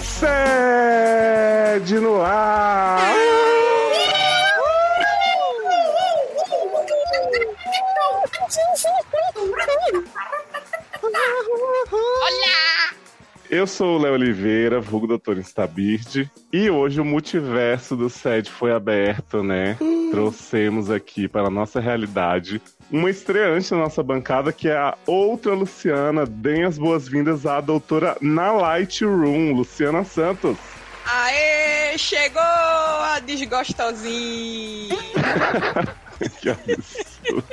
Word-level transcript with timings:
Sede 0.00 2.00
no 2.00 2.22
ar! 2.22 2.98
Eu 13.50 13.66
sou 13.66 13.98
o 13.98 14.02
Léo 14.02 14.14
Oliveira, 14.14 14.80
vulgo 14.80 15.06
Doutor 15.06 15.36
Instabird, 15.36 16.30
e 16.50 16.70
hoje 16.70 17.02
o 17.02 17.04
multiverso 17.04 17.94
do 17.94 18.08
SED 18.08 18.50
foi 18.50 18.72
aberto, 18.72 19.42
né? 19.42 19.76
Trouxemos 20.14 20.92
aqui 20.92 21.26
para 21.26 21.48
a 21.48 21.50
nossa 21.50 21.80
realidade 21.80 22.62
uma 22.88 23.10
estreante 23.10 23.72
na 23.72 23.78
nossa 23.78 24.00
bancada, 24.00 24.52
que 24.52 24.68
é 24.68 24.76
a 24.76 24.96
outra 25.04 25.54
Luciana. 25.54 26.24
Deem 26.24 26.62
as 26.62 26.78
boas-vindas 26.78 27.44
à 27.44 27.60
doutora 27.60 28.16
na 28.20 28.52
Lightroom, 28.52 29.52
Luciana 29.52 30.04
Santos. 30.04 30.56
Aê, 31.04 31.98
chegou 31.98 32.40
a 32.40 33.18
desgostosinha! 33.26 34.96
que 36.40 36.48
absurdo. 36.48 37.44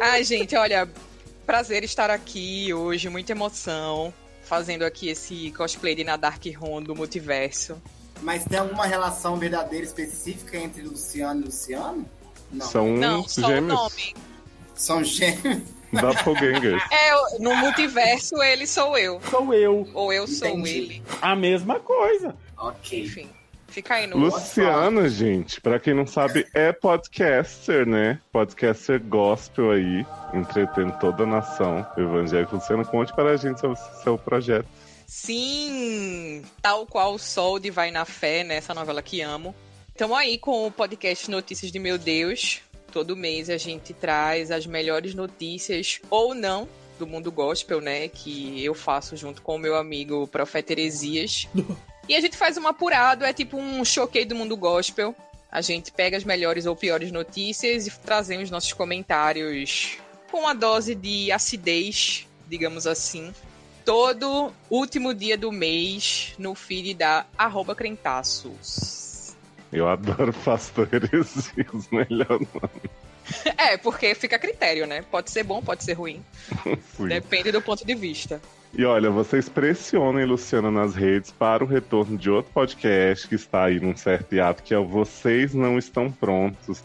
Ai, 0.00 0.24
gente, 0.24 0.56
olha, 0.56 0.88
prazer 1.44 1.84
estar 1.84 2.08
aqui 2.08 2.72
hoje, 2.72 3.10
muita 3.10 3.32
emoção, 3.32 4.10
fazendo 4.42 4.86
aqui 4.86 5.10
esse 5.10 5.50
cosplay 5.50 5.94
de 5.94 6.02
na 6.02 6.16
Dark 6.16 6.42
Room 6.58 6.82
do 6.82 6.96
multiverso. 6.96 7.76
Mas 8.22 8.44
tem 8.44 8.58
alguma 8.58 8.86
relação 8.86 9.36
verdadeira 9.36 9.84
específica 9.84 10.56
entre 10.56 10.82
Luciano 10.82 11.42
e 11.42 11.44
Luciano? 11.44 12.06
Não. 12.50 12.66
São 12.66 12.88
Não, 12.96 13.28
só 13.28 13.42
o 13.42 13.46
gêmeos. 13.46 13.74
nome. 13.74 14.14
São 14.74 15.04
gêmeos. 15.04 15.62
Doppelgangers. 15.92 16.82
É, 16.90 17.38
no 17.38 17.54
multiverso 17.56 18.42
ele 18.42 18.66
sou 18.66 18.98
eu, 18.98 19.20
Sou 19.30 19.54
eu. 19.54 19.88
ou 19.94 20.12
eu 20.12 20.26
sou 20.26 20.48
Entendi. 20.48 20.70
ele. 20.76 21.02
A 21.22 21.36
mesma 21.36 21.78
coisa. 21.78 22.34
ok. 22.58 23.04
Enfim, 23.04 23.28
fica 23.68 23.94
aí 23.94 24.06
no... 24.08 24.16
Luciana, 24.18 25.08
gente, 25.08 25.60
pra 25.60 25.78
quem 25.78 25.94
não 25.94 26.04
sabe, 26.06 26.46
é 26.52 26.72
podcaster, 26.72 27.86
né? 27.86 28.18
Podcaster 28.32 29.00
gospel 29.00 29.70
aí, 29.70 30.04
entretendo 30.32 30.98
toda 30.98 31.22
a 31.22 31.26
nação. 31.26 31.86
O 31.96 32.00
evangélico 32.00 32.56
Luciana, 32.56 32.84
conte 32.84 33.14
para 33.14 33.30
a 33.30 33.36
gente 33.36 33.60
sobre 33.60 33.78
o 33.78 34.02
seu 34.02 34.18
projeto. 34.18 34.66
Sim, 35.16 36.42
tal 36.60 36.84
qual 36.86 37.14
o 37.14 37.18
Sol 37.20 37.60
de 37.60 37.70
Vai 37.70 37.92
na 37.92 38.04
Fé, 38.04 38.42
nessa 38.42 38.74
novela 38.74 39.00
que 39.00 39.20
amo. 39.20 39.54
Estamos 39.88 40.18
aí 40.18 40.36
com 40.36 40.66
o 40.66 40.72
podcast 40.72 41.30
Notícias 41.30 41.70
de 41.70 41.78
Meu 41.78 41.96
Deus. 41.96 42.60
Todo 42.90 43.16
mês 43.16 43.48
a 43.48 43.56
gente 43.56 43.94
traz 43.94 44.50
as 44.50 44.66
melhores 44.66 45.14
notícias, 45.14 46.00
ou 46.10 46.34
não, 46.34 46.68
do 46.98 47.06
mundo 47.06 47.30
gospel, 47.30 47.80
né? 47.80 48.08
Que 48.08 48.62
eu 48.64 48.74
faço 48.74 49.16
junto 49.16 49.40
com 49.40 49.54
o 49.54 49.58
meu 49.58 49.76
amigo 49.76 50.26
Profeta 50.26 50.72
Heresias. 50.72 51.46
e 52.08 52.16
a 52.16 52.20
gente 52.20 52.36
faz 52.36 52.58
um 52.58 52.66
apurado, 52.66 53.24
é 53.24 53.32
tipo 53.32 53.56
um 53.56 53.84
choquei 53.84 54.24
do 54.24 54.34
mundo 54.34 54.56
gospel. 54.56 55.14
A 55.48 55.60
gente 55.60 55.92
pega 55.92 56.16
as 56.16 56.24
melhores 56.24 56.66
ou 56.66 56.74
piores 56.74 57.12
notícias 57.12 57.86
e 57.86 57.90
trazemos 58.00 58.50
nossos 58.50 58.72
comentários 58.72 59.96
com 60.28 60.40
uma 60.40 60.54
dose 60.54 60.92
de 60.92 61.30
acidez, 61.30 62.26
digamos 62.48 62.84
assim 62.84 63.32
todo 63.84 64.52
último 64.70 65.14
dia 65.14 65.36
do 65.36 65.52
mês 65.52 66.34
no 66.38 66.54
feed 66.54 66.94
da 66.94 67.26
arroba 67.36 67.74
crentaços. 67.74 69.36
Eu 69.72 69.88
adoro 69.88 70.32
Pastor 70.44 70.88
Heresias, 70.92 71.88
melhor 71.90 72.30
nome. 72.30 72.90
É, 73.56 73.76
porque 73.76 74.14
fica 74.14 74.36
a 74.36 74.38
critério, 74.38 74.86
né? 74.86 75.02
Pode 75.10 75.30
ser 75.30 75.42
bom, 75.42 75.62
pode 75.62 75.82
ser 75.82 75.94
ruim. 75.94 76.22
Sim. 76.96 77.08
Depende 77.08 77.50
do 77.52 77.60
ponto 77.60 77.84
de 77.84 77.94
vista. 77.94 78.40
E 78.76 78.84
olha, 78.84 79.10
vocês 79.10 79.48
pressionem 79.48 80.24
Luciana 80.24 80.70
nas 80.70 80.94
redes 80.94 81.30
para 81.30 81.62
o 81.62 81.66
retorno 81.66 82.18
de 82.18 82.28
outro 82.28 82.52
podcast 82.52 83.28
que 83.28 83.36
está 83.36 83.64
aí 83.64 83.80
num 83.80 83.96
certo 83.96 84.34
hiato, 84.34 84.62
que 84.62 84.74
é 84.74 84.78
o 84.78 84.86
Vocês 84.86 85.54
Não 85.54 85.78
Estão 85.78 86.10
Prontos. 86.10 86.82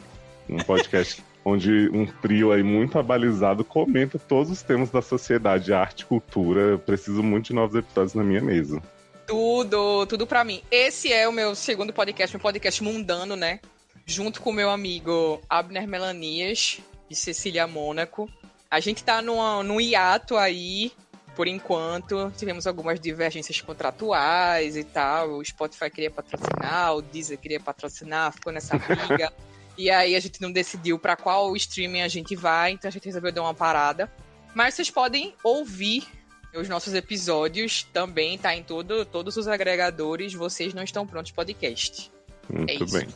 Um 0.48 0.58
podcast 0.58 1.24
onde 1.44 1.90
um 1.90 2.06
trio 2.06 2.52
aí 2.52 2.64
muito 2.64 3.00
abalizado 3.00 3.64
comenta 3.64 4.20
todos 4.20 4.52
os 4.52 4.62
temas 4.62 4.90
da 4.90 5.02
sociedade, 5.02 5.74
arte 5.74 6.02
e 6.02 6.06
cultura. 6.06 6.62
Eu 6.62 6.80
preciso 6.80 7.24
muito 7.24 7.48
de 7.48 7.54
novos 7.54 7.76
episódios 7.76 8.14
na 8.14 8.24
minha 8.24 8.42
mesa. 8.42 8.82
Tudo, 9.26 10.06
tudo 10.08 10.26
pra 10.26 10.44
mim. 10.44 10.62
Esse 10.72 11.14
é 11.14 11.28
o 11.28 11.32
meu 11.32 11.54
segundo 11.56 11.94
podcast, 11.94 12.36
meu 12.36 12.42
podcast 12.42 12.84
mundano, 12.84 13.36
né? 13.36 13.60
Junto 14.06 14.42
com 14.42 14.50
o 14.50 14.54
meu 14.54 14.70
amigo 14.70 15.40
Abner 15.48 15.88
Melanias 15.88 16.80
e 17.10 17.16
Cecília 17.16 17.68
Mônaco. 17.68 18.30
A 18.72 18.80
gente 18.80 19.04
tá 19.04 19.22
numa, 19.22 19.64
num 19.64 19.80
hiato 19.80 20.36
aí, 20.36 20.92
por 21.36 21.48
enquanto. 21.48 22.32
Tivemos 22.38 22.68
algumas 22.68 23.00
divergências 23.00 23.62
contratuais 23.62 24.76
e 24.76 24.84
tal. 24.84 25.38
O 25.38 25.46
Spotify 25.46 25.90
queria 25.90 26.12
patrocinar, 26.12 26.96
o 26.96 27.02
Deezer 27.02 27.38
queria 27.38 27.60
patrocinar, 27.60 28.34
ficou 28.34 28.52
nessa 28.52 28.78
briga. 28.78 29.32
e 29.79 29.90
aí 29.90 30.16
a 30.16 30.19
gente 30.19 30.41
não 30.41 30.51
decidiu 30.51 31.00
pra 31.00 31.16
qual 31.16 31.56
streaming 31.56 32.01
a 32.01 32.07
gente 32.07 32.35
vai, 32.35 32.72
então 32.73 32.90
a 32.90 32.91
gente 32.91 33.06
resolveu 33.06 33.31
dar 33.31 33.41
uma 33.41 33.53
parada. 33.53 34.12
Mas 34.53 34.73
vocês 34.73 34.90
podem 34.90 35.34
ouvir 35.44 36.06
os 36.53 36.67
nossos 36.67 36.94
episódios 36.94 37.84
também 37.94 38.38
tá 38.38 38.56
em 38.56 38.62
todo, 38.63 39.06
todos 39.06 39.38
os 39.38 39.47
agregadores. 39.47 40.34
Vocês 40.34 40.73
não 40.73 40.84
estão 40.84 41.07
prontos 41.07 41.31
podcast. 41.31 42.12
Muito 42.50 42.84
É 42.84 43.00
bem. 43.00 43.07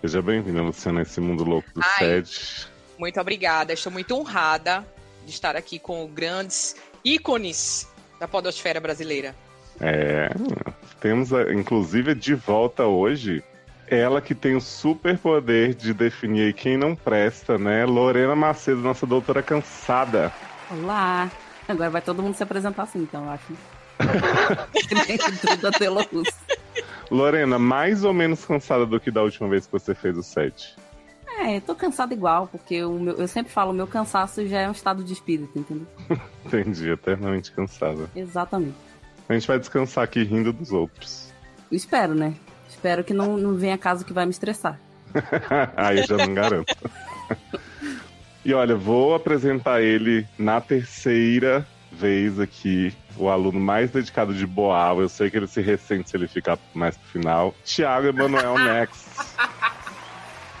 Seja 0.00 0.20
bem-vinda, 0.22 0.62
Luciana, 0.62 1.00
a 1.00 1.02
esse 1.02 1.20
mundo 1.20 1.44
louco 1.44 1.68
do 1.74 1.80
Ai. 1.82 2.22
SED. 2.22 2.66
Muito 2.98 3.20
obrigada. 3.20 3.72
Estou 3.72 3.92
muito 3.92 4.14
honrada 4.16 4.84
de 5.24 5.30
estar 5.30 5.54
aqui 5.54 5.78
com 5.78 6.06
grandes 6.08 6.74
ícones 7.04 7.86
da 8.18 8.26
podosfera 8.26 8.80
brasileira. 8.80 9.36
É, 9.80 10.30
temos 11.00 11.32
a- 11.32 11.52
inclusive 11.52 12.14
de 12.14 12.34
volta 12.34 12.86
hoje 12.86 13.44
ela 13.90 14.20
que 14.20 14.34
tem 14.34 14.54
o 14.56 14.60
super 14.60 15.18
poder 15.18 15.74
de 15.74 15.92
definir 15.92 16.54
quem 16.54 16.76
não 16.76 16.94
presta, 16.94 17.58
né? 17.58 17.84
Lorena 17.84 18.34
Macedo, 18.36 18.80
nossa 18.80 19.06
doutora 19.06 19.42
cansada. 19.42 20.32
Olá! 20.70 21.30
Agora 21.66 21.90
vai 21.90 22.00
todo 22.02 22.22
mundo 22.22 22.34
se 22.34 22.42
apresentar 22.42 22.84
assim, 22.84 23.00
então, 23.00 23.24
eu 23.24 23.30
acho. 23.30 23.52
Tudo 25.60 26.08
Luz. 26.12 26.28
Lorena, 27.10 27.58
mais 27.58 28.04
ou 28.04 28.12
menos 28.12 28.44
cansada 28.44 28.84
do 28.86 29.00
que 29.00 29.10
da 29.10 29.22
última 29.22 29.48
vez 29.48 29.66
que 29.66 29.72
você 29.72 29.94
fez 29.94 30.16
o 30.16 30.22
set. 30.22 30.76
É, 31.38 31.56
eu 31.56 31.60
tô 31.60 31.74
cansada 31.74 32.12
igual, 32.12 32.48
porque 32.48 32.82
o 32.84 32.98
meu- 32.98 33.14
eu 33.16 33.28
sempre 33.28 33.52
falo, 33.52 33.70
o 33.70 33.74
meu 33.74 33.86
cansaço 33.86 34.46
já 34.46 34.60
é 34.60 34.68
um 34.68 34.72
estado 34.72 35.04
de 35.04 35.12
espírito, 35.12 35.58
entendeu? 35.58 35.86
Entendi, 36.44 36.90
eternamente 36.90 37.52
cansada. 37.52 38.10
Exatamente. 38.14 38.74
A 39.28 39.34
gente 39.34 39.46
vai 39.46 39.58
descansar 39.58 40.04
aqui 40.04 40.22
rindo 40.24 40.52
dos 40.52 40.72
outros. 40.72 41.32
Eu 41.70 41.76
espero, 41.76 42.14
né? 42.14 42.34
Espero 42.78 43.02
que 43.02 43.12
não, 43.12 43.36
não 43.36 43.56
venha 43.56 43.76
caso 43.76 44.04
que 44.04 44.12
vai 44.12 44.24
me 44.24 44.30
estressar. 44.30 44.78
Aí 45.76 45.98
eu 45.98 46.06
já 46.06 46.16
não 46.16 46.32
garanto. 46.32 46.76
e 48.44 48.54
olha, 48.54 48.76
vou 48.76 49.16
apresentar 49.16 49.82
ele 49.82 50.24
na 50.38 50.60
terceira 50.60 51.66
vez 51.90 52.38
aqui. 52.38 52.94
O 53.16 53.28
aluno 53.28 53.58
mais 53.58 53.90
dedicado 53.90 54.32
de 54.32 54.46
Boal. 54.46 55.00
Eu 55.00 55.08
sei 55.08 55.28
que 55.28 55.36
ele 55.36 55.48
se 55.48 55.60
ressente 55.60 56.08
se 56.08 56.16
ele 56.16 56.28
ficar 56.28 56.56
mais 56.72 56.96
pro 56.96 57.08
final. 57.08 57.52
Tiago 57.64 58.06
Emanuel 58.06 58.56
Nex. 58.56 59.06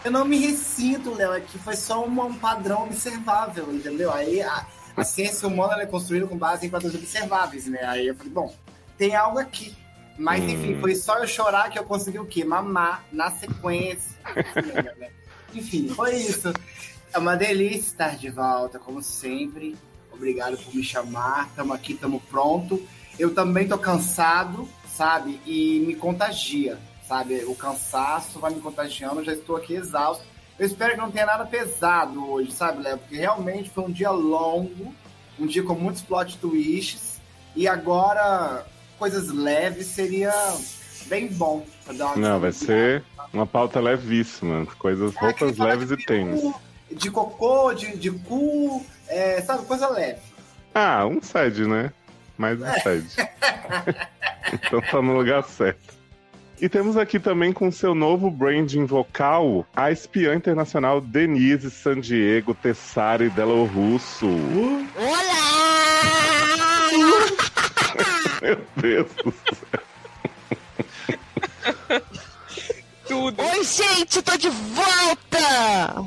Eu 0.04 0.10
não 0.10 0.24
me 0.24 0.38
ressinto, 0.38 1.14
Léo, 1.14 1.34
é 1.34 1.40
que 1.40 1.56
foi 1.56 1.76
só 1.76 2.04
um, 2.04 2.20
um 2.20 2.34
padrão 2.34 2.82
observável, 2.82 3.72
entendeu? 3.72 4.12
Aí 4.12 4.42
a, 4.42 4.66
a 4.96 5.04
ciência 5.04 5.46
humana 5.46 5.74
ela 5.74 5.82
é 5.82 5.86
construída 5.86 6.26
com 6.26 6.36
base 6.36 6.66
em 6.66 6.70
padrões 6.70 6.96
observáveis, 6.96 7.66
né? 7.66 7.84
Aí 7.84 8.08
eu 8.08 8.16
falei, 8.16 8.32
bom, 8.32 8.52
tem 8.96 9.14
algo 9.14 9.38
aqui. 9.38 9.76
Mas 10.18 10.42
Hum. 10.42 10.48
enfim, 10.48 10.80
foi 10.80 10.94
só 10.96 11.18
eu 11.18 11.26
chorar 11.28 11.70
que 11.70 11.78
eu 11.78 11.84
consegui 11.84 12.18
o 12.18 12.26
quê? 12.26 12.44
Mamar 12.44 13.04
na 13.12 13.30
sequência. 13.30 14.18
enfim, 15.54 15.88
foi 15.88 16.16
isso. 16.16 16.52
É 17.12 17.18
uma 17.18 17.36
delícia 17.36 17.78
estar 17.88 18.16
de 18.16 18.28
volta, 18.28 18.78
como 18.78 19.00
sempre. 19.02 19.76
Obrigado 20.12 20.58
por 20.58 20.74
me 20.74 20.82
chamar. 20.82 21.46
Estamos 21.48 21.74
aqui, 21.74 21.92
estamos 21.92 22.22
pronto. 22.24 22.82
Eu 23.18 23.32
também 23.32 23.66
tô 23.68 23.78
cansado, 23.78 24.68
sabe? 24.86 25.40
E 25.46 25.80
me 25.86 25.94
contagia, 25.94 26.78
sabe? 27.06 27.44
O 27.44 27.54
cansaço 27.54 28.38
vai 28.40 28.52
me 28.52 28.60
contagiando. 28.60 29.22
Já 29.24 29.32
estou 29.32 29.56
aqui 29.56 29.74
exausto. 29.74 30.24
Eu 30.58 30.66
espero 30.66 30.94
que 30.94 30.98
não 31.00 31.10
tenha 31.10 31.24
nada 31.26 31.46
pesado 31.46 32.28
hoje, 32.28 32.50
sabe, 32.50 32.82
Léo? 32.82 32.98
Porque 32.98 33.16
realmente 33.16 33.70
foi 33.70 33.84
um 33.84 33.92
dia 33.92 34.10
longo, 34.10 34.92
um 35.38 35.46
dia 35.46 35.62
com 35.62 35.74
muitos 35.74 36.02
plot 36.02 36.36
twists. 36.38 37.20
E 37.54 37.66
agora, 37.68 38.66
coisas 38.98 39.28
leves 39.28 39.86
seria 39.86 40.32
bem 41.06 41.28
bom. 41.28 41.64
pra 41.84 41.94
dar 41.94 42.06
uma 42.06 42.16
Não, 42.16 42.40
vai 42.40 42.52
ser 42.52 43.02
uma 43.32 43.46
pauta 43.46 43.80
levíssima. 43.80 44.66
Coisas, 44.78 45.14
É, 45.16 45.18
roupas 45.20 45.56
leves 45.56 45.90
e 45.90 45.96
tênis. 45.96 46.40
cu, 46.40 46.54
De 46.90 47.10
cocô, 47.10 47.72
de, 47.74 47.96
de 47.96 48.10
cu, 48.10 48.84
é, 49.08 49.40
sabe? 49.42 49.64
Coisa 49.66 49.88
leve. 49.88 50.20
Ah, 50.74 51.06
um 51.06 51.20
sede, 51.22 51.66
né? 51.66 51.92
Mais 52.36 52.60
um 52.60 52.66
sede. 52.82 53.08
então 54.52 54.80
tá 54.80 55.00
no 55.02 55.16
lugar 55.16 55.42
certo. 55.44 55.96
E 56.60 56.68
temos 56.68 56.96
aqui 56.96 57.20
também 57.20 57.52
com 57.52 57.70
seu 57.70 57.94
novo 57.94 58.30
branding 58.30 58.84
vocal 58.84 59.64
a 59.76 59.92
espiã 59.92 60.34
internacional 60.34 61.00
Denise 61.00 61.70
San 61.70 62.00
Diego 62.00 62.52
Tessari 62.52 63.30
Delo 63.30 63.64
Russo. 63.64 64.26
Olá! 64.96 65.38
Meu 68.42 68.60
Deus 68.76 69.08
do 69.24 69.32
céu. 69.32 69.80
Tudo. 73.06 73.42
Oi, 73.42 73.64
gente, 73.64 74.20
tô 74.22 74.36
de 74.36 74.48
volta! 74.50 76.04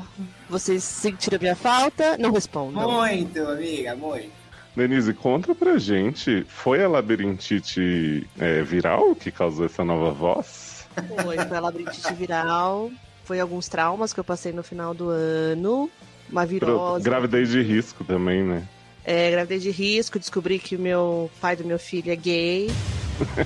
Vocês 0.48 0.84
sentiram 0.84 1.38
minha 1.40 1.56
falta? 1.56 2.16
Não 2.18 2.30
respondam. 2.32 2.90
Muito, 2.90 3.40
amiga, 3.42 3.94
muito. 3.96 4.30
Denise, 4.76 5.12
conta 5.12 5.54
pra 5.54 5.76
gente, 5.78 6.44
foi 6.48 6.82
a 6.82 6.88
labirintite 6.88 8.26
é, 8.38 8.62
viral 8.62 9.14
que 9.14 9.30
causou 9.30 9.66
essa 9.66 9.84
nova 9.84 10.10
voz? 10.12 10.86
Foi, 11.22 11.36
foi 11.36 11.56
a 11.56 11.60
labirintite 11.60 12.14
viral. 12.14 12.90
Foi 13.24 13.38
alguns 13.40 13.68
traumas 13.68 14.12
que 14.12 14.20
eu 14.20 14.24
passei 14.24 14.52
no 14.52 14.62
final 14.62 14.94
do 14.94 15.08
ano. 15.10 15.90
Uma 16.30 16.42
Pro- 16.46 16.48
virose. 16.48 17.04
Gravidez 17.04 17.50
de 17.50 17.60
risco 17.62 18.04
também, 18.04 18.42
né? 18.42 18.66
É, 19.04 19.30
gravidez 19.30 19.62
de 19.62 19.70
risco, 19.70 20.18
descobri 20.18 20.58
que 20.58 20.76
o 20.76 20.78
meu 20.78 21.30
pai 21.40 21.56
do 21.56 21.64
meu 21.64 21.78
filho 21.78 22.12
é 22.12 22.16
gay. 22.16 22.70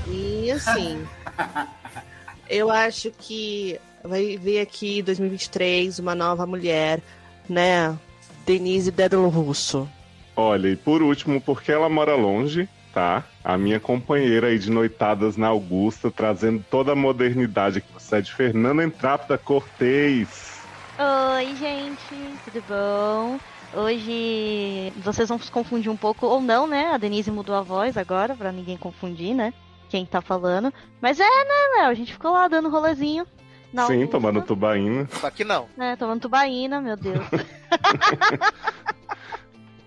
E 0.07 0.51
assim, 0.51 1.07
eu 2.49 2.71
acho 2.71 3.11
que 3.11 3.79
vai 4.05 4.37
vir 4.37 4.61
aqui 4.61 5.03
2023 5.03 5.99
uma 5.99 6.15
nova 6.15 6.47
mulher, 6.47 7.01
né? 7.49 7.97
Denise 8.45 8.91
Dédalo 8.91 9.29
Russo. 9.29 9.89
Olha, 10.37 10.69
e 10.69 10.77
por 10.77 11.03
último, 11.03 11.41
porque 11.41 11.73
ela 11.73 11.89
mora 11.89 12.15
longe, 12.15 12.69
tá? 12.93 13.25
A 13.43 13.57
minha 13.57 13.81
companheira 13.81 14.49
aí 14.49 14.59
de 14.59 14.71
noitadas 14.71 15.37
na 15.37 15.49
Augusta, 15.49 16.11
trazendo 16.11 16.65
toda 16.71 16.93
a 16.93 16.97
modernidade 16.97 17.79
aqui 17.79 17.87
você 17.93 18.17
é 18.17 18.21
de 18.21 18.33
Fernanda 18.33 18.85
Entrápida 18.85 19.37
Cortez. 19.37 20.61
Oi, 20.99 21.57
gente, 21.57 22.39
tudo 22.45 22.63
bom? 22.69 23.39
Hoje 23.77 24.91
vocês 25.05 25.29
vão 25.29 25.39
se 25.39 25.51
confundir 25.51 25.93
um 25.93 25.97
pouco, 25.97 26.25
ou 26.27 26.41
não, 26.41 26.67
né? 26.67 26.93
A 26.95 26.97
Denise 26.97 27.31
mudou 27.31 27.55
a 27.55 27.61
voz 27.61 27.99
agora, 27.99 28.35
pra 28.35 28.51
ninguém 28.51 28.79
confundir, 28.79 29.35
né? 29.35 29.53
Quem 29.91 30.07
tá 30.07 30.23
falando. 30.23 30.73
Mas 30.99 31.21
é, 31.21 31.25
né, 31.25 31.77
Léo? 31.77 31.91
A 31.91 31.95
gente 31.95 32.15
ficou 32.15 32.33
lá 32.33 32.49
dando 32.49 32.71
rolezinho. 32.71 33.27
Na 33.71 33.87
Sim, 33.87 33.95
Augusta, 33.95 34.13
tomando 34.13 34.41
tubaína. 34.43 35.07
Só 35.21 35.31
que 35.31 35.45
não. 35.45 35.69
né, 35.77 35.95
tomando 35.97 36.23
tubaína, 36.23 36.81
meu 36.81 36.97
Deus. 36.97 37.19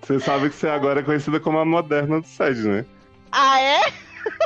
Você 0.03 0.19
sabe 0.19 0.49
que 0.49 0.55
você 0.55 0.67
agora 0.67 0.99
é 1.01 1.03
conhecida 1.03 1.39
como 1.39 1.59
a 1.59 1.65
moderna 1.65 2.19
do 2.19 2.25
SED, 2.25 2.67
né? 2.67 2.85
ah, 3.31 3.61
é? 3.61 3.79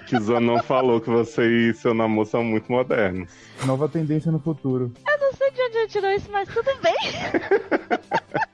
Que 0.05 0.19
Zanon 0.19 0.61
falou 0.61 0.99
que 0.99 1.09
você 1.09 1.69
e 1.69 1.73
seu 1.73 1.93
namoro 1.93 2.27
são 2.27 2.43
muito 2.43 2.69
modernos. 2.69 3.31
Nova 3.65 3.87
tendência 3.87 4.29
no 4.29 4.39
futuro. 4.39 4.91
Não 5.07 5.33
sei 5.33 5.51
de 5.51 5.61
onde 5.61 5.77
ele 5.77 5.87
tirou 5.87 6.11
isso, 6.11 6.29
mas 6.31 6.49
tudo 6.49 6.69
bem. 6.81 6.93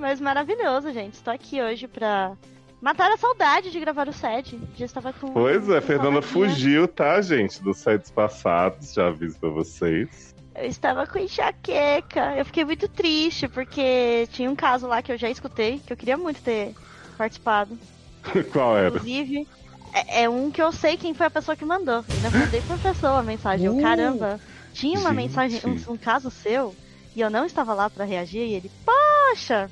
Mas 0.00 0.18
maravilhoso, 0.18 0.90
gente. 0.92 1.14
Estou 1.14 1.32
aqui 1.32 1.60
hoje 1.60 1.86
pra 1.86 2.32
matar 2.80 3.12
a 3.12 3.18
saudade 3.18 3.70
de 3.70 3.78
gravar 3.78 4.08
o 4.08 4.12
set. 4.12 4.58
Já 4.76 4.86
estava 4.86 5.12
com. 5.12 5.28
Pois 5.32 5.68
é, 5.68 5.80
Fernanda 5.82 6.22
fugiu, 6.22 6.88
tá, 6.88 7.20
gente? 7.20 7.62
Dos 7.62 7.76
sets 7.76 8.10
passados, 8.10 8.94
já 8.94 9.08
aviso 9.08 9.38
pra 9.38 9.50
vocês. 9.50 10.34
Eu 10.54 10.64
estava 10.66 11.06
com 11.06 11.18
enxaqueca. 11.18 12.34
Eu 12.36 12.44
fiquei 12.46 12.64
muito 12.64 12.88
triste, 12.88 13.46
porque 13.46 14.26
tinha 14.32 14.50
um 14.50 14.56
caso 14.56 14.86
lá 14.86 15.02
que 15.02 15.12
eu 15.12 15.18
já 15.18 15.28
escutei, 15.28 15.78
que 15.86 15.92
eu 15.92 15.96
queria 15.96 16.16
muito 16.16 16.40
ter 16.40 16.74
participado. 17.18 17.78
Qual 18.52 18.76
era? 18.76 18.88
Inclusive, 18.88 19.46
é, 19.92 20.22
é 20.22 20.28
um 20.30 20.50
que 20.50 20.62
eu 20.62 20.72
sei 20.72 20.96
quem 20.96 21.12
foi 21.12 21.26
a 21.26 21.30
pessoa 21.30 21.54
que 21.54 21.64
mandou. 21.64 21.96
Eu 21.96 22.04
ainda 22.16 22.30
mandei 22.38 22.62
por 22.62 22.78
pessoa 22.78 23.18
a 23.18 23.22
mensagem. 23.22 23.66
Eu, 23.66 23.76
Uh! 23.76 23.82
caramba, 23.82 24.40
tinha 24.72 24.98
uma 24.98 25.10
Gente. 25.10 25.16
mensagem, 25.18 25.60
um, 25.66 25.92
um 25.92 25.96
caso 25.98 26.30
seu, 26.30 26.74
e 27.14 27.20
eu 27.20 27.28
não 27.28 27.44
estava 27.44 27.74
lá 27.74 27.90
pra 27.90 28.04
reagir, 28.06 28.40
e 28.40 28.54
ele, 28.54 28.70
poxa, 28.84 29.70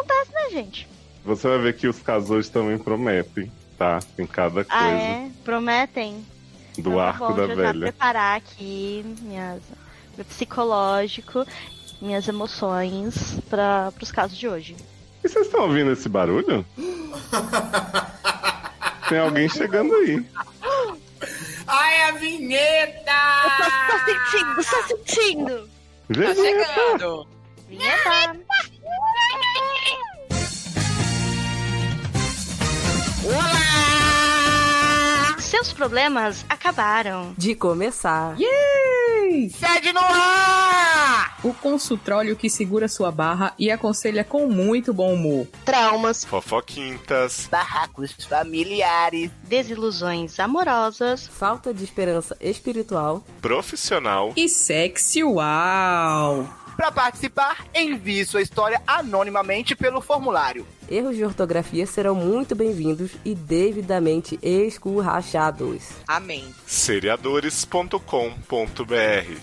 acontece, 0.00 0.32
né, 0.32 0.50
gente? 0.50 0.88
Você 1.24 1.48
vai 1.48 1.58
ver 1.58 1.76
que 1.76 1.88
os 1.88 1.98
casos 2.00 2.30
hoje 2.30 2.50
também 2.50 2.78
prometem, 2.78 3.50
tá? 3.78 4.00
Tem 4.16 4.26
cada 4.26 4.64
coisa 4.64 4.68
Ah, 4.70 4.90
é? 4.90 5.30
Prometem? 5.44 6.24
do 6.78 6.80
Então 6.80 6.94
tá 6.96 7.08
arco 7.08 7.28
bom, 7.28 7.34
da 7.34 7.42
eu 7.44 7.56
velha. 7.56 7.80
preparar 7.80 8.36
aqui 8.36 9.02
minhas, 9.22 9.62
meu 10.16 10.24
psicológico, 10.26 11.46
minhas 12.02 12.28
emoções 12.28 13.40
para 13.48 13.92
os 14.00 14.12
casos 14.12 14.36
de 14.36 14.46
hoje. 14.46 14.76
E 15.24 15.28
vocês 15.28 15.46
estão 15.46 15.62
ouvindo 15.62 15.90
esse 15.92 16.08
barulho? 16.08 16.64
Tem 19.08 19.18
alguém 19.18 19.48
chegando 19.48 19.94
aí. 19.94 20.24
Ai, 21.66 22.02
a 22.02 22.12
vinheta! 22.12 23.12
Tô 23.88 23.98
sentindo, 24.04 24.54
tô 24.56 24.82
sentindo! 24.86 25.58
Tá 25.58 25.68
Vinheta. 26.10 26.34
chegando. 26.34 27.26
Vinheta! 27.68 28.08
Olá! 28.08 28.36
Seus 35.56 35.72
problemas 35.72 36.44
acabaram. 36.50 37.34
De 37.38 37.54
começar. 37.54 38.36
Sede 38.36 39.90
no 39.90 40.00
ar! 40.00 41.38
O 41.42 41.54
consultório 41.54 42.36
que 42.36 42.50
segura 42.50 42.88
sua 42.88 43.10
barra 43.10 43.54
e 43.58 43.70
aconselha 43.70 44.22
com 44.22 44.46
muito 44.48 44.92
bom 44.92 45.14
humor. 45.14 45.46
Traumas, 45.64 46.26
Fofoquintas. 46.26 47.48
Barracos 47.50 48.12
familiares. 48.28 49.30
Desilusões 49.44 50.38
amorosas. 50.38 51.26
Falta 51.26 51.72
de 51.72 51.84
esperança 51.84 52.36
espiritual. 52.38 53.24
Profissional. 53.40 54.34
E 54.36 54.50
sexual. 54.50 56.46
Para 56.76 56.92
participar, 56.92 57.64
envie 57.74 58.24
sua 58.26 58.42
história 58.42 58.82
anonimamente 58.86 59.74
pelo 59.74 60.02
formulário. 60.02 60.66
Erros 60.88 61.16
de 61.16 61.24
ortografia 61.24 61.86
serão 61.86 62.14
muito 62.14 62.54
bem-vindos 62.54 63.12
e 63.24 63.34
devidamente 63.34 64.38
escurrachados. 64.42 65.82
Amém. 66.06 66.44
Seriadores.com.br. 66.66 67.96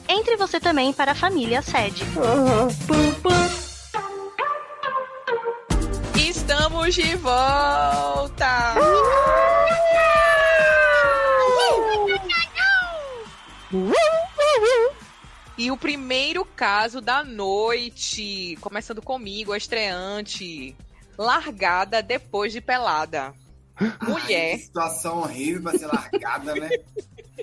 Entre 0.07 0.37
você 0.37 0.59
também 0.59 0.93
para 0.93 1.13
a 1.13 1.15
família 1.15 1.61
sede. 1.61 2.03
Estamos 6.15 6.93
de 6.93 7.15
volta! 7.15 8.75
E 15.57 15.69
o 15.69 15.77
primeiro 15.77 16.43
caso 16.43 16.99
da 16.99 17.23
noite, 17.23 18.57
começando 18.59 19.01
comigo, 19.01 19.51
a 19.53 19.57
estreante, 19.57 20.75
largada 21.17 22.01
depois 22.01 22.51
de 22.51 22.59
pelada. 22.59 23.33
Mulher, 24.01 24.57
Que 24.57 24.63
situação 24.65 25.19
horrível 25.19 25.61
pra 25.63 25.77
ser 25.77 25.87
largada, 25.87 26.55
né? 26.55 26.69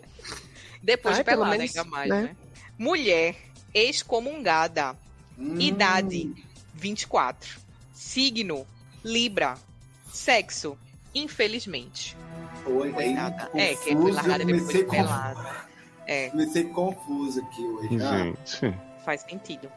depois 0.82 1.16
Ai, 1.16 1.22
de 1.22 1.24
pelada 1.30 1.56
menos, 1.56 1.76
ainda 1.76 1.90
mais, 1.90 2.08
né? 2.08 2.22
né? 2.22 2.36
Mulher, 2.78 3.36
excomungada, 3.74 4.96
Hum. 5.38 5.58
idade 5.58 6.30
24, 6.74 7.58
signo 7.94 8.66
Libra, 9.02 9.56
sexo, 10.12 10.76
infelizmente. 11.14 12.14
Oi, 12.66 12.92
Coitada. 12.92 13.50
É, 13.54 13.74
que 13.74 13.96
foi 13.96 14.10
largada 14.12 14.44
depois 14.44 14.68
de 14.68 14.84
pelada. 14.84 15.69
É. 16.10 16.28
Comecei 16.30 16.64
confuso 16.64 17.40
aqui 17.40 17.62
hoje. 17.62 17.88
Ah, 18.02 18.18
Gente, 18.18 18.74
Faz 19.04 19.20
sentido. 19.22 19.70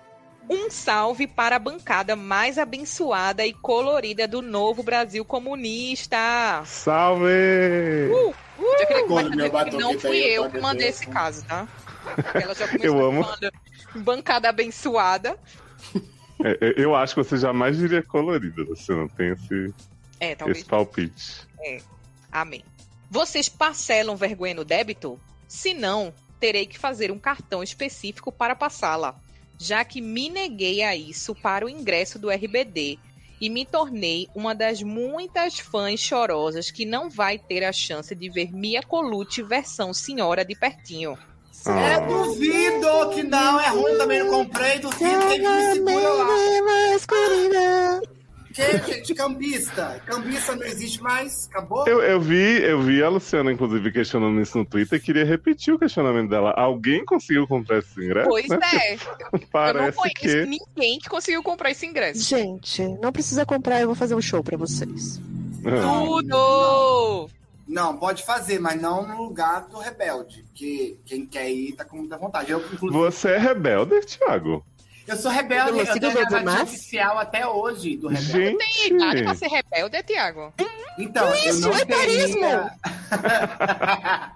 Um 0.49 0.69
salve 0.69 1.27
para 1.27 1.55
a 1.55 1.59
bancada 1.59 2.15
mais 2.15 2.57
abençoada 2.57 3.45
e 3.45 3.53
colorida 3.53 4.27
do 4.27 4.41
novo 4.41 4.81
Brasil 4.83 5.23
comunista. 5.23 6.17
salve! 6.65 7.29
Já 8.79 8.85
queria 8.85 9.07
Quando 9.07 9.31
que 9.69 9.77
não 9.77 9.93
tá 9.93 9.99
fui 9.99 10.17
eu 10.17 10.43
eu 10.45 10.49
que 10.49 10.59
mandei 10.59 10.87
esse 10.89 11.05
caso, 11.07 11.45
tá? 11.45 11.67
Ela 12.33 12.53
já 12.55 12.67
começou 12.67 12.83
Eu 12.99 13.05
amo. 13.05 13.25
bancada 13.95 14.49
abençoada. 14.49 15.37
É, 16.43 16.51
é, 16.59 16.73
eu 16.77 16.93
acho 16.95 17.13
que 17.15 17.23
você 17.23 17.37
jamais 17.37 17.77
diria 17.77 18.01
colorida, 18.03 18.65
você 18.65 18.91
não 18.91 19.07
tem 19.07 19.29
esse, 19.33 19.73
É, 20.19 20.35
talvez. 20.35 20.57
esse 20.57 20.67
palpite. 20.67 21.47
Amém. 22.31 22.65
Vocês 23.09 23.47
parcelam 23.47 24.15
vergonha 24.17 24.55
no 24.55 24.65
débito? 24.65 25.17
Se 25.47 25.73
não, 25.73 26.11
terei 26.43 26.65
que 26.65 26.77
fazer 26.77 27.09
um 27.09 27.17
cartão 27.17 27.63
específico 27.63 28.29
para 28.29 28.53
passá-la, 28.53 29.15
já 29.57 29.85
que 29.85 30.01
me 30.01 30.29
neguei 30.29 30.83
a 30.83 30.93
isso 30.93 31.33
para 31.33 31.65
o 31.65 31.69
ingresso 31.69 32.19
do 32.19 32.29
RBD 32.29 32.99
e 33.39 33.49
me 33.49 33.65
tornei 33.65 34.27
uma 34.35 34.53
das 34.53 34.83
muitas 34.83 35.57
fãs 35.57 36.01
chorosas 36.01 36.69
que 36.69 36.83
não 36.83 37.09
vai 37.09 37.39
ter 37.39 37.63
a 37.63 37.71
chance 37.71 38.13
de 38.13 38.29
ver 38.29 38.51
Mia 38.51 38.83
Colucci 38.83 39.41
versão 39.41 39.93
senhora 39.93 40.43
de 40.43 40.53
pertinho. 40.53 41.17
É, 41.65 42.01
duvido 42.05 43.09
que 43.13 43.23
não, 43.23 43.57
é 43.57 43.69
ruim 43.69 43.97
também, 43.97 44.19
não 44.19 44.29
comprei, 44.29 44.79
duvido, 44.79 45.27
que 45.29 45.39
me 45.39 45.73
segura 45.75 46.09
lá? 46.09 48.01
Que, 48.53 48.77
gente, 48.85 49.15
cambista? 49.15 49.99
Cambista 50.05 50.55
não 50.55 50.63
existe 50.63 51.01
mais? 51.01 51.47
Acabou? 51.49 51.87
Eu, 51.87 52.01
eu 52.01 52.21
vi, 52.21 52.61
eu 52.61 52.81
vi 52.81 53.01
a 53.01 53.09
Luciana, 53.09 53.51
inclusive, 53.51 53.91
questionando 53.91 54.39
isso 54.39 54.57
no 54.57 54.63
Twitter 54.63 54.99
e 54.99 55.01
queria 55.01 55.25
repetir 55.25 55.73
o 55.73 55.79
questionamento 55.79 56.29
dela. 56.29 56.51
Alguém 56.51 57.03
conseguiu 57.03 57.47
comprar 57.47 57.79
esse 57.79 57.99
ingresso? 57.99 58.29
Pois 58.29 58.47
né? 58.47 58.59
é. 58.61 58.93
Eu 59.33 59.39
não 59.39 59.47
Parece 59.51 59.97
conheço 59.97 60.19
que. 60.19 60.45
ninguém 60.45 60.99
que 60.99 61.09
conseguiu 61.09 61.41
comprar 61.41 61.71
esse 61.71 61.85
ingresso. 61.85 62.21
Gente, 62.21 62.87
não 63.01 63.11
precisa 63.11 63.45
comprar, 63.45 63.81
eu 63.81 63.87
vou 63.87 63.95
fazer 63.95 64.13
um 64.13 64.21
show 64.21 64.43
pra 64.43 64.57
vocês. 64.57 65.19
Ah, 65.65 66.03
Tudo! 66.05 67.29
Não, 67.67 67.97
pode 67.97 68.23
fazer, 68.23 68.59
mas 68.59 68.79
não 68.81 69.07
no 69.07 69.17
lugar 69.23 69.67
do 69.67 69.79
rebelde. 69.79 70.45
Que 70.53 70.99
quem 71.05 71.25
quer 71.25 71.49
ir 71.49 71.73
tá 71.73 71.85
com 71.85 71.97
muita 71.97 72.17
vontade. 72.17 72.51
Eu, 72.51 72.59
inclusive, 72.59 72.91
Você 72.91 73.29
é 73.29 73.37
rebelde, 73.37 73.99
Thiago? 74.01 74.63
Eu 75.07 75.17
sou 75.17 75.31
rebelde, 75.31 75.71
Você 75.85 75.91
eu 75.91 75.99
tenho 75.99 76.13
Bebumás? 76.13 76.61
oficial 76.63 77.17
até 77.19 77.45
hoje 77.47 77.97
do 77.97 78.07
rebelde. 78.07 78.31
Gente. 78.31 78.57
Tem 78.57 78.87
idade 78.95 79.23
pra 79.23 79.35
ser 79.35 79.47
rebelde, 79.47 80.03
Tiago? 80.03 80.53
Então, 80.97 81.27
eu 81.27 81.49
Isso, 81.51 81.61
não 81.61 81.77
etarismo! 81.77 82.39
teria... 82.41 82.77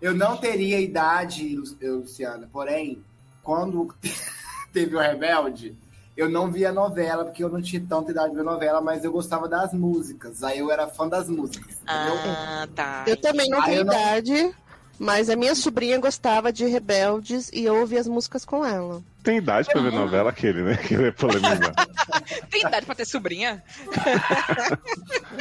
eu 0.00 0.14
não 0.14 0.36
teria 0.36 0.80
idade, 0.80 1.56
Lu- 1.56 1.76
Luciana. 2.00 2.48
Porém, 2.52 3.02
quando 3.42 3.94
teve 4.72 4.96
o 4.96 4.98
Rebelde, 5.00 5.76
eu 6.16 6.28
não 6.28 6.50
via 6.50 6.72
novela, 6.72 7.24
porque 7.24 7.42
eu 7.44 7.48
não 7.48 7.60
tinha 7.62 7.84
tanta 7.88 8.10
idade 8.10 8.30
de 8.30 8.36
ver 8.36 8.42
novela, 8.44 8.80
mas 8.80 9.04
eu 9.04 9.12
gostava 9.12 9.48
das 9.48 9.72
músicas. 9.72 10.42
Aí 10.42 10.58
eu 10.58 10.70
era 10.70 10.88
fã 10.88 11.06
das 11.08 11.28
músicas. 11.28 11.74
entendeu? 11.74 11.86
Ah, 12.26 12.68
tá. 12.74 13.04
Eu 13.06 13.16
também 13.20 13.48
não 13.48 13.62
tenho 13.62 13.78
eu 13.78 13.84
não- 13.84 13.92
idade, 13.94 14.54
mas 14.98 15.30
a 15.30 15.36
minha 15.36 15.54
sobrinha 15.54 15.98
gostava 15.98 16.52
de 16.52 16.64
Rebeldes 16.66 17.50
e 17.52 17.64
eu 17.64 17.76
ouvia 17.76 18.00
as 18.00 18.08
músicas 18.08 18.44
com 18.44 18.64
ela. 18.64 19.02
Tem 19.22 19.38
idade 19.38 19.68
pra 19.70 19.80
ver 19.82 19.92
novela 19.92 20.30
aquele, 20.30 20.62
né? 20.62 20.76
Que 20.76 20.94
é 20.94 21.10
polemizar. 21.12 21.72
Tem 22.50 22.62
idade 22.62 22.86
pra 22.86 22.94
ter 22.94 23.04
sobrinha? 23.04 23.62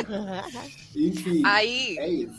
Enfim, 0.96 1.42
Aí, 1.46 1.98
é 2.00 2.10
isso. 2.10 2.32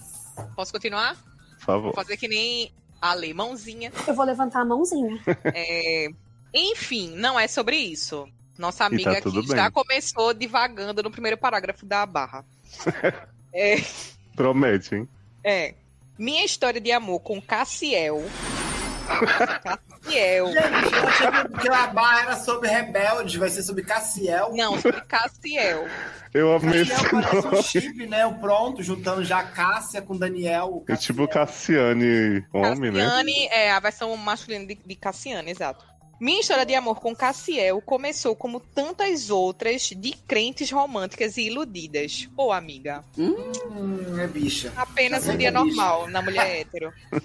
posso 0.54 0.72
continuar? 0.72 1.14
Por 1.58 1.64
favor. 1.64 1.82
Vou 1.84 1.94
fazer 1.94 2.16
que 2.16 2.28
nem 2.28 2.72
a 3.00 3.10
alemãozinha. 3.10 3.92
Eu 4.06 4.14
vou 4.14 4.24
levantar 4.24 4.60
a 4.60 4.64
mãozinha. 4.64 5.18
É, 5.54 6.08
Enfim, 6.52 7.14
não 7.16 7.38
é 7.38 7.46
sobre 7.48 7.76
isso. 7.76 8.28
Nossa 8.58 8.84
amiga 8.84 9.12
tá 9.12 9.18
aqui 9.18 9.30
bem. 9.46 9.56
já 9.56 9.70
começou 9.70 10.34
divagando 10.34 11.02
no 11.02 11.10
primeiro 11.10 11.38
parágrafo 11.38 11.86
da 11.86 12.04
barra. 12.04 12.44
é, 13.54 13.76
Promete, 14.34 14.96
hein? 14.96 15.08
é. 15.44 15.74
Minha 16.18 16.44
história 16.44 16.80
de 16.80 16.90
amor 16.90 17.20
com 17.20 17.40
Cassiel. 17.40 18.24
Cassiel. 19.62 20.46
Gente, 20.52 20.94
eu 20.94 21.08
achei 21.08 21.26
que 21.60 21.68
a 21.68 21.86
barra 21.88 22.22
era 22.22 22.36
sobre 22.36 22.68
Rebelde, 22.68 23.38
vai 23.38 23.48
ser 23.48 23.62
sobre 23.62 23.84
Cassiel. 23.84 24.52
Não, 24.54 24.80
sobre 24.80 25.00
Cassiel. 25.02 25.86
Eu 26.34 26.54
amei 26.54 26.82
esse 26.82 26.90
Cassiel 26.90 27.10
parece 27.22 27.46
um 27.46 27.50
nome. 27.50 27.62
chip, 27.62 28.06
né? 28.06 28.26
O 28.26 28.34
pronto, 28.34 28.82
juntando 28.82 29.24
já 29.24 29.42
Cássia 29.44 30.02
com 30.02 30.16
Daniel. 30.16 30.84
o 30.88 30.92
É 30.92 30.96
tipo. 30.96 31.26
Cassiane 31.28 32.44
homem, 32.52 32.90
né? 32.90 33.04
Cassiane 33.04 33.46
é 33.48 33.70
a 33.70 33.80
versão 33.80 34.16
masculina 34.16 34.66
de, 34.66 34.74
de 34.74 34.94
Cassiane, 34.96 35.50
exato. 35.50 35.84
Minha 36.20 36.40
história 36.40 36.66
de 36.66 36.74
amor 36.74 37.00
com 37.00 37.14
Cassiel 37.14 37.80
começou 37.80 38.34
como 38.34 38.58
tantas 38.58 39.30
outras 39.30 39.82
de 39.96 40.12
crentes 40.26 40.70
românticas 40.70 41.36
e 41.36 41.42
iludidas. 41.42 42.28
Ô, 42.36 42.50
amiga. 42.52 43.04
Hum, 43.16 43.36
é 44.20 44.26
bicha. 44.26 44.72
Apenas 44.76 45.22
um 45.24 45.26
sei 45.28 45.36
dia 45.36 45.48
é 45.48 45.50
bicha. 45.52 45.64
normal 45.64 46.08
na 46.08 46.20
mulher 46.22 46.60
hétero. 46.60 46.92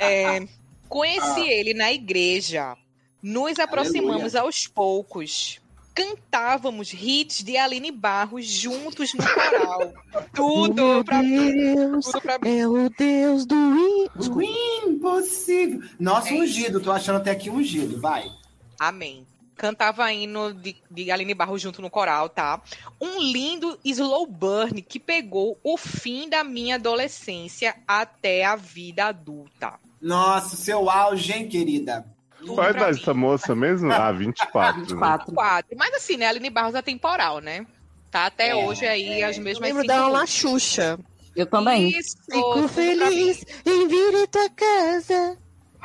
É, 0.00 0.46
conheci 0.88 1.40
Ah. 1.40 1.52
ele 1.52 1.74
na 1.74 1.92
igreja. 1.92 2.76
Nos 3.20 3.58
aproximamos 3.58 4.36
aos 4.36 4.68
poucos. 4.68 5.60
Cantávamos 5.98 6.92
hits 6.92 7.42
de 7.42 7.56
Aline 7.56 7.90
Barros 7.90 8.46
juntos 8.46 9.12
no 9.14 9.24
coral. 9.24 9.92
Tudo 10.32 11.04
pra 11.04 11.20
mim. 11.20 11.52
Deus 11.52 12.04
Tudo 12.06 12.20
pra 12.20 12.38
mim. 12.38 12.56
é 12.56 12.68
o 12.68 12.88
Deus 12.88 13.44
do 13.44 13.56
in... 13.56 14.08
O 14.16 14.42
impossível. 14.88 15.82
Nossa, 15.98 16.30
É 16.30 16.34
ungido. 16.34 16.80
Tô 16.80 16.92
achando 16.92 17.16
até 17.16 17.32
aqui 17.32 17.50
ungido. 17.50 18.00
Vai. 18.00 18.30
Amém. 18.78 19.26
Cantava 19.56 20.12
hino 20.12 20.54
de, 20.54 20.76
de 20.88 21.10
Aline 21.10 21.34
Barros 21.34 21.60
junto 21.60 21.82
no 21.82 21.90
coral, 21.90 22.28
tá? 22.28 22.62
Um 23.00 23.20
lindo 23.20 23.76
slow 23.84 24.24
burn 24.24 24.80
que 24.82 25.00
pegou 25.00 25.58
o 25.64 25.76
fim 25.76 26.28
da 26.28 26.44
minha 26.44 26.76
adolescência 26.76 27.74
até 27.88 28.44
a 28.44 28.54
vida 28.54 29.06
adulta. 29.06 29.80
Nossa, 30.00 30.54
seu 30.54 30.88
auge, 30.88 31.32
hein, 31.32 31.48
querida? 31.48 32.06
Tudo 32.48 32.54
Qual 32.56 32.66
a 32.66 32.70
pra 32.70 32.80
idade 32.80 32.92
mim. 32.94 32.98
dessa 32.98 33.14
moça 33.14 33.54
mesmo? 33.54 33.92
Ah, 33.92 34.10
24. 34.12 34.80
né? 34.80 34.86
24. 34.86 35.34
Quatro. 35.34 35.76
Mas 35.76 35.94
assim, 35.94 36.16
né? 36.16 36.26
Aline 36.26 36.50
Barros 36.50 36.74
é 36.74 36.82
temporal, 36.82 37.40
né? 37.40 37.66
Tá 38.10 38.26
até 38.26 38.48
É, 38.48 38.54
hoje 38.54 38.86
aí 38.86 39.22
as 39.22 39.36
Eu 39.36 39.42
mesmas 39.44 39.68
lembro 39.68 39.82
cinco 39.82 39.94
dela 39.94 40.18
na. 40.20 40.26
Xuxa. 40.26 40.98
Eu 41.36 41.46
também. 41.46 41.90
Isso, 41.90 42.16
Fico 42.30 42.66
feliz 42.68 43.44
em 43.64 43.86
vir 43.86 44.14
em 44.14 44.26
tua 44.26 44.48
casa. 44.50 45.38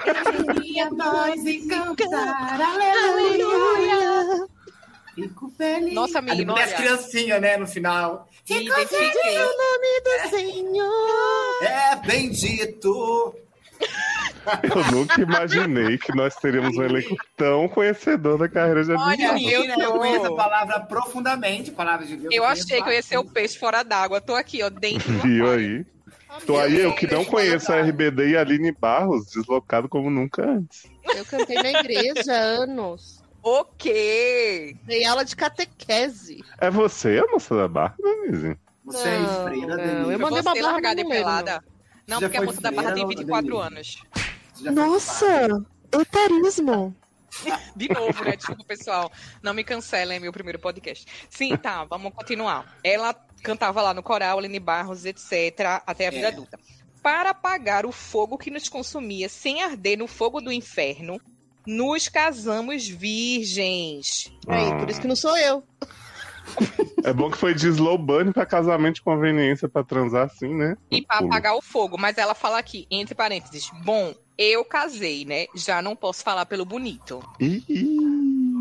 Queria 0.03 0.89
nós 0.89 1.46
e 1.46 1.67
cantar, 1.67 2.60
Aleluia. 2.62 4.48
Fico 5.13 5.50
feliz. 5.55 5.93
Nossa, 5.93 6.22
menina, 6.22 6.53
depois 6.55 6.60
as 6.63 6.70
olha. 6.70 6.77
criancinhas, 6.77 7.41
né, 7.41 7.58
no 7.58 7.67
final. 7.67 8.27
Fico 8.46 8.74
feliz. 8.88 9.41
O 9.41 9.58
nome 9.58 10.01
do 10.03 10.29
Senhor. 10.29 11.63
É 11.63 11.96
bendito. 12.08 13.36
Eu 14.62 14.92
nunca 14.92 15.22
imaginei 15.22 15.98
que 15.98 16.13
nós 16.16 16.36
teríamos 16.36 16.78
um 16.78 16.84
elenco 16.84 17.16
tão 17.38 17.68
conhecedor 17.68 18.38
da 18.38 18.50
carreira 18.50 18.84
de 18.84 18.92
Olha, 18.92 19.40
eu 19.40 19.63
eu 19.63 19.92
conheço 19.94 20.25
a 20.25 20.36
palavra 20.36 20.80
profundamente, 20.82 21.72
palavra 21.72 22.06
de 22.06 22.18
Deus. 22.18 22.34
Eu 22.34 22.44
achei 22.44 22.82
que 22.82 22.90
eu 22.90 22.94
ia 22.94 23.02
ser 23.02 23.18
o 23.18 23.24
peixe 23.24 23.58
fora 23.58 23.84
d'água. 23.84 24.20
Tô 24.20 24.36
aqui, 24.36 24.62
ó, 24.62 24.70
dentro 24.70 25.12
do 25.12 25.20
Viu 25.20 25.50
aí? 25.50 25.86
Tô 26.46 26.60
aí, 26.60 26.80
eu 26.80 26.94
que 26.94 27.08
não 27.08 27.24
conheço 27.24 27.72
a 27.72 27.80
RBD 27.82 28.32
e 28.32 28.38
a 28.38 28.42
Aline 28.42 28.72
Barros, 28.72 29.28
deslocado 29.28 29.88
como 29.88 30.10
nunca 30.10 30.44
antes. 30.44 30.88
Eu 31.16 31.24
cantei 31.25 31.62
na 31.62 31.80
igreja 31.80 32.34
há 32.34 32.63
anos. 32.63 33.24
O 33.44 33.66
quê? 33.78 34.75
Dei 34.84 35.06
aula 35.06 35.24
de 35.24 35.36
catequese. 35.36 36.44
É 36.58 36.72
você 36.72 37.20
a 37.20 37.32
moça 37.32 37.56
da 37.56 37.68
barra, 37.68 37.96
Denise? 38.02 38.58
Você 38.86 39.10
é 39.10 39.44
freira, 39.44 39.78
Denise. 39.78 40.12
eu 40.12 40.20
mandei 40.20 40.42
uma 40.42 40.56
barra 40.56 40.72
largada 40.72 41.02
e 41.02 41.06
pelada? 41.08 41.63
Não, 42.07 42.19
porque 42.19 42.38
a 42.38 42.41
moça 42.43 42.62
da 42.62 42.72
barra 42.72 42.91
tem 42.93 43.05
freira, 43.05 43.22
24 43.24 43.45
Denise? 43.48 43.65
anos. 43.67 44.03
Nossa, 44.62 45.65
etarismo. 46.00 46.95
De 47.75 47.89
novo, 47.89 48.24
né? 48.24 48.36
Desculpa, 48.36 48.63
pessoal. 48.63 49.12
Não 49.41 49.53
me 49.53 49.63
cancelem, 49.63 50.17
é 50.17 50.19
meu 50.19 50.31
primeiro 50.31 50.60
podcast. 50.60 51.05
Sim, 51.29 51.55
tá, 51.57 51.83
vamos 51.86 52.13
continuar. 52.13 52.77
Ela 52.83 53.13
cantava 53.41 53.81
lá 53.81 53.93
no 53.93 54.03
coral, 54.03 54.38
Aline 54.38 54.60
Barros, 54.60 55.05
etc., 55.05 55.81
até 55.86 56.07
a 56.07 56.12
vida 56.12 56.27
É. 56.27 56.29
adulta. 56.29 56.60
Para 57.01 57.31
apagar 57.31 57.86
o 57.86 57.91
fogo 57.91 58.38
que 58.38 58.51
nos 58.51 58.69
consumia 58.69 59.27
sem 59.27 59.62
arder 59.63 59.98
no 59.98 60.07
fogo 60.07 60.39
do 60.39 60.51
inferno, 60.51 61.19
nos 61.65 62.07
casamos 62.07 62.88
virgens. 62.88 64.31
Aí, 64.48 64.72
Ah. 64.72 64.75
por 64.77 64.89
isso 64.89 65.01
que 65.01 65.07
não 65.07 65.15
sou 65.15 65.36
eu. 65.38 65.63
É 67.03 67.12
bom 67.12 67.29
que 67.29 67.38
foi 67.38 67.53
de 67.53 67.67
slow 67.67 67.97
burn 67.97 68.31
pra 68.31 68.45
casamento 68.45 68.95
de 68.95 69.01
conveniência 69.01 69.67
pra 69.67 69.83
transar 69.83 70.25
assim, 70.25 70.53
né? 70.53 70.77
E 70.89 71.01
para 71.01 71.17
Pulo. 71.17 71.29
apagar 71.29 71.55
o 71.55 71.62
fogo. 71.62 71.97
Mas 71.97 72.17
ela 72.17 72.33
fala 72.33 72.57
aqui, 72.57 72.88
entre 72.89 73.13
parênteses, 73.13 73.69
bom, 73.83 74.13
eu 74.38 74.63
casei, 74.63 75.25
né? 75.25 75.45
Já 75.55 75.81
não 75.81 75.95
posso 75.95 76.23
falar 76.23 76.45
pelo 76.45 76.65
bonito. 76.65 77.21
Ih, 77.39 77.63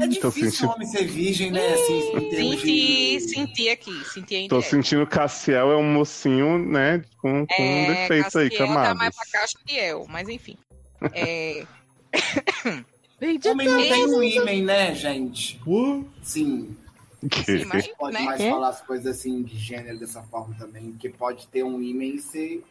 É 0.00 0.06
difícil 0.06 0.50
sentindo, 0.50 0.68
um 0.68 0.74
homem 0.74 0.86
ser 0.88 1.04
virgem, 1.04 1.50
né? 1.50 1.74
Assim, 1.74 2.30
Senti, 2.30 2.64
de... 2.64 3.20
senti 3.20 3.68
aqui, 3.68 4.04
senti 4.12 4.44
a 4.44 4.48
tô 4.48 4.62
sentindo 4.62 5.06
que 5.06 5.12
Cassiel 5.12 5.70
é 5.70 5.76
um 5.76 5.92
mocinho, 5.92 6.58
né? 6.58 7.02
Com, 7.18 7.46
com 7.46 7.62
É, 7.62 7.86
defeitos 7.86 8.34
aí, 8.36 8.50
Cassiel 8.50 8.66
camados. 8.66 8.88
Tá 8.88 8.94
mais 8.94 9.14
pra 9.14 9.40
cá 9.40 9.46
que 9.66 9.76
eu, 9.76 10.06
mas 10.08 10.28
enfim. 10.28 10.56
É, 11.12 11.64
Homem 13.50 13.68
não 13.68 13.82
tem 13.82 14.06
um 14.06 14.22
ímen, 14.22 14.64
né, 14.64 14.94
gente? 14.94 15.60
Sim. 16.22 16.76
Que- 17.30 17.44
sim, 17.44 17.64
mas, 17.66 17.86
Pode 17.98 18.14
né? 18.14 18.20
mais 18.24 18.40
Quê? 18.40 18.50
falar 18.50 18.68
as 18.68 18.80
coisas 18.80 19.06
assim 19.18 19.42
de 19.42 19.56
gênero 19.56 19.98
dessa 19.98 20.22
forma 20.22 20.54
também, 20.58 20.90
porque 20.92 21.08
pode 21.08 21.46
ter 21.48 21.62
um 21.62 21.80
ímen 21.82 22.16
e 22.16 22.18
ser 22.20 22.64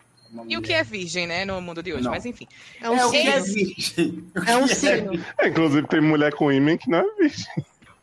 E 0.47 0.57
o 0.57 0.61
que 0.61 0.73
é 0.73 0.83
virgem, 0.83 1.27
né, 1.27 1.45
no 1.45 1.61
mundo 1.61 1.81
de 1.83 1.93
hoje, 1.93 2.03
Não. 2.03 2.11
mas 2.11 2.25
enfim. 2.25 2.47
É 2.81 2.89
um 2.89 2.95
É 2.97 3.05
o 3.05 3.11
que 3.11 3.17
é 3.17 3.41
signo. 3.41 3.55
virgem. 3.65 4.23
É 4.47 4.57
um 4.57 4.67
signo. 4.67 5.25
É, 5.37 5.47
inclusive 5.49 5.87
tem 5.87 6.01
mulher 6.01 6.33
com 6.33 6.51
ímã 6.51 6.77
que 6.77 6.89
não 6.89 6.99
é 6.99 7.15
virgem. 7.19 7.45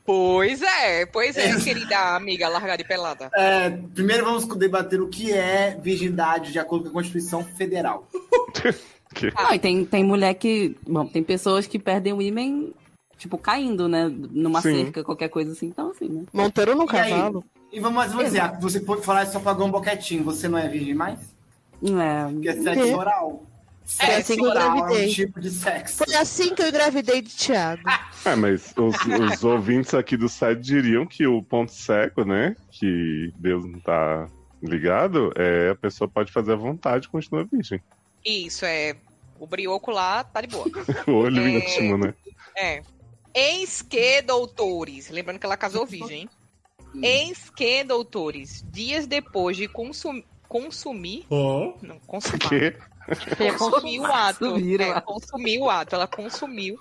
Pois 0.05 0.63
é, 0.63 1.05
pois 1.05 1.37
é, 1.37 1.55
querida 1.61 2.17
amiga 2.17 2.49
largada 2.49 2.81
e 2.81 2.85
pelada. 2.87 3.31
É, 3.35 3.69
primeiro 3.95 4.25
vamos 4.25 4.47
debater 4.57 5.03
o 5.03 5.09
que 5.09 5.33
é 5.33 5.79
virgindade 5.83 6.51
de 6.51 6.59
acordo 6.59 6.85
com 6.85 6.91
a 6.91 6.93
Constituição 6.93 7.45
Federal. 7.45 8.09
Que- 9.15 9.33
e 9.55 9.59
tem, 9.59 9.87
tem 9.87 10.05
mulher 10.05 10.35
que. 10.35 10.77
Bom, 10.87 11.07
tem 11.07 11.23
pessoas 11.23 11.67
que 11.67 11.79
perdem 11.79 12.13
o 12.13 12.21
ímen, 12.21 12.75
tipo, 13.19 13.37
caindo, 13.37 13.89
né? 13.89 14.09
Numa 14.09 14.63
Sim. 14.63 14.85
cerca, 14.85 15.05
qualquer 15.05 15.29
coisa 15.29 15.53
assim. 15.53 15.67
Então, 15.67 15.91
assim, 15.91 16.09
né? 16.09 16.23
Montando 16.33 16.75
no 16.75 16.85
E 16.91 16.97
aí? 16.97 17.11
cavalo. 17.11 17.45
E 17.71 17.81
vamos, 17.81 18.07
vamos 18.07 18.25
dizer, 18.27 18.41
ah, 18.41 18.59
você 18.61 18.81
pode 18.81 19.03
falar 19.05 19.25
isso 19.25 19.33
só 19.33 19.41
pagou 19.41 19.67
um 19.67 19.71
boquetinho, 19.71 20.25
você 20.25 20.49
não 20.49 20.57
é 20.59 20.67
virgem 20.69 20.95
mais? 20.95 21.19
Não 21.83 22.01
é. 22.01 22.25
Porque 22.33 22.49
é 22.49 22.55
sexo 22.63 22.97
oral. 22.97 23.43
Foi 23.85 24.15
assim 24.17 24.35
que 24.37 24.41
eu 24.45 24.51
Oral 24.51 24.63
é 24.63 24.71
um 24.71 24.77
engravidei. 24.77 25.09
tipo 25.15 25.41
de 25.41 25.51
sexo. 25.51 26.05
Foi 26.05 26.15
assim 26.15 26.55
que 26.55 26.63
eu 26.63 26.69
engravidei 26.69 27.23
de 27.23 27.31
Thiago. 27.35 27.83
É, 28.25 28.35
mas 28.37 28.75
os, 28.77 28.97
os 29.35 29.45
ouvintes 29.45 29.95
aqui 29.95 30.15
do 30.15 30.29
site 30.29 30.61
diriam 30.61 31.07
que 31.07 31.27
o 31.27 31.43
ponto 31.43 31.73
cego, 31.73 32.23
né? 32.23 32.55
Que 32.71 33.33
Deus 33.39 33.65
não 33.65 33.81
tá 33.81 34.29
ligado, 34.63 35.33
é 35.37 35.71
a 35.71 35.75
pessoa 35.75 36.07
pode 36.07 36.31
fazer 36.33 36.53
à 36.53 36.57
vontade 36.57 37.07
e 37.07 37.09
continua 37.09 37.45
virgem. 37.51 37.81
Isso, 38.27 38.65
é. 38.67 38.95
O 39.41 39.47
brioco 39.47 39.91
lá 39.91 40.23
tá 40.25 40.41
de 40.43 40.49
boa. 40.49 40.67
O 41.07 41.13
olho 41.13 41.41
É. 41.43 41.49
íntimo, 41.51 41.97
né? 41.97 42.13
É. 42.57 42.83
Eis 43.39 43.83
que, 43.83 44.23
doutores. 44.23 45.09
Lembrando 45.11 45.39
que 45.39 45.47
ela 45.47 45.57
casou 45.57 45.87
virgem. 45.87 46.23
hein? 46.23 46.31
Eis 47.03 47.51
que, 47.51 47.85
doutores, 47.85 48.65
dias 48.71 49.07
depois 49.07 49.57
de 49.57 49.69
consum- 49.69 50.23
consumir. 50.49 51.25
Não, 51.31 51.99
consumar. 52.07 52.39
Porque 52.41 53.53
Consumir 53.57 54.01
o 54.01 54.05
ato. 54.07 54.39
Consumir 54.51 54.81
o 54.81 54.83
É, 54.83 54.91
ato. 54.91 55.07
consumir 55.07 55.59
o 55.61 55.71
ato. 55.71 55.95
Ela 55.95 56.07
consumiu. 56.07 56.79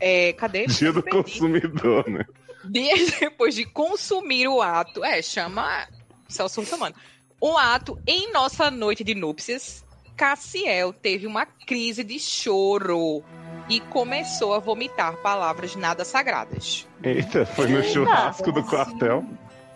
É, 0.00 0.32
cadê? 0.34 0.66
dia 0.66 0.92
do 0.92 1.02
Perdi. 1.02 1.16
consumidor, 1.22 2.08
né? 2.08 2.24
Dias 2.64 3.12
depois 3.18 3.54
de 3.54 3.64
consumir 3.64 4.48
o 4.48 4.60
ato. 4.60 5.04
É, 5.04 5.22
chama 5.22 5.88
Celso 6.28 6.60
Russomano. 6.60 6.94
O 7.40 7.56
ato 7.56 7.98
em 8.06 8.32
nossa 8.32 8.70
noite 8.70 9.02
de 9.04 9.14
núpcias, 9.14 9.84
Cassiel 10.16 10.92
teve 10.92 11.26
uma 11.26 11.46
crise 11.46 12.02
de 12.04 12.18
choro 12.18 13.22
e 13.68 13.80
começou 13.80 14.54
a 14.54 14.58
vomitar 14.58 15.16
palavras 15.18 15.76
nada 15.76 16.04
sagradas. 16.04 16.86
Eita, 17.02 17.44
foi 17.46 17.68
no 17.68 17.82
churrasco 17.82 18.50
do 18.52 18.62
quartel. 18.64 19.24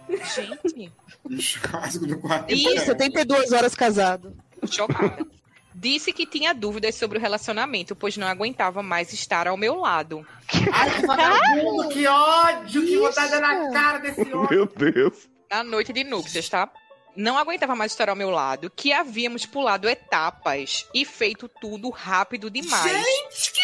Gente, 0.09 0.93
Um 1.25 1.41
churrasco 1.41 2.07
do 2.07 2.19
quarto. 2.19 2.53
Isso. 2.53 2.87
72 2.87 3.53
horas 3.53 3.75
casado. 3.75 4.37
chocada. 4.71 5.27
Disse 5.75 6.13
que 6.13 6.27
tinha 6.27 6.53
dúvidas 6.53 6.95
sobre 6.95 7.19
o 7.19 7.21
relacionamento, 7.21 7.97
pois 7.97 8.17
não 8.17 8.27
aguentava 8.27 8.83
mais 8.83 9.13
estar 9.13 9.49
ao 9.49 9.57
meu 9.57 9.75
lado. 9.77 10.25
Ai, 10.73 10.91
que 10.91 11.07
vagabundo, 11.07 11.89
que 11.89 12.07
ódio, 12.07 12.83
que 12.83 12.99
vontade 12.99 13.41
na 13.41 13.71
cara 13.73 13.99
desse 13.99 14.21
homem. 14.33 14.49
Meu 14.51 14.67
Deus. 14.67 15.29
Na 15.51 15.65
noite 15.65 15.93
de 15.93 16.05
núpcias, 16.05 16.49
tá? 16.49 16.71
Não 17.15 17.37
aguentava 17.37 17.75
mais 17.77 17.93
estar 17.93 18.09
ao 18.09 18.17
meu 18.17 18.31
lado, 18.31 18.71
que 18.71 18.93
havíamos 18.93 19.45
pulado 19.45 19.89
etapas 19.89 20.87
e 20.95 21.05
feito 21.05 21.49
tudo 21.49 21.91
rápido 21.91 22.51
demais. 22.51 22.91
Gente, 22.91 23.53
que 23.53 23.61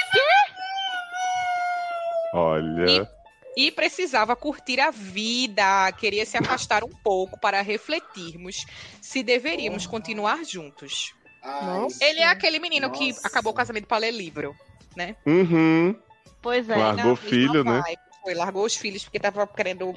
Olha. 2.35 3.09
E 3.57 3.73
precisava 3.73 4.37
curtir 4.37 4.78
a 4.78 4.90
vida, 4.90 5.90
queria 5.93 6.25
se 6.25 6.37
afastar 6.37 6.85
um 6.85 6.90
pouco 7.02 7.40
para 7.40 7.61
refletirmos 7.61 8.64
se 9.00 9.23
deveríamos 9.23 9.87
continuar 9.87 10.45
juntos. 10.45 11.14
Nossa. 11.43 12.05
Ele 12.05 12.21
é 12.21 12.26
aquele 12.26 12.59
menino 12.59 12.90
que 12.90 13.09
Nossa. 13.09 13.26
acabou 13.26 13.52
o 13.52 13.57
casamento 13.57 13.87
para 13.87 13.99
ler 13.99 14.12
livro, 14.12 14.55
né? 14.95 15.17
Uhum. 15.26 15.97
Pois 16.40 16.69
é. 16.69 16.76
Largou 16.76 16.97
Na 16.97 17.05
mesma 17.05 17.17
filho, 17.17 17.64
né? 17.64 17.81
vibe. 17.81 17.99
Foi, 18.23 18.35
largou 18.35 18.64
os 18.64 18.76
filhos 18.76 19.05
porque 19.05 19.19
tava 19.19 19.47
querendo 19.47 19.95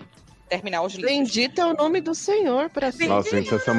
terminar 0.51 0.81
os 0.81 0.93
livros. 0.93 1.09
Bendito 1.09 1.61
é 1.61 1.65
o 1.65 1.73
nome 1.73 2.01
do 2.01 2.13
Senhor 2.13 2.69
para 2.69 2.91
sempre. 2.91 3.07
Nossa, 3.07 3.29
gente, 3.29 3.47
se 3.47 3.55
essa, 3.55 3.73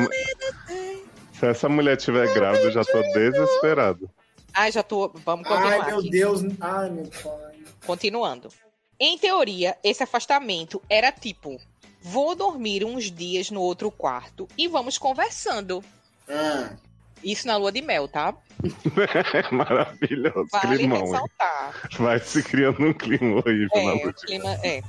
se 1.38 1.46
essa 1.46 1.68
mulher 1.68 1.98
tiver 1.98 2.32
grávida, 2.32 2.64
eu 2.64 2.72
já 2.72 2.82
tô 2.82 3.02
desesperado. 3.12 4.10
Ai, 4.54 4.72
já 4.72 4.82
tô. 4.82 5.10
Vamos 5.22 5.46
continuar. 5.46 5.82
Ai, 5.82 5.86
meu 5.90 5.98
aqui. 5.98 6.10
Deus. 6.10 6.40
Ai, 6.60 6.90
meu 6.90 7.04
pai. 7.04 7.58
Continuando. 7.84 8.48
Em 8.98 9.18
teoria, 9.18 9.76
esse 9.84 10.02
afastamento 10.02 10.80
era 10.88 11.12
tipo: 11.12 11.60
vou 12.00 12.34
dormir 12.34 12.84
uns 12.84 13.10
dias 13.10 13.50
no 13.50 13.60
outro 13.60 13.90
quarto 13.90 14.48
e 14.56 14.66
vamos 14.66 14.96
conversando. 14.96 15.84
Ah, 16.26 16.70
Isso 17.22 17.46
na 17.46 17.56
lua 17.56 17.70
de 17.72 17.80
mel, 17.82 18.08
tá? 18.08 18.34
Maravilhoso. 19.52 20.48
Vale 20.50 20.76
Climão. 20.78 21.00
ressaltar. 21.02 21.88
Vai 21.98 22.18
se 22.20 22.42
criando 22.42 22.80
um 22.84 22.92
clima 22.92 23.36
horrível 23.38 23.68
na 23.74 23.80
É, 23.80 23.94
o 23.94 24.02
noite. 24.04 24.26
clima 24.26 24.50
é. 24.62 24.80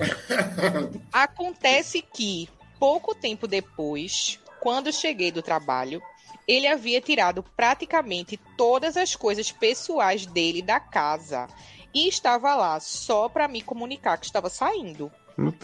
Acontece 1.11 2.01
que, 2.01 2.49
pouco 2.79 3.13
tempo 3.15 3.47
depois, 3.47 4.39
quando 4.59 4.91
cheguei 4.91 5.31
do 5.31 5.41
trabalho, 5.41 6.01
ele 6.47 6.67
havia 6.67 6.99
tirado 7.01 7.43
praticamente 7.55 8.39
todas 8.57 8.97
as 8.97 9.15
coisas 9.15 9.51
pessoais 9.51 10.25
dele 10.25 10.61
da 10.61 10.79
casa 10.79 11.47
e 11.93 12.07
estava 12.07 12.55
lá 12.55 12.79
só 12.79 13.29
para 13.29 13.47
me 13.47 13.61
comunicar 13.61 14.17
que 14.17 14.25
estava 14.25 14.49
saindo. 14.49 15.11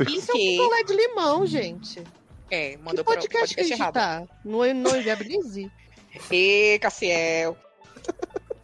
Isso 0.07 0.31
é 0.31 0.33
um 0.33 0.37
que 0.37 0.57
picolé 0.57 0.83
de 0.83 0.93
limão, 0.95 1.45
gente. 1.45 2.03
é, 2.49 2.71
Que 2.71 2.77
mandou 2.77 3.03
para 3.03 3.11
o 3.13 3.15
podcast 3.15 3.53
que 3.55 3.61
a 3.61 3.63
podcast 3.63 3.67
gente 3.69 3.79
errado. 3.79 3.93
tá? 3.93 4.23
No, 4.45 4.59
no 4.73 4.95
Inviabilize? 4.97 5.71
E 6.31 6.79
Cassiel. 6.79 7.57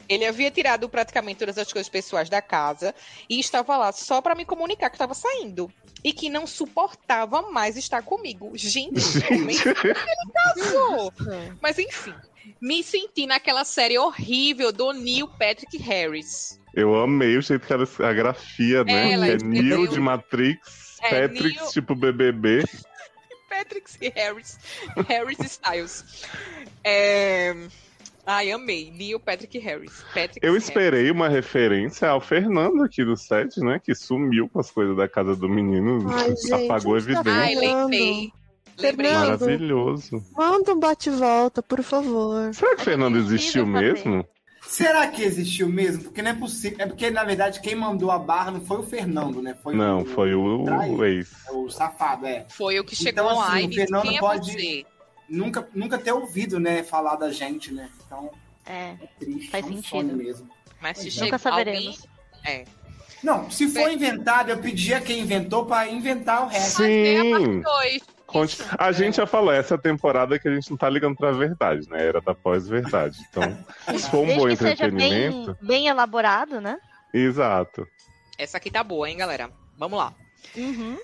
Ele 0.08 0.23
havia 0.25 0.51
tirado 0.51 0.88
praticamente 0.88 1.39
todas 1.39 1.58
as 1.58 1.71
coisas 1.73 1.89
pessoais 1.89 2.29
da 2.29 2.39
casa 2.41 2.93
e 3.27 3.39
estava 3.39 3.75
lá 3.75 3.91
só 3.91 4.21
para 4.21 4.36
me 4.36 4.45
comunicar 4.45 4.89
que 4.91 4.95
estava 4.95 5.15
saindo. 5.15 5.71
E 6.03 6.13
que 6.13 6.29
não 6.29 6.45
suportava 6.45 7.49
mais 7.51 7.75
estar 7.75 8.03
comigo. 8.03 8.51
Gente, 8.53 9.01
como 9.27 9.49
é 9.49 9.53
que 9.55 9.69
ele 9.69 9.95
casou? 10.34 11.12
Mas 11.60 11.79
enfim, 11.79 12.13
me 12.62 12.84
senti 12.84 13.25
naquela 13.25 13.63
série 13.65 13.97
horrível 13.97 14.71
do 14.71 14.91
Neil 14.93 15.27
Patrick 15.27 15.75
Harris. 15.77 16.60
Eu 16.75 16.93
amei 17.01 17.36
o 17.38 17.41
jeito 17.41 17.65
que 17.65 17.73
ela, 17.73 17.88
a 17.99 18.13
grafia, 18.13 18.84
né? 18.84 19.13
Ela 19.13 19.27
é 19.29 19.36
escreveu- 19.38 19.62
Neil 19.77 19.88
de 19.88 19.99
Matrix, 19.99 20.97
É, 21.01 21.27
Patrick 21.27 21.58
Neil- 21.58 21.71
tipo 21.71 21.95
BBB. 21.95 22.63
Patrick 23.57 23.89
e 24.01 24.09
Harris. 24.09 24.59
Harris 25.07 25.39
Styles. 25.39 26.25
É... 26.83 27.55
Ai, 28.25 28.51
amei. 28.51 28.91
Neil 28.91 29.19
Patrick 29.19 29.57
Harris. 29.59 30.03
Patrick 30.13 30.39
Eu 30.41 30.53
Harris. 30.53 30.63
esperei 30.67 31.11
uma 31.11 31.29
referência 31.29 32.09
ao 32.09 32.19
Fernando 32.19 32.83
aqui 32.83 33.05
do 33.05 33.15
set, 33.15 33.59
né? 33.59 33.79
Que 33.83 33.93
sumiu 33.93 34.49
com 34.49 34.59
as 34.59 34.71
coisas 34.71 34.97
da 34.97 35.07
casa 35.07 35.35
do 35.35 35.47
menino, 35.47 36.09
Ai, 36.11 36.29
gente, 36.35 36.53
apagou 36.53 36.93
tá 36.93 36.99
evidência. 36.99 37.31
Ai, 37.31 37.55
lembrei. 37.55 38.31
Lembrei. 38.77 39.11
Fernando. 39.11 39.39
Maravilhoso. 39.41 40.23
Manda 40.35 40.73
um 40.73 40.79
bate-volta, 40.79 41.63
por 41.63 41.81
favor. 41.83 42.53
Será 42.53 42.75
que 42.75 42.81
o 42.81 42.85
Fernando 42.85 43.17
existiu 43.17 43.65
saber. 43.65 43.93
mesmo? 43.93 44.25
Será 44.67 45.08
que 45.08 45.23
existiu 45.23 45.69
mesmo? 45.69 46.04
Porque 46.04 46.21
não 46.21 46.32
é 46.32 46.34
possível. 46.34 46.78
É 46.82 46.86
porque, 46.86 47.10
na 47.10 47.23
verdade, 47.23 47.60
quem 47.62 47.75
mandou 47.75 48.12
a 48.12 48.19
barra 48.19 48.51
não 48.51 48.62
foi 48.62 48.80
o 48.80 48.84
Fernando, 48.84 49.41
né? 49.41 49.56
Foi 49.63 49.75
Não, 49.75 50.01
o, 50.01 50.06
foi 50.06 50.34
o, 50.34 50.63
Traíra. 50.65 51.10
ex. 51.10 51.32
o 51.51 51.69
safado, 51.69 52.25
é. 52.25 52.45
Foi 52.49 52.80
o 52.80 52.84
que 52.84 52.95
chegou 52.95 53.23
Então, 53.25 53.38
lá 53.38 53.47
assim, 53.54 53.65
e 53.65 53.67
o 53.67 53.73
Fernando 53.73 54.01
quem 54.04 54.17
é 54.17 54.19
pode- 54.19 54.51
você. 54.51 54.86
Nunca, 55.30 55.67
nunca 55.73 55.97
ter 55.97 56.12
ouvido, 56.12 56.60
né, 56.60 56.84
falar 56.84 57.15
da 57.15 57.32
gente, 57.32 57.73
né? 57.73 57.89
Então, 58.06 58.30
É, 58.65 58.91
é 59.01 59.08
triste. 59.19 59.49
Faz 59.49 59.65
é 59.65 59.69
um 59.69 59.82
sentido. 59.82 60.15
mesmo. 60.17 60.49
Mas 60.82 60.97
se 60.99 61.06
Nunca 61.06 61.23
chega 61.25 61.38
saberemos. 61.38 61.86
alguém... 61.88 61.97
É. 62.45 62.65
Não, 63.23 63.49
se 63.49 63.67
for 63.69 63.89
inventado, 63.91 64.49
eu 64.49 64.58
pedi 64.60 64.93
a 64.93 65.01
quem 65.01 65.21
inventou 65.21 65.65
pra 65.65 65.88
inventar 65.88 66.43
o 66.43 66.47
resto. 66.47 66.84
Sim. 66.84 67.62
Dois. 67.62 68.01
Conte- 68.39 68.58
A 68.78 68.91
gente 68.91 69.17
já 69.17 69.26
falou, 69.28 69.52
essa 69.52 69.78
temporada 69.78 70.38
que 70.38 70.48
a 70.48 70.54
gente 70.54 70.69
não 70.69 70.78
tá 70.78 70.89
ligando 70.89 71.15
pra 71.15 71.32
verdade, 71.32 71.89
né? 71.89 72.06
Era 72.06 72.21
da 72.21 72.34
pós-verdade. 72.36 73.17
Então, 73.30 73.43
se 73.98 74.10
for 74.10 74.19
um 74.19 74.36
bom 74.36 74.45
desde 74.48 74.58
seja 74.58 74.86
entretenimento. 74.88 75.54
bem, 75.62 75.67
bem 75.67 75.88
elaborado, 75.88 76.60
né? 76.62 76.78
Exato. 77.13 77.88
Essa 78.38 78.58
aqui 78.58 78.69
tá 78.69 78.84
boa, 78.84 79.10
hein, 79.10 79.17
galera? 79.17 79.50
Vamos 79.78 79.98
lá. 79.98 80.13
Uhum. 80.56 80.98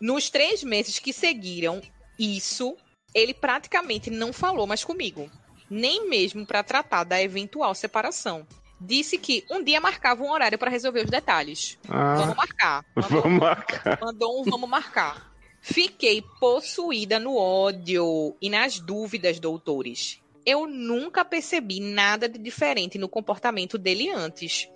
Nos 0.00 0.30
três 0.30 0.62
meses 0.62 0.98
que 0.98 1.12
seguiram 1.12 1.80
isso, 2.18 2.76
ele 3.14 3.34
praticamente 3.34 4.10
não 4.10 4.32
falou 4.32 4.66
mais 4.66 4.84
comigo. 4.84 5.30
Nem 5.68 6.08
mesmo 6.08 6.46
para 6.46 6.62
tratar 6.62 7.02
da 7.04 7.20
eventual 7.20 7.74
separação. 7.74 8.46
Disse 8.80 9.16
que 9.18 9.44
um 9.50 9.64
dia 9.64 9.80
marcava 9.80 10.22
um 10.22 10.30
horário 10.30 10.58
para 10.58 10.70
resolver 10.70 11.00
os 11.04 11.10
detalhes. 11.10 11.78
Ah, 11.88 12.14
Vamos 12.16 12.36
marcar. 12.36 12.84
Mandou, 12.94 13.22
vamos 13.22 13.40
marcar. 13.40 13.98
mandou 14.00 14.40
um 14.40 14.44
vamos 14.44 14.68
marcar. 14.68 15.32
Fiquei 15.68 16.22
possuída 16.38 17.18
no 17.18 17.36
ódio 17.36 18.36
e 18.40 18.48
nas 18.48 18.78
dúvidas, 18.78 19.40
doutores. 19.40 20.22
Eu 20.46 20.64
nunca 20.64 21.24
percebi 21.24 21.80
nada 21.80 22.28
de 22.28 22.38
diferente 22.38 22.96
no 22.98 23.08
comportamento 23.08 23.76
dele 23.76 24.08
antes. 24.08 24.70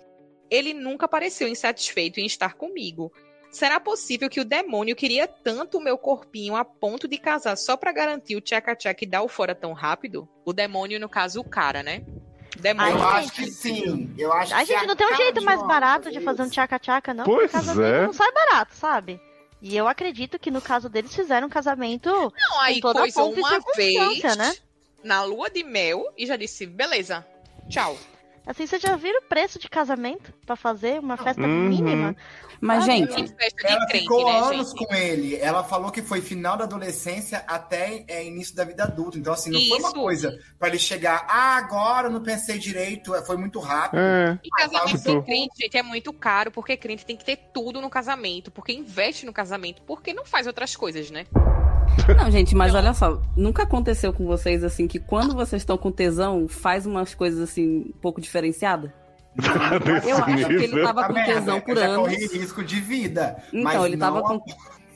Ele 0.49 0.73
nunca 0.73 1.07
pareceu 1.07 1.47
insatisfeito 1.47 2.19
em 2.19 2.25
estar 2.25 2.55
comigo. 2.55 3.09
Será 3.49 3.79
possível 3.79 4.29
que 4.29 4.41
o 4.41 4.45
demônio 4.45 4.93
queria 4.93 5.29
tanto 5.29 5.77
o 5.77 5.81
meu 5.81 5.97
corpinho 5.97 6.57
a 6.57 6.65
ponto 6.65 7.07
de 7.07 7.17
casar 7.17 7.55
só 7.55 7.77
pra 7.77 7.93
garantir 7.93 8.35
o 8.35 8.41
tchaca-tchaca 8.41 9.05
e 9.05 9.07
dar 9.07 9.21
o 9.21 9.29
fora 9.29 9.55
tão 9.55 9.71
rápido? 9.71 10.27
O 10.43 10.51
demônio, 10.51 10.99
no 10.99 11.07
caso, 11.07 11.39
o 11.39 11.43
cara, 11.45 11.81
né? 11.81 12.03
Demônio. 12.59 12.97
Eu 12.97 13.07
acho 13.07 13.31
que 13.31 13.49
sim. 13.49 14.13
Eu 14.17 14.33
acho 14.33 14.53
A 14.53 14.59
que 14.59 14.65
gente 14.65 14.83
é 14.83 14.87
não 14.87 14.95
tem 14.97 15.07
um 15.09 15.15
jeito 15.15 15.41
mais 15.41 15.65
barato 15.65 16.09
de 16.11 16.15
fazer 16.15 16.25
fazer 16.25 16.41
um 16.41 16.45
isso. 16.47 16.53
tchaca-tchaca, 16.53 17.13
não. 17.13 17.23
Pois 17.23 17.53
é. 17.79 18.05
não 18.05 18.11
sai 18.11 18.31
barato, 18.33 18.75
sabe? 18.75 19.21
E 19.61 19.77
eu 19.77 19.87
acredito 19.87 20.39
que 20.39 20.49
no 20.49 20.61
caso 20.61 20.89
deles 20.89 21.13
fizeram 21.15 21.47
um 21.47 21.49
casamento 21.49 22.09
Não, 22.09 22.59
aí 22.61 22.81
com 22.81 22.87
e 22.89 22.91
uma 23.39 23.69
vez 23.71 24.23
né? 24.35 24.55
na 25.03 25.23
lua 25.23 25.49
de 25.49 25.63
mel 25.63 26.11
e 26.17 26.25
já 26.25 26.35
disse, 26.35 26.65
beleza, 26.65 27.25
tchau. 27.69 27.97
Assim, 28.45 28.65
vocês 28.65 28.81
já 28.81 28.95
viram 28.95 29.19
o 29.19 29.23
preço 29.25 29.59
de 29.59 29.69
casamento 29.69 30.33
pra 30.47 30.55
fazer 30.55 30.99
uma 30.99 31.15
festa 31.15 31.43
Uhum. 31.43 31.69
mínima? 31.69 32.15
Mas, 32.61 32.83
Ah, 32.83 32.85
gente, 32.85 33.11
Ela 33.63 33.85
crente, 33.87 33.99
ficou 34.03 34.23
né, 34.25 34.37
anos 34.39 34.69
gente? 34.69 34.85
com 34.85 34.93
ele. 34.93 35.35
Ela 35.37 35.63
falou 35.63 35.89
que 35.91 36.01
foi 36.03 36.21
final 36.21 36.55
da 36.55 36.65
adolescência 36.65 37.43
até 37.47 38.05
é, 38.07 38.23
início 38.23 38.55
da 38.55 38.63
vida 38.63 38.83
adulta. 38.83 39.17
Então, 39.17 39.33
assim, 39.33 39.49
não 39.49 39.59
foi 39.61 39.79
uma 39.79 39.89
Isso. 39.89 39.93
coisa 39.99 40.39
pra 40.59 40.67
ele 40.67 40.77
chegar, 40.77 41.25
ah, 41.27 41.57
agora 41.57 42.07
eu 42.07 42.11
não 42.11 42.21
pensei 42.21 42.59
direito, 42.59 43.13
foi 43.25 43.35
muito 43.35 43.59
rápido. 43.59 43.99
É. 43.99 44.39
E 44.43 44.49
casamento 44.49 45.01
Tipo- 45.01 45.23
crente, 45.23 45.53
gente, 45.59 45.75
é 45.75 45.81
muito 45.83 46.13
caro, 46.13 46.51
porque 46.51 46.77
crente 46.77 47.03
tem 47.05 47.17
que 47.17 47.25
ter 47.25 47.37
tudo 47.51 47.81
no 47.81 47.89
casamento, 47.89 48.51
porque 48.51 48.71
investe 48.71 49.25
no 49.25 49.33
casamento, 49.33 49.81
porque 49.81 50.13
não 50.13 50.23
faz 50.25 50.45
outras 50.45 50.75
coisas, 50.75 51.09
né? 51.09 51.25
Não, 52.17 52.31
gente, 52.31 52.55
mas 52.55 52.73
olha 52.73 52.93
só, 52.93 53.21
nunca 53.35 53.63
aconteceu 53.63 54.13
com 54.13 54.25
vocês 54.25 54.63
assim 54.63 54.87
que 54.87 54.99
quando 54.99 55.33
vocês 55.35 55.61
estão 55.61 55.77
com 55.77 55.91
tesão, 55.91 56.47
faz 56.47 56.85
umas 56.85 57.13
coisas 57.13 57.39
assim 57.41 57.85
um 57.89 57.91
pouco 58.01 58.21
difereadas? 58.21 58.91
Eu 59.37 60.17
acho 60.17 60.45
que 60.47 60.53
ele 60.53 60.81
tava 60.83 61.07
com 61.07 61.13
Tá 61.13 61.23
tesão 61.25 61.55
Eu 61.57 61.61
por 61.61 61.77
anos. 61.77 61.97
corri 61.97 62.27
risco 62.27 62.63
de 62.63 62.79
vida. 62.81 63.41
Então, 63.47 63.61
mas 63.63 63.83
ele 63.85 63.97
tava 63.97 64.19
não 64.21 64.39
com 64.39 64.45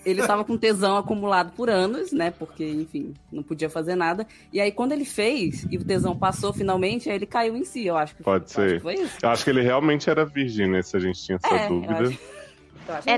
ele 0.05 0.21
tava 0.27 0.43
com 0.45 0.55
tesão 0.57 0.97
acumulado 0.97 1.51
por 1.53 1.67
anos, 1.69 2.11
né? 2.11 2.29
Porque, 2.31 2.63
enfim, 2.63 3.13
não 3.31 3.41
podia 3.41 3.69
fazer 3.69 3.95
nada. 3.95 4.27
E 4.53 4.59
aí 4.61 4.71
quando 4.71 4.91
ele 4.91 5.05
fez 5.05 5.65
e 5.71 5.77
o 5.77 5.83
tesão 5.83 6.15
passou 6.15 6.53
finalmente, 6.53 7.09
aí 7.09 7.15
ele 7.15 7.25
caiu 7.25 7.55
em 7.57 7.63
si, 7.65 7.85
eu 7.87 7.97
acho 7.97 8.15
que 8.15 8.21
Pode 8.23 8.43
eu 8.43 8.45
acho 8.45 8.53
ser. 8.53 8.73
que 8.75 8.79
foi 8.81 8.93
isso. 8.95 9.17
Eu 9.23 9.29
acho 9.29 9.43
que 9.43 9.49
ele 9.49 9.61
realmente 9.61 10.09
era 10.09 10.23
virgem, 10.25 10.67
né? 10.69 10.81
Se 10.83 10.95
a 10.95 10.99
gente 10.99 11.19
tinha 11.23 11.39
essa 11.43 11.55
É, 11.55 11.65
eu 11.65 11.69
dúvida. 11.69 11.93
acho- 11.93 12.19
eu 12.87 12.93
acho 12.93 13.09
É, 13.09 13.17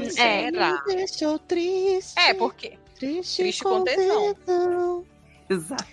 que 0.52 0.58
é, 0.58 0.96
deixou 0.96 1.38
triste. 1.40 2.18
É, 2.18 2.34
porque 2.34 2.78
Triste, 2.98 3.42
triste 3.44 3.64
com 3.64 3.84
tesão. 3.84 4.34
tesão. 4.46 5.06
Exato. 5.50 5.86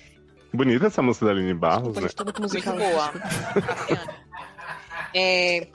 Bonita 0.52 0.86
essa 0.86 1.02
música 1.02 1.26
da 1.26 1.32
Aline 1.32 1.52
Barros, 1.52 1.92
Desculpa, 1.94 2.00
né? 2.00 2.08
gente, 2.08 2.62
tô 2.62 2.70
muito 2.70 2.78
boa. 2.78 3.12
É, 5.14 5.68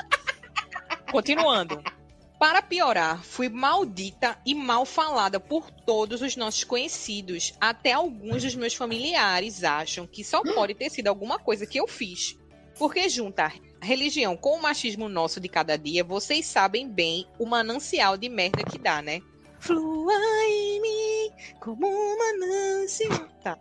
Continuando. 1.12 1.82
Para 2.40 2.62
piorar, 2.62 3.22
fui 3.22 3.50
maldita 3.50 4.38
e 4.46 4.56
mal 4.56 4.86
falada 4.86 5.40
por 5.40 5.70
todos 5.72 6.22
os 6.22 6.38
nossos 6.38 6.64
conhecidos. 6.64 7.54
Até 7.60 7.92
alguns 7.92 8.44
dos 8.44 8.56
meus 8.56 8.74
familiares 8.76 9.64
acham 9.64 10.08
que 10.08 10.24
só 10.24 10.42
pode 10.42 10.74
ter 10.76 10.90
sido 10.90 11.08
alguma 11.08 11.38
coisa 11.38 11.66
que 11.66 11.80
eu 11.80 11.88
fiz. 11.88 12.38
Porque 12.78 13.10
juntar 13.10 13.56
religião 13.82 14.38
com 14.38 14.56
o 14.58 14.62
machismo 14.62 15.10
nosso 15.10 15.40
de 15.40 15.50
cada 15.50 15.78
dia, 15.78 16.04
vocês 16.04 16.46
sabem 16.46 16.88
bem 16.88 17.28
o 17.38 17.46
manancial 17.46 18.16
de 18.16 18.30
merda 18.30 18.64
que 18.64 18.78
dá, 18.78 19.02
né? 19.02 19.20
Flua 19.60 20.14
em 20.48 20.82
mim 20.82 21.32
como 21.60 21.88
um 21.88 22.18
manancial. 22.18 23.28
Tá. 23.44 23.58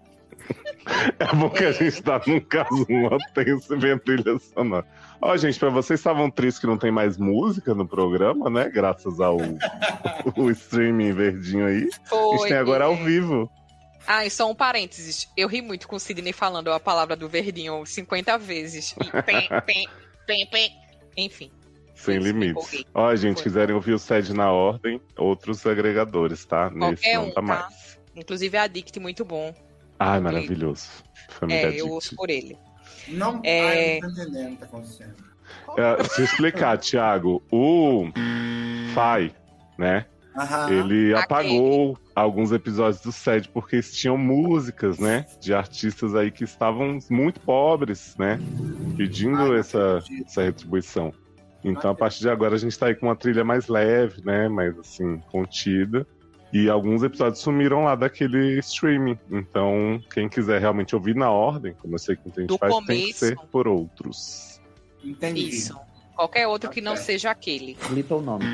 É 1.19 1.35
bom 1.35 1.51
que 1.51 1.64
a 1.64 1.73
gente 1.73 2.03
tá 2.03 2.21
num 2.27 2.41
caso 2.41 2.87
mó 2.88 3.17
tenso 3.35 3.75
e 3.75 3.79
vem 3.79 3.93
a 3.93 3.99
trilha 3.99 4.38
sonora. 4.38 4.87
Ó, 5.21 5.37
gente, 5.37 5.59
pra 5.59 5.69
vocês 5.71 5.99
estavam 5.99 6.31
tristes 6.31 6.61
que 6.61 6.67
não 6.67 6.79
tem 6.79 6.91
mais 6.91 7.17
música 7.19 7.75
no 7.75 7.87
programa, 7.87 8.49
né? 8.49 8.69
Graças 8.69 9.21
ao 9.21 9.37
o 10.37 10.51
streaming 10.51 11.13
verdinho 11.13 11.67
aí. 11.67 11.77
A 11.79 11.81
gente 11.81 12.01
Foi, 12.09 12.49
tem 12.49 12.57
agora 12.57 12.85
ao 12.85 12.95
é. 12.95 13.05
vivo. 13.05 13.51
Ah, 14.07 14.25
e 14.25 14.31
só 14.31 14.51
um 14.51 14.55
parênteses. 14.55 15.29
Eu 15.37 15.49
ri 15.49 15.61
muito 15.61 15.87
com 15.87 15.97
o 15.97 16.01
Sidney 16.01 16.33
falando 16.33 16.73
a 16.73 16.81
palavra 16.81 17.15
do 17.17 17.29
verdinho 17.29 17.85
50 17.85 18.39
vezes. 18.39 18.93
E 18.93 19.23
pem, 19.23 19.49
pem, 19.67 19.89
pem, 20.27 20.47
pem. 20.47 20.71
Enfim. 21.17 21.51
Sem 21.95 22.19
limites. 22.19 22.85
Ó, 22.95 23.15
gente, 23.17 23.35
Foi. 23.35 23.43
quiserem 23.43 23.75
ouvir 23.75 23.93
o 23.93 23.99
SED 23.99 24.33
na 24.33 24.53
ordem, 24.53 25.01
outros 25.19 25.67
agregadores, 25.67 26.45
tá? 26.45 26.71
Nesse 26.71 27.03
Qualquer 27.03 27.15
não 27.17 27.25
um, 27.25 27.29
tá 27.31 27.35
tá? 27.35 27.43
mais. 27.43 27.99
Inclusive 28.15 28.57
a 28.57 28.63
Addict, 28.63 29.01
muito 29.01 29.25
bom. 29.25 29.53
Ai, 29.99 30.21
maravilhoso. 30.21 30.89
Família 31.29 31.61
É, 31.61 31.65
eu 31.65 31.69
Addict. 31.71 31.91
ouço 31.91 32.17
por 32.17 32.31
ele. 32.31 32.57
Não, 33.11 33.40
É. 33.44 34.01
não 34.01 34.12
tô 34.14 34.21
entendendo 34.21 34.47
o 34.49 34.51
que 34.53 34.57
tá 34.59 34.66
acontecendo. 34.66 35.14
É, 35.77 36.05
se 36.05 36.21
eu 36.21 36.25
explicar, 36.25 36.77
Thiago, 36.79 37.42
o 37.51 38.09
Fai, 38.94 39.33
né? 39.79 40.07
Aham. 40.37 40.71
Ele 40.71 41.14
Aquele. 41.14 41.14
apagou 41.14 41.99
alguns 42.14 42.53
episódios 42.53 43.01
do 43.03 43.11
SED 43.11 43.49
porque 43.49 43.81
tinham 43.83 44.16
músicas, 44.16 44.99
né? 44.99 45.27
De 45.40 45.53
artistas 45.53 46.14
aí 46.14 46.31
que 46.31 46.44
estavam 46.44 46.99
muito 47.11 47.40
pobres, 47.40 48.14
né? 48.18 48.38
Pedindo 48.97 49.37
Ai, 49.37 49.49
não 49.49 49.55
essa, 49.57 50.03
essa 50.25 50.42
retribuição. 50.42 51.12
Então, 51.64 51.90
a 51.90 51.94
partir 51.94 52.21
de 52.21 52.29
agora, 52.31 52.55
a 52.55 52.59
gente 52.59 52.79
tá 52.79 52.87
aí 52.87 52.94
com 52.94 53.07
uma 53.07 53.16
trilha 53.16 53.42
mais 53.44 53.66
leve, 53.66 54.23
né? 54.25 54.49
Mais, 54.49 54.79
assim, 54.79 55.18
contida. 55.33 56.07
E 56.53 56.69
alguns 56.71 57.03
episódios 57.03 57.41
sumiram 57.43 57.85
lá 57.85 57.95
daquele 57.95 58.59
streaming. 58.61 59.19
Então, 59.31 60.03
quem 60.13 60.29
quiser 60.29 60.61
realmente 60.61 60.95
ouvir 60.95 61.15
na 61.15 61.31
ordem, 61.31 61.75
como 61.75 61.95
eu 61.95 61.99
sei 61.99 62.17
que 62.17 62.23
muita 62.25 62.41
gente 62.41 62.49
Do 62.49 62.59
faz, 62.59 62.75
tem 62.75 62.85
que 62.87 62.95
começo. 63.03 63.19
ser 63.19 63.37
por 63.53 63.69
outros. 63.69 64.61
Entendi. 65.05 65.49
Isso. 65.49 65.79
Qualquer 66.17 66.47
outro 66.49 66.71
que 66.71 66.81
não 66.81 66.93
Ok. 66.93 67.05
seja 67.05 67.31
aquele. 67.31 67.77
Little 67.91 68.21
nome. 68.23 68.45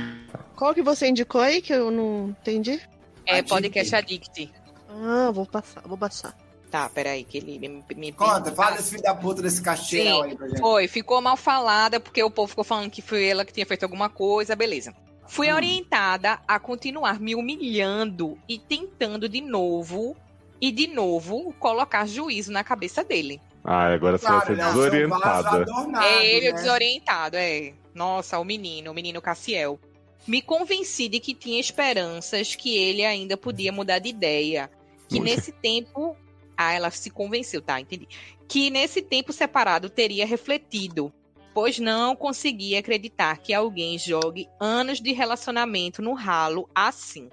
Qual 0.56 0.74
que 0.74 0.82
você 0.82 1.08
indicou 1.08 1.40
aí 1.40 1.62
que 1.62 1.72
eu 1.72 1.90
não 1.90 2.30
entendi? 2.40 2.80
É 3.24 3.38
Addict. 3.38 3.48
podcast 3.48 3.96
Addict. 3.96 4.52
Ah, 4.88 5.30
vou 5.32 5.46
passar, 5.46 5.80
vou 5.86 5.96
baixar. 5.96 6.36
Tá, 6.70 6.88
peraí, 6.88 7.22
que 7.24 7.38
ele 7.38 7.58
me, 7.58 7.68
me 7.96 8.12
Conta, 8.12 8.32
pergunta- 8.42 8.52
fala 8.56 8.76
desse 8.76 8.90
filho 8.90 9.02
da 9.02 9.14
puta 9.14 9.40
desse 9.40 9.62
Sim. 9.76 10.22
aí 10.22 10.36
pra 10.36 10.48
gente. 10.48 10.60
Foi, 10.60 10.88
ficou 10.88 11.22
mal 11.22 11.36
falada, 11.36 12.00
porque 12.00 12.22
o 12.22 12.30
povo 12.30 12.48
ficou 12.48 12.64
falando 12.64 12.90
que 12.90 13.00
foi 13.00 13.24
ela 13.24 13.44
que 13.44 13.52
tinha 13.52 13.64
feito 13.64 13.84
alguma 13.84 14.08
coisa, 14.10 14.56
beleza. 14.56 14.92
Fui 15.26 15.50
Hum. 15.50 15.56
orientada 15.56 16.40
a 16.46 16.58
continuar 16.58 17.18
me 17.20 17.34
humilhando 17.34 18.38
e 18.48 18.58
tentando 18.58 19.28
de 19.28 19.40
novo, 19.40 20.16
e 20.60 20.70
de 20.70 20.86
novo, 20.86 21.52
colocar 21.58 22.06
juízo 22.06 22.52
na 22.52 22.62
cabeça 22.64 23.02
dele. 23.02 23.40
Ah, 23.64 23.92
agora 23.92 24.18
você 24.18 24.26
vai 24.26 24.46
ser 24.46 24.52
é 24.52 24.56
vaso 24.56 24.76
desorientada. 24.78 25.48
adornado, 25.62 26.04
é 26.06 26.26
ele 26.26 26.46
né? 26.46 26.52
o 26.52 26.54
desorientado, 26.54 27.36
é. 27.36 27.72
Nossa, 27.94 28.38
o 28.38 28.44
menino, 28.44 28.90
o 28.90 28.94
menino 28.94 29.22
Cassiel. 29.22 29.78
Me 30.26 30.40
convenci 30.42 31.08
de 31.08 31.20
que 31.20 31.34
tinha 31.34 31.60
esperanças 31.60 32.54
que 32.54 32.76
ele 32.76 33.04
ainda 33.04 33.36
podia 33.36 33.72
mudar 33.72 33.98
de 33.98 34.08
ideia. 34.08 34.70
Que 35.08 35.18
Puxa. 35.20 35.22
nesse 35.22 35.52
tempo. 35.52 36.16
Ah, 36.56 36.72
ela 36.72 36.90
se 36.90 37.10
convenceu, 37.10 37.60
tá? 37.60 37.80
Entendi. 37.80 38.08
Que 38.48 38.70
nesse 38.70 39.02
tempo 39.02 39.32
separado 39.32 39.90
teria 39.90 40.26
refletido. 40.26 41.12
Pois 41.54 41.78
não 41.78 42.16
conseguia 42.16 42.80
acreditar 42.80 43.38
que 43.38 43.54
alguém 43.54 43.96
jogue 43.98 44.48
anos 44.60 45.00
de 45.00 45.12
relacionamento 45.12 46.02
no 46.02 46.12
ralo 46.12 46.68
assim. 46.74 47.30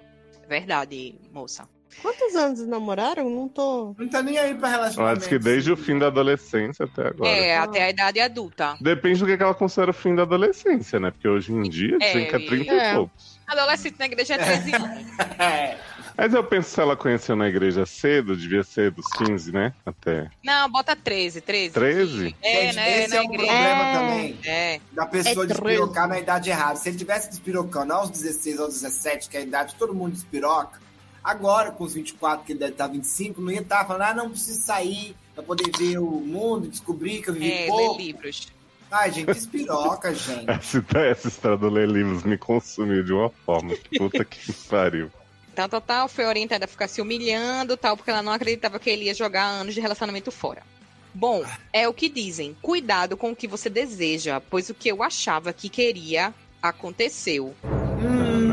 Verdade, 0.48 1.16
moça. 1.32 1.68
Quantos 2.00 2.34
anos 2.34 2.66
namoraram? 2.66 3.28
Não 3.28 3.48
tô. 3.48 3.94
Não 3.98 4.08
tá 4.08 4.22
nem 4.22 4.38
aí 4.38 4.54
pra 4.54 4.68
Ela 4.68 4.76
relacionamento. 4.78 5.18
diz 5.20 5.28
que 5.28 5.38
desde 5.38 5.72
o 5.72 5.76
fim 5.76 5.98
da 5.98 6.06
adolescência 6.06 6.86
até 6.86 7.08
agora. 7.08 7.28
É, 7.30 7.58
até 7.58 7.82
a 7.84 7.90
idade 7.90 8.18
adulta. 8.18 8.76
Depende 8.80 9.18
do 9.20 9.26
que 9.26 9.36
que 9.36 9.42
ela 9.42 9.52
considera 9.54 9.90
o 9.90 9.94
fim 9.94 10.14
da 10.14 10.22
adolescência, 10.22 10.98
né? 10.98 11.10
Porque 11.10 11.28
hoje 11.28 11.52
em 11.52 11.62
dia 11.68 11.98
dizem 11.98 12.24
É, 12.24 12.26
que 12.26 12.36
é 12.36 12.46
30 12.46 12.72
é. 12.72 12.92
e 12.92 12.94
poucos. 12.94 13.40
Adolescente 13.46 13.98
na 13.98 14.06
igreja 14.06 14.34
é 14.34 14.38
13 14.38 14.74
anos. 14.74 15.06
É. 15.38 15.76
Mas 16.16 16.32
eu 16.34 16.44
penso 16.44 16.68
que 16.68 16.74
se 16.74 16.80
ela 16.80 16.96
conheceu 16.96 17.34
na 17.34 17.48
igreja 17.48 17.86
cedo, 17.86 18.36
devia 18.36 18.62
ser 18.62 18.90
dos 18.90 19.06
15, 19.18 19.52
né? 19.52 19.72
Até. 19.84 20.30
Não, 20.44 20.70
bota 20.70 20.94
13, 20.94 21.40
13. 21.40 21.74
13? 21.74 22.36
É, 22.42 22.62
Gente, 22.66 22.76
né? 22.76 22.98
esse 23.04 23.10
na 23.10 23.16
é 23.16 23.20
um 23.20 23.24
igreja. 23.24 23.52
problema 23.52 23.82
É. 23.82 23.92
também. 23.94 24.38
É. 24.44 24.80
Da 24.92 25.06
pessoa 25.06 25.44
É 25.44 25.48
despirocar 25.48 26.08
na 26.08 26.18
idade 26.18 26.50
errada. 26.50 26.76
Se 26.76 26.88
ele 26.88 26.98
tivesse 26.98 27.30
despirocando 27.30 27.92
aos 27.92 28.10
16 28.10 28.58
ou 28.60 28.68
17, 28.68 29.28
que 29.28 29.36
é 29.36 29.40
a 29.40 29.42
idade 29.42 29.72
que 29.72 29.78
todo 29.78 29.94
mundo 29.94 30.12
despiroca, 30.12 30.80
agora 31.24 31.70
com 31.70 31.84
os 31.84 31.94
24, 31.94 32.44
que 32.44 32.52
ele 32.52 32.58
deve 32.60 32.72
estar 32.72 32.86
25, 32.88 33.40
não 33.40 33.50
ia 33.50 33.60
estar 33.60 33.84
falando, 33.86 34.02
ah, 34.02 34.14
não 34.14 34.30
preciso 34.30 34.60
sair 34.60 35.16
pra 35.34 35.42
poder 35.42 35.70
ver 35.78 35.98
o 35.98 36.04
mundo, 36.10 36.68
descobrir 36.68 37.22
que 37.22 37.30
eu 37.30 37.34
vivi 37.34 37.50
É, 37.52 37.66
pouco. 37.68 37.96
ler 37.98 38.04
livros. 38.06 38.52
Ai, 38.90 39.10
gente, 39.10 39.32
despiroca, 39.32 40.12
gente. 40.14 40.44
Essa, 40.50 40.84
essa 40.98 41.28
história 41.28 41.56
do 41.56 41.70
ler 41.70 41.88
livros 41.88 42.22
me 42.24 42.36
consumiu 42.36 43.02
de 43.02 43.12
uma 43.14 43.30
forma. 43.30 43.74
Puta 43.96 44.22
que 44.24 44.52
pariu. 44.68 45.10
Tal, 45.54 45.68
tal, 45.68 45.80
tal. 45.80 46.08
Foi 46.08 46.24
orientada 46.24 46.64
a 46.64 46.68
ficar 46.68 46.88
se 46.88 47.00
humilhando, 47.00 47.76
tal, 47.76 47.96
porque 47.96 48.10
ela 48.10 48.22
não 48.22 48.32
acreditava 48.32 48.78
que 48.78 48.90
ele 48.90 49.04
ia 49.04 49.14
jogar 49.14 49.44
anos 49.44 49.74
de 49.74 49.80
relacionamento 49.80 50.30
fora. 50.30 50.62
Bom, 51.14 51.44
é 51.72 51.86
o 51.86 51.92
que 51.92 52.08
dizem. 52.08 52.56
Cuidado 52.62 53.16
com 53.16 53.32
o 53.32 53.36
que 53.36 53.46
você 53.46 53.68
deseja, 53.68 54.40
pois 54.40 54.70
o 54.70 54.74
que 54.74 54.88
eu 54.88 55.02
achava 55.02 55.52
que 55.52 55.68
queria 55.68 56.32
aconteceu. 56.62 57.54
Hum, 57.64 58.50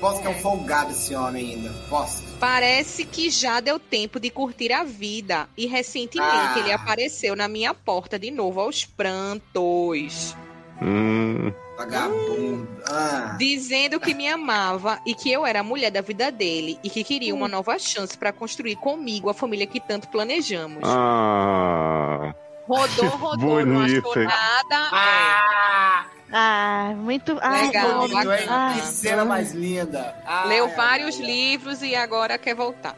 posso 0.00 0.20
que 0.22 0.26
é 0.26 0.30
um 0.30 0.38
folgado 0.40 0.92
esse 0.92 1.14
homem 1.14 1.54
ainda. 1.54 1.70
Posso. 1.90 2.22
Parece 2.40 3.04
que 3.04 3.28
já 3.28 3.60
deu 3.60 3.78
tempo 3.78 4.18
de 4.18 4.30
curtir 4.30 4.72
a 4.72 4.82
vida 4.84 5.48
e 5.56 5.66
recentemente 5.66 6.30
Ah. 6.30 6.58
ele 6.58 6.72
apareceu 6.72 7.36
na 7.36 7.48
minha 7.48 7.74
porta 7.74 8.18
de 8.18 8.30
novo 8.30 8.60
aos 8.60 8.84
prantos. 8.84 10.34
Hum, 10.80 11.52
Vagabundo. 11.76 12.68
Ah. 12.88 13.36
Dizendo 13.38 14.00
que 14.00 14.14
me 14.14 14.26
amava 14.28 14.98
e 15.06 15.14
que 15.14 15.30
eu 15.30 15.44
era 15.44 15.60
a 15.60 15.62
mulher 15.62 15.90
da 15.90 16.00
vida 16.00 16.30
dele 16.32 16.78
e 16.82 16.88
que 16.90 17.04
queria 17.04 17.34
uma 17.34 17.48
nova 17.48 17.78
chance 17.78 18.16
para 18.16 18.32
construir 18.32 18.76
comigo 18.76 19.28
a 19.28 19.34
família 19.34 19.66
que 19.66 19.80
tanto 19.80 20.08
planejamos. 20.08 20.80
ah, 20.84 22.34
Rodou, 22.66 23.08
rodou, 23.16 23.64
não 23.66 23.80
Bonito, 23.80 24.08
achou 24.08 24.20
hein? 24.22 24.26
nada. 24.28 24.88
Ah, 24.92 26.06
Ah, 26.32 26.94
muito. 26.96 27.38
Ai, 27.40 27.66
Legal, 27.66 28.00
bonito. 28.08 28.28
Ai, 28.48 28.80
Que 28.80 28.86
cena 28.86 29.24
mais 29.24 29.52
linda. 29.52 30.16
Ai, 30.26 30.48
Leu 30.48 30.64
ai, 30.66 30.74
vários 30.74 31.20
ai. 31.20 31.26
livros 31.26 31.82
e 31.82 31.94
agora 31.94 32.36
quer 32.38 32.54
voltar. 32.54 32.96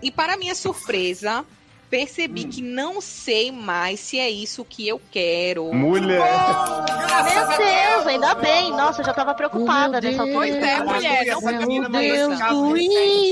E 0.00 0.10
para 0.10 0.36
minha 0.38 0.54
surpresa, 0.54 1.44
Percebi 1.92 2.44
que 2.44 2.62
não 2.62 3.02
sei 3.02 3.52
mais 3.52 4.00
se 4.00 4.18
é 4.18 4.30
isso 4.30 4.64
que 4.64 4.88
eu 4.88 4.98
quero. 5.10 5.70
Mulher. 5.74 6.22
Meu 6.22 7.48
Deus, 7.58 8.06
ainda 8.06 8.34
bem. 8.36 8.70
Nossa, 8.70 9.02
eu 9.02 9.04
já 9.04 9.12
tava 9.12 9.34
preocupada 9.34 10.00
Meu 10.00 10.10
nessa. 10.10 10.24
Pois 10.24 10.54
é, 10.54 10.82
mulher, 10.82 11.26
não 11.26 11.42
foi 11.42 11.52
menina 11.58 11.90
mandou 11.90 12.00
Deus 12.00 12.38
do 12.38 12.78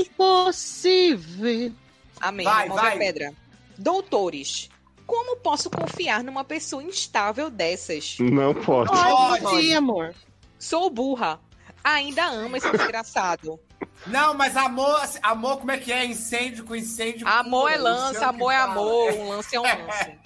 impossível. 0.05 1.71
Amém. 2.19 2.45
Vai, 2.45 2.69
vai. 2.69 2.99
pedra. 2.99 3.33
Doutores, 3.79 4.69
como 5.07 5.37
posso 5.37 5.67
confiar 5.67 6.23
numa 6.23 6.43
pessoa 6.43 6.83
instável 6.83 7.49
dessas? 7.49 8.17
Não 8.19 8.53
pode. 8.53 8.91
Pode, 8.91 9.41
Pode. 9.41 9.73
amor. 9.73 10.13
Sou 10.59 10.87
burra. 10.91 11.39
Ainda 11.83 12.27
amo 12.27 12.55
esse 12.57 12.69
desgraçado. 12.69 13.59
Não, 14.07 14.33
mas 14.33 14.57
amor, 14.57 14.99
amor, 15.21 15.57
como 15.59 15.71
é 15.71 15.77
que 15.77 15.91
é? 15.91 16.05
Incêndio 16.05 16.63
com 16.65 16.75
incêndio. 16.75 17.27
Amor 17.27 17.71
é 17.71 17.77
lança, 17.77 18.25
amor 18.27 18.51
é 18.51 18.57
fala. 18.57 18.71
amor, 18.71 19.13
um 19.13 19.29
lance 19.29 19.55
é 19.55 19.59
um 19.59 19.63
lance. 19.87 20.17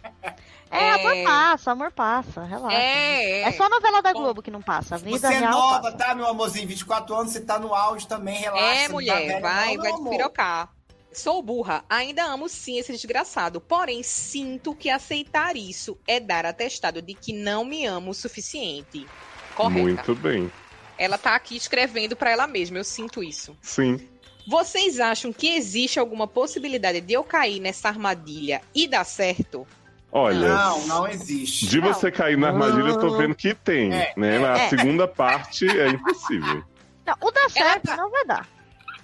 É, 0.72 0.78
É. 0.78 0.92
amor 0.94 1.24
passa, 1.24 1.72
amor 1.72 1.92
passa, 1.92 2.44
relaxa. 2.44 2.76
É, 2.78 3.42
É 3.42 3.52
só 3.52 3.70
novela 3.70 4.02
da 4.02 4.14
Bom, 4.14 4.20
Globo 4.22 4.42
que 4.42 4.50
não 4.52 4.62
passa. 4.62 4.96
A 4.96 4.98
vida 4.98 5.18
Você 5.20 5.34
é 5.36 5.40
nova, 5.42 5.82
passa. 5.92 5.98
tá, 5.98 6.16
meu 6.16 6.28
amorzinho? 6.28 6.68
24 6.68 7.16
anos, 7.16 7.32
você 7.32 7.42
tá 7.42 7.60
no 7.60 7.74
auge 7.74 8.08
também, 8.08 8.38
relaxa. 8.38 8.64
É, 8.66 8.88
tá 8.88 8.92
mulher, 8.94 9.28
velha, 9.28 9.42
vai, 9.42 9.76
não, 9.76 9.84
vai 9.84 9.92
amor. 9.92 10.04
despirocar. 10.10 10.70
Sou 11.14 11.42
burra, 11.42 11.86
ainda 11.90 12.26
amo 12.26 12.50
sim 12.50 12.78
esse 12.78 12.92
desgraçado, 12.92 13.62
porém 13.62 14.04
sinto 14.04 14.76
que 14.76 14.90
aceitar 14.90 15.56
isso 15.56 15.98
é 16.06 16.20
dar 16.20 16.46
atestado 16.46 17.02
de 17.02 17.14
que 17.14 17.32
não 17.32 17.64
me 17.64 17.86
amo 17.86 18.12
o 18.12 18.14
suficiente. 18.14 19.08
Correta. 19.56 19.80
Muito 19.82 20.16
bem. 20.16 20.52
Ela 20.98 21.18
tá 21.18 21.36
aqui 21.36 21.56
escrevendo 21.56 22.16
pra 22.16 22.32
ela 22.32 22.48
mesma, 22.48 22.78
eu 22.78 22.84
sinto 22.84 23.24
isso. 23.24 23.56
Sim. 23.62 24.08
Vocês 24.48 25.00
acham 25.00 25.34
que 25.34 25.56
existe 25.56 26.00
alguma 26.00 26.28
possibilidade 26.28 27.02
de 27.02 27.14
eu 27.14 27.24
cair 27.24 27.60
nessa 27.60 27.88
armadilha 27.88 28.62
e 28.74 28.88
dar 28.88 29.04
certo? 29.04 29.68
Olha, 30.12 30.48
Não, 30.48 30.88
não 30.88 31.08
existe. 31.08 31.66
de 31.68 31.80
você 31.80 32.10
cair 32.12 32.38
na 32.38 32.48
armadilha, 32.48 32.90
eu 32.90 33.00
tô 33.00 33.18
vendo 33.18 33.36
que 33.36 33.54
tem. 33.54 33.94
É, 33.94 34.14
né? 34.16 34.40
Na 34.40 34.58
é. 34.58 34.70
segunda 34.70 35.08
parte 35.08 35.68
é 35.68 35.88
impossível. 35.90 36.64
Não, 37.06 37.16
o 37.22 37.32
dar 37.32 37.50
certo 37.50 37.84
tá- 37.84 37.98
não 37.98 38.10
vai 38.10 38.24
dar. 38.26 38.48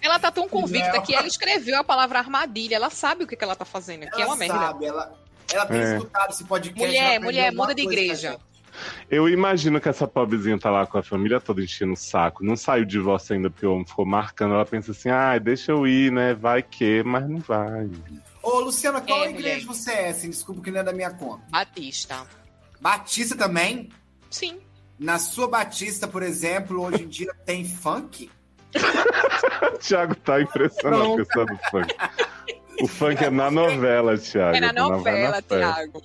Ela 0.01 0.17
tá 0.19 0.31
tão 0.31 0.47
convicta 0.47 0.93
Não. 0.93 1.01
que 1.03 1.13
ela 1.13 1.27
escreveu 1.27 1.77
a 1.79 1.83
palavra 1.83 2.19
armadilha, 2.19 2.75
ela 2.75 2.89
sabe 2.89 3.23
o 3.23 3.27
que, 3.27 3.35
que 3.35 3.43
ela 3.43 3.55
tá 3.55 3.65
fazendo, 3.65 4.07
que 4.09 4.19
é 4.19 4.21
Ela 4.21 4.25
uma 4.31 4.35
merda. 4.35 4.53
sabe, 4.57 4.85
ela, 4.85 5.13
ela 5.51 5.65
tem 5.65 5.79
É. 5.79 5.95
escutado 5.97 6.31
esse 6.31 6.43
podcast. 6.45 6.79
Mulher, 6.87 7.19
mulher, 7.19 7.51
muda 7.51 7.75
de 7.75 7.81
igreja. 7.81 8.39
Eu 9.09 9.27
imagino 9.27 9.79
que 9.79 9.89
essa 9.89 10.07
pobrezinha 10.07 10.57
tá 10.57 10.69
lá 10.69 10.85
com 10.85 10.97
a 10.97 11.03
família 11.03 11.39
toda 11.39 11.61
enchendo 11.61 11.93
o 11.93 11.97
saco. 11.97 12.43
Não 12.43 12.55
saiu 12.55 12.83
o 12.83 12.85
divórcio 12.85 13.35
ainda 13.35 13.49
porque 13.49 13.65
o 13.65 13.73
homem 13.73 13.85
ficou 13.85 14.05
marcando. 14.05 14.53
Ela 14.53 14.65
pensa 14.65 14.91
assim, 14.91 15.09
ai, 15.09 15.39
deixa 15.39 15.71
eu 15.71 15.85
ir, 15.87 16.11
né? 16.11 16.33
Vai 16.33 16.63
que, 16.63 17.03
mas 17.03 17.27
não 17.27 17.39
vai. 17.39 17.89
Ô, 18.41 18.59
Luciana, 18.59 19.01
qual 19.01 19.23
É, 19.23 19.29
igreja 19.29 19.65
você 19.65 19.91
é? 19.91 20.09
Assim, 20.09 20.29
desculpa 20.29 20.61
que 20.61 20.71
não 20.71 20.79
é 20.79 20.83
da 20.83 20.93
minha 20.93 21.11
conta. 21.11 21.43
Batista. 21.49 22.25
Batista 22.79 23.35
também? 23.35 23.89
Sim. 24.29 24.59
Na 24.97 25.19
sua 25.19 25.47
Batista, 25.47 26.07
por 26.07 26.23
exemplo, 26.23 26.81
hoje 26.81 27.03
em 27.03 27.07
dia 27.07 27.33
tem 27.45 27.65
funk? 27.65 28.29
O 29.73 29.77
Thiago 29.79 30.15
tá 30.15 30.41
impressionado 30.41 31.03
com 31.03 31.21
essa 31.21 31.45
do 31.45 31.57
funk. 31.69 31.95
O 32.81 32.87
funk 32.87 33.23
é 33.23 33.29
na 33.29 33.51
novela, 33.51 34.17
Thiago. 34.17 34.55
É 34.55 34.59
na 34.59 34.71
vai 34.71 34.89
novela. 34.89 35.41
Thiago. 35.41 36.01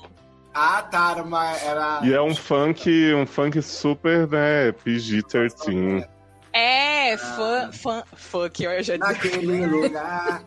Ah, 0.58 0.82
tá, 0.82 1.10
era 1.10 1.22
uma... 1.22 1.52
Era... 1.58 2.00
E 2.02 2.14
é 2.14 2.22
um 2.22 2.34
funk, 2.34 2.88
um 3.14 3.26
funk 3.26 3.60
super, 3.60 4.26
né, 4.26 4.72
PG-13. 4.72 6.08
É, 6.50 7.18
fã, 7.18 7.70
fã, 7.70 8.02
fuck, 8.14 8.66
olha, 8.66 8.78
eu 8.78 8.82
já 8.82 8.96
disse. 8.96 9.12
Naquele 9.12 9.66
lugar. 9.66 10.42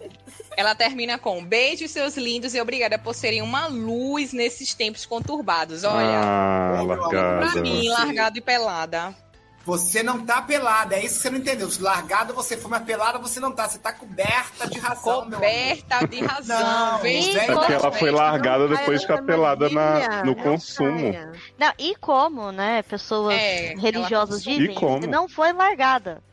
Ela 0.57 0.73
termina 0.73 1.19
com 1.19 1.45
beijos, 1.45 1.91
seus 1.91 2.17
lindos, 2.17 2.55
e 2.55 2.59
obrigada 2.59 2.97
por 2.97 3.13
serem 3.13 3.43
uma 3.43 3.67
luz 3.67 4.33
nesses 4.33 4.73
tempos 4.73 5.05
conturbados. 5.05 5.83
Olha, 5.83 6.17
Ah, 6.19 6.79
amor, 6.79 6.97
pra 7.09 7.21
largada. 7.21 7.61
mim, 7.61 7.87
largado 7.89 8.39
e 8.39 8.41
pelada. 8.41 9.13
Você 9.65 10.01
não 10.01 10.25
tá 10.25 10.41
pelada, 10.41 10.95
é 10.95 11.05
isso 11.05 11.15
que 11.17 11.21
você 11.21 11.29
não 11.29 11.37
entendeu. 11.37 11.69
Se 11.69 11.81
largada 11.81 12.33
você 12.33 12.57
for, 12.57 12.69
mas 12.69 12.81
pelada 12.83 13.19
você 13.19 13.39
não 13.39 13.51
tá. 13.51 13.67
Você 13.69 13.77
tá 13.77 13.91
coberta 13.93 14.67
de 14.67 14.79
razão. 14.79 15.29
Coberta 15.29 16.07
de 16.07 16.25
razão. 16.25 16.59
Não, 16.59 16.97
velho, 16.99 17.37
É 17.39 17.45
porque 17.53 17.73
ela 17.73 17.91
foi 17.91 18.09
largada 18.09 18.67
Não 18.67 18.75
depois 18.75 19.01
de 19.01 19.05
ficar 19.07 19.21
pelada 19.21 19.69
na, 19.69 20.23
no 20.23 20.27
não 20.27 20.35
consumo. 20.35 21.13
Não, 21.57 21.71
e 21.77 21.95
como, 21.97 22.51
né, 22.51 22.81
pessoas 22.83 23.35
É, 23.35 23.75
religiosas 23.77 24.45
ela- 24.47 24.57
dizem, 24.57 24.71
E 24.71 24.75
como? 24.75 25.01
você 25.01 25.07
não 25.07 25.27
foi 25.29 25.53
largada. 25.53 26.23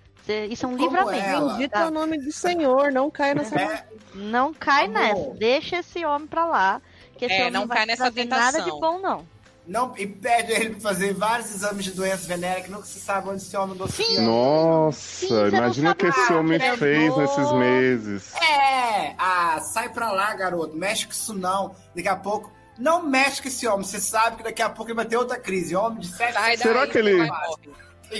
Isso 0.50 0.66
é 0.66 0.68
um 0.68 0.76
livramento. 0.76 1.24
ela? 1.24 1.52
Bendito 1.52 1.70
tá? 1.70 1.80
é 1.82 1.86
o 1.86 1.90
nome 1.90 2.18
do 2.18 2.32
Senhor, 2.32 2.90
não 2.90 3.08
caia 3.10 3.34
nessa 3.34 3.54
É, 3.60 3.84
Não 4.14 4.52
cai 4.54 4.86
Amor. 4.86 4.94
nessa. 4.98 5.30
Deixa 5.34 5.76
esse 5.78 6.04
homem 6.04 6.26
pra 6.26 6.46
lá. 6.46 6.80
Que 7.18 7.26
esse 7.26 7.34
É, 7.34 7.40
homem 7.42 7.50
não 7.52 7.60
não 7.60 7.66
vai 7.68 7.76
cai 7.78 7.86
nessa 7.86 8.04
trazer 8.04 8.24
nada 8.24 8.58
de 8.58 8.64
tentação. 8.64 8.80
bom, 8.80 8.98
não. 8.98 9.36
Não, 9.66 9.92
e 9.96 10.07
pede 10.07 10.52
ele 10.52 10.70
pra 10.70 10.81
fazer 10.81 11.12
vários 11.12 11.50
exames 11.50 11.85
de 11.85 11.90
doença 11.90 12.26
venérea 12.29 12.62
que 12.62 12.70
nunca 12.70 12.85
se 12.85 13.00
sabe 13.00 13.29
onde 13.29 13.42
esse 13.42 13.57
homem 13.57 13.74
andou 13.74 13.88
se 13.88 14.02
enfiando. 14.02 14.26
Nossa, 14.26 15.50
Sim, 15.50 15.57
imagina 15.57 15.90
o 15.90 15.94
que 15.94 16.07
esse 16.07 16.33
homem 16.33 16.61
fez 16.76 17.12
Bom. 17.12 17.20
nesses 17.20 17.52
meses. 17.52 18.35
É, 18.35 19.14
ah, 19.18 19.61
sai 19.61 19.88
pra 19.88 20.12
lá, 20.12 20.33
garoto. 20.35 20.76
Mexe 20.76 21.07
com 21.07 21.12
isso 21.12 21.35
não. 21.35 21.74
Daqui 21.94 22.09
a 22.09 22.16
pouco. 22.16 22.52
Não 22.79 23.02
mexe 23.02 23.42
com 23.42 23.48
esse 23.48 23.66
homem. 23.66 23.85
Você 23.85 23.98
sabe 23.98 24.37
que 24.37 24.44
daqui 24.44 24.62
a 24.62 24.68
pouco 24.68 24.90
ele 24.90 24.96
vai 24.96 25.07
ter 25.07 25.16
outra 25.16 25.38
crise. 25.38 25.74
Homem 25.74 25.98
de 25.98 26.14
sete 26.14 26.59
Será 26.59 26.87
que 26.87 26.98
ele-. 26.98 27.29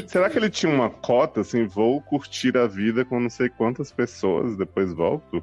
Será 0.09 0.29
que 0.29 0.37
ele 0.37 0.51
tinha 0.51 0.73
uma 0.73 0.91
cota, 0.91 1.43
assim, 1.43 1.65
vou 1.65 2.01
curtir 2.03 2.57
a 2.57 2.67
vida 2.67 3.05
com 3.05 3.21
não 3.21 3.31
sei 3.31 3.49
quantas 3.49 3.93
pessoas, 3.93 4.57
depois 4.57 4.93
volto? 4.93 5.41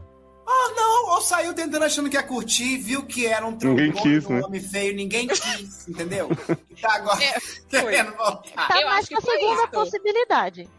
Ou 1.14 1.22
saiu 1.22 1.54
tentando 1.54 1.84
achando 1.86 2.10
que 2.10 2.16
ia 2.16 2.24
curtir, 2.24 2.78
viu 2.78 3.04
que 3.06 3.28
era 3.28 3.46
um 3.46 3.52
Ninguém 3.52 3.92
trombone 3.92 4.02
quis, 4.02 4.26
um 4.26 4.34
né? 4.34 4.42
homem 4.44 4.62
feio, 4.62 4.96
ninguém 4.96 5.28
quis, 5.28 5.88
entendeu? 5.88 6.30
E 6.72 6.76
tá 6.76 6.96
agora 6.96 7.24
É, 7.24 7.40
querendo 7.70 8.16
voltar. 8.16 8.68
Tá 8.68 8.82
Eu 8.82 8.88
mais 8.88 9.00
acho 9.00 9.08
que 9.10 9.16
pra 9.16 9.22
foi 9.26 9.40
segunda 9.40 9.62
isso. 9.64 9.72
possibilidade. 9.72 10.70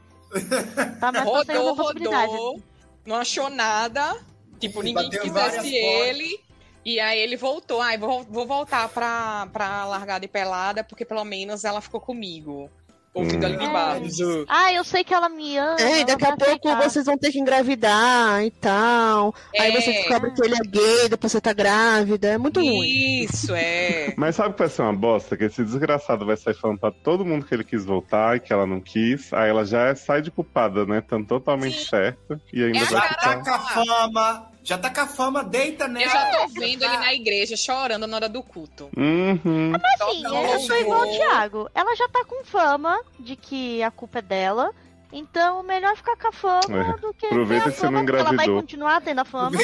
Tá 1.00 1.12
mais 1.12 1.24
pra 1.30 1.44
segunda 1.44 1.70
Rodou, 1.70 1.76
possibilidade. 1.76 2.32
rodou, 2.32 2.62
não 3.06 3.16
achou 3.16 3.48
nada. 3.48 4.16
Tipo, 4.58 4.82
ninguém 4.82 5.04
Bateu 5.04 5.22
quisesse 5.22 5.74
ele. 5.74 6.40
E 6.84 6.98
aí 7.00 7.18
ele 7.20 7.36
voltou. 7.36 7.80
Ai, 7.80 7.96
vou, 7.96 8.24
vou 8.24 8.46
voltar 8.46 8.88
pra, 8.88 9.46
pra 9.52 9.84
largada 9.84 10.24
e 10.24 10.28
pelada, 10.28 10.82
porque 10.82 11.04
pelo 11.04 11.24
menos 11.24 11.64
ela 11.64 11.80
ficou 11.80 12.00
comigo. 12.00 12.68
Ouvindo 13.14 13.44
Hum. 13.44 13.46
ali 13.46 13.57
de 13.59 13.64
É. 13.64 13.68
baixo. 13.72 14.44
Ah, 14.48 14.72
eu 14.72 14.83
sei 14.83 15.05
que 15.05 15.14
ela 15.14 15.29
me 15.29 15.57
ama. 15.57 15.81
É, 15.81 16.05
daqui 16.05 16.24
a 16.24 16.37
pouco 16.37 16.68
aceitar. 16.68 16.83
vocês 16.83 17.07
vão 17.07 17.16
ter 17.16 17.31
que 17.31 17.38
engravidar 17.38 18.42
e 18.44 18.50
tal. 18.50 19.33
Aí 19.59 19.70
É. 19.72 19.81
você 19.81 19.92
descobre 19.92 20.33
que 20.33 20.44
ele 20.44 20.55
é 20.55 20.68
gay, 20.68 21.09
depois 21.09 21.31
você 21.33 21.40
tá 21.40 21.53
grávida. 21.53 22.29
É 22.29 22.38
muito 22.38 22.59
ruim. 22.61 23.22
Isso, 23.22 23.55
é. 23.55 24.12
Mas 24.18 24.35
sabe 24.37 24.50
o 24.50 24.53
que 24.55 24.59
vai 24.59 24.68
ser 24.68 24.83
uma 24.83 24.92
bosta? 24.92 25.37
Que 25.37 25.44
esse 25.44 25.62
desgraçado 25.62 26.27
vai 26.27 26.37
sair 26.37 26.55
falando 26.55 26.79
pra 26.81 26.90
todo 26.90 27.24
mundo 27.24 27.46
que 27.46 27.55
ele 27.55 27.64
quis 27.64 27.85
voltar 27.85 28.37
e 28.37 28.40
que 28.40 28.53
ela 28.53 28.66
não 28.66 28.81
quis. 28.81 29.33
Aí 29.33 29.48
ela 29.48 29.64
já 29.64 29.94
sai 29.94 30.20
de 30.20 30.31
culpada, 30.33 30.85
né? 30.85 31.00
Tá 31.00 31.16
totalmente 31.22 31.79
Sim. 31.79 31.87
certa. 31.90 32.40
E 32.53 32.64
ainda 32.64 32.79
É 32.79 32.83
a 32.83 32.85
vai 32.87 33.09
ficar. 33.09 33.20
tá 33.20 33.37
com 33.44 33.50
a 33.50 33.59
fama. 33.61 34.53
Já 34.64 34.79
tá 34.79 34.88
com 34.88 35.00
a 35.03 35.07
fama, 35.07 35.44
deita 35.44 35.87
nela. 35.87 36.07
Eu 36.07 36.11
já 36.11 36.31
tô 36.46 36.48
vendo 36.55 36.83
ele 36.83 36.96
na 36.96 37.12
igreja 37.14 37.55
chorando 37.57 38.07
na 38.07 38.16
hora 38.16 38.29
do 38.31 38.42
culto. 38.42 38.88
Uhum. 38.96 39.72
Assim, 39.77 40.22
Toca 40.22 40.37
eu 40.53 40.61
sou 40.61 40.77
igual 40.81 41.03
ao. 41.03 41.11
Thiago. 41.11 41.70
Ela 41.74 41.94
já 41.94 42.09
tá 42.09 42.24
com 42.24 42.42
fama 42.44 42.98
de 43.20 43.37
que 43.37 43.83
a 43.83 43.90
culpa 43.90 44.20
é 44.20 44.22
dela. 44.22 44.72
Então, 45.12 45.62
melhor 45.62 45.94
ficar 45.96 46.16
com 46.16 46.29
a 46.29 46.33
fama 46.33 46.94
É. 46.96 47.00
do 47.00 47.12
que 47.14 47.27
Aproveita 47.27 47.70
que 47.70 47.77
você 47.79 47.88
não 47.90 48.00
porque 48.00 48.11
ela 48.16 48.24
vai 48.24 48.33
engravidou. 48.33 48.61
continuar 48.62 49.00
tendo 49.03 49.20
a 49.20 49.24
fama. 49.24 49.57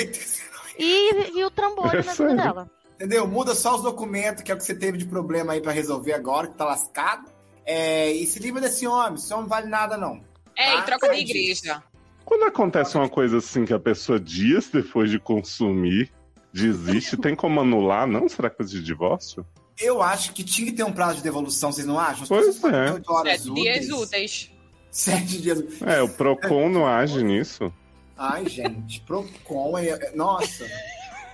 E, 0.79 1.39
e 1.39 1.45
o 1.45 1.51
trambolho 1.51 1.99
É 1.99 2.03
na 2.05 2.13
vida 2.13 2.35
dela. 2.37 2.71
Entendeu? 2.95 3.27
Muda 3.27 3.55
só 3.55 3.75
os 3.77 3.83
documentos, 3.83 4.43
que 4.43 4.53
é 4.53 4.55
o 4.55 4.59
que 4.59 4.65
você 4.65 4.75
teve 4.75 4.99
de 4.99 5.07
problema 5.07 5.55
aí 5.55 5.61
pra 5.63 5.73
resolver 5.73 6.13
agora, 6.13 6.47
que 6.49 6.55
tá 6.55 6.65
lascado. 6.67 7.25
É, 7.65 8.13
e 8.13 8.27
se 8.27 8.39
livra 8.39 8.61
desse 8.61 8.87
homem. 8.87 9.15
Esse 9.15 9.33
homem 9.33 9.45
não 9.45 9.49
vale 9.49 9.67
nada, 9.67 9.97
não. 9.97 10.23
É, 10.57 10.73
Ah, 10.73 10.77
e 10.77 10.83
troca 10.85 11.09
de 11.09 11.21
igreja. 11.21 11.83
Quando 12.31 12.45
acontece 12.45 12.97
uma 12.97 13.09
coisa 13.09 13.39
assim 13.39 13.65
que 13.65 13.75
a 13.75 13.79
pessoa, 13.81 14.21
dias 14.21 14.69
depois 14.73 15.11
de 15.11 15.19
consumir, 15.19 16.13
desiste, 16.53 17.17
tem 17.17 17.35
como 17.35 17.61
anular, 17.61 18.07
não? 18.07 18.29
Será 18.29 18.49
coisa 18.49 18.71
de 18.71 18.81
divórcio? 18.81 19.45
Eu 19.81 20.01
acho 20.01 20.33
que 20.33 20.45
tinha 20.45 20.71
que 20.71 20.73
ter 20.77 20.85
um 20.85 20.93
prazo 20.93 21.17
de 21.17 21.23
devolução, 21.25 21.73
vocês 21.73 21.85
não 21.89 21.99
acham? 21.99 22.23
As 22.23 22.29
Pois 22.29 22.63
é. 22.65 23.03
horas 23.09 23.41
Sete 23.43 23.53
dias 23.55 23.87
úteis. 23.89 23.91
úteis. 23.91 24.51
Sete 24.93 25.43
dias. 25.43 25.83
É, 25.83 26.01
o 26.03 26.09
Procon 26.09 26.69
não 26.69 26.87
age 26.87 27.21
nisso. 27.25 27.73
Ai, 28.17 28.49
gente, 28.49 29.01
Procon 29.01 29.77
é. 29.77 29.89
é- 29.89 30.13
Nossa. 30.15 30.65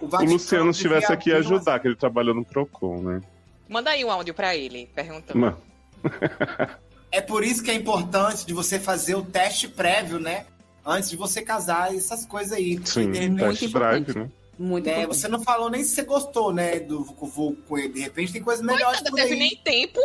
O 0.01 0.07
Vaticano 0.09 0.33
Luciano 0.33 0.71
estivesse 0.71 1.13
aqui 1.13 1.31
uma- 1.31 1.41
ajudar, 1.41 1.79
que 1.79 1.89
ele 1.89 1.97
trabalhou 1.97 2.35
no 2.35 2.43
Procon, 2.45 3.03
né? 3.03 3.21
Manda 3.69 3.91
aí 3.91 4.03
um 4.03 4.11
áudio 4.11 4.33
pra 4.33 4.57
ele, 4.57 4.89
perguntando. 4.95 5.39
Mano, 5.39 5.59
É 7.13 7.21
por 7.21 7.45
isso 7.45 7.63
que 7.63 7.71
é 7.71 7.75
importante 7.75 8.47
de 8.47 8.53
você 8.55 8.79
fazer 8.79 9.15
o 9.15 9.23
teste 9.23 9.69
prévio, 9.69 10.19
né? 10.19 10.47
Antes 10.87 11.11
de 11.11 11.17
você 11.17 11.43
casar, 11.43 11.93
essas 11.93 12.25
coisas 12.25 12.53
aí. 12.53 12.81
Sim, 12.85 13.11
de 13.11 13.19
repente, 13.19 13.41
test 13.41 13.63
importante. 13.63 14.05
drive, 14.05 14.19
né? 14.19 14.31
Muito 14.57 14.89
importante. 14.89 15.07
você 15.09 15.29
não 15.29 15.43
falou 15.43 15.69
nem 15.69 15.83
se 15.83 15.91
você 15.91 16.03
gostou, 16.05 16.53
né? 16.53 16.79
Do 16.79 17.03
voo 17.03 17.57
com 17.69 17.77
ele. 17.77 17.89
De 17.89 18.01
repente 18.01 18.33
tem 18.33 18.43
coisa 18.43 18.63
melhor 18.63 18.93
Coitada, 18.93 19.11
por 19.11 19.17
teve 19.17 19.33
aí. 19.33 19.39
nem 19.39 19.57
tempo. 19.57 19.99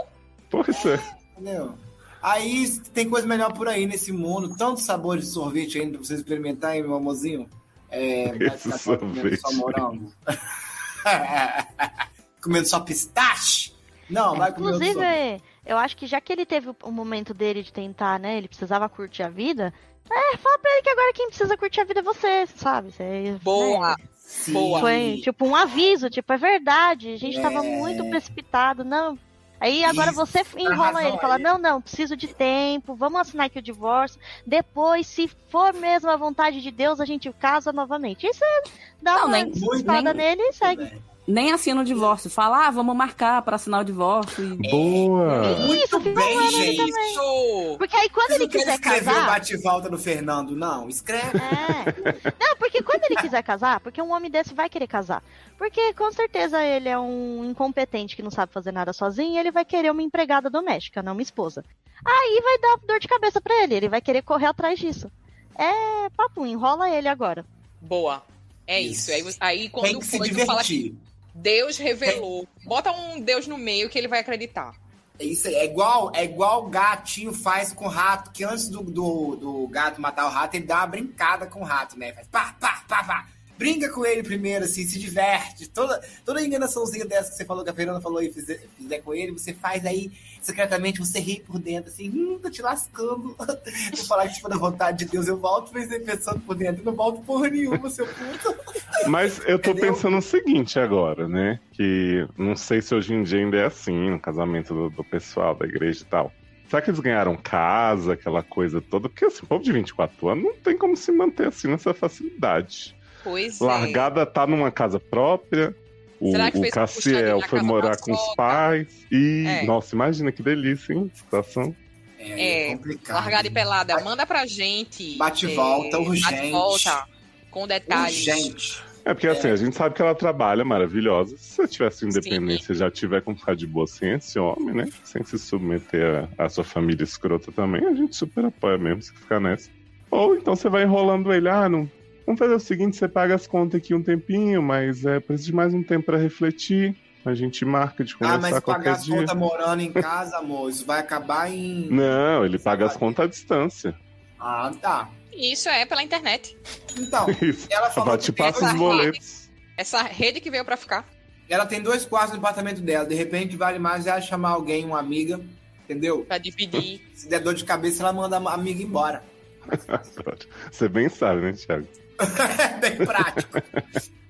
Pois 0.49 0.85
é. 0.85 0.99
Entendeu? 1.33 1.75
Aí 2.21 2.67
tem 2.93 3.09
coisa 3.09 3.27
melhor 3.27 3.53
por 3.53 3.67
aí 3.67 3.85
nesse 3.85 4.11
mundo. 4.11 4.55
Tantos 4.57 4.83
sabores 4.83 5.25
de 5.25 5.31
sorvete 5.31 5.79
ainda 5.79 5.97
pra 5.97 6.05
vocês 6.05 6.19
experimentarem, 6.19 6.81
meu 6.81 6.95
amorzinho. 6.95 7.47
É, 7.89 8.33
vai 8.37 8.47
Esse 8.47 8.63
comendo 8.63 8.79
sorvete. 8.79 9.41
Só 9.41 9.51
morango. 9.53 10.11
comendo 12.41 12.67
só 12.67 12.79
pistache? 12.79 13.73
Não, 14.09 14.35
vai 14.35 14.53
comer. 14.53 14.75
Inclusive, 14.75 15.41
eu 15.65 15.77
acho 15.77 15.95
que 15.95 16.05
já 16.05 16.19
que 16.19 16.33
ele 16.33 16.45
teve 16.45 16.69
o 16.83 16.91
momento 16.91 17.33
dele 17.33 17.63
de 17.63 17.71
tentar, 17.71 18.19
né? 18.19 18.37
Ele 18.37 18.47
precisava 18.47 18.89
curtir 18.89 19.23
a 19.23 19.29
vida. 19.29 19.73
É, 20.09 20.37
fala 20.37 20.59
pra 20.59 20.71
ele 20.71 20.81
que 20.81 20.89
agora 20.89 21.13
quem 21.13 21.27
precisa 21.27 21.57
curtir 21.57 21.81
a 21.81 21.85
vida 21.85 21.99
é 21.99 22.03
você, 22.03 22.47
sabe? 22.55 22.91
Você, 22.91 23.37
Boa. 23.43 23.89
né? 23.91 23.95
Sim. 24.17 24.53
Boa. 24.53 24.79
Foi 24.79 25.19
tipo 25.23 25.45
um 25.45 25.55
aviso, 25.55 26.09
tipo, 26.09 26.31
é 26.33 26.37
verdade, 26.37 27.13
a 27.13 27.17
gente 27.17 27.41
tava 27.41 27.65
É. 27.65 27.77
muito 27.77 28.03
precipitado, 28.09 28.83
não. 28.83 29.17
Aí 29.59 29.83
agora 29.83 30.09
Isso, 30.09 30.19
você 30.25 30.43
enrola 30.57 31.03
ele, 31.05 31.17
fala, 31.19 31.35
aí. 31.35 31.43
não, 31.43 31.57
não, 31.59 31.79
preciso 31.81 32.17
de 32.17 32.27
tempo, 32.33 32.95
vamos 32.95 33.21
assinar 33.21 33.45
aqui 33.45 33.59
o 33.59 33.61
divórcio. 33.61 34.19
Depois, 34.47 35.05
se 35.05 35.27
for 35.49 35.71
mesmo 35.73 36.09
a 36.09 36.15
vontade 36.15 36.61
de 36.61 36.71
Deus, 36.71 36.99
a 36.99 37.05
gente 37.05 37.31
casa 37.33 37.71
novamente. 37.71 38.25
Isso 38.25 38.43
é 38.43 38.63
dá 39.01 39.17
Não, 39.17 39.27
uma 39.27 39.37
nem- 39.37 39.51
espada 39.51 40.13
nem- 40.15 40.35
nele 40.35 40.49
e 40.49 40.53
segue. 40.53 40.91
Nem 41.27 41.51
assina 41.51 41.81
o 41.81 41.83
divórcio. 41.83 42.29
Fala, 42.29 42.67
ah, 42.67 42.71
vamos 42.71 42.95
marcar 42.95 43.41
pra 43.43 43.55
assinar 43.55 43.81
o 43.81 43.85
divórcio. 43.85 44.57
E... 44.63 44.69
Boa! 44.71 45.57
Muito 45.59 45.85
Isso, 45.85 46.01
fica 46.01 46.19
bem, 46.19 46.51
gente. 46.51 46.89
Isso! 46.89 47.75
Porque 47.77 47.95
aí 47.95 48.09
quando 48.09 48.29
Vocês 48.29 48.41
ele 48.41 48.49
quiser 48.49 48.73
escrever 48.73 49.01
o 49.01 49.13
casar. 49.13 49.27
bate-volta 49.27 49.89
do 49.89 49.97
Fernando, 49.97 50.55
não. 50.55 50.89
Escreve. 50.89 51.37
É. 51.37 52.33
Não, 52.39 52.57
porque 52.57 52.81
quando 52.81 53.03
ele 53.05 53.15
quiser 53.15 53.43
casar, 53.43 53.79
porque 53.79 54.01
um 54.01 54.11
homem 54.11 54.31
desse 54.31 54.53
vai 54.53 54.69
querer 54.69 54.87
casar. 54.87 55.23
Porque 55.57 55.93
com 55.93 56.11
certeza 56.11 56.63
ele 56.63 56.89
é 56.89 56.97
um 56.97 57.45
incompetente 57.45 58.15
que 58.15 58.23
não 58.23 58.31
sabe 58.31 58.51
fazer 58.51 58.71
nada 58.71 58.91
sozinho 58.91 59.35
e 59.35 59.37
ele 59.37 59.51
vai 59.51 59.63
querer 59.63 59.91
uma 59.91 60.01
empregada 60.01 60.49
doméstica, 60.49 61.03
não 61.03 61.13
uma 61.13 61.21
esposa. 61.21 61.63
Aí 62.03 62.41
vai 62.43 62.57
dar 62.57 62.85
dor 62.87 62.99
de 62.99 63.07
cabeça 63.07 63.39
pra 63.39 63.63
ele, 63.63 63.75
ele 63.75 63.89
vai 63.89 64.01
querer 64.01 64.23
correr 64.23 64.47
atrás 64.47 64.79
disso. 64.79 65.09
É, 65.55 66.09
papo, 66.17 66.45
enrola 66.45 66.89
ele 66.89 67.07
agora. 67.07 67.45
Boa. 67.79 68.23
É 68.65 68.79
isso. 68.79 69.11
Isso. 69.11 69.37
Aí, 69.39 69.59
aí 69.61 69.69
quando 69.69 69.85
Tem 69.85 69.99
que 69.99 70.05
se 70.05 70.17
for, 70.17 70.27
tu 70.27 70.45
fala 70.45 70.63
que 70.63 70.73
divertir. 70.73 71.10
Deus 71.33 71.77
revelou. 71.77 72.47
Bota 72.65 72.91
um 72.91 73.19
Deus 73.19 73.47
no 73.47 73.57
meio 73.57 73.89
que 73.89 73.97
ele 73.97 74.07
vai 74.07 74.19
acreditar. 74.19 74.75
É 75.19 75.25
isso. 75.25 75.47
É 75.47 75.65
igual, 75.65 76.11
é 76.15 76.23
igual 76.23 76.65
o 76.65 76.69
gatinho 76.69 77.33
faz 77.33 77.71
com 77.71 77.85
o 77.85 77.89
rato, 77.89 78.31
que 78.31 78.43
antes 78.43 78.67
do, 78.67 78.81
do, 78.81 79.35
do 79.35 79.67
gato 79.67 80.01
matar 80.01 80.25
o 80.25 80.29
rato, 80.29 80.55
ele 80.55 80.65
dá 80.65 80.77
uma 80.77 80.87
brincada 80.87 81.45
com 81.45 81.61
o 81.61 81.63
rato, 81.63 81.97
né? 81.97 82.11
Faz 82.13 82.27
pá, 82.27 82.55
pá, 82.59 82.83
pá, 82.87 83.03
pá. 83.03 83.27
Brinca 83.61 83.89
com 83.89 84.03
ele 84.03 84.23
primeiro, 84.23 84.65
assim, 84.65 84.83
se 84.87 84.97
diverte. 84.97 85.69
Toda, 85.69 86.01
toda 86.25 86.43
enganaçãozinha 86.43 87.05
dessa 87.05 87.29
que 87.29 87.37
você 87.37 87.45
falou, 87.45 87.63
que 87.63 87.69
a 87.69 87.73
Fernanda 87.75 88.01
falou 88.01 88.19
e 88.19 88.33
fizer, 88.33 88.59
fizer 88.75 88.97
com 89.01 89.13
ele, 89.13 89.33
você 89.33 89.53
faz 89.53 89.85
aí, 89.85 90.11
secretamente, 90.41 90.97
você 90.97 91.19
ri 91.19 91.43
por 91.45 91.59
dentro, 91.59 91.91
assim, 91.91 92.09
hum, 92.09 92.39
tô 92.41 92.49
te 92.49 92.59
lascando. 92.59 93.35
Vou 93.95 94.05
falar 94.07 94.27
que, 94.27 94.33
tipo, 94.33 94.49
da 94.49 94.57
vontade 94.57 95.05
de 95.05 95.11
Deus, 95.11 95.27
eu 95.27 95.37
volto, 95.37 95.69
mas 95.75 95.87
pensando 96.03 96.39
por 96.39 96.55
dentro, 96.55 96.83
não 96.83 96.93
volto 96.93 97.21
porra 97.21 97.49
nenhuma, 97.49 97.87
seu 97.91 98.07
puto. 98.07 98.55
Mas 99.07 99.39
eu 99.45 99.59
tô 99.59 99.71
Entendeu? 99.71 99.93
pensando 99.93 100.17
o 100.17 100.21
seguinte 100.21 100.79
agora, 100.79 101.27
né? 101.27 101.59
Que 101.71 102.27
não 102.35 102.55
sei 102.55 102.81
se 102.81 102.95
hoje 102.95 103.13
em 103.13 103.21
dia 103.21 103.39
ainda 103.39 103.57
é 103.57 103.65
assim, 103.65 104.09
no 104.09 104.19
casamento 104.19 104.73
do, 104.73 104.89
do 104.89 105.03
pessoal 105.03 105.53
da 105.53 105.65
igreja 105.65 106.01
e 106.01 106.05
tal. 106.05 106.31
Será 106.67 106.81
que 106.81 106.89
eles 106.89 106.99
ganharam 106.99 107.35
casa, 107.35 108.13
aquela 108.13 108.41
coisa 108.41 108.81
toda? 108.81 109.07
Porque 109.07 109.25
assim, 109.25 109.45
povo 109.45 109.63
de 109.63 109.71
24 109.71 110.29
anos 110.29 110.43
não 110.43 110.53
tem 110.53 110.75
como 110.75 110.97
se 110.97 111.11
manter 111.11 111.47
assim 111.47 111.67
nessa 111.67 111.93
facilidade. 111.93 112.95
Pois 113.23 113.59
é. 113.59 113.63
Largada 113.63 114.25
tá 114.25 114.45
numa 114.47 114.71
casa 114.71 114.99
própria. 114.99 115.75
O, 116.19 116.31
Será 116.31 116.51
que 116.51 116.59
o 116.59 116.69
Cassiel 116.69 117.41
foi 117.41 117.61
morar 117.61 117.97
com 117.97 118.11
os 118.11 118.35
pais. 118.35 118.87
E, 119.11 119.43
É. 119.47 119.65
nossa, 119.65 119.95
imagina 119.95 120.31
que 120.31 120.43
delícia, 120.43 120.93
hein? 120.93 121.09
Situação. 121.13 121.75
É, 122.19 122.69
É, 122.69 122.75
complicado. 122.75 123.15
Largada 123.15 123.47
e 123.47 123.51
pelada, 123.51 123.99
manda 124.01 124.25
pra 124.25 124.45
gente. 124.45 125.17
Bate 125.17 125.47
e 125.47 125.55
volta, 125.55 125.97
urgente. 125.99 126.31
Bate 126.31 126.51
volta, 126.51 127.07
com 127.49 127.65
detalhes. 127.67 128.27
Urgente. 128.27 128.83
É 129.03 129.15
porque 129.15 129.27
assim, 129.27 129.47
a 129.49 129.55
gente 129.55 129.75
sabe 129.75 129.95
que 129.95 130.01
ela 130.03 130.13
trabalha 130.13 130.63
maravilhosa. 130.63 131.35
Se 131.35 131.55
você 131.55 131.67
tivesse 131.67 132.05
independência, 132.05 132.75
já 132.75 132.91
tiver 132.91 133.21
como 133.23 133.35
ficar 133.35 133.55
de 133.55 133.65
boa 133.65 133.87
sem 133.87 134.11
esse 134.11 134.37
homem, 134.37 134.75
né? 134.75 134.89
Sem 135.03 135.23
se 135.23 135.39
submeter 135.39 136.29
a, 136.37 136.45
a 136.45 136.49
sua 136.49 136.63
família 136.63 137.03
escrota 137.03 137.51
também, 137.51 137.83
a 137.83 137.95
gente 137.95 138.15
super 138.15 138.45
apoia 138.45 138.77
mesmo 138.77 139.01
se 139.01 139.11
ficar 139.11 139.39
nessa. 139.39 139.71
Ou 140.11 140.35
então 140.35 140.55
você 140.55 140.69
vai 140.69 140.83
enrolando 140.83 141.33
ele, 141.33 141.49
ah, 141.49 141.67
não. 141.67 141.89
Vamos 142.31 142.39
fazer 142.39 142.53
o 142.53 142.59
seguinte, 142.61 142.95
você 142.95 143.09
paga 143.09 143.35
as 143.35 143.45
contas 143.45 143.77
aqui 143.81 143.93
um 143.93 144.01
tempinho, 144.01 144.63
mas 144.63 145.03
é, 145.03 145.19
preciso 145.19 145.47
de 145.47 145.53
mais 145.53 145.73
um 145.73 145.83
tempo 145.83 146.05
pra 146.05 146.17
refletir. 146.17 146.95
A 147.25 147.33
gente 147.33 147.65
marca 147.65 148.05
de 148.05 148.13
Ah, 148.13 148.17
conversar 148.19 148.39
mas 148.41 148.51
pagar 148.51 148.61
qualquer 148.61 148.89
as 148.91 149.03
dia. 149.03 149.17
contas 149.17 149.35
morando 149.35 149.81
em 149.81 149.91
casa, 149.91 150.37
amor, 150.37 150.69
isso 150.69 150.85
vai 150.85 151.01
acabar 151.01 151.51
em. 151.51 151.89
Não, 151.91 152.45
ele 152.45 152.57
paga 152.57 152.85
as 152.85 152.95
contas 152.95 153.25
à 153.25 153.27
distância. 153.27 153.93
Ah, 154.39 154.71
tá. 154.81 155.09
Isso 155.33 155.67
é 155.67 155.85
pela 155.85 156.01
internet. 156.01 156.57
Então, 156.97 157.27
Isso. 157.41 157.67
ela 157.69 157.89
falou 157.89 158.13
Ela 158.13 158.17
que 158.17 158.31
passa 158.31 158.59
os 158.59 158.63
essa 158.69 158.77
boletos. 158.77 159.49
Essa 159.75 160.01
rede 160.03 160.39
que 160.39 160.49
veio 160.49 160.63
pra 160.63 160.77
ficar. 160.77 161.05
ela 161.49 161.65
tem 161.65 161.81
dois 161.81 162.05
quartos 162.05 162.31
no 162.31 162.39
apartamento 162.39 162.79
dela. 162.81 163.05
De 163.05 163.13
repente, 163.13 163.57
vale 163.57 163.77
mais 163.77 164.07
ela 164.07 164.21
chamar 164.21 164.51
alguém, 164.51 164.85
uma 164.85 164.99
amiga, 164.99 165.37
entendeu? 165.83 166.23
Pra 166.23 166.37
dividir. 166.37 167.01
Se 167.13 167.27
der 167.27 167.41
dor 167.41 167.55
de 167.55 167.65
cabeça, 167.65 168.01
ela 168.03 168.13
manda 168.13 168.37
a 168.37 168.53
amiga 168.53 168.81
embora. 168.81 169.21
Você 170.71 170.87
bem 170.87 171.09
sabe, 171.09 171.41
né, 171.41 171.51
Thiago? 171.51 171.85
É 172.21 172.77
bem 172.79 172.97
prático. 173.05 173.61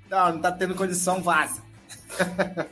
Não, 0.10 0.34
não 0.34 0.42
tá 0.42 0.52
tendo 0.52 0.76
condição, 0.76 1.22
vaza. 1.22 1.62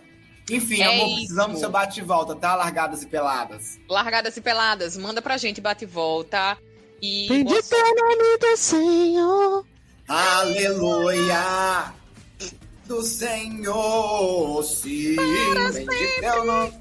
Enfim, 0.52 0.82
É 0.82 0.86
amor, 0.96 1.16
precisamos 1.16 1.54
do 1.58 1.60
seu 1.60 1.70
bate 1.70 2.00
e 2.00 2.04
volta, 2.04 2.36
tá? 2.36 2.56
Largadas 2.56 3.04
e 3.04 3.08
peladas. 3.08 3.80
Largadas 3.88 4.36
e 4.36 4.42
peladas, 4.42 4.98
manda 4.98 5.22
pra 5.22 5.38
gente, 5.38 5.62
bate 5.62 5.84
e 5.84 5.88
volta. 5.88 6.58
E 7.02 7.28
Bendito 7.30 7.62
você- 7.64 7.76
é 7.76 7.84
o 7.84 7.96
nome 7.96 8.38
do 8.40 8.58
Senhor. 8.58 9.66
Aleluia! 10.08 11.94
Do 12.88 13.04
Senhor, 13.04 14.64
sim. 14.64 15.16
Bendito 15.72 16.24
é 16.24 16.40
o 16.40 16.44
nome. 16.44 16.74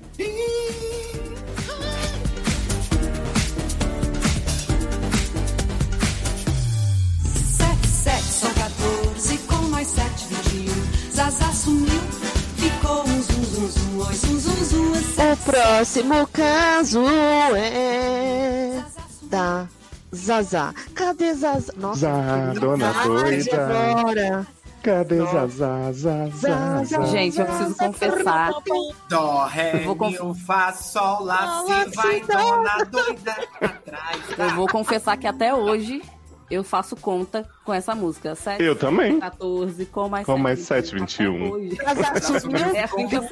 Mais 9.79 9.88
sete, 9.91 10.25
21. 10.27 11.12
Zaza 11.12 11.53
sumiu, 11.53 12.01
ficou 12.57 13.03
um 13.03 13.23
zum, 13.23 13.45
zum, 13.45 13.69
zum, 13.69 14.01
oi, 14.01 14.14
zum, 14.14 14.41
zum, 14.41 14.64
zum, 14.64 15.23
é 15.23 15.33
O 15.35 15.37
próximo 15.37 16.27
caso 16.33 17.05
é 17.57 18.83
da 19.31 19.69
Zaza. 20.12 20.75
Cadê 20.97 21.33
Zaza? 21.33 21.73
Nossa, 21.77 22.01
Zá, 22.01 22.53
dona 22.59 22.93
doida. 23.05 23.67
agora. 23.93 24.47
Cadê 24.83 25.19
Zazá, 25.19 25.93
Zazá, 25.93 26.85
Zazá. 26.85 27.05
Gente, 27.07 27.38
eu 27.38 27.47
preciso 27.47 27.77
confessar. 27.77 28.53
Dó, 29.09 29.45
ré, 29.45 29.77
Eu 29.83 29.85
vou 29.85 29.95
conf- 29.97 30.21
mi, 30.21 30.41
fá, 30.41 30.73
sol, 30.73 31.23
lá, 31.25 31.62
si, 31.64 31.95
vai, 31.95 32.21
dona 32.23 32.85
doida. 32.91 33.37
Atrás, 33.61 34.19
Eu 34.38 34.51
vou 34.57 34.67
confessar 34.67 35.17
que 35.17 35.27
até 35.29 35.55
hoje 35.55 36.03
eu 36.50 36.64
faço 36.64 36.96
conta 36.96 37.48
com 37.64 37.72
essa 37.72 37.94
música. 37.94 38.34
7, 38.34 38.62
Eu 38.62 38.74
também. 38.76 39.20
14, 39.20 39.87
com 39.87 40.08
mais 40.08 40.26
Com 40.26 40.32
sete, 40.32 40.42
mais 40.42 40.58
21, 40.58 40.66
sete, 40.66 40.96
21. 40.96 41.46
até 41.46 41.54
hoje. 41.54 41.78
Zaza 41.94 42.40
sumiu, 42.40 42.58
É 42.74 42.84
assim 42.84 43.08
que 43.08 43.16
eu 43.16 43.22
um. 43.22 43.28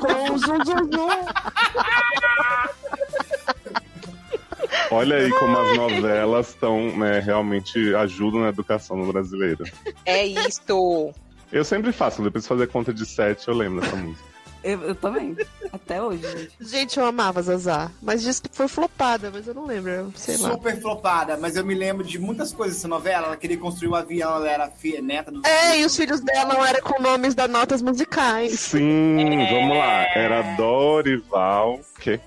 Olha 4.90 5.16
aí 5.16 5.30
como 5.30 5.58
as 5.58 5.76
novelas 5.76 6.48
estão, 6.50 6.96
né, 6.96 7.18
realmente 7.18 7.94
ajudam 7.96 8.40
na 8.40 8.48
educação 8.48 8.96
no 8.96 9.12
brasileiro. 9.12 9.64
É 10.04 10.24
isto. 10.24 11.12
Eu 11.50 11.64
sempre 11.64 11.92
faço, 11.92 12.22
depois 12.22 12.44
de 12.44 12.48
fazer 12.48 12.66
conta 12.68 12.92
de 12.92 13.04
sete, 13.06 13.48
eu 13.48 13.54
lembro 13.54 13.80
dessa 13.80 13.96
música. 13.96 14.35
Eu, 14.66 14.82
eu 14.82 14.94
também. 14.96 15.36
Até 15.72 16.02
hoje, 16.02 16.22
gente. 16.22 16.52
Gente, 16.60 16.98
eu 16.98 17.06
amava 17.06 17.40
Zaza. 17.40 17.92
Mas 18.02 18.20
disse 18.22 18.42
que 18.42 18.48
foi 18.52 18.66
flopada, 18.66 19.30
mas 19.32 19.46
eu 19.46 19.54
não 19.54 19.64
lembro. 19.64 20.12
Sei 20.16 20.36
lá. 20.38 20.50
Super 20.50 20.80
flopada, 20.80 21.36
mas 21.36 21.54
eu 21.54 21.64
me 21.64 21.72
lembro 21.74 22.02
de 22.04 22.18
muitas 22.18 22.52
coisas 22.52 22.76
dessa 22.76 22.88
novela. 22.88 23.28
Ela 23.28 23.36
queria 23.36 23.56
construir 23.58 23.88
um 23.90 23.94
avião, 23.94 24.34
ela 24.34 24.48
era 24.50 24.68
filha, 24.68 25.00
neta 25.00 25.30
do. 25.30 25.46
É, 25.46 25.78
e 25.78 25.84
os 25.84 25.96
filhos 25.96 26.20
dela 26.20 26.52
não 26.54 26.66
eram 26.66 26.80
com 26.80 27.00
nomes 27.00 27.32
das 27.34 27.48
notas 27.48 27.80
musicais. 27.80 28.58
Sim, 28.58 29.20
É. 29.20 29.52
vamos 29.52 29.78
lá. 29.78 30.04
Era 30.16 30.42
Dorival. 30.56 31.80
Que? 32.00 32.18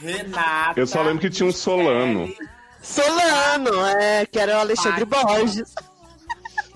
Renata. 0.00 0.80
Eu 0.80 0.86
só 0.88 1.02
lembro 1.02 1.20
que 1.20 1.30
tinha 1.30 1.48
um 1.48 1.52
Solano. 1.52 2.32
Solano, 2.82 3.84
é, 3.86 4.26
que 4.26 4.38
era 4.40 4.56
o 4.56 4.60
Alexandre 4.60 5.04
Borges. 5.04 5.72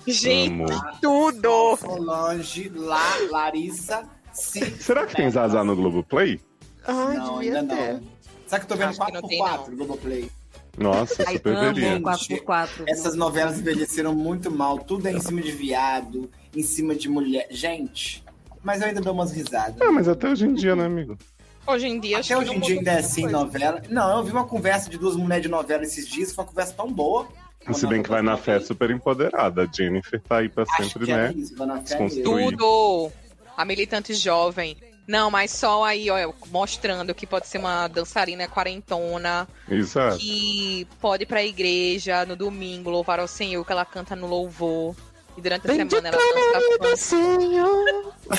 Gente, 0.05 0.71
Amo. 0.71 0.81
tudo. 1.01 1.77
Solange, 1.77 2.69
La, 2.75 3.01
Larissa, 3.31 4.03
Sim. 4.33 4.65
Será 4.79 5.05
que 5.05 5.15
tem 5.15 5.29
Zazá 5.29 5.63
no 5.63 5.75
Globoplay? 5.75 6.39
Ai, 6.87 7.17
Não, 7.17 7.39
devia 7.39 7.59
ainda 7.59 7.75
ter. 7.75 7.93
não. 7.93 8.01
Sabe 8.47 8.65
que 8.65 8.73
eu 8.73 8.77
tô 8.77 8.83
vendo 8.83 8.89
Acho 8.89 9.05
que 9.05 9.11
não 9.13 9.21
tem, 9.27 9.39
4x4 9.41 9.67
no 9.69 9.77
Globoplay? 9.77 10.31
Nossa, 10.77 11.23
Ai, 11.27 11.35
super 11.37 11.55
veria. 11.73 11.99
4x4. 12.01 12.69
Essas 12.87 13.15
novelas 13.15 13.59
envelheceram 13.59 14.13
muito 14.13 14.49
mal. 14.51 14.79
Tudo 14.79 15.07
é 15.07 15.11
em 15.13 15.19
cima 15.19 15.41
de 15.41 15.51
viado, 15.51 16.29
em 16.55 16.63
cima 16.63 16.95
de 16.95 17.07
mulher. 17.07 17.47
Gente, 17.51 18.23
mas 18.63 18.81
eu 18.81 18.87
ainda 18.87 18.99
dou 19.01 19.13
umas 19.13 19.31
risadas. 19.31 19.79
Ah, 19.81 19.91
mas 19.91 20.07
até 20.07 20.29
hoje 20.29 20.45
em 20.45 20.53
dia, 20.53 20.75
né, 20.75 20.85
amigo? 20.85 21.17
Hoje 21.65 21.87
em 21.87 21.99
dia, 21.99 22.19
acho 22.19 22.33
Até 22.33 22.43
que 22.43 22.49
hoje 22.49 22.57
em 22.57 22.61
dia 22.61 22.77
ainda 22.79 22.91
é 22.91 22.99
assim, 22.99 23.21
coisa. 23.21 23.37
novela. 23.37 23.81
Não, 23.89 24.17
eu 24.17 24.23
vi 24.23 24.31
uma 24.31 24.45
conversa 24.45 24.89
de 24.89 24.97
duas 24.97 25.15
mulheres 25.15 25.43
de 25.43 25.49
novela 25.49 25.83
esses 25.83 26.07
dias, 26.07 26.33
foi 26.33 26.43
uma 26.43 26.49
conversa 26.49 26.73
tão 26.73 26.91
boa. 26.91 27.27
Se 27.71 27.87
bem 27.87 28.03
que 28.03 28.09
vai 28.09 28.21
na 28.21 28.35
fé 28.35 28.59
super 28.59 28.91
empoderada. 28.91 29.63
A 29.63 29.65
Jennifer 29.73 30.21
tá 30.21 30.39
aí 30.39 30.49
pra 30.49 30.63
Acho 30.63 30.89
sempre, 30.89 31.09
é 31.09 31.15
né? 31.15 31.33
isso, 31.33 31.55
vai 31.55 31.65
na 31.67 31.81
fé. 31.81 31.95
Tudo. 32.21 33.09
A 33.55 33.65
militante 33.65 34.13
jovem. 34.13 34.77
Não, 35.05 35.29
mas 35.29 35.51
só 35.51 35.83
aí, 35.83 36.09
ó, 36.09 36.31
mostrando 36.47 37.13
que 37.13 37.27
pode 37.27 37.47
ser 37.47 37.57
uma 37.57 37.89
dançarina 37.89 38.47
quarentona, 38.47 39.45
Exato. 39.69 40.17
que 40.17 40.87
pode 41.01 41.23
ir 41.23 41.25
pra 41.25 41.43
igreja 41.43 42.25
no 42.25 42.37
domingo, 42.37 42.89
louvar 42.89 43.19
ao 43.19 43.27
Senhor, 43.27 43.65
que 43.65 43.71
ela 43.71 43.83
canta 43.85 44.15
no 44.15 44.27
louvor. 44.27 44.95
E 45.35 45.41
durante 45.41 45.65
a 45.65 45.67
Bendito 45.73 45.95
semana 45.95 46.15
ela 46.15 46.77
dança 46.79 46.95
Senhor. 46.95 48.13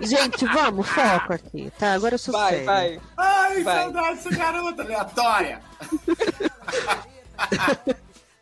Gente, 0.00 0.44
vamos, 0.46 0.88
foco 0.88 1.32
aqui, 1.32 1.72
tá? 1.78 1.92
Agora 1.94 2.14
eu 2.16 2.18
sou 2.18 2.32
Vai, 2.32 2.50
séria. 2.50 2.66
vai. 2.66 3.00
Ai, 3.16 3.62
Vai. 3.62 3.82
saudade 3.82 4.16
dessa 4.16 4.30
garota 4.30 4.82
aleatória. 4.82 5.60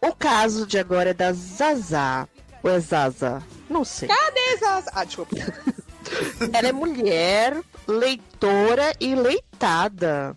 O 0.06 0.14
caso 0.14 0.66
de 0.66 0.78
agora 0.78 1.10
é 1.10 1.14
da 1.14 1.32
Zaza. 1.32 2.28
Ou 2.64 2.70
é 2.70 2.80
Zaza? 2.80 3.42
Não 3.68 3.84
sei. 3.84 4.08
Cadê 4.08 4.40
essas... 4.54 4.86
Ah, 4.94 5.04
desculpa. 5.04 5.36
Ela 6.52 6.68
é 6.68 6.72
mulher, 6.72 7.60
leitora 7.86 8.94
e 8.98 9.14
leitada. 9.14 10.34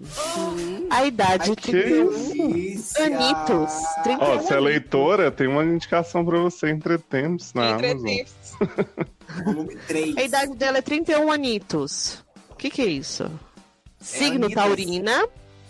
A 0.90 1.06
idade 1.06 1.50
Ai, 1.50 1.56
de 1.56 1.62
que 1.62 1.72
31 1.72 2.10
delícia. 2.10 3.06
anitos. 3.06 3.74
31 4.04 4.20
Ó, 4.22 4.40
se 4.42 4.54
é 4.54 4.60
leitora, 4.60 5.32
tem 5.32 5.48
uma 5.48 5.64
indicação 5.64 6.26
pra 6.26 6.40
você 6.40 6.70
entre 6.70 6.98
tempos 6.98 7.54
na 7.54 7.76
Amazon. 7.76 7.90
Entretempos. 7.92 8.34
Volume 9.46 9.76
3. 9.88 10.18
A 10.18 10.24
idade 10.24 10.56
dela 10.56 10.78
é 10.80 10.82
31 10.82 11.32
anitos. 11.32 12.24
O 12.50 12.56
que, 12.56 12.70
que 12.70 12.82
é 12.82 12.88
isso? 12.88 13.30
Signo 14.00 14.46
anitas. 14.46 14.64
taurina. 14.64 15.28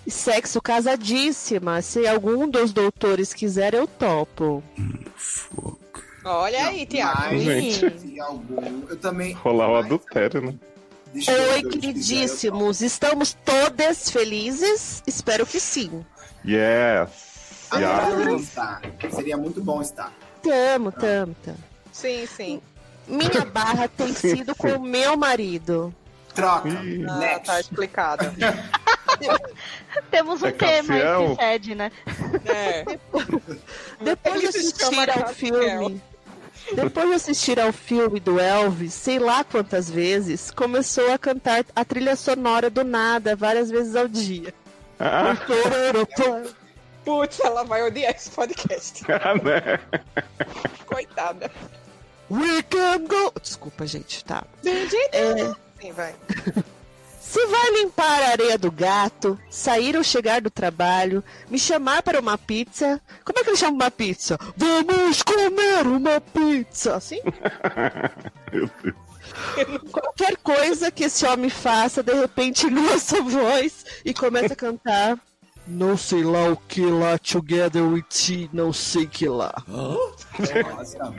Sexo 0.07 0.61
casadíssima. 0.61 1.81
Se 1.81 2.07
algum 2.07 2.47
dos 2.49 2.71
doutores 2.71 3.33
quiser, 3.33 3.73
eu 3.73 3.85
topo. 3.85 4.63
Olha 6.27 6.67
aí, 6.67 6.85
Tiago. 6.85 7.35
Algum, 8.21 8.87
eu 8.89 8.97
também. 8.97 9.33
Rolar 9.33 9.69
o 9.69 9.75
adultério, 9.77 10.41
né? 10.41 10.53
Oi, 11.13 11.63
queridíssimos. 11.63 12.81
Estamos 12.81 13.33
todas 13.45 14.09
felizes? 14.09 15.01
Espero 15.07 15.45
que 15.45 15.59
sim. 15.59 16.05
Yes. 16.45 17.09
Ah, 17.71 18.09
não 18.09 18.37
estar. 18.37 18.81
Seria 19.11 19.37
muito 19.37 19.61
bom 19.61 19.81
estar. 19.81 20.11
Tamo, 20.43 20.91
tamo, 20.91 21.35
tamo. 21.43 21.57
Sim, 21.91 22.25
sim. 22.25 22.61
Minha 23.07 23.45
barra 23.45 23.87
tem 23.87 24.13
Sim, 24.13 24.37
sido 24.37 24.55
com 24.55 24.67
o 24.67 24.83
meu 24.83 25.15
marido. 25.15 25.93
Troca. 26.35 26.69
Ah, 27.09 27.39
tá 27.39 27.59
explicado. 27.59 28.25
Temos 30.11 30.43
um 30.43 30.47
É 30.47 30.51
tema 30.51 30.93
aí 30.93 31.01
que 31.01 31.35
cede, 31.41 31.75
né? 31.75 31.91
É. 32.45 32.85
Depois 34.01 34.41
de 34.41 34.51
se 34.51 34.77
chama 34.77 35.03
assistir 35.03 35.23
ao 35.23 35.33
filme. 35.33 36.01
Depois 36.73 37.09
de 37.09 37.15
assistir 37.15 37.59
ao 37.59 37.71
filme 37.71 38.19
do 38.19 38.39
Elvis, 38.39 38.93
sei 38.93 39.19
lá 39.19 39.43
quantas 39.43 39.89
vezes, 39.89 40.51
começou 40.51 41.11
a 41.11 41.17
cantar 41.17 41.65
a 41.75 41.85
trilha 41.85 42.15
sonora 42.15 42.69
do 42.69 42.83
nada, 42.83 43.35
várias 43.35 43.69
vezes 43.69 43.95
ao 43.95 44.07
dia. 44.07 44.53
Ah, 44.99 45.35
Putz, 47.05 47.39
ela 47.39 47.63
vai 47.63 47.83
odiar 47.83 48.13
esse 48.13 48.29
podcast. 48.29 49.03
né? 49.07 49.79
Coitada. 50.85 51.49
We 52.29 52.61
can 52.63 53.05
go. 53.05 53.31
Desculpa, 53.41 53.87
gente, 53.87 54.25
tá. 54.25 54.43
É, 55.13 55.53
Sim, 55.79 55.91
vai. 55.93 56.13
Se 57.27 57.45
vai 57.47 57.71
limpar 57.71 58.23
a 58.23 58.29
areia 58.29 58.57
do 58.57 58.71
gato, 58.71 59.37
sair 59.49 59.97
ou 59.97 60.03
chegar 60.03 60.39
do 60.39 60.49
trabalho, 60.49 61.21
me 61.49 61.59
chamar 61.59 62.01
para 62.01 62.21
uma 62.21 62.37
pizza. 62.37 63.01
Como 63.25 63.37
é 63.37 63.43
que 63.43 63.49
ele 63.49 63.57
chama 63.57 63.73
uma 63.73 63.91
pizza? 63.91 64.39
Vamos 64.55 65.21
comer 65.23 65.85
uma 65.85 66.21
pizza! 66.21 66.95
Assim? 66.95 67.19
Meu 68.51 68.69
Deus. 68.81 68.95
Qualquer 69.91 70.37
coisa 70.37 70.89
que 70.89 71.03
esse 71.03 71.25
homem 71.25 71.49
faça, 71.49 72.01
de 72.01 72.13
repente 72.13 72.67
nossa 72.71 73.21
voz 73.21 73.85
e 74.05 74.13
começa 74.13 74.53
a 74.53 74.55
cantar. 74.55 75.19
Não 75.67 75.97
sei 75.97 76.23
lá 76.23 76.49
o 76.49 76.55
que 76.55 76.85
lá, 76.85 77.17
together 77.17 77.83
with 77.83 78.05
you, 78.29 78.49
não 78.53 78.71
sei 78.71 79.05
que 79.05 79.27
lá. 79.27 79.53
Nossa. 79.67 81.13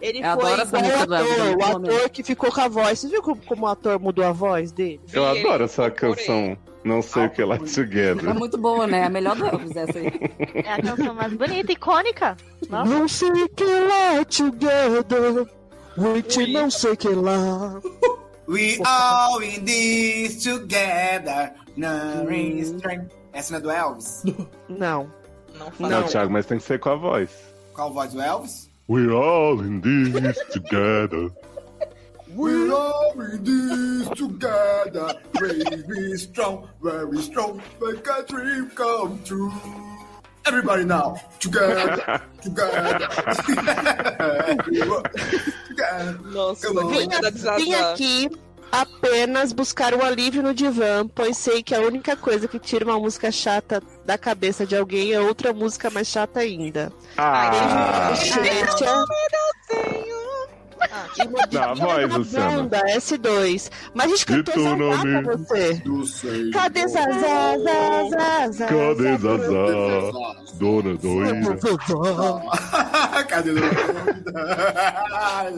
Ele 0.00 0.18
Eu 0.18 0.22
foi 0.22 0.30
adoro 0.30 0.62
essa 0.62 0.78
o 0.78 0.80
música 0.80 1.06
do 1.06 1.14
Elvis, 1.14 1.32
ator, 1.40 1.56
o 1.56 1.64
ator 1.88 2.10
que 2.10 2.22
ficou 2.22 2.50
com 2.52 2.60
a 2.60 2.68
voz. 2.68 2.98
Você 2.98 3.08
viu 3.08 3.22
como, 3.22 3.36
como 3.42 3.62
o 3.64 3.66
ator 3.68 4.00
mudou 4.00 4.24
a 4.24 4.32
voz 4.32 4.72
dele? 4.72 5.00
Eu 5.12 5.32
Vi, 5.32 5.40
adoro 5.40 5.64
essa 5.64 5.90
canção. 5.90 6.56
Não 6.82 7.02
sei 7.02 7.26
o 7.26 7.30
que 7.30 7.44
lá 7.44 7.56
É 7.56 7.58
together. 7.58 8.34
muito 8.34 8.56
boa, 8.56 8.86
né? 8.86 9.04
A 9.04 9.10
melhor 9.10 9.36
do 9.36 9.44
Elvis 9.46 9.76
essa 9.76 9.98
aí. 9.98 10.10
É 10.64 10.72
a 10.72 10.80
canção 10.82 11.12
mais 11.14 11.32
bonita, 11.34 11.70
icônica. 11.72 12.36
Nossa. 12.70 12.90
Não 12.90 13.06
sei 13.06 13.30
que 13.48 13.64
lá, 13.64 14.24
together 14.24 15.46
with 15.98 16.24
you, 16.38 16.48
não 16.54 16.70
sei 16.70 16.96
que 16.96 17.08
lá. 17.08 17.78
We 18.48 18.78
all 18.84 19.42
in 19.42 19.62
this 19.64 20.42
together. 20.42 21.52
Nothing 21.76 22.60
strength. 22.60 23.10
Essa 23.32 23.52
não 23.52 23.58
é 23.58 23.62
do 23.62 23.70
Elvis? 23.70 24.22
Não. 24.68 25.12
Não 25.58 25.70
fala. 25.70 25.90
Não, 25.90 26.00
Não. 26.00 26.06
Thiago, 26.08 26.32
mas 26.32 26.46
tem 26.46 26.56
que 26.58 26.64
ser 26.64 26.80
com 26.80 26.88
a 26.88 26.96
voz. 26.96 27.30
Qual 27.74 27.92
voz 27.92 28.12
do 28.14 28.20
Elvis? 28.22 28.69
We're 28.90 29.12
all 29.12 29.60
in 29.60 29.80
this 29.80 30.36
together. 30.50 31.30
We're 32.34 32.72
all 32.74 33.12
in 33.20 33.44
this 33.44 34.08
together. 34.18 35.14
Very 35.38 36.18
strong, 36.18 36.68
very 36.82 37.22
strong. 37.22 37.62
Make 37.80 38.04
a 38.08 38.24
dream 38.26 38.68
come 38.74 39.20
true. 39.24 39.52
Everybody 40.44 40.84
now, 40.86 41.14
together, 41.38 42.20
together. 42.42 43.08
Everyone, 44.58 45.04
together. 45.68 46.18
Nossa, 46.24 46.66
Come 46.66 46.78
on. 46.78 46.90
vim 46.92 47.10
Vim, 47.10 47.20
da 47.22 47.30
vim 47.30 47.38
Zaza. 47.38 47.90
aqui 47.92 48.28
apenas 48.70 49.52
buscar 49.52 49.94
o 49.94 50.04
alívio 50.04 50.42
no 50.42 50.54
divã, 50.54 51.06
pois 51.06 51.36
sei 51.36 51.62
que 51.62 51.74
a 51.74 51.80
única 51.80 52.16
coisa 52.16 52.46
que 52.46 52.58
tira 52.58 52.84
uma 52.84 52.98
música 52.98 53.30
chata 53.30 53.82
da 54.04 54.16
cabeça 54.16 54.66
de 54.66 54.76
alguém 54.76 55.12
é 55.12 55.20
outra 55.20 55.52
música 55.52 55.90
mais 55.90 56.08
chata 56.08 56.40
ainda. 56.40 56.92
Ah! 57.16 58.08
Bochecha 58.10 58.40
e 58.40 59.49
uma 61.26 61.46
Dá 61.46 61.64
a 61.64 61.74
biquinha 61.74 61.86
voz, 61.86 62.08
na 62.08 62.16
Luciana. 62.16 62.62
bunda, 62.62 62.80
S2. 62.86 63.70
Mas 63.94 64.06
a 64.06 64.08
gente 64.08 64.26
cantou 64.26 64.54
essa 64.54 64.76
lá 64.76 65.22
pra 65.22 65.36
você. 65.36 65.82
Cadê 66.52 66.88
Zazá, 66.88 67.58
Zazá, 67.58 68.50
Zazá? 68.52 68.66
Cadê 68.66 69.16
Zazá? 69.18 70.40
Dona 70.54 70.94
doida. 70.96 71.56
Cadê 73.28 73.50
o 73.50 73.54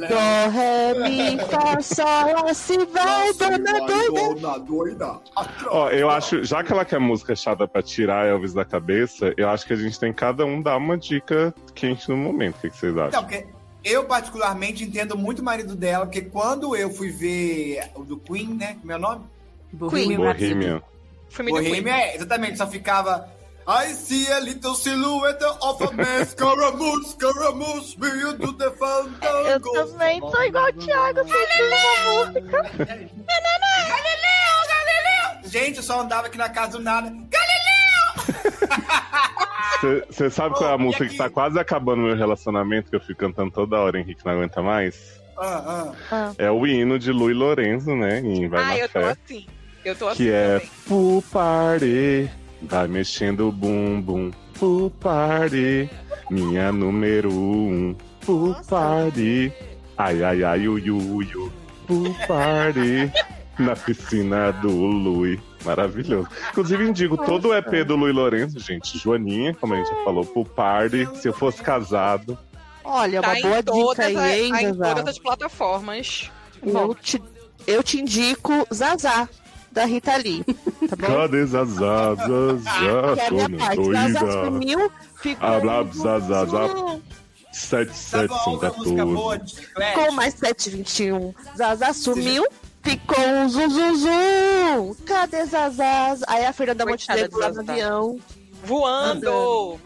Dó, 0.09 0.51
ré, 0.51 0.95
mi, 1.09 1.39
fá, 1.47 1.81
sol, 1.81 2.45
lá 2.45 2.55
se 2.55 2.79
vai, 2.87 3.33
dona 3.35 3.59
doida. 3.59 4.35
Dona 4.41 4.59
doida. 4.59 5.21
Ó, 5.69 5.91
eu 5.91 6.09
acho, 6.11 6.45
já 6.45 6.63
que 6.63 6.73
ela 6.73 6.85
quer 6.85 7.01
música 7.01 7.35
chata 7.35 7.67
pra 7.67 7.83
tirar 7.83 8.27
Elvis 8.27 8.53
da 8.55 8.65
cabeça, 8.65 9.33
eu 9.37 9.49
acho 9.49 9.67
que 9.67 9.73
a 9.73 9.77
gente 9.77 9.99
tem 9.99 10.13
cada 10.13 10.45
um 10.45 10.63
dar 10.63 10.77
uma 10.77 10.97
dica 10.97 11.55
quente 11.75 12.09
no 12.09 12.17
momento. 12.17 12.57
O 12.57 12.61
que, 12.61 12.71
que 12.71 12.77
vocês 12.77 12.97
acham? 12.97 13.09
Então, 13.09 13.25
porque 13.25 13.47
eu 13.85 14.05
particularmente 14.05 14.85
entendo 14.85 15.17
muito 15.17 15.41
o 15.41 15.45
marido 15.45 15.75
dela, 15.75 16.07
porque 16.07 16.23
quando 16.23 16.77
eu 16.77 16.91
fui 16.91 17.11
ver 17.11 17.91
o 17.95 18.05
do 18.05 18.17
Queen, 18.19 18.55
né? 18.55 18.77
Como 18.81 18.93
é 18.93 18.97
o 18.97 18.99
nome? 18.99 19.25
Bohemian 19.73 20.17
Bohemian. 20.19 20.83
Queen. 21.35 21.49
Bohemian, 21.49 21.95
é, 21.95 22.17
exatamente, 22.17 22.59
só 22.59 22.67
ficava. 22.67 23.29
I 23.67 23.93
see 23.95 24.31
a 24.33 24.41
little 24.41 24.75
silhouette 24.75 25.43
of 25.45 25.83
a 25.85 25.93
man, 25.93 26.25
Scaramouche, 26.27 27.11
Scaramouche, 27.11 27.97
will 28.01 28.37
do 28.37 28.53
the 28.55 28.65
Eu 28.67 28.73
fandango. 28.77 29.73
também 29.73 30.21
sou 30.21 30.43
igual 30.43 30.67
o 30.69 30.73
Thiago, 30.73 31.21
música. 31.21 32.63
Galileu, 32.85 33.09
Galileu! 34.69 35.49
Gente, 35.49 35.77
eu 35.77 35.83
só 35.83 36.01
andava 36.01 36.27
aqui 36.27 36.37
na 36.37 36.49
casa 36.49 36.73
do 36.73 36.81
nada. 36.81 37.09
Galileu! 37.09 37.62
Você 40.09 40.31
sabe 40.31 40.55
qual 40.55 40.71
é 40.71 40.75
a 40.75 40.77
e 40.77 40.79
música 40.79 41.07
que 41.07 41.17
tá 41.17 41.29
quase 41.29 41.59
acabando 41.59 42.03
o 42.03 42.07
meu 42.07 42.17
relacionamento, 42.17 42.89
que 42.91 42.97
eu 42.97 43.01
fico 43.01 43.19
cantando 43.21 43.51
toda 43.51 43.79
hora, 43.81 43.99
Henrique 43.99 44.25
não 44.25 44.33
aguenta 44.33 44.63
mais? 44.63 45.21
Ah, 45.37 45.93
ah. 46.11 46.33
É 46.39 46.51
o 46.51 46.67
hino 46.67 46.99
de 46.99 47.11
Luiz 47.11 47.37
Lorenzo, 47.37 47.95
né? 47.97 48.21
Em 48.21 48.49
Vai 48.49 48.61
Ah, 48.63 48.67
na 48.67 48.79
eu 48.79 48.89
tô 48.89 49.01
Fé. 49.01 49.11
assim. 49.11 49.47
Eu 49.85 49.97
tô 49.97 50.09
assim 50.09 50.23
Que 50.25 50.31
é. 50.31 50.61
Full 50.61 51.23
Party, 51.23 52.31
vai 52.63 52.87
mexendo 52.87 53.49
o 53.49 53.53
bumbum. 53.53 54.31
Full 54.55 54.91
Party, 54.91 55.91
minha 56.31 56.71
número 56.71 57.33
um. 57.33 57.97
Full 58.21 58.55
Party, 58.69 59.53
ai 59.99 60.23
ai 60.23 60.45
ai 60.45 60.69
ui 60.69 60.89
ui 60.91 61.29
ui. 61.89 62.15
Party, 62.29 63.11
na 63.59 63.75
piscina 63.75 64.53
do 64.53 64.71
Lui. 64.71 65.41
Maravilhoso. 65.65 66.29
Inclusive, 66.51 66.89
indico 66.89 67.17
todo 67.17 67.49
o 67.49 67.55
EP 67.55 67.85
do 67.85 67.97
Luiz 67.97 68.15
Lourenço, 68.15 68.59
gente. 68.59 68.99
Joaninha, 68.99 69.55
como 69.55 69.75
a 69.75 69.77
gente 69.79 69.89
já 69.91 70.05
falou, 70.05 70.25
Full 70.25 70.45
Party. 70.47 71.09
Se 71.21 71.29
eu 71.29 71.33
fosse 71.33 71.63
casado, 71.63 72.37
Olha, 72.85 73.21
uma 73.21 73.35
Tá 73.37 73.41
boa 73.41 73.59
em 73.61 73.63
todas, 73.63 74.07
dica 74.09 74.21
aí, 74.21 74.33
a- 74.33 74.39
hein, 74.45 74.51
tá 74.51 74.63
em 74.63 74.75
Zazá? 74.75 74.95
todas 74.95 75.09
as 75.09 75.19
plataformas. 75.21 76.31
Eu 76.65 76.95
te, 76.97 77.23
eu 77.67 77.83
te 77.83 78.01
indico 78.01 78.67
Zazá, 78.75 79.29
da 79.71 79.85
Rita 79.85 80.17
Lee. 80.17 80.43
Tá 80.89 80.97
bom? 80.97 81.07
cadê 81.07 81.47
Zazá, 81.47 82.15
Zazá, 82.17 83.27
que 83.29 83.35
é 83.37 83.45
a 83.45 83.49
minha 83.49 83.69
dona 83.75 83.77
parte. 83.77 84.13
Zazá 84.13 84.21
doida? 84.21 84.45
sumiu, 84.47 84.93
ficou. 85.17 85.49
Ah, 85.49 85.61
Zazá, 85.95 86.19
Zazá. 86.45 86.99
7, 87.53 87.93
Sabe 87.95 88.29
7 88.29 88.31
uma 88.31 88.39
são 88.41 88.53
outra 88.55 88.73
música 88.73 89.05
boa 89.07 89.39
14. 89.39 89.45
de 89.45 89.67
chiclete? 89.67 89.95
Com 89.95 90.13
mais 90.13 90.35
721. 90.35 91.35
Zaza 91.57 91.93
sumiu. 91.93 92.45
Ficou 92.83 93.25
um 93.25 93.49
zum 93.49 93.71
zum 93.71 93.97
zum. 93.97 94.95
Cadê 95.07 95.45
Zazá? 95.47 96.17
Aí 96.27 96.45
a 96.45 96.53
Fernanda 96.53 96.85
Montenegro 96.87 97.39
lá 97.39 97.51
de 97.51 97.57
no 97.57 97.71
avião. 97.71 98.19
Voando! 98.65 99.81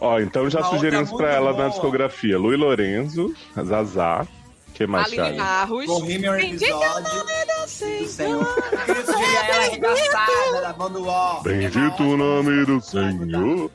Ó, 0.00 0.20
então 0.20 0.48
já 0.48 0.60
Uma 0.60 0.70
sugerimos 0.70 1.12
pra 1.12 1.32
ela 1.32 1.50
na 1.52 1.56
boa. 1.58 1.70
discografia 1.70 2.38
Luiz 2.38 2.58
Lorenzo, 2.58 3.34
Zazá, 3.64 4.26
que 4.74 4.86
mais, 4.86 5.12
Aline? 5.12 5.36
Barros. 5.38 5.86
Bohemian 5.86 6.38
Episódio 6.38 7.24
do. 7.24 8.06
Senhor. 8.08 8.46
Ela 8.88 9.64
arregaçada 9.66 10.60
da 10.62 10.72
banda 10.72 10.98
UOL. 10.98 11.42
Bendito 11.42 12.02
o 12.02 12.16
nome 12.16 12.64
do 12.64 12.80
Senhor. 12.80 13.70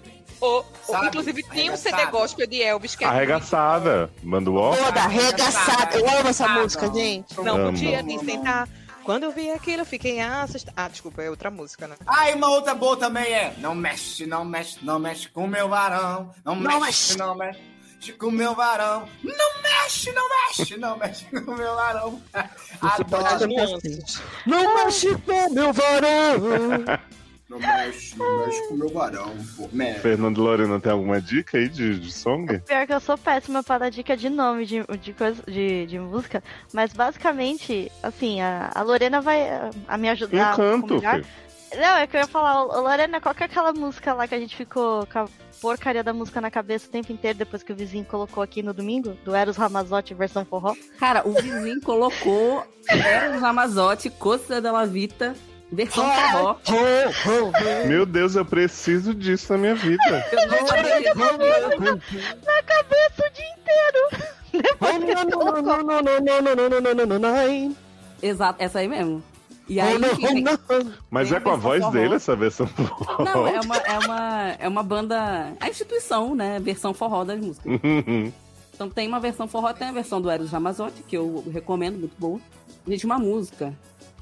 Sabe? 0.84 1.08
inclusive 1.08 1.44
tem 1.44 1.70
um 1.72 1.78
CD 1.78 2.06
gospel 2.08 2.46
de 2.48 2.62
Elvis 2.62 2.96
que 2.96 3.04
é 3.04 3.08
Arregaçada. 3.08 4.10
Manda 4.24 4.50
o 4.52 4.56
ó. 4.56 4.76
Toda 4.76 5.02
arregaçada. 5.02 5.98
Eu 5.98 6.10
amo 6.20 6.30
essa 6.30 6.48
música, 6.48 6.92
gente. 6.94 7.36
Não 7.42 7.56
Amo. 7.56 7.72
podia 7.72 8.02
nem 8.02 8.20
sentar. 8.20 8.68
Quando 9.04 9.24
eu 9.24 9.32
vi 9.32 9.52
aquilo, 9.52 9.82
eu 9.82 9.86
fiquei 9.86 10.20
assustado. 10.20 10.74
Ah, 10.76 10.88
desculpa, 10.88 11.22
é 11.22 11.30
outra 11.30 11.52
música, 11.52 11.88
né? 11.88 11.96
Ah, 12.08 12.32
e 12.32 12.34
uma 12.34 12.50
outra 12.50 12.74
boa 12.74 12.98
também 12.98 13.32
é 13.32 13.54
Não 13.60 13.76
mexe, 13.76 14.26
não 14.26 14.44
mexe, 14.44 14.80
não 14.82 14.98
mexe 14.98 15.30
com 15.30 15.46
meu 15.48 15.70
varão 15.70 16.32
Não, 16.44 16.56
Não 16.56 16.80
mexe, 16.80 17.14
mexe. 17.14 17.18
não 17.18 17.36
mexe 17.36 18.14
com 18.18 18.32
meu 18.32 18.56
varão 18.56 19.08
Não 19.24 19.62
mexe, 19.62 20.12
não 20.12 20.28
mexe, 20.30 20.78
não 20.78 20.98
mexe 20.98 21.26
com 21.26 21.52
meu 21.56 21.76
varão 21.76 22.22
Adoro 22.82 23.48
Nuances. 23.48 24.22
Não 24.46 24.76
mexe 24.76 25.16
com 25.16 25.50
meu 25.54 25.72
varão. 25.72 27.00
Não 27.50 27.60
mexe, 27.60 28.18
não 28.18 28.40
mexe 28.40 28.68
com 28.68 28.76
meu 28.76 28.90
varão 28.90 29.36
pô. 29.56 29.70
Mexe. 29.72 30.00
Fernando 30.00 30.42
Lorena, 30.42 30.80
tem 30.80 30.92
alguma 30.92 31.22
dica 31.22 31.58
aí 31.58 31.70
de, 31.70 32.00
de 32.00 32.12
song? 32.12 32.60
Pior 32.60 32.88
que 32.88 32.94
eu 32.94 33.00
sou 33.00 33.18
péssima 33.18 33.62
para 33.62 33.80
dar 33.80 33.90
dica 33.90 34.18
de 34.18 34.30
nome 34.30 34.66
de, 34.66 34.84
de, 35.00 35.14
coisa, 35.14 35.44
de, 35.48 35.86
de 35.86 36.00
música, 36.00 36.44
mas 36.74 36.92
basicamente, 36.92 37.92
assim, 38.02 38.42
a, 38.42 38.72
a 38.74 38.82
Lorena 38.82 39.22
vai 39.22 39.48
a, 39.48 39.70
a 39.88 39.98
me 39.98 40.10
ajudar. 40.10 40.54
Um 40.54 40.82
canto. 40.82 41.02
Não, 41.76 41.98
é 41.98 42.08
que 42.08 42.16
eu 42.16 42.22
ia 42.22 42.28
falar, 42.28 42.64
Lorena, 42.64 43.20
qual 43.20 43.36
que 43.36 43.44
é 43.44 43.46
aquela 43.46 43.74
música 43.74 44.14
lá 44.14 44.28
que 44.28 44.36
a 44.36 44.40
gente 44.40 44.56
ficou 44.56 45.06
com 45.08 45.20
a 45.20 45.28
porcaria 45.62 46.04
da 46.04 46.14
música 46.14 46.40
na 46.40 46.50
cabeça 46.50 46.88
o 46.88 46.92
tempo 46.92 47.12
inteiro 47.12 47.38
depois 47.38 47.64
que 47.64 47.74
o 47.74 47.76
vizinho 47.76 48.06
colocou 48.06 48.42
aqui 48.42 48.64
no 48.64 48.74
domingo? 48.74 49.18
Do 49.24 49.36
Eros 49.36 49.58
Ramazotti 49.58 50.14
versão 50.14 50.46
forró? 50.46 50.76
Cara, 50.98 51.28
o 51.28 51.34
vizinho 51.34 51.82
colocou 51.82 52.66
Eros 52.88 53.42
Ramazotti, 53.42 54.10
Costa 54.10 54.62
della 54.62 54.86
Vita, 54.86 55.36
versão 55.72 56.06
forró. 56.10 56.58
Meu 57.88 58.06
Deus, 58.06 58.36
eu 58.36 58.46
preciso 58.46 59.14
disso 59.14 59.54
na 59.54 59.60
minha 59.60 59.76
vida. 59.76 60.26
Eu 60.32 60.48
não 60.48 60.66
Na 62.46 62.64
cabeça 62.64 63.24
o 63.26 63.34
dia 63.34 63.46
inteiro! 63.58 64.36
Exato, 68.22 68.64
essa 68.64 68.80
aí 68.80 68.88
mesmo. 68.88 69.22
E 69.68 69.80
aí, 69.80 69.98
Mas 71.10 71.32
é 71.32 71.40
com 71.40 71.50
a 71.50 71.56
voz 71.56 71.82
forró. 71.82 71.92
dele 71.92 72.16
essa 72.16 72.36
versão 72.36 72.70
não, 72.78 72.86
forró? 73.26 73.48
é 73.48 73.60
uma, 73.60 73.78
é 73.78 74.00
uma, 74.00 74.50
é 74.60 74.68
uma 74.68 74.84
banda, 74.84 75.54
a 75.60 75.70
instituição, 75.70 76.36
né, 76.36 76.60
versão 76.60 76.94
forró 76.94 77.24
das 77.24 77.40
músicas. 77.40 77.72
Então 78.76 78.90
tem 78.90 79.08
uma 79.08 79.22
versão 79.22 79.48
forró, 79.48 79.72
tem 79.72 79.88
a 79.88 79.92
versão 79.94 80.20
do 80.20 80.30
Eros 80.30 80.52
Ramazotti, 80.52 81.02
que 81.04 81.16
eu 81.16 81.46
recomendo, 81.50 81.98
muito 81.98 82.16
boa. 82.20 82.42
Gente, 82.86 83.06
uma 83.06 83.18
música 83.18 83.74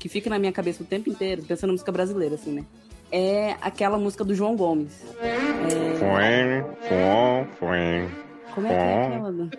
que 0.04 0.10
fica 0.10 0.30
na 0.30 0.38
minha 0.38 0.52
cabeça 0.52 0.84
o 0.84 0.86
tempo 0.86 1.10
inteiro, 1.10 1.44
pensando 1.44 1.70
em 1.70 1.74
música 1.76 1.90
brasileira, 1.90 2.36
assim, 2.36 2.52
né? 2.52 2.66
É 3.10 3.56
aquela 3.62 3.98
música 3.98 4.22
do 4.26 4.36
João 4.36 4.54
Gomes. 4.54 5.02
É... 5.22 5.34
Fuem, 5.96 6.66
fuom, 6.90 7.48
fuem, 7.58 8.12
Como 8.54 8.68
é 8.68 8.70
que 8.70 8.76
é 8.76 9.06
aquela? 9.06 9.50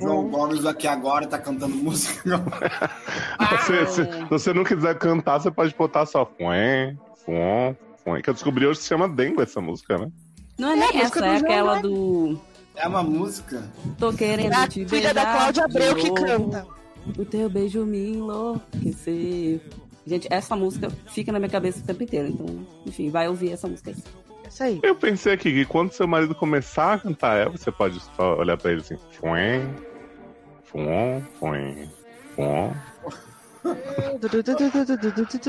João 0.00 0.28
Gomes 0.28 0.66
aqui 0.66 0.88
agora 0.88 1.28
tá 1.28 1.38
cantando 1.38 1.76
música 1.76 2.42
Se, 3.64 3.86
se 3.86 4.24
você 4.28 4.52
não 4.52 4.64
quiser 4.64 4.98
cantar, 4.98 5.38
você 5.38 5.48
pode 5.48 5.72
botar 5.72 6.04
só 6.04 6.26
fuem, 6.26 6.98
fuom, 7.24 7.76
fuem. 8.02 8.22
Que 8.22 8.30
eu 8.30 8.34
descobri 8.34 8.66
hoje 8.66 8.80
que 8.80 8.82
se 8.82 8.88
chama 8.88 9.08
Dengo 9.08 9.40
essa 9.40 9.60
música, 9.60 9.98
né? 9.98 10.10
Não 10.58 10.72
é 10.72 10.74
nem 10.74 10.92
música 10.94 11.18
essa, 11.20 11.26
é 11.26 11.38
João 11.38 11.48
aquela 11.48 11.80
do. 11.80 12.40
É 12.74 12.88
uma 12.88 13.04
música 13.04 13.62
Tô 13.98 14.12
querendo 14.12 14.52
É 14.52 14.56
a 14.56 14.68
te 14.68 14.84
filha 14.84 15.14
da 15.14 15.24
beijar 15.24 15.36
Cláudia 15.36 15.64
Abreu 15.64 15.94
que 15.94 16.12
canta. 16.12 16.75
O 17.18 17.24
teu 17.24 17.48
beijo 17.48 17.84
me 17.84 18.14
enlouqueceu. 18.14 19.60
Gente, 20.06 20.28
essa 20.30 20.54
música 20.54 20.88
fica 21.08 21.32
na 21.32 21.38
minha 21.38 21.50
cabeça 21.50 21.80
o 21.80 21.82
tempo 21.82 22.02
inteiro. 22.02 22.28
Então, 22.28 22.66
enfim, 22.86 23.10
vai 23.10 23.28
ouvir 23.28 23.52
essa 23.52 23.66
música 23.66 23.90
aí. 23.90 23.96
Isso 24.48 24.62
aí. 24.62 24.80
Eu 24.82 24.94
pensei 24.94 25.32
aqui 25.32 25.52
que 25.52 25.64
quando 25.64 25.92
seu 25.92 26.06
marido 26.06 26.34
começar 26.34 26.94
a 26.94 26.98
cantar 26.98 27.36
ela, 27.36 27.50
você 27.50 27.72
pode 27.72 28.00
só 28.16 28.36
olhar 28.36 28.56
pra 28.56 28.72
ele 28.72 28.80
assim, 28.80 28.96
fuem, 29.12 29.74
fuom, 30.64 31.22
fuem, 31.38 31.90
fuom. 32.34 32.72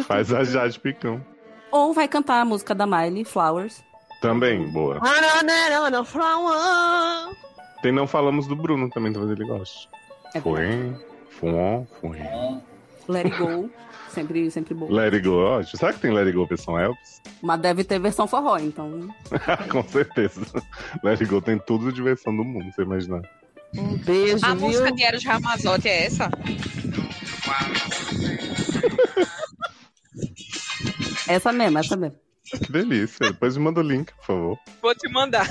Faz 0.07 0.33
a 0.33 0.43
Jade 0.43 0.79
Picão. 0.79 1.23
Ou 1.71 1.93
vai 1.93 2.07
cantar 2.07 2.41
a 2.41 2.45
música 2.45 2.73
da 2.73 2.87
Miley, 2.87 3.23
Flowers. 3.23 3.83
Também, 4.21 4.67
boa. 4.71 4.99
Flower. 6.05 7.35
Tem 7.83 7.91
Não 7.91 8.07
Falamos 8.07 8.47
do 8.47 8.55
Bruno 8.55 8.89
também, 8.89 9.13
talvez 9.13 9.39
ele 9.39 9.47
goste. 9.47 9.87
É 10.33 10.41
Fuem, 10.41 10.97
fuem. 11.39 12.61
Let 13.07 13.25
It 13.25 13.38
Go. 13.38 13.69
Sempre, 14.09 14.49
sempre 14.51 14.73
boa. 14.73 14.91
Let 14.91 15.13
It 15.13 15.27
Go, 15.27 15.35
ó. 15.38 15.63
Será 15.63 15.93
que 15.93 15.99
tem 15.99 16.11
Let 16.11 16.25
It 16.25 16.35
Go 16.35 16.45
versão 16.45 16.77
Elvis? 16.79 17.21
Mas 17.41 17.59
deve 17.59 17.83
ter 17.83 17.99
versão 17.99 18.27
forró, 18.27 18.57
então. 18.57 19.07
Com 19.71 19.83
certeza. 19.83 20.41
Let 21.03 21.21
It 21.21 21.25
Go 21.25 21.41
tem 21.41 21.57
tudo 21.59 21.91
de 21.91 22.01
versão 22.01 22.35
do 22.35 22.43
mundo, 22.43 22.71
você 22.73 22.81
imaginar. 22.81 23.21
Um 23.75 23.97
beijo, 23.97 24.45
A 24.45 24.53
viu? 24.55 24.67
música 24.67 24.91
de 24.91 25.03
Eros 25.03 25.23
Ramazotti 25.25 25.88
é 25.89 26.05
essa? 26.05 26.29
Essa 31.27 31.51
mesmo, 31.51 31.77
essa 31.77 31.95
mesmo. 31.97 32.17
Que 32.43 32.71
delícia. 32.71 33.27
Depois 33.31 33.57
me 33.57 33.63
manda 33.63 33.81
o 33.81 33.83
link, 33.83 34.13
por 34.13 34.25
favor. 34.25 34.59
Vou 34.81 34.95
te 34.95 35.09
mandar. 35.11 35.45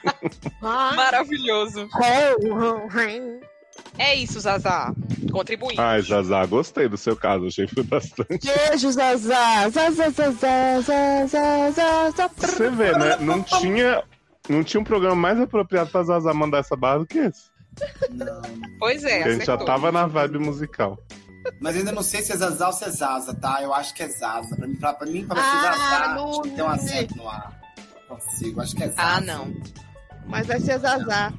Maravilhoso. 0.60 1.86
É 3.98 4.14
isso, 4.14 4.40
Zazá. 4.40 4.92
Contribuindo. 5.30 5.80
Ai, 5.80 6.02
Zazá, 6.02 6.44
gostei 6.46 6.88
do 6.88 6.96
seu 6.96 7.16
caso. 7.16 7.46
Achei 7.46 7.66
que 7.66 7.74
foi 7.74 7.82
bastante. 7.84 8.46
Beijo, 8.68 8.90
Zazá. 8.92 9.68
Zazá, 9.68 10.10
Zazá, 10.10 10.80
Zazá, 10.80 11.70
Zazá. 11.70 12.30
Você 12.36 12.70
vê, 12.70 12.92
né? 12.96 13.16
Não 13.20 13.42
tinha, 13.42 14.02
não 14.48 14.62
tinha 14.64 14.80
um 14.80 14.84
programa 14.84 15.14
mais 15.16 15.40
apropriado 15.40 15.90
pra 15.90 16.02
Zazá 16.02 16.32
mandar 16.34 16.58
essa 16.58 16.76
barra 16.76 16.98
do 16.98 17.06
que 17.06 17.18
esse. 17.18 17.52
Pois 18.78 19.02
é, 19.04 19.16
Porque 19.18 19.28
a 19.28 19.32
gente 19.34 19.46
já 19.46 19.56
tava 19.56 19.90
na 19.90 20.06
vibe 20.06 20.38
musical. 20.38 20.98
Mas 21.60 21.76
ainda 21.76 21.92
não 21.92 22.02
sei 22.02 22.22
se 22.22 22.32
é 22.32 22.36
Zazá 22.36 22.68
ou 22.68 22.72
se 22.72 22.84
é 22.84 22.90
Zaza, 22.90 23.34
tá? 23.34 23.60
Eu 23.62 23.74
acho 23.74 23.94
que 23.94 24.02
é 24.02 24.08
Zaza. 24.08 24.56
Pra 24.56 24.66
mim, 24.66 24.76
pra, 24.76 24.92
pra 24.94 25.06
mim, 25.06 25.26
pra 25.26 25.36
ser 25.36 25.42
Ah, 25.42 25.72
Zazá, 25.72 26.14
não- 26.14 26.30
tinha 26.30 26.42
que 26.44 26.50
ter 26.50 26.62
um 26.62 26.68
acento 26.68 27.16
no 27.16 27.28
ar. 27.28 27.60
Consigo, 28.08 28.60
acho 28.60 28.74
que 28.76 28.84
é 28.84 28.88
Zaza. 28.88 29.00
Ah, 29.16 29.20
não. 29.20 29.54
Mas 30.26 30.46
vai 30.46 30.58
ser 30.60 30.78
Zazá. 30.78 31.32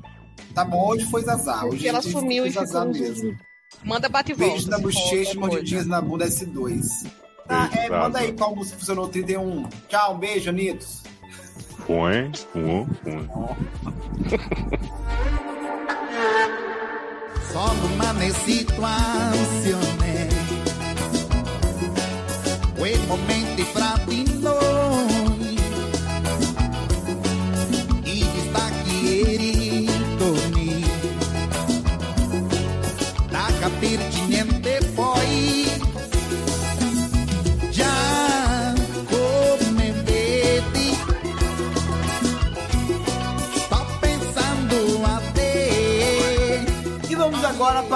Tá 0.55 0.65
bom, 0.65 0.87
hoje 0.87 1.05
foi 1.05 1.21
Zazá. 1.21 1.59
Porque 1.59 1.75
Hoje 1.75 1.87
ela 1.87 2.01
sumiu 2.01 2.51
foi 2.51 2.63
e 2.63 2.77
um 2.79 2.91
mesmo. 2.91 3.37
Manda 3.83 4.09
bate 4.09 4.31
e 4.31 4.35
volta. 4.35 4.53
Beijo 4.53 4.69
na 4.69 4.79
bochecha 4.79 5.39
mordidinhas 5.39 5.85
na 5.85 6.01
bunda 6.01 6.25
S2. 6.25 7.07
Tá, 7.47 7.67
Beijo, 7.67 7.77
é, 7.77 7.89
manda 7.89 8.19
aí 8.19 8.31
qual 8.33 8.55
música 8.55 8.77
funcionou 8.79 9.07
31. 9.09 9.67
Tchau, 9.89 10.15
um 10.15 10.17
beijo, 10.17 10.49
Anitos. 10.49 11.03
Põe, 11.85 12.31
põe, 12.53 12.87
põe. 13.03 13.29
Solo 17.51 17.85
una 17.93 18.13
situazione 18.33 20.05
quei 22.85 22.97
momenti 23.07 23.63
fra 23.63 23.99
di 24.05 24.24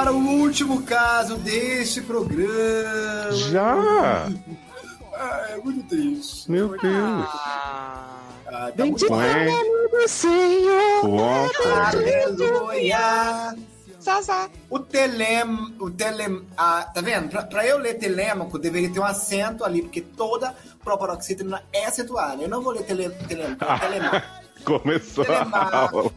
para 0.10 0.18
o 0.18 0.28
último 0.42 0.82
caso 0.82 1.38
deste 1.38 2.02
programa. 2.02 3.32
Já? 3.32 4.28
Ah, 5.14 5.48
é 5.52 5.58
muito 5.58 5.84
triste. 5.88 6.50
Meu 6.50 6.70
Deus. 6.70 6.82
Ah, 6.84 8.16
Ah, 8.48 8.66
tá 8.66 8.72
Bendito 8.76 9.06
é 9.06 9.08
o 9.08 9.10
Põe, 9.10 9.46
nome 9.46 9.90
do 9.92 10.08
Senhor. 10.08 11.52
Aleluia. 11.94 13.56
Zazá. 14.02 14.50
O 14.70 14.80
telem, 14.80 15.76
o 15.80 15.92
telem, 15.92 16.42
ah, 16.58 16.90
tá 16.92 17.02
vendo? 17.02 17.30
Pra, 17.30 17.44
pra 17.44 17.66
eu 17.68 17.78
ler 17.78 17.96
telêmaco, 18.00 18.58
deveria 18.58 18.90
ter 18.92 19.00
um 19.00 19.06
acento 19.06 19.64
ali, 19.64 19.82
porque 19.84 20.02
toda 20.02 20.56
proparoxítona 20.84 21.62
é 21.72 21.86
acentuada. 21.86 22.42
Eu 22.42 22.50
não 22.50 22.62
vou 22.64 22.74
ler 22.74 22.84
tele, 22.86 23.10
telem, 23.28 23.56
telemaco. 23.80 24.26
Começou 24.64 25.24
a 25.26 25.28
Telemarco. 25.28 25.98
aula. 25.98 26.12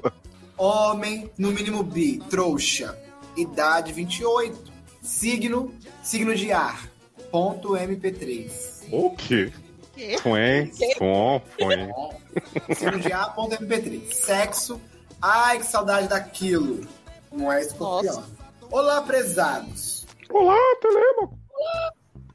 Homem, 0.56 1.30
no 1.36 1.50
mínimo 1.50 1.82
bi, 1.82 2.18
trouxa. 2.30 2.96
Idade 3.36 3.92
28. 3.92 4.72
Signo, 5.00 5.74
signo 6.02 6.34
de 6.34 6.52
ar. 6.52 6.88
Ponto 7.30 7.70
MP3. 7.70 8.50
O 8.92 9.14
quê? 9.16 9.52
Quê? 9.94 10.16
Põe, 10.22 10.70
põe, 10.98 11.48
põe. 11.58 12.74
Signo 12.74 13.00
de 13.00 13.12
ar, 13.12 13.34
ponto 13.34 13.56
MP3. 13.56 14.12
Sexo. 14.12 14.80
Ai, 15.20 15.58
que 15.58 15.66
saudade 15.66 16.08
daquilo. 16.08 16.86
Não 17.32 17.50
é 17.52 17.62
escorpião. 17.62 18.24
Olá, 18.70 19.02
prezados. 19.02 20.06
Olá, 20.30 20.56
Telemaco. 20.80 21.38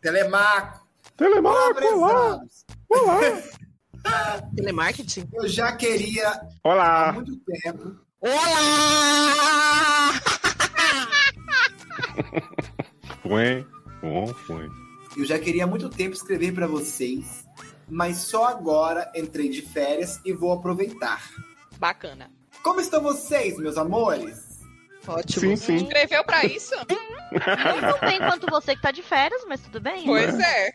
Telemaco. 0.02 0.88
Telemaco, 1.18 1.58
olá. 1.58 1.74
prezados. 1.74 2.66
Olá. 2.90 3.20
Telemarketing? 4.56 5.28
Eu 5.34 5.48
já 5.48 5.76
queria 5.76 6.30
há 6.30 6.42
Olá. 6.64 7.12
muito 7.14 7.36
tempo. 7.38 7.96
Olá! 8.20 10.14
Põe, 13.22 13.68
põe, 14.02 14.34
põe. 14.48 14.70
Eu 15.16 15.24
já 15.24 15.38
queria 15.38 15.66
há 15.66 15.68
muito 15.68 15.88
tempo 15.88 16.16
escrever 16.16 16.52
pra 16.52 16.66
vocês, 16.66 17.46
mas 17.88 18.18
só 18.18 18.46
agora 18.46 19.12
entrei 19.16 19.50
de 19.50 19.62
férias 19.62 20.20
e 20.26 20.34
vou 20.34 20.52
aproveitar. 20.52 21.22
Bacana. 21.78 22.32
Como 22.64 22.82
estão 22.82 23.04
vocês, 23.04 23.56
meus 23.60 23.78
amores? 23.78 24.62
Ótimo. 25.08 25.40
Sim, 25.40 25.56
sim. 25.56 25.76
Escreveu 25.76 26.24
pra 26.24 26.44
isso? 26.44 26.74
Não 27.32 27.94
tão 27.94 28.00
bem 28.10 28.18
quanto 28.18 28.48
você 28.50 28.76
que 28.76 28.82
tá 28.82 28.90
de 28.90 29.04
férias, 29.04 29.46
mas 29.48 29.62
tudo 29.62 29.80
bem. 29.80 30.06
Pois 30.06 30.40
é. 30.40 30.72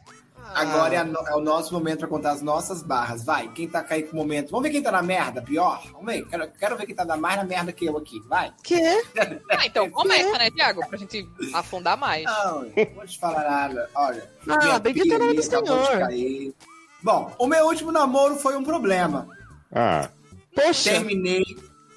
Agora 0.55 0.95
é, 0.95 1.05
no- 1.05 1.27
é 1.29 1.35
o 1.35 1.41
nosso 1.41 1.73
momento 1.73 2.01
pra 2.01 2.09
contar 2.09 2.33
as 2.33 2.43
nossas 2.43 2.83
barras. 2.83 3.25
Vai, 3.25 3.49
quem 3.49 3.69
tá 3.69 3.83
caindo 3.83 4.09
com 4.09 4.17
o 4.17 4.21
momento. 4.21 4.51
Vamos 4.51 4.65
ver 4.65 4.71
quem 4.71 4.83
tá 4.83 4.91
na 4.93 5.03
merda, 5.03 5.41
pior? 5.41 5.83
Vamos 5.93 6.07
ver. 6.07 6.27
Quero, 6.27 6.51
quero 6.53 6.77
ver 6.77 6.87
quem 6.87 6.95
tá 6.95 7.05
na- 7.05 7.17
mais 7.17 7.37
na 7.37 7.45
merda 7.45 7.73
que 7.73 7.85
eu 7.87 7.97
aqui. 7.97 8.21
Vai. 8.29 8.53
Quê? 8.63 9.03
Ah, 9.51 9.67
então 9.67 9.89
começa, 9.91 10.37
né, 10.39 10.51
Tiago? 10.51 10.87
Pra 10.89 10.99
gente 10.99 11.27
afundar 11.55 11.97
mais. 11.97 12.25
Não, 12.25 12.63
não 12.63 12.95
vou 12.95 13.07
te 13.07 13.19
falar 13.19 13.43
nada. 13.49 13.89
Olha. 13.95 14.31
Ah, 14.49 14.59
o 14.77 15.19
nome 15.19 15.35
do 15.35 15.43
Senhor. 15.43 15.99
cair. 15.99 16.55
Bom, 17.03 17.33
o 17.39 17.47
meu 17.47 17.67
último 17.67 17.91
namoro 17.93 18.37
foi 18.37 18.57
um 18.57 18.65
problema. 18.65 19.29
Ah, 19.73 20.09
Poxa, 20.55 20.91
Terminei, 20.91 21.43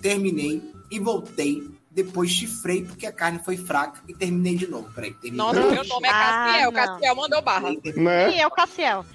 terminei 0.02 0.62
e 0.90 1.00
voltei. 1.00 1.64
Depois 1.96 2.30
chifrei 2.30 2.84
porque 2.84 3.06
a 3.08 3.12
carne 3.12 3.40
foi 3.44 3.56
fraca 3.58 4.02
e 4.08 4.14
terminei 4.14 4.56
de 4.56 4.68
novo. 4.68 4.92
Peraí, 4.94 5.14
terminei. 5.14 5.38
Nossa, 5.38 5.62
meu 5.62 5.84
nome 5.86 6.08
é 6.08 6.12
Ah, 6.12 6.46
Cassiel. 6.52 6.72
não. 6.72 6.88
Cassiel 6.88 7.16
mandou 7.16 7.42
barra. 7.42 7.70
né? 7.96 8.38
É 8.38 8.46
o 8.46 8.52
Cassiel. 8.52 9.06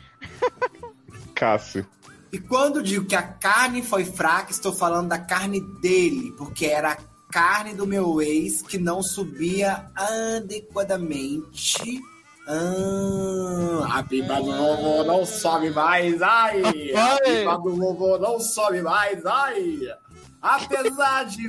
Cássio. 1.35 1.87
E 2.33 2.39
quando 2.39 2.83
digo 2.83 3.05
que 3.07 3.15
a 3.17 3.23
carne 3.23 3.83
foi 3.83 4.05
fraca, 4.05 4.51
estou 4.51 4.73
falando 4.73 5.09
da 5.09 5.19
carne 5.19 5.61
dele, 5.83 6.33
porque 6.39 6.65
era 6.67 6.93
a 6.93 6.97
carne 7.31 7.75
do 7.75 7.87
meu 7.87 8.21
ex 8.23 8.63
que 8.63 8.79
não 8.79 9.03
subia 9.03 9.87
adequadamente. 9.95 12.01
Ah, 12.49 13.99
a 13.99 14.03
pipa 14.03 14.35
do 14.37 14.53
vovô 14.53 15.05
não 15.05 15.25
sobe 15.27 15.71
mais, 15.71 16.21
ai! 16.23 16.63
A 16.95 17.19
pipa 17.21 17.59
do 17.59 17.77
vovô 17.77 18.19
não 18.19 18.41
sobe 18.41 18.81
mais, 18.83 19.25
ai! 19.27 19.79
Apesar 20.41 21.25
de 21.25 21.49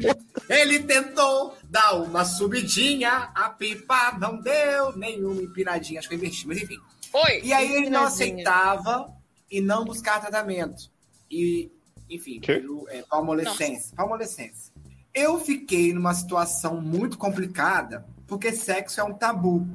ele 0.49 0.79
tentou 0.83 1.55
dar 1.63 1.93
uma 1.95 2.25
subidinha, 2.25 3.31
a 3.33 3.49
pipa 3.49 4.17
não 4.19 4.37
deu 4.39 4.95
nenhuma 4.97 5.41
empinadinha. 5.41 5.99
Acho 5.99 6.09
que 6.09 6.15
eu 6.15 6.17
investi, 6.19 6.47
mas 6.47 6.61
enfim. 6.61 6.77
Oi. 7.13 7.41
E 7.43 7.53
aí 7.53 7.73
ele 7.73 7.89
não 7.89 8.01
aceitava 8.07 9.13
e 9.49 9.61
não 9.61 9.85
buscar 9.85 10.19
tratamento. 10.19 10.89
E, 11.29 11.71
enfim, 12.09 12.39
pelo- 12.61 12.87
é, 12.89 13.01
palmolescência. 13.03 13.95
Palmolescência. 13.95 14.71
Eu 15.13 15.39
fiquei 15.39 15.93
numa 15.93 16.13
situação 16.13 16.79
muito 16.81 17.17
complicada 17.17 18.05
porque 18.27 18.51
sexo 18.53 18.99
é 18.99 19.03
um 19.03 19.13
tabu. 19.13 19.67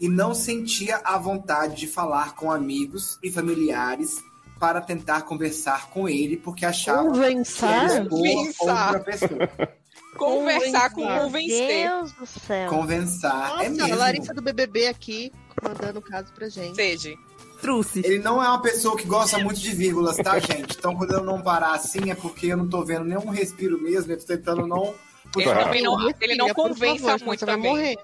E 0.00 0.08
não 0.08 0.34
sentia 0.34 0.96
a 1.04 1.18
vontade 1.18 1.76
de 1.76 1.86
falar 1.86 2.34
com 2.34 2.50
amigos 2.50 3.18
e 3.22 3.30
familiares 3.30 4.16
para 4.60 4.82
tentar 4.82 5.22
conversar 5.22 5.88
com 5.88 6.06
ele, 6.06 6.36
porque 6.36 6.66
achava 6.66 7.10
que 7.10 7.18
ele 7.18 8.04
Conversar. 8.04 8.94
outra 8.94 9.00
pessoa. 9.00 9.48
Conversar 10.16 10.90
com 10.90 11.00
Convencer. 11.00 11.22
convencer. 11.24 11.88
Deus 11.88 12.12
do 12.12 12.26
céu. 12.26 12.68
Conversar 12.68 13.48
Nossa, 13.48 13.62
é 13.62 13.66
a 13.66 13.70
mesmo. 13.70 13.96
Larissa 13.96 14.34
do 14.34 14.42
BBB 14.42 14.88
aqui, 14.88 15.32
mandando 15.62 15.98
o 15.98 16.02
caso 16.02 16.30
pra 16.34 16.48
gente. 16.50 16.76
Seja. 16.76 17.14
Truce. 17.62 18.02
Ele 18.04 18.18
não 18.18 18.42
é 18.42 18.48
uma 18.48 18.60
pessoa 18.60 18.96
que 18.96 19.04
gosta 19.04 19.38
muito 19.38 19.58
de 19.60 19.70
vírgulas, 19.70 20.16
tá, 20.16 20.38
gente? 20.38 20.76
Então, 20.76 20.94
quando 20.94 21.12
eu 21.12 21.24
não 21.24 21.40
parar 21.40 21.72
assim, 21.72 22.10
é 22.10 22.14
porque 22.14 22.46
eu 22.48 22.56
não 22.56 22.68
tô 22.68 22.84
vendo 22.84 23.04
nenhum 23.04 23.30
respiro 23.30 23.80
mesmo, 23.80 24.12
eu 24.12 24.18
tô 24.18 24.26
tentando 24.26 24.66
não. 24.66 24.94
Ele 25.36 25.54
também 25.54 25.82
não, 25.82 26.10
ele 26.20 26.34
não 26.36 26.48
senão 26.48 27.18
muito 27.24 27.38
você 27.38 27.46
vai 27.46 27.56
morrer. 27.56 27.96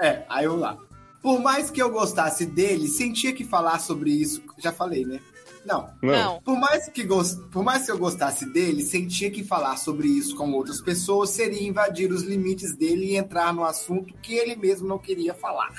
É, 0.00 0.24
aí 0.28 0.44
eu 0.44 0.56
lá. 0.56 0.76
Por 1.22 1.40
mais 1.40 1.70
que 1.70 1.80
eu 1.80 1.90
gostasse 1.90 2.44
dele, 2.44 2.88
sentia 2.88 3.32
que 3.32 3.44
falar 3.44 3.78
sobre 3.78 4.10
isso. 4.10 4.42
Já 4.58 4.72
falei, 4.72 5.04
né? 5.04 5.20
Não. 5.64 5.90
Não. 6.02 6.12
Não. 6.12 6.42
Por 6.42 6.58
mais, 6.58 6.88
que 6.88 7.04
gos- 7.04 7.34
Por 7.50 7.62
mais 7.62 7.86
que 7.86 7.92
eu 7.92 7.98
gostasse 7.98 8.44
dele, 8.52 8.82
sentia 8.82 9.30
que 9.30 9.44
falar 9.44 9.76
sobre 9.76 10.08
isso 10.08 10.34
com 10.36 10.50
outras 10.52 10.80
pessoas 10.80 11.30
seria 11.30 11.62
invadir 11.66 12.10
os 12.10 12.22
limites 12.22 12.74
dele 12.76 13.12
e 13.12 13.16
entrar 13.16 13.52
no 13.54 13.64
assunto 13.64 14.12
que 14.22 14.34
ele 14.34 14.56
mesmo 14.56 14.88
não 14.88 14.98
queria 14.98 15.32
falar. 15.34 15.70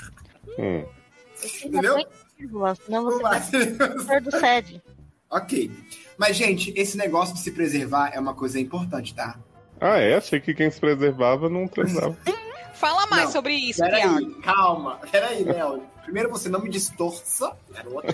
Hum. 0.58 0.84
Entendeu? 1.64 1.96
Senão 2.84 3.04
Por 3.04 3.12
você 3.12 3.22
vai 3.22 3.32
mais- 3.32 3.44
ser 3.46 4.20
do 4.22 4.30
sede. 4.38 4.82
ok. 5.30 5.70
Mas, 6.16 6.36
gente, 6.36 6.72
esse 6.76 6.96
negócio 6.96 7.34
de 7.34 7.40
se 7.40 7.50
preservar 7.50 8.10
é 8.14 8.20
uma 8.20 8.34
coisa 8.34 8.58
importante, 8.60 9.14
tá? 9.14 9.38
Ah, 9.80 9.98
é? 9.98 10.14
Achei 10.14 10.40
que 10.40 10.54
quem 10.54 10.70
se 10.70 10.80
preservava 10.80 11.48
não 11.50 11.66
transava. 11.66 12.16
Fala 12.74 13.06
mais 13.06 13.24
Não, 13.26 13.32
sobre 13.32 13.54
isso. 13.54 13.80
Peraí, 13.80 14.30
calma. 14.42 14.98
Peraí, 15.10 15.44
Léo. 15.44 15.82
Primeiro 16.02 16.28
você 16.30 16.48
não 16.48 16.60
me 16.60 16.68
distorça, 16.68 17.52
garoto. 17.70 18.06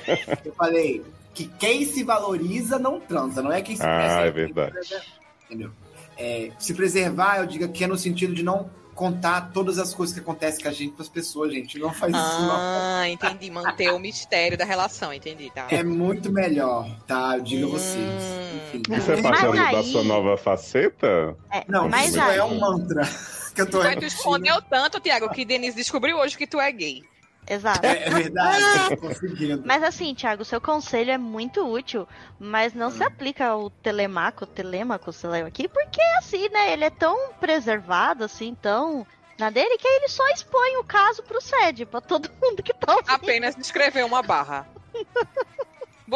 Eu 0.44 0.52
falei 0.54 1.02
que 1.34 1.46
quem 1.58 1.84
se 1.84 2.02
valoriza 2.02 2.78
não 2.78 3.00
transa, 3.00 3.42
não 3.42 3.52
é 3.52 3.62
quem 3.62 3.76
se 3.76 3.82
Ah, 3.82 3.98
preserva. 3.98 4.26
é 4.26 4.30
verdade. 4.30 5.02
Entendeu? 5.46 5.70
É, 6.16 6.50
se 6.58 6.74
preservar, 6.74 7.38
eu 7.38 7.46
digo 7.46 7.68
que 7.68 7.84
é 7.84 7.86
no 7.86 7.96
sentido 7.96 8.34
de 8.34 8.42
não 8.42 8.70
contar 8.94 9.50
todas 9.52 9.78
as 9.78 9.94
coisas 9.94 10.12
que 10.14 10.20
acontecem 10.20 10.62
com 10.62 10.68
a 10.68 10.72
gente 10.72 10.92
para 10.92 11.02
as 11.02 11.08
pessoas, 11.08 11.50
gente. 11.54 11.78
Não 11.78 11.90
faz 11.90 12.12
isso, 12.14 12.42
não. 12.42 12.50
Ah, 12.52 13.08
entendi. 13.08 13.50
Manter 13.50 13.90
o 13.94 13.98
mistério 13.98 14.58
da 14.58 14.64
relação, 14.66 15.10
entendi, 15.14 15.50
tá? 15.54 15.68
É 15.70 15.82
muito 15.82 16.30
melhor, 16.30 16.86
tá? 17.06 17.38
Eu 17.38 17.42
digo 17.42 17.68
a 17.68 17.70
vocês. 17.70 17.96
Hum. 17.96 18.56
Enfim. 18.66 18.82
Isso 18.94 19.12
é 19.12 19.22
passando 19.22 19.56
da 19.56 19.82
sua 19.82 20.04
nova 20.04 20.36
faceta? 20.36 21.34
É, 21.50 21.64
Não, 21.66 21.88
mas 21.88 22.10
isso 22.10 22.20
aí, 22.20 22.36
é 22.36 22.44
um 22.44 22.60
mantra 22.60 23.02
que 23.54 23.62
eu 23.62 23.70
tô 23.70 23.82
Mas 23.82 23.96
tu 23.96 24.04
escondeu 24.04 24.60
tanto, 24.60 25.00
Tiago, 25.00 25.30
que 25.30 25.46
Denise 25.46 25.76
descobriu 25.76 26.18
hoje 26.18 26.36
que 26.36 26.46
tu 26.46 26.60
é 26.60 26.70
gay. 26.70 27.02
Exato. 27.48 27.84
É, 27.84 28.06
é 28.06 28.10
verdade, 28.10 28.62
eu 28.90 28.96
tô 28.96 29.08
conseguindo. 29.08 29.62
Mas 29.64 29.82
assim, 29.82 30.14
Thiago, 30.14 30.44
seu 30.44 30.60
conselho 30.60 31.10
é 31.10 31.18
muito 31.18 31.66
útil, 31.66 32.06
mas 32.38 32.74
não 32.74 32.90
se 32.90 33.02
aplica 33.02 33.46
ao 33.46 33.70
telemaco, 33.70 34.46
telemaco, 34.46 35.12
sei 35.12 35.30
lá 35.30 35.38
aqui, 35.38 35.66
porque 35.66 36.00
assim, 36.18 36.48
né, 36.48 36.72
ele 36.72 36.84
é 36.84 36.90
tão 36.90 37.32
preservado, 37.40 38.24
assim, 38.24 38.54
tão 38.54 39.06
na 39.38 39.50
dele, 39.50 39.78
que 39.78 39.88
aí 39.88 39.96
ele 39.96 40.08
só 40.08 40.26
expõe 40.28 40.76
o 40.76 40.84
caso 40.84 41.22
pro 41.22 41.40
SED, 41.40 41.86
pra 41.86 42.00
todo 42.00 42.30
mundo 42.40 42.62
que 42.62 42.74
tá 42.74 42.92
ouvindo. 42.92 43.10
Apenas 43.10 43.56
escreveu 43.58 44.06
uma 44.06 44.22
barra. 44.22 44.68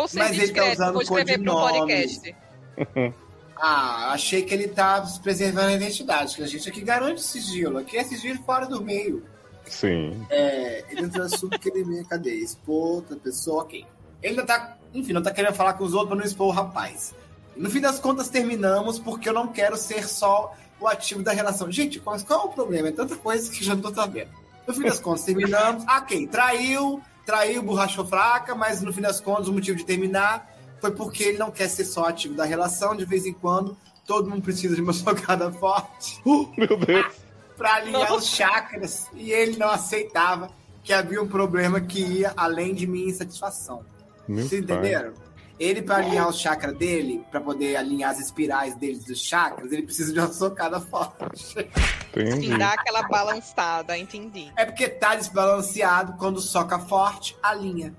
Ser 0.09 0.18
Mas 0.18 0.39
ele 0.39 0.53
tá 0.53 0.72
usando 0.72 0.93
vou 0.93 1.03
escrever 1.03 1.43
pro 1.43 1.55
podcast. 1.55 2.37
Ah, 3.57 4.12
achei 4.12 4.43
que 4.43 4.53
ele 4.53 4.66
tá 4.66 5.07
se 5.07 5.20
preservando 5.20 5.68
a 5.68 5.75
identidade, 5.75 6.35
que 6.35 6.43
a 6.43 6.47
gente 6.47 6.68
aqui 6.68 6.81
garante 6.81 7.22
sigilo. 7.22 7.79
Aqui 7.79 7.97
é 7.97 8.03
sigilo 8.03 8.43
fora 8.43 8.66
do 8.66 8.83
meio. 8.83 9.25
Sim. 9.67 10.27
É, 10.31 10.85
ele 10.91 11.03
entra 11.03 11.25
assunto 11.25 11.59
que 11.59 11.69
ele 11.69 11.85
meio 11.85 12.05
cadê? 12.07 12.35
Expor 12.35 12.97
outra 12.97 13.17
pessoa, 13.17 13.62
ok. 13.62 13.85
Ele 14.23 14.37
não 14.37 14.47
tá, 14.47 14.77
enfim, 14.93 15.12
não 15.12 15.23
tá 15.23 15.31
querendo 15.31 15.55
falar 15.55 15.75
com 15.75 15.85
os 15.85 15.93
outros 15.93 16.09
pra 16.11 16.19
não 16.19 16.25
expor 16.25 16.49
o 16.49 16.51
rapaz. 16.51 17.15
No 17.57 17.71
fim 17.71 17.81
das 17.81 17.99
contas, 17.99 18.29
terminamos 18.29 18.99
porque 18.99 19.29
eu 19.29 19.33
não 19.33 19.49
quero 19.49 19.77
ser 19.77 20.09
só 20.09 20.55
o 20.81 20.89
ativo 20.89 21.23
da 21.23 21.33
relação. 21.33 21.71
Gente, 21.71 22.01
qual, 22.01 22.19
qual 22.21 22.41
é 22.41 22.45
o 22.45 22.49
problema? 22.49 22.89
É 22.89 22.93
tanta 22.93 23.17
coisa 23.17 23.51
que 23.51 23.65
já 23.65 23.75
não 23.75 23.83
tô 23.83 23.95
sabendo. 23.95 24.31
No 24.67 24.75
fim 24.75 24.83
das 24.83 24.99
contas, 24.99 25.25
terminamos. 25.25 25.85
Ah, 25.87 25.99
ok, 25.99 26.27
traiu, 26.27 27.01
traiu, 27.25 27.62
borrachou 27.62 28.05
fraca, 28.05 28.55
mas 28.55 28.83
no 28.83 28.93
fim 28.93 29.03
das 29.03 29.21
contas, 29.21 29.49
o 29.49 29.53
motivo 29.53 29.77
de 29.77 29.85
terminar 29.85 30.51
foi 30.81 30.91
porque 30.91 31.23
ele 31.23 31.39
não 31.39 31.51
quer 31.51 31.69
ser 31.69 31.85
só 31.85 32.07
ativo 32.07 32.35
da 32.35 32.45
relação. 32.45 32.97
De 32.97 33.05
vez 33.05 33.27
em 33.27 33.33
quando, 33.33 33.77
todo 34.07 34.29
mundo 34.29 34.43
precisa 34.43 34.75
de 34.75 34.83
uma 34.83 34.93
socada 34.95 35.51
forte 35.53 36.21
Meu 36.25 36.77
Deus. 36.77 37.24
Para 37.57 37.75
alinhar 37.75 38.11
Nossa. 38.11 38.15
os 38.15 38.27
chakras 38.27 39.09
e 39.15 39.33
ele 39.33 39.57
não 39.57 39.69
aceitava 39.69 40.51
que 40.83 40.93
havia 40.93 41.23
um 41.23 41.29
problema 41.29 41.81
que 41.81 42.01
ia 42.01 42.33
além 42.37 42.75
de 42.75 42.87
minha 42.87 43.09
insatisfação. 43.09 43.85
Meu 44.29 44.47
Vocês 44.47 44.65
pai. 44.65 44.77
entenderam? 44.77 45.15
Ele, 45.59 45.83
para 45.83 46.05
alinhar 46.05 46.29
os 46.29 46.41
chakras 46.41 46.77
dele, 46.77 47.25
para 47.31 47.41
poder 47.41 47.77
alinhar 47.77 48.11
as 48.11 48.19
espirais 48.19 48.75
dele 48.75 48.99
dos 48.99 49.21
chakras, 49.21 49.71
ele 49.71 49.83
precisa 49.83 50.13
de 50.13 50.19
uma 50.19 50.33
socada 50.33 50.81
forte. 50.81 51.71
Entendi. 52.11 52.49
Sim, 52.49 52.59
dá 52.59 52.73
aquela 52.73 53.03
balançada, 53.03 53.97
entendi. 53.97 54.51
É 54.57 54.65
porque 54.65 54.89
tá 54.89 55.15
desbalanceado, 55.15 56.15
quando 56.15 56.41
soca 56.41 56.79
forte, 56.79 57.37
alinha. 57.43 57.95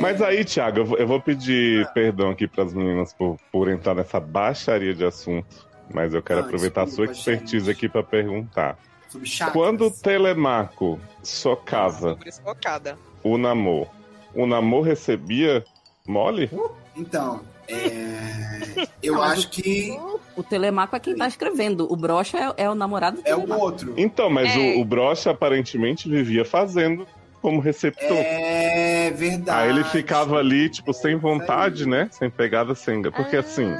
Mas 0.00 0.20
aí, 0.20 0.44
Thiago, 0.44 0.96
eu 0.96 1.06
vou, 1.06 1.20
pedir 1.20 1.88
perdão 1.92 2.30
aqui 2.30 2.48
pras 2.48 2.74
meninas 2.74 3.12
por, 3.12 3.36
por 3.50 3.68
entrar 3.68 3.94
nessa 3.94 4.18
baixaria 4.18 4.92
de 4.92 5.04
assunto. 5.04 5.71
Mas 5.92 6.14
eu 6.14 6.22
quero 6.22 6.40
Ah, 6.40 6.44
aproveitar 6.44 6.82
a 6.82 6.86
sua 6.86 7.06
expertise 7.06 7.70
aqui 7.70 7.88
pra 7.88 8.02
perguntar. 8.02 8.78
Quando 9.52 9.86
o 9.86 9.90
Telemaco 9.90 10.98
socava 11.22 12.18
o 13.22 13.36
namor, 13.36 13.86
o 14.34 14.46
namor 14.46 14.82
recebia 14.86 15.62
mole? 16.06 16.50
Então, 16.96 17.40
é, 17.68 18.86
eu 19.02 19.22
acho 19.22 19.50
que 19.50 19.94
O 20.34 20.42
Telemaco 20.42 20.96
é 20.96 21.00
quem 21.00 21.14
tá 21.14 21.28
escrevendo. 21.28 21.86
O 21.92 21.94
brocha 21.96 22.38
é, 22.56 22.64
é 22.64 22.70
o 22.70 22.74
namorado 22.74 23.20
do 23.20 23.28
é 23.28 23.34
o 23.34 23.40
Telemaco. 23.40 23.60
outro. 23.62 23.94
Então, 23.98 24.30
mas 24.30 24.48
É. 24.56 24.58
o, 24.76 24.80
o 24.80 24.84
brocha 24.84 25.30
aparentemente 25.30 26.08
vivia 26.08 26.42
fazendo 26.44 27.06
como 27.42 27.60
receptor. 27.60 28.16
É 28.16 29.10
verdade. 29.10 29.58
Aí 29.64 29.68
ele 29.68 29.84
ficava 29.84 30.38
ali, 30.38 30.70
tipo, 30.70 30.92
sem 30.94 31.16
vontade, 31.16 31.86
né? 31.86 32.08
Sem 32.12 32.30
pegada, 32.30 32.74
sem. 32.74 33.02
Porque 33.02 33.36
assim. 33.36 33.70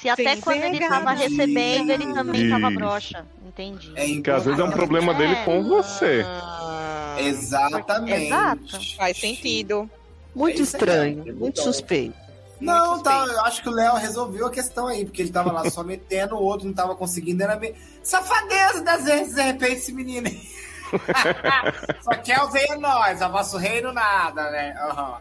Se 0.00 0.08
até 0.08 0.36
quando 0.36 0.62
ele 0.62 0.78
pegada. 0.78 0.94
tava 0.96 1.12
recebendo, 1.12 1.90
ele 1.90 2.12
também 2.12 2.50
tava 2.50 2.68
Isso. 2.68 2.78
broxa. 2.78 3.26
Entendi. 3.46 3.92
É 3.94 4.06
Porque 4.14 4.30
às 4.30 4.44
vezes 4.44 4.60
é 4.60 4.64
um 4.64 4.70
problema 4.70 5.14
dele 5.14 5.36
com 5.44 5.62
você. 5.64 6.24
Ah, 6.26 7.16
Exatamente. 7.18 8.26
Exato. 8.26 8.96
Faz 8.96 9.16
sentido. 9.18 9.88
Muito 10.34 10.60
É 10.60 10.62
estranho, 10.62 11.24
é 11.28 11.32
muito 11.32 11.60
suspeito. 11.62 12.24
Não, 12.60 13.02
tá, 13.02 13.24
eu 13.28 13.40
acho 13.42 13.62
que 13.62 13.68
o 13.68 13.72
Léo 13.72 13.94
resolveu 13.96 14.46
a 14.46 14.50
questão 14.50 14.86
aí, 14.86 15.04
porque 15.04 15.22
ele 15.22 15.30
tava 15.30 15.52
lá 15.52 15.68
só 15.70 15.82
metendo, 15.84 16.34
o 16.36 16.42
outro 16.42 16.66
não 16.66 16.74
tava 16.74 16.94
conseguindo, 16.94 17.42
era 17.42 17.56
bem. 17.56 17.74
Safadeza 18.02 18.82
das 18.82 19.04
vezes, 19.04 19.34
de 19.34 19.42
repente, 19.42 19.72
esse 19.74 19.92
menino 19.92 20.26
aí. 20.28 20.48
só 22.02 22.10
quer 22.22 22.40
o 22.40 22.50
veio 22.50 22.80
nós, 22.80 23.20
a 23.20 23.28
vosso 23.28 23.56
reino 23.56 23.92
nada, 23.92 24.50
né? 24.50 24.74
Aham. 24.80 25.18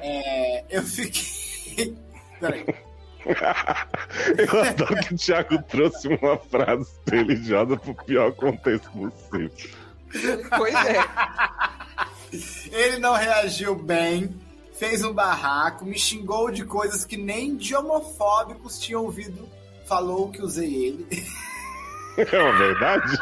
É, 0.00 0.64
eu 0.70 0.82
fiquei. 0.82 1.96
Peraí. 2.40 2.64
Eu 4.36 4.62
adoro 4.62 4.96
que 4.96 5.14
o 5.14 5.16
Thiago 5.16 5.62
trouxe 5.64 6.08
uma 6.08 6.36
frase 6.36 6.90
religiosa 7.10 7.76
pro 7.76 7.94
pior 8.04 8.32
contexto 8.32 8.90
possível. 8.90 9.50
Pois 10.56 10.74
é. 10.74 11.04
Ele 12.72 12.98
não 12.98 13.14
reagiu 13.14 13.74
bem, 13.74 14.34
fez 14.74 15.04
um 15.04 15.12
barraco, 15.12 15.84
me 15.84 15.98
xingou 15.98 16.50
de 16.50 16.64
coisas 16.64 17.04
que 17.04 17.16
nem 17.16 17.56
de 17.56 17.74
homofóbicos 17.74 18.78
tinham 18.78 19.02
ouvido. 19.02 19.48
Falou 19.86 20.30
que 20.30 20.42
usei 20.42 20.86
ele. 20.86 21.06
É 22.16 22.42
uma 22.42 22.52
verdade? 22.58 23.18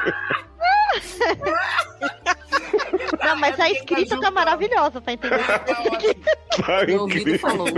Não, 3.24 3.36
mas 3.36 3.58
a 3.60 3.70
escrita 3.70 4.18
tá 4.20 4.30
maravilhosa, 4.30 5.00
tá 5.00 5.12
entendendo? 5.12 5.44
Tá 5.46 6.84
Meu 6.86 7.02
ouvido 7.02 7.20
incrível. 7.20 7.38
falou. 7.38 7.68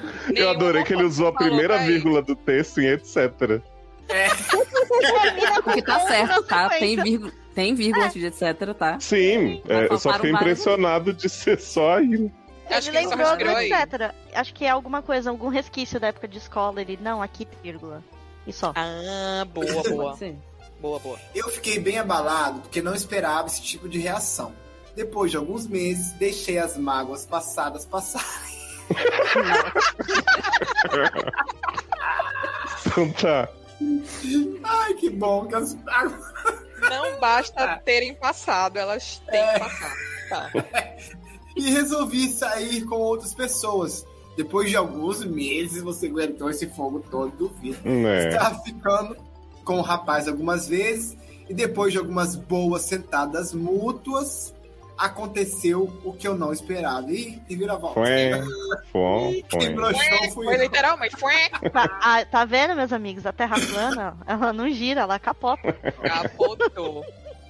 Eu 0.34 0.50
adorei 0.50 0.84
que 0.84 0.92
ele 0.92 1.04
usou 1.04 1.28
a 1.28 1.32
primeira 1.32 1.78
vírgula 1.78 2.22
do 2.22 2.34
texto 2.36 2.80
em 2.80 2.86
etc. 2.86 3.62
Termina 4.06 5.54
com 5.56 5.62
Porque 5.62 5.82
tá 5.82 6.00
certo, 6.00 6.42
tá? 6.44 6.68
Tem 6.70 7.02
vírgula, 7.02 7.32
tem 7.54 7.74
vírgula 7.74 8.06
antes 8.06 8.20
de 8.20 8.26
etc, 8.26 8.74
tá? 8.76 9.00
Sim, 9.00 9.62
é, 9.68 9.86
eu 9.90 9.98
só 9.98 10.12
fiquei 10.14 10.30
impressionado 10.30 11.12
de 11.12 11.28
ser 11.28 11.60
só 11.60 11.96
aí. 11.96 12.30
Acho 12.70 12.88
ele 12.88 13.06
lembrou 13.06 13.36
do 13.36 13.44
etc. 13.44 14.14
Acho 14.34 14.54
que 14.54 14.64
é 14.64 14.70
alguma 14.70 15.02
coisa, 15.02 15.30
algum 15.30 15.48
resquício 15.48 16.00
da 16.00 16.08
época 16.08 16.26
de 16.26 16.38
escola. 16.38 16.80
Ele, 16.80 16.98
não, 17.00 17.20
aqui, 17.22 17.46
vírgula. 17.62 18.02
E 18.46 18.52
só. 18.52 18.72
Ah, 18.74 19.44
boa, 19.52 19.82
boa. 19.82 20.18
Boa, 20.80 20.98
boa. 20.98 21.18
Eu 21.34 21.48
fiquei 21.50 21.78
bem 21.78 21.98
abalado 21.98 22.60
porque 22.60 22.82
não 22.82 22.94
esperava 22.94 23.46
esse 23.46 23.62
tipo 23.62 23.88
de 23.88 23.98
reação. 23.98 24.52
Depois 24.96 25.30
de 25.30 25.36
alguns 25.36 25.66
meses, 25.66 26.12
deixei 26.14 26.58
as 26.58 26.76
mágoas 26.76 27.24
passadas 27.24 27.84
passarem. 27.84 28.61
Então 32.86 33.10
tá. 33.12 33.48
Ai, 34.64 34.94
que 34.94 35.08
bom 35.08 35.46
que 35.46 35.54
as 35.54 35.74
Não 35.74 37.18
basta 37.18 37.76
terem 37.84 38.14
passado, 38.14 38.78
elas 38.78 39.22
têm 39.30 39.52
que 39.52 39.58
passar. 39.58 39.94
Tá. 40.28 40.50
E 41.54 41.70
resolvi 41.70 42.28
sair 42.28 42.82
com 42.86 42.96
outras 42.96 43.34
pessoas. 43.34 44.06
Depois 44.36 44.70
de 44.70 44.76
alguns 44.76 45.22
meses, 45.22 45.82
você 45.82 46.06
aguentou 46.06 46.48
esse 46.48 46.66
fogo 46.66 47.04
todo, 47.10 47.30
duvido. 47.36 47.78
É. 47.84 48.28
Estava 48.28 48.58
ficando 48.60 49.14
com 49.62 49.78
o 49.78 49.82
rapaz 49.82 50.26
algumas 50.26 50.66
vezes. 50.66 51.14
E 51.48 51.52
depois 51.52 51.92
de 51.92 51.98
algumas 51.98 52.34
boas 52.36 52.82
sentadas 52.82 53.52
mútuas, 53.52 54.54
aconteceu 55.04 55.92
o 56.04 56.12
que 56.12 56.26
eu 56.26 56.34
não 56.36 56.52
esperava. 56.52 57.10
E, 57.10 57.40
e 57.48 57.56
vira 57.56 57.76
volta. 57.76 57.94
Foi, 58.00 58.30
foi, 58.92 59.44
Quem 59.48 59.60
foi. 59.60 59.74
broxou 59.74 60.18
fui 60.32 60.44
Foi 60.46 60.54
eu. 60.56 60.60
literalmente, 60.62 61.16
foi 61.16 61.32
Tá, 61.70 61.98
ah, 62.02 62.24
tá 62.24 62.44
vendo, 62.44 62.74
meus 62.76 62.92
amigos? 62.92 63.26
A 63.26 63.32
Terra 63.32 63.56
plana, 63.58 64.16
ela 64.26 64.52
não 64.52 64.70
gira, 64.70 65.02
ela 65.02 65.18
capota. 65.18 65.72
capotou. 65.72 67.04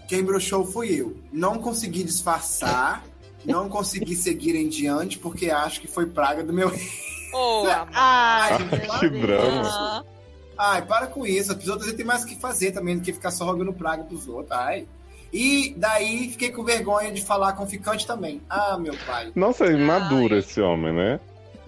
Quem 0.08 0.22
broxou 0.24 0.64
fui 0.64 1.00
eu. 1.00 1.16
Não 1.32 1.58
consegui 1.58 2.02
disfarçar, 2.04 3.04
não 3.44 3.68
consegui 3.68 4.14
seguir 4.16 4.54
em 4.56 4.68
diante, 4.68 5.18
porque 5.18 5.50
acho 5.50 5.80
que 5.80 5.88
foi 5.88 6.06
praga 6.06 6.42
do 6.42 6.52
meu. 6.52 6.68
Ô, 7.32 7.66
amor. 7.66 7.88
Ai, 7.94 8.58
meu 8.58 8.98
que 9.00 9.08
drama. 9.20 9.62
Ah, 9.64 10.72
Ai, 10.74 10.82
para 10.82 11.06
com 11.06 11.26
isso. 11.26 11.50
As 11.52 11.66
outras 11.66 11.92
tem 11.94 12.04
mais 12.04 12.22
o 12.22 12.26
que 12.26 12.36
fazer 12.36 12.72
também 12.72 12.96
do 12.96 13.02
que 13.02 13.12
ficar 13.12 13.30
só 13.30 13.44
rogando 13.46 13.72
praga 13.72 14.04
pros 14.04 14.28
outros. 14.28 14.50
Ai. 14.52 14.86
E 15.32 15.74
daí 15.78 16.30
fiquei 16.30 16.50
com 16.50 16.62
vergonha 16.62 17.10
de 17.10 17.22
falar 17.24 17.54
com 17.54 17.64
o 17.64 17.66
ficante 17.66 18.06
também. 18.06 18.42
Ah, 18.50 18.76
meu 18.78 18.94
pai. 19.06 19.32
Nossa, 19.34 19.64
é 19.64 19.72
imaduro 19.72 20.36
esse 20.36 20.60
homem, 20.60 20.92
né? 20.92 21.18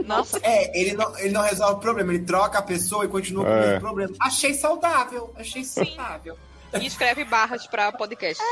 Nossa, 0.04 0.38
É, 0.42 0.78
ele 0.78 0.92
não, 0.94 1.18
ele 1.18 1.30
não 1.30 1.40
resolve 1.42 1.74
o 1.74 1.78
problema, 1.78 2.12
ele 2.12 2.24
troca 2.24 2.58
a 2.58 2.62
pessoa 2.62 3.04
e 3.04 3.08
continua 3.08 3.44
com 3.44 3.50
o 3.50 3.54
É. 3.54 3.66
mesmo 3.66 3.80
problema. 3.80 4.14
Achei 4.20 4.52
saudável, 4.52 5.32
achei 5.36 5.64
saudável. 5.64 6.36
e 6.80 6.84
escreve 6.86 7.24
barras 7.24 7.66
pra 7.68 7.92
podcast. 7.92 8.42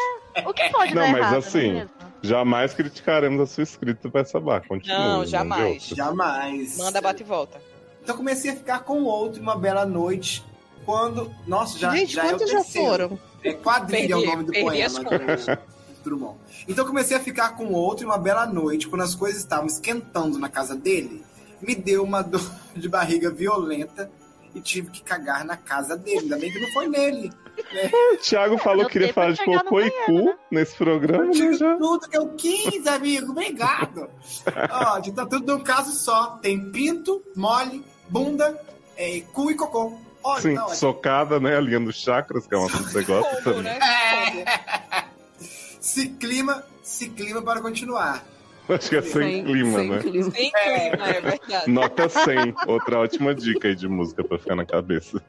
O 0.47 0.55
que 0.55 0.69
pode 0.71 0.95
Não, 0.95 1.03
dar 1.03 1.11
mas 1.11 1.21
errado, 1.21 1.37
assim, 1.37 1.73
não 1.73 1.81
é? 1.81 1.87
Jamais 2.23 2.73
criticaremos 2.73 3.41
a 3.41 3.47
sua 3.53 3.65
escrita 3.65 4.09
pra 4.09 4.21
essa 4.21 4.39
barra. 4.39 4.63
Continua. 4.67 4.99
Não, 4.99 5.27
jamais. 5.27 5.83
Jamais. 5.89 6.79
Manda 6.79 7.01
bate 7.01 7.23
e 7.23 7.27
volta. 7.27 7.61
Então 8.03 8.17
comecei 8.17 8.53
a 8.53 8.57
ficar 8.57 8.79
com 8.85 9.01
o 9.03 9.05
outro 9.07 9.43
uma 9.43 9.57
bela 9.57 9.85
noite. 9.85 10.45
Quando. 10.85 11.33
Nossa, 11.47 11.79
já, 11.79 11.91
Gente, 11.95 12.13
já 12.15 12.23
é 12.23 12.27
o 12.27 12.31
quantos 12.31 12.51
já 12.51 12.59
terceiro. 12.63 12.89
foram? 12.89 13.19
É 13.45 13.53
quadrilha 13.53 14.13
é 14.13 14.17
o 14.17 14.21
Perdi- 14.21 14.27
nome 14.33 14.45
do 14.45 14.53
perdi 14.53 14.67
poema. 14.67 15.01
do 15.55 15.59
Drummond. 16.05 16.39
Então 16.69 16.85
comecei 16.85 17.17
a 17.17 17.21
ficar 17.21 17.57
com 17.57 17.67
o 17.67 17.73
outro 17.73 18.05
e 18.05 18.07
uma 18.07 18.19
bela 18.19 18.47
noite, 18.47 18.89
quando 18.89 19.03
as 19.03 19.15
coisas 19.15 19.41
estavam 19.41 19.67
esquentando 19.67 20.39
na 20.39 20.49
casa 20.49 20.75
dele, 20.75 21.25
me 21.61 21.75
deu 21.75 22.03
uma 22.03 22.23
dor 22.23 22.43
de 22.75 22.89
barriga 22.89 23.31
violenta 23.31 24.11
e 24.55 24.61
tive 24.61 24.91
que 24.91 25.03
cagar 25.03 25.45
na 25.45 25.57
casa 25.57 25.97
dele. 25.97 26.21
Ainda 26.21 26.37
bem 26.39 26.51
que 26.53 26.61
não 26.61 26.71
foi 26.73 26.89
nele. 26.89 27.33
O 28.15 28.17
Thiago 28.17 28.57
falou 28.59 28.87
que 28.87 28.93
queria 28.93 29.13
falar 29.13 29.33
de 29.33 29.45
cocô 29.45 29.81
e 29.81 29.91
cu 30.07 30.35
nesse 30.51 30.75
programa, 30.75 31.25
Eu 31.25 31.27
né? 31.29 31.33
tive 31.33 31.55
Já. 31.55 31.77
tudo 31.77 32.09
que 32.09 32.17
eu 32.17 32.29
quis, 32.31 32.87
amigo. 32.87 33.31
Obrigado. 33.33 34.09
Ó, 34.71 34.99
de- 34.99 35.13
tá 35.13 35.27
tudo 35.27 35.57
num 35.57 35.63
caso 35.63 35.93
só. 35.93 36.39
Tem 36.43 36.71
pinto, 36.71 37.23
mole, 37.37 37.85
bunda, 38.09 38.59
é, 38.97 39.21
cu 39.33 39.51
e 39.51 39.55
cocô. 39.55 39.93
Olha, 40.25 40.41
Sim, 40.43 40.55
tá 40.55 40.63
ótimo. 40.65 40.77
socada, 40.77 41.41
né? 41.41 41.57
Alinhando 41.57 41.93
chakras, 41.93 42.47
que 42.47 42.55
é 42.55 42.59
uma 42.59 42.69
coisa 42.71 42.87
que 42.87 42.93
você 42.93 43.03
gosta 43.03 43.43
também. 43.43 43.63
né? 43.63 43.79
É. 43.79 45.05
Se 45.81 46.09
clima, 46.11 46.65
se 46.83 47.09
clima 47.09 47.43
para 47.43 47.61
continuar. 47.61 48.25
Acho 48.69 48.89
que 48.89 48.97
é 48.97 49.03
sem, 49.03 49.45
clima, 49.45 49.79
sem 49.79 49.91
né? 49.91 49.99
clima. 49.99 50.31
Sem 50.31 50.53
clima, 50.53 51.09
é 51.09 51.21
verdade. 51.21 51.71
Nota 51.71 52.09
100. 52.09 52.55
Outra 52.69 53.01
ótima 53.01 53.35
dica 53.35 53.67
aí 53.69 53.75
de 53.75 53.89
música 53.89 54.23
pra 54.23 54.39
ficar 54.39 54.55
na 54.55 54.65
cabeça. 54.65 55.21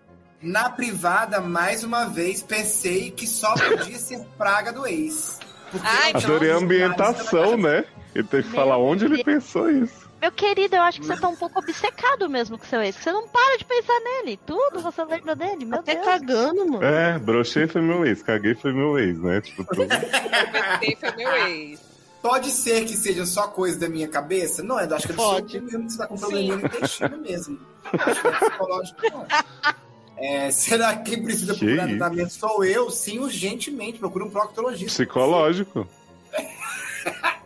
Na 0.41 0.70
privada, 0.70 1.41
mais 1.41 1.84
uma 1.84 2.06
vez, 2.06 2.44
pensei 2.44 3.10
que 3.10 3.26
só 3.26 3.54
podia 3.54 3.98
ser 3.98 4.20
praga 4.38 4.72
do 4.72 4.86
ex. 4.86 5.39
Ai, 5.82 6.12
eu 6.12 6.18
Adorei 6.18 6.52
a 6.52 6.58
ambientação, 6.58 7.58
né? 7.58 7.84
Ele 8.14 8.28
tem 8.28 8.44
que 8.44 8.50
falar 8.50 8.78
onde 8.78 9.06
ele 9.06 9.24
pensou 9.24 9.72
isso. 9.72 10.03
Meu 10.24 10.32
querido, 10.32 10.78
eu 10.78 10.82
acho 10.84 11.02
que 11.02 11.06
você 11.06 11.20
tá 11.20 11.28
um 11.28 11.36
pouco 11.36 11.60
obcecado 11.60 12.30
mesmo 12.30 12.58
com 12.58 12.64
seu 12.64 12.82
ex. 12.82 12.96
que 12.96 13.04
Você 13.04 13.12
não 13.12 13.28
para 13.28 13.58
de 13.58 13.66
pensar 13.66 14.00
nele. 14.00 14.40
Tudo 14.46 14.80
você 14.80 15.04
lembra 15.04 15.36
dele. 15.36 15.66
Meu 15.66 15.80
Até 15.80 15.96
Deus. 15.96 16.06
cagando, 16.06 16.66
mano. 16.66 16.82
É, 16.82 17.20
brochei 17.20 17.68
foi 17.68 17.82
meu 17.82 18.06
ex, 18.06 18.24
caguei 18.24 18.56
foi 18.56 18.72
meu 18.72 18.98
ex, 18.98 19.20
né? 19.20 19.42
Tipo, 19.42 19.66
tudo. 19.66 19.84
Foi 20.98 21.12
meu 21.18 21.36
ex. 21.48 21.82
Pode 22.22 22.52
ser 22.52 22.86
que 22.86 22.96
seja 22.96 23.26
só 23.26 23.48
coisa 23.48 23.78
da 23.78 23.90
minha 23.90 24.08
cabeça? 24.08 24.64
Não, 24.64 24.80
eu 24.80 24.96
acho 24.96 25.08
que 25.08 25.12
é 25.12 25.16
do 25.16 25.22
Pode. 25.22 25.60
mesmo 25.60 25.88
que 25.88 25.92
você 25.92 25.98
tá 25.98 26.08
com 26.08 26.18
probleminha 26.18 26.56
no 26.56 26.66
intestino 26.68 27.18
mesmo. 27.18 27.60
Acho 27.84 28.22
que 28.22 28.24
não 28.24 28.34
é 28.34 28.40
psicológico, 28.40 29.02
não. 29.12 29.28
É, 30.16 30.52
será 30.52 30.96
que 30.96 31.12
quem 31.12 31.24
precisa 31.26 31.54
Que 31.54 31.66
procurar 31.66 31.98
tratamento 31.98 32.32
sou 32.32 32.64
eu? 32.64 32.90
Sim, 32.90 33.20
urgentemente. 33.20 34.00
Procura 34.00 34.24
um 34.24 34.30
proctologista. 34.30 35.04
Psicológico. 35.04 35.86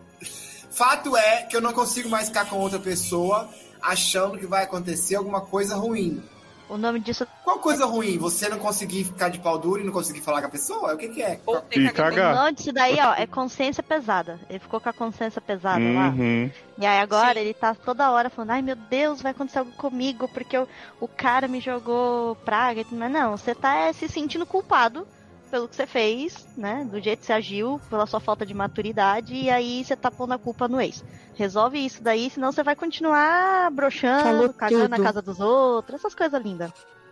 Fato 0.78 1.18
é 1.18 1.42
que 1.42 1.58
eu 1.58 1.62
não 1.62 1.74
consigo 1.74 2.08
mais 2.08 2.28
ficar 2.28 2.46
com 2.46 2.58
outra 2.58 2.78
pessoa 2.78 3.50
achando 3.82 4.38
que 4.38 4.46
vai 4.46 4.64
acontecer 4.64 5.16
alguma 5.16 5.42
coisa 5.42 5.76
ruim. 5.76 6.22
O 6.70 6.78
nome 6.78 7.00
disso. 7.00 7.26
Qual 7.44 7.58
coisa 7.58 7.84
ruim? 7.84 8.20
Você 8.20 8.48
não 8.48 8.60
conseguir 8.60 9.06
ficar 9.06 9.30
de 9.30 9.40
pau 9.40 9.58
duro 9.58 9.82
e 9.82 9.84
não 9.84 9.92
conseguir 9.92 10.22
falar 10.22 10.40
com 10.42 10.46
a 10.46 10.52
pessoa? 10.52 10.94
O 10.94 10.98
que, 10.98 11.08
que 11.08 11.24
é? 11.24 11.40
E 11.72 11.90
cagar. 11.90 12.36
O 12.36 12.38
nome 12.38 12.54
disso 12.54 12.72
daí, 12.72 12.96
ó, 13.00 13.16
é 13.16 13.26
consciência 13.26 13.82
pesada. 13.82 14.40
Ele 14.48 14.60
ficou 14.60 14.80
com 14.80 14.90
a 14.90 14.94
consciência 14.94 15.42
pesada 15.42 15.84
lá. 15.84 16.10
Uhum. 16.10 16.52
E 16.78 16.86
aí 16.86 17.00
agora 17.00 17.40
ele 17.40 17.56
tá 17.56 17.74
toda 17.74 18.12
hora 18.12 18.30
falando, 18.30 18.52
ai 18.52 18.62
meu 18.62 18.76
Deus, 18.76 19.20
vai 19.20 19.32
acontecer 19.32 19.58
algo 19.58 19.72
comigo, 19.72 20.28
porque 20.32 20.56
o, 20.60 20.68
o 21.00 21.08
cara 21.08 21.48
me 21.48 21.60
jogou 21.60 22.36
praga. 22.46 22.86
Mas 22.92 23.12
não, 23.12 23.36
você 23.36 23.56
tá 23.56 23.74
é, 23.74 23.94
se 23.94 24.08
sentindo 24.08 24.46
culpado 24.46 25.08
pelo 25.48 25.68
que 25.68 25.76
você 25.76 25.88
fez, 25.88 26.48
né? 26.56 26.88
Do 26.90 27.00
jeito 27.02 27.20
que 27.22 27.26
você 27.26 27.34
agiu, 27.34 27.82
pela 27.90 28.06
sua 28.06 28.20
falta 28.20 28.46
de 28.46 28.54
maturidade, 28.54 29.34
e 29.36 29.50
aí 29.50 29.84
você 29.84 29.96
tá 29.96 30.12
pondo 30.12 30.34
a 30.34 30.38
culpa 30.38 30.68
no 30.68 30.80
ex. 30.80 31.04
Resolve 31.36 31.78
isso 31.84 32.02
daí, 32.04 32.30
senão 32.30 32.52
você 32.52 32.64
vai 32.64 32.76
continuar 32.76 33.72
broxando, 33.72 34.24
Falou 34.24 34.54
cagando 34.54 34.90
na 34.90 34.96
tudo. 34.98 35.06
casa 35.06 35.22
dos 35.22 35.40
outros, 35.40 36.00
essas 36.00 36.16
coisas 36.16 36.42
lindas. 36.42 36.72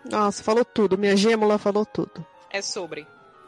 Nossa, 0.10 0.44
falou 0.44 0.64
tudo. 0.66 0.98
Minha 0.98 1.16
gêmula 1.18 1.58
falou 1.58 1.86
tudo. 1.86 2.26
É 2.52 2.62
sobre. 2.62 3.08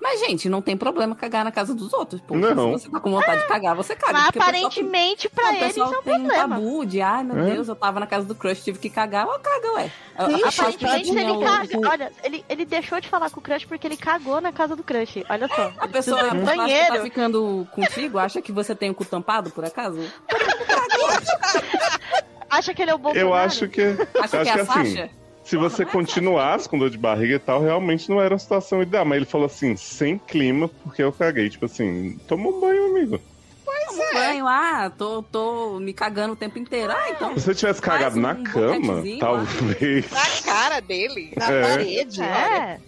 Mas, 0.09 0.21
gente, 0.21 0.47
não 0.47 0.61
tem 0.61 0.77
problema 0.77 1.13
cagar 1.17 1.43
na 1.43 1.51
casa 1.51 1.75
dos 1.75 1.91
outros. 1.91 2.21
Pô, 2.21 2.33
Não. 2.33 2.77
Se 2.77 2.85
você 2.85 2.89
tá 2.89 2.97
com 3.01 3.11
vontade 3.11 3.41
de 3.41 3.47
cagar, 3.49 3.75
você 3.75 3.93
caga. 3.93 4.13
Mas 4.13 4.31
pessoal 4.31 4.49
aparentemente, 4.49 5.27
pra 5.27 5.43
Não, 5.43 5.51
o 5.51 5.55
ele, 5.55 5.65
isso 5.65 5.73
pessoal 5.73 5.93
é 5.93 5.97
um 5.97 6.01
tem 6.01 6.13
um 6.13 6.17
problema. 6.27 6.55
tabu 6.55 6.85
de, 6.85 7.01
ai 7.01 7.23
meu 7.25 7.37
É. 7.39 7.49
Deus, 7.51 7.67
eu 7.67 7.75
tava 7.75 7.99
na 7.99 8.07
casa 8.07 8.25
do 8.25 8.33
crush, 8.33 8.63
tive 8.63 8.79
que 8.79 8.89
cagar. 8.89 9.27
Ó, 9.27 9.37
caga, 9.37 9.73
ué. 9.73 9.91
A- 10.17 10.25
Sim, 10.29 10.43
aparentemente 10.45 11.09
ele 11.09 11.43
caga. 11.43 11.77
o- 11.77 11.87
Olha, 11.89 12.11
ele, 12.23 12.45
ele 12.47 12.63
deixou 12.63 13.01
de 13.01 13.09
falar 13.09 13.29
com 13.29 13.41
o 13.41 13.43
crush 13.43 13.65
porque 13.65 13.85
ele 13.85 13.97
cagou 13.97 14.39
na 14.39 14.53
casa 14.53 14.77
do 14.77 14.83
crush. 14.83 15.25
Olha 15.29 15.49
só. 15.49 15.73
A 15.77 15.87
pessoa 15.89 16.29
que 16.29 16.37
banheiro. 16.37 16.93
tá 16.95 17.01
ficando 17.01 17.67
contigo, 17.73 18.17
acha 18.17 18.41
que 18.41 18.53
você 18.53 18.73
tem 18.73 18.89
o 18.89 18.95
cu 18.95 19.03
tampado, 19.03 19.49
por 19.51 19.65
acaso? 19.65 19.99
Acha 22.49 22.73
que 22.73 22.81
ele 22.81 22.91
é 22.91 22.95
o 22.95 22.97
Bolsonaro? 22.97 23.27
Eu 23.29 23.33
acho 23.33 23.67
que. 23.67 23.93
Que 23.93 24.19
acho 24.19 24.35
é 24.37 24.39
a 24.39 24.43
que 24.45 24.49
assim. 24.61 25.09
Se 25.47 25.55
você 25.55 25.85
continuasse 25.85 26.67
com 26.67 26.77
dor 26.77 26.89
de 26.89 26.97
barriga 26.97 27.35
e 27.35 27.39
tal, 27.39 27.61
realmente 27.61 28.09
não 28.09 28.21
era 28.21 28.35
a 28.35 28.39
situação 28.39 28.81
ideal. 28.81 29.05
Mas 29.05 29.15
ele 29.17 29.25
falou 29.25 29.45
assim, 29.47 29.75
sem 29.77 30.17
clima, 30.17 30.67
porque 30.83 31.01
eu 31.01 31.11
caguei. 31.11 31.49
Tipo 31.49 31.65
assim, 31.65 32.19
toma 32.27 32.49
um 32.49 32.59
banho, 32.59 32.85
amigo. 32.87 33.19
Tomo 33.65 34.03
banho, 34.13 34.45
ah, 34.47 34.91
tô, 34.97 35.23
tô 35.23 35.79
me 35.79 35.93
cagando 35.93 36.33
o 36.33 36.35
tempo 36.35 36.59
inteiro. 36.59 36.91
Ah, 36.91 37.09
então. 37.09 37.33
Se 37.37 37.41
você 37.45 37.55
tivesse 37.55 37.81
cagado 37.81 38.17
um 38.17 38.21
na 38.21 38.35
cama, 38.35 39.01
talvez. 39.19 40.11
Na 40.11 40.25
cara 40.43 40.79
dele. 40.81 41.31
Na 41.37 41.45
É. 41.51 41.61
parede. 41.61 42.21
É. 42.21 42.79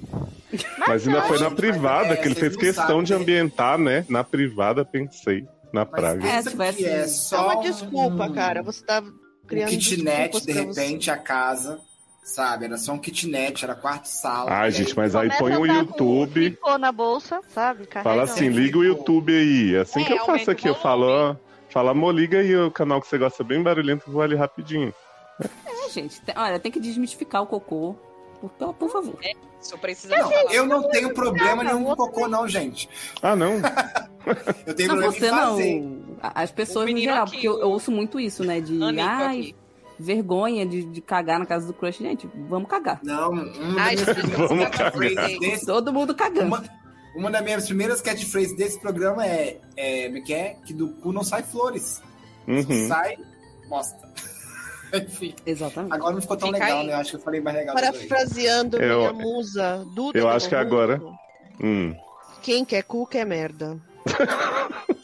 Mas 0.87 1.07
ainda 1.07 1.21
foi 1.23 1.39
na 1.39 1.51
privada, 1.51 2.13
é, 2.13 2.17
que 2.17 2.27
ele 2.27 2.35
fez 2.35 2.55
questão 2.57 3.01
de 3.03 3.13
ambientar, 3.13 3.77
né? 3.77 4.05
Na 4.09 4.23
privada, 4.23 4.83
pensei. 4.83 5.45
Na 5.71 5.85
Mas 5.85 5.89
praga. 5.91 6.27
É, 6.27 6.41
tivesse- 6.41 6.85
é 6.85 6.89
É 7.01 7.07
só 7.07 7.45
uma 7.53 7.61
desculpa, 7.63 8.25
um- 8.25 8.33
cara. 8.33 8.61
Você 8.63 8.83
tá 8.83 8.99
um 9.01 9.13
criando 9.47 9.69
kitnet, 9.69 10.31
desculpas 10.33 10.45
de 10.45 10.51
repente, 10.83 11.11
a 11.11 11.17
casa, 11.17 11.79
sabe? 12.29 12.65
Era 12.65 12.77
só 12.77 12.93
um 12.93 12.97
kitnet, 12.97 13.63
era 13.63 13.75
quarto-sala. 13.75 14.49
Ai, 14.51 14.69
E 14.69 14.71
gente, 14.71 14.95
mas 14.95 15.15
aí 15.15 15.29
põe 15.37 15.53
a 15.53 15.59
o 15.59 15.65
com 15.67 15.73
YouTube. 15.73 16.49
Ficou 16.51 16.77
na 16.77 16.91
bolsa, 16.91 17.41
sabe? 17.49 17.85
Carrega 17.85 18.09
Fala 18.09 18.23
assim, 18.23 18.49
liga 18.49 18.77
o 18.77 18.83
YouTube 18.83 19.33
aí. 19.35 19.75
Assim 19.77 20.01
É, 20.01 20.05
que 20.05 20.13
eu 20.13 20.25
faço 20.25 20.49
aqui, 20.51 20.67
eu 20.67 20.75
falo, 20.75 21.05
ó. 21.07 21.35
Fala, 21.69 21.91
amor, 21.91 22.13
liga 22.15 22.39
aí 22.39 22.55
o 22.55 22.71
canal 22.71 22.99
que 23.01 23.07
você 23.07 23.17
gosta 23.17 23.43
bem 23.43 23.61
barulhento, 23.61 24.09
vou 24.11 24.21
ali 24.21 24.35
rapidinho. 24.35 24.93
É, 25.65 25.89
gente, 25.91 26.19
tem- 26.21 26.35
olha, 26.37 26.59
tem 26.59 26.71
que 26.71 26.79
desmistificar 26.79 27.41
o 27.43 27.47
cocô. 27.47 27.95
Por, 28.41 28.73
por- 28.73 28.89
favor. 28.89 29.19
Só 29.59 29.75
precisa 29.77 30.15
Não, 30.15 30.29
falar. 30.31 30.53
eu 30.53 30.65
não 30.65 30.87
tenho 30.89 31.13
problema 31.13 31.61
nenhum 31.61 31.83
com 31.83 31.95
cocô, 31.97 32.25
não, 32.27 32.47
gente. 32.47 32.89
Ah, 33.21 33.35
não? 33.35 33.55
Eu 34.65 34.73
tenho 34.75 34.89
Não, 34.89 34.97
problema 34.97 35.11
você 35.11 35.27
em 35.27 35.29
fazer. 35.29 35.81
não. 35.81 36.17
A- 36.21 36.41
As 36.43 36.51
pessoas 36.51 36.89
no 36.91 36.97
geral, 36.97 37.23
aqui, 37.23 37.31
porque 37.31 37.47
eu, 37.47 37.59
eu 37.59 37.69
ouço 37.69 37.91
muito 37.91 38.19
isso, 38.19 38.43
né? 38.43 38.61
De 38.61 38.77
ai, 39.01 39.39
aqui. 39.39 39.55
Vergonha 39.99 40.65
de, 40.65 40.83
de 40.83 41.01
cagar 41.01 41.37
na 41.39 41.45
casa 41.45 41.67
do 41.67 41.73
crush. 41.73 41.97
Gente, 41.99 42.29
vamos 42.47 42.69
cagar. 42.69 42.99
Não, 43.03 43.31
uma 43.31 43.81
Ai, 43.81 43.97
gente, 43.97 44.13
vamos 44.35 44.69
catchphrases 44.69 45.15
cagar. 45.15 45.39
desse- 45.39 45.65
Todo 45.65 45.91
mundo 45.93 46.15
cagando. 46.15 46.47
Uma, 46.47 46.63
uma 47.15 47.31
das 47.31 47.41
minhas 47.43 47.65
primeiras 47.65 48.01
catchphrases 48.01 48.55
desse 48.55 48.79
programa 48.79 49.25
é, 49.25 49.59
é, 49.75 50.05
como 50.05 50.17
é 50.17 50.21
que 50.21 50.33
é? 50.33 50.55
Que 50.65 50.73
do 50.73 50.89
cu 50.93 51.11
não 51.11 51.23
sai 51.23 51.43
flores. 51.43 52.01
Uhum. 52.47 52.87
Sai, 52.87 53.17
mostra. 53.67 54.07
Enfim, 54.93 55.35
Exatamente. 55.45 55.93
agora 55.93 56.13
não 56.15 56.21
ficou 56.21 56.35
tão 56.37 56.47
Fica 56.51 56.63
legal, 56.65 56.79
aí. 56.79 56.87
né? 56.87 56.93
Eu 56.93 56.97
acho 56.97 57.09
que 57.11 57.15
eu 57.17 57.21
falei 57.21 57.41
mais 57.41 57.55
legal. 57.57 57.75
Parafraseando 57.75 58.77
Eu- 58.81 58.99
minha 58.99 59.13
musa, 59.13 59.85
Duda. 59.93 60.17
eu 60.17 60.27
acho 60.29 60.47
que 60.49 60.55
Romulo, 60.55 60.73
agora- 60.73 61.01
Hum. 61.61 61.93
Quem 62.41 62.63
quer 62.63 62.83
cu 62.83 63.05
quer 63.05 63.25
merda. 63.25 63.77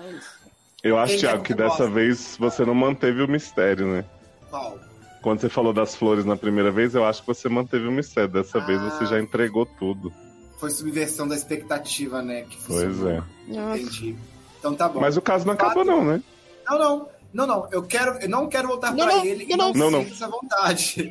É 0.00 0.10
isso. 0.10 0.37
Eu 0.82 0.96
acho, 0.98 1.12
Quem 1.14 1.20
Thiago, 1.20 1.42
que 1.42 1.54
que 1.54 1.60
gosta? 1.62 1.84
dessa 1.84 1.92
vez 1.94 2.36
você 2.38 2.64
não 2.64 2.74
manteve 2.74 3.22
o 3.22 3.28
mistério, 3.28 3.86
né? 3.86 4.04
Qual? 4.48 4.78
Quando 5.22 5.40
você 5.40 5.48
falou 5.48 5.72
das 5.72 5.96
flores 5.96 6.24
na 6.24 6.36
primeira 6.36 6.70
vez, 6.70 6.94
eu 6.94 7.04
acho 7.04 7.20
que 7.22 7.26
você 7.26 7.48
manteve 7.48 7.86
o 7.86 7.92
mistério. 7.92 8.30
Dessa 8.30 8.60
vez 8.60 8.80
Ah. 8.80 8.90
você 8.90 9.06
já 9.06 9.20
entregou 9.20 9.66
tudo. 9.66 10.12
Foi 10.58 10.70
subversão 10.70 11.26
da 11.26 11.34
expectativa, 11.34 12.22
né? 12.22 12.42
Que 12.48 12.56
Pois 12.66 13.02
é. 13.04 13.22
Nossa. 13.48 13.78
Entendi. 13.78 14.16
Então 14.58 14.74
tá 14.74 14.88
bom. 14.88 15.00
Mas 15.00 15.16
o 15.16 15.20
caso 15.22 15.46
não 15.46 15.54
Fato- 15.56 15.66
acabou, 15.66 15.84
não, 15.84 16.04
né? 16.04 16.22
Não, 16.68 16.78
não. 16.78 17.08
Não, 17.32 17.46
não. 17.46 17.68
Eu 17.70 17.82
quero, 17.82 18.12
eu 18.20 18.28
não 18.28 18.48
quero 18.48 18.68
voltar 18.68 18.92
Não, 18.94 19.04
pra 19.04 19.16
não, 19.16 19.24
ele 19.24 19.44
não, 19.46 19.54
e 19.54 19.56
não, 19.56 19.72
não. 19.72 19.90
Não, 19.90 20.02
sinto 20.02 20.14
essa 20.14 20.28
vontade. 20.28 21.10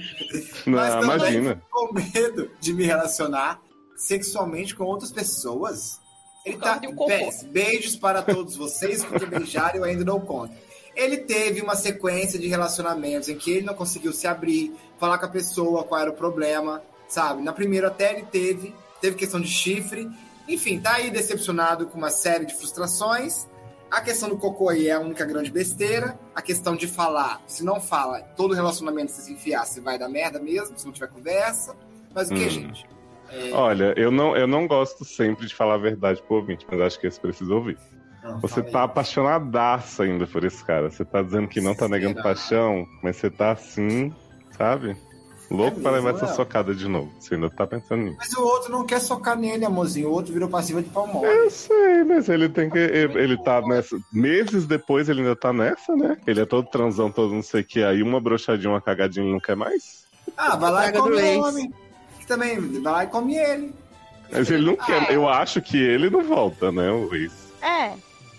Não, 0.66 0.74
Mas 0.80 0.94
também 0.94 1.06
imagina. 1.16 1.62
com 1.70 1.94
medo 1.94 2.50
de 2.60 2.74
me 2.74 2.84
relacionar 2.86 3.60
sexualmente 3.96 4.76
com 4.76 4.84
outras 4.86 5.12
pessoas. 5.12 6.00
Ele 6.48 6.58
tá. 6.58 6.80
Beijos 7.52 7.96
para 7.96 8.22
todos 8.22 8.56
vocês, 8.58 9.04
porque 9.04 9.26
beijar 9.26 9.76
eu 9.76 9.84
ainda 9.84 10.04
não 10.06 10.20
conto. 10.20 10.54
Ele 10.96 11.18
teve 11.18 11.62
uma 11.62 11.76
sequência 11.76 12.40
de 12.40 12.48
relacionamentos 12.48 13.30
em 13.30 13.38
que 13.38 13.52
ele 13.52 13.66
não 13.66 13.76
conseguiu 13.76 14.12
se 14.12 14.26
abrir, 14.28 14.74
falar 15.00 15.18
com 15.20 15.26
a 15.26 15.30
pessoa 15.30 15.84
qual 15.84 16.02
era 16.02 16.10
o 16.10 16.14
problema, 16.14 16.82
sabe? 17.08 17.44
Na 17.44 17.54
primeira 17.54 17.88
até 17.88 18.14
ele 18.14 18.26
teve, 18.26 18.74
teve 19.00 19.16
questão 19.16 19.40
de 19.40 19.48
chifre. 19.48 20.10
Enfim, 20.48 20.80
tá 20.80 20.94
aí 20.96 21.12
decepcionado 21.12 21.86
com 21.88 21.98
uma 21.98 22.10
série 22.10 22.46
de 22.46 22.56
frustrações. 22.56 23.48
A 23.92 24.02
questão 24.02 24.28
do 24.28 24.38
cocô 24.38 24.70
aí 24.70 24.88
é 24.88 24.94
a 24.94 25.00
única 25.00 25.24
grande 25.24 25.52
besteira. 25.52 26.18
A 26.34 26.42
questão 26.42 26.76
de 26.76 26.88
falar, 26.88 27.42
se 27.48 27.64
não 27.64 27.80
fala, 27.80 28.22
todo 28.36 28.54
relacionamento 28.56 29.12
se 29.12 29.22
se 29.22 29.32
enfiar, 29.32 29.66
se 29.66 29.80
vai 29.80 30.00
dar 30.00 30.10
merda 30.10 30.40
mesmo, 30.40 30.78
se 30.80 30.86
não 30.86 30.92
tiver 30.92 31.08
conversa. 31.10 31.76
Mas 32.14 32.32
o 32.32 32.34
que, 32.34 32.46
Hum. 32.46 32.50
gente? 32.50 32.86
É, 33.30 33.52
Olha, 33.54 33.94
eu 33.98 34.12
não, 34.12 34.36
eu 34.36 34.48
não 34.48 34.68
gosto 34.68 35.04
sempre 35.06 35.46
de 35.48 35.56
falar 35.56 35.76
a 35.76 35.78
verdade 35.80 36.22
pro 36.24 36.38
ouvinte, 36.38 36.66
mas 36.70 36.80
acho 36.82 37.00
que 37.00 37.08
esse 37.08 37.20
precisa 37.20 37.54
ouvir. 37.54 37.78
não, 38.24 38.40
Você 38.40 38.62
tá 38.64 38.84
apaixonadaço 38.84 40.04
ainda 40.04 40.26
por 40.28 40.44
esse 40.44 40.64
cara. 40.64 40.90
Você 40.90 41.04
tá 41.04 41.22
dizendo 41.22 41.48
que 41.48 41.62
não 41.62 41.76
tá 41.76 41.88
negando 41.88 42.22
paixão, 42.22 42.86
mas 43.04 43.18
você 43.18 43.30
tá 43.30 43.52
assim, 43.52 44.14
sabe? 44.58 44.96
Louco 45.50 45.80
É 45.80 45.82
pra 45.82 45.92
levar 45.92 46.12
mesmo, 46.12 46.26
essa 46.26 46.34
é. 46.34 46.36
socada 46.36 46.76
de 46.76 46.90
novo. 46.90 47.10
Você 47.20 47.36
ainda 47.36 47.50
tá 47.50 47.66
pensando 47.66 48.04
nisso. 48.04 48.18
Mas 48.20 48.34
o 48.34 48.44
outro 48.44 48.70
não 48.70 48.86
quer 48.86 49.00
socar 49.00 49.38
nele, 49.38 49.64
amorzinho. 49.64 50.10
O 50.10 50.12
outro 50.12 50.34
virou 50.34 50.50
passiva 50.50 50.82
de 50.84 50.90
pau 50.90 51.08
mole. 51.08 51.26
Eu 51.26 51.50
sei, 51.50 52.04
mas 52.04 52.28
ele 52.28 52.50
tem 52.50 52.70
que. 52.70 52.78
Ele, 52.78 53.18
ele 53.18 53.38
tá 53.44 53.62
nessa. 53.62 53.98
Meses 54.12 54.66
depois 54.68 55.08
ele 55.08 55.22
ainda 55.22 55.38
tá 55.38 55.54
nessa, 55.54 55.96
né? 55.96 56.18
Ele 56.28 56.42
é 56.42 56.46
todo 56.46 56.70
transão, 56.70 57.10
todo 57.10 57.34
não 57.34 57.42
sei 57.42 57.62
o 57.62 57.64
que. 57.64 57.82
Aí 57.82 58.04
uma 58.04 58.20
brochadinha, 58.20 58.72
uma 58.72 58.82
cagadinha 58.82 59.24
ele 59.26 59.32
não 59.32 59.40
quer 59.40 59.56
mais. 59.56 60.06
Ah, 60.36 60.58
vai 60.58 60.70
lá 60.70 60.90
e 60.90 60.92
come 60.92 61.38
homem. 61.38 61.74
Que 62.28 62.34
também, 62.34 62.60
vai 62.82 62.92
lá 62.94 63.04
e 63.06 63.08
come 63.08 63.36
ele. 63.38 63.74
Mas 64.30 64.52
ele 64.52 64.66
não 64.66 64.74
Ah. 64.80 64.86
quer. 64.86 65.12
Eu 65.14 65.30
acho 65.30 65.62
que 65.62 65.78
ele 65.78 66.10
não 66.10 66.22
volta, 66.24 66.72
né, 66.72 66.92
o 66.92 67.14
ex. 67.16 67.32
É, 67.62 67.94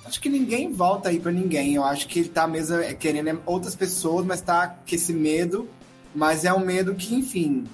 Acho 0.05 0.23
que 0.23 0.29
ninguém 0.31 0.73
volta 0.73 1.11
aí 1.11 1.21
pra 1.21 1.31
ninguém. 1.31 1.75
Eu 1.75 1.85
acho 1.85 2.07
que 2.09 2.21
ele 2.21 2.29
tá 2.31 2.47
mesmo 2.47 2.77
é, 2.79 2.95
querendo 2.95 3.43
outras 3.45 3.75
pessoas, 3.77 4.25
mas 4.25 4.41
tá 4.41 4.69
com 4.69 4.95
esse 4.95 5.13
medo. 5.13 5.69
Mas 6.15 6.47
é 6.47 6.53
um 6.53 6.61
medo 6.61 6.95
que, 6.95 7.15
enfim, 7.15 7.65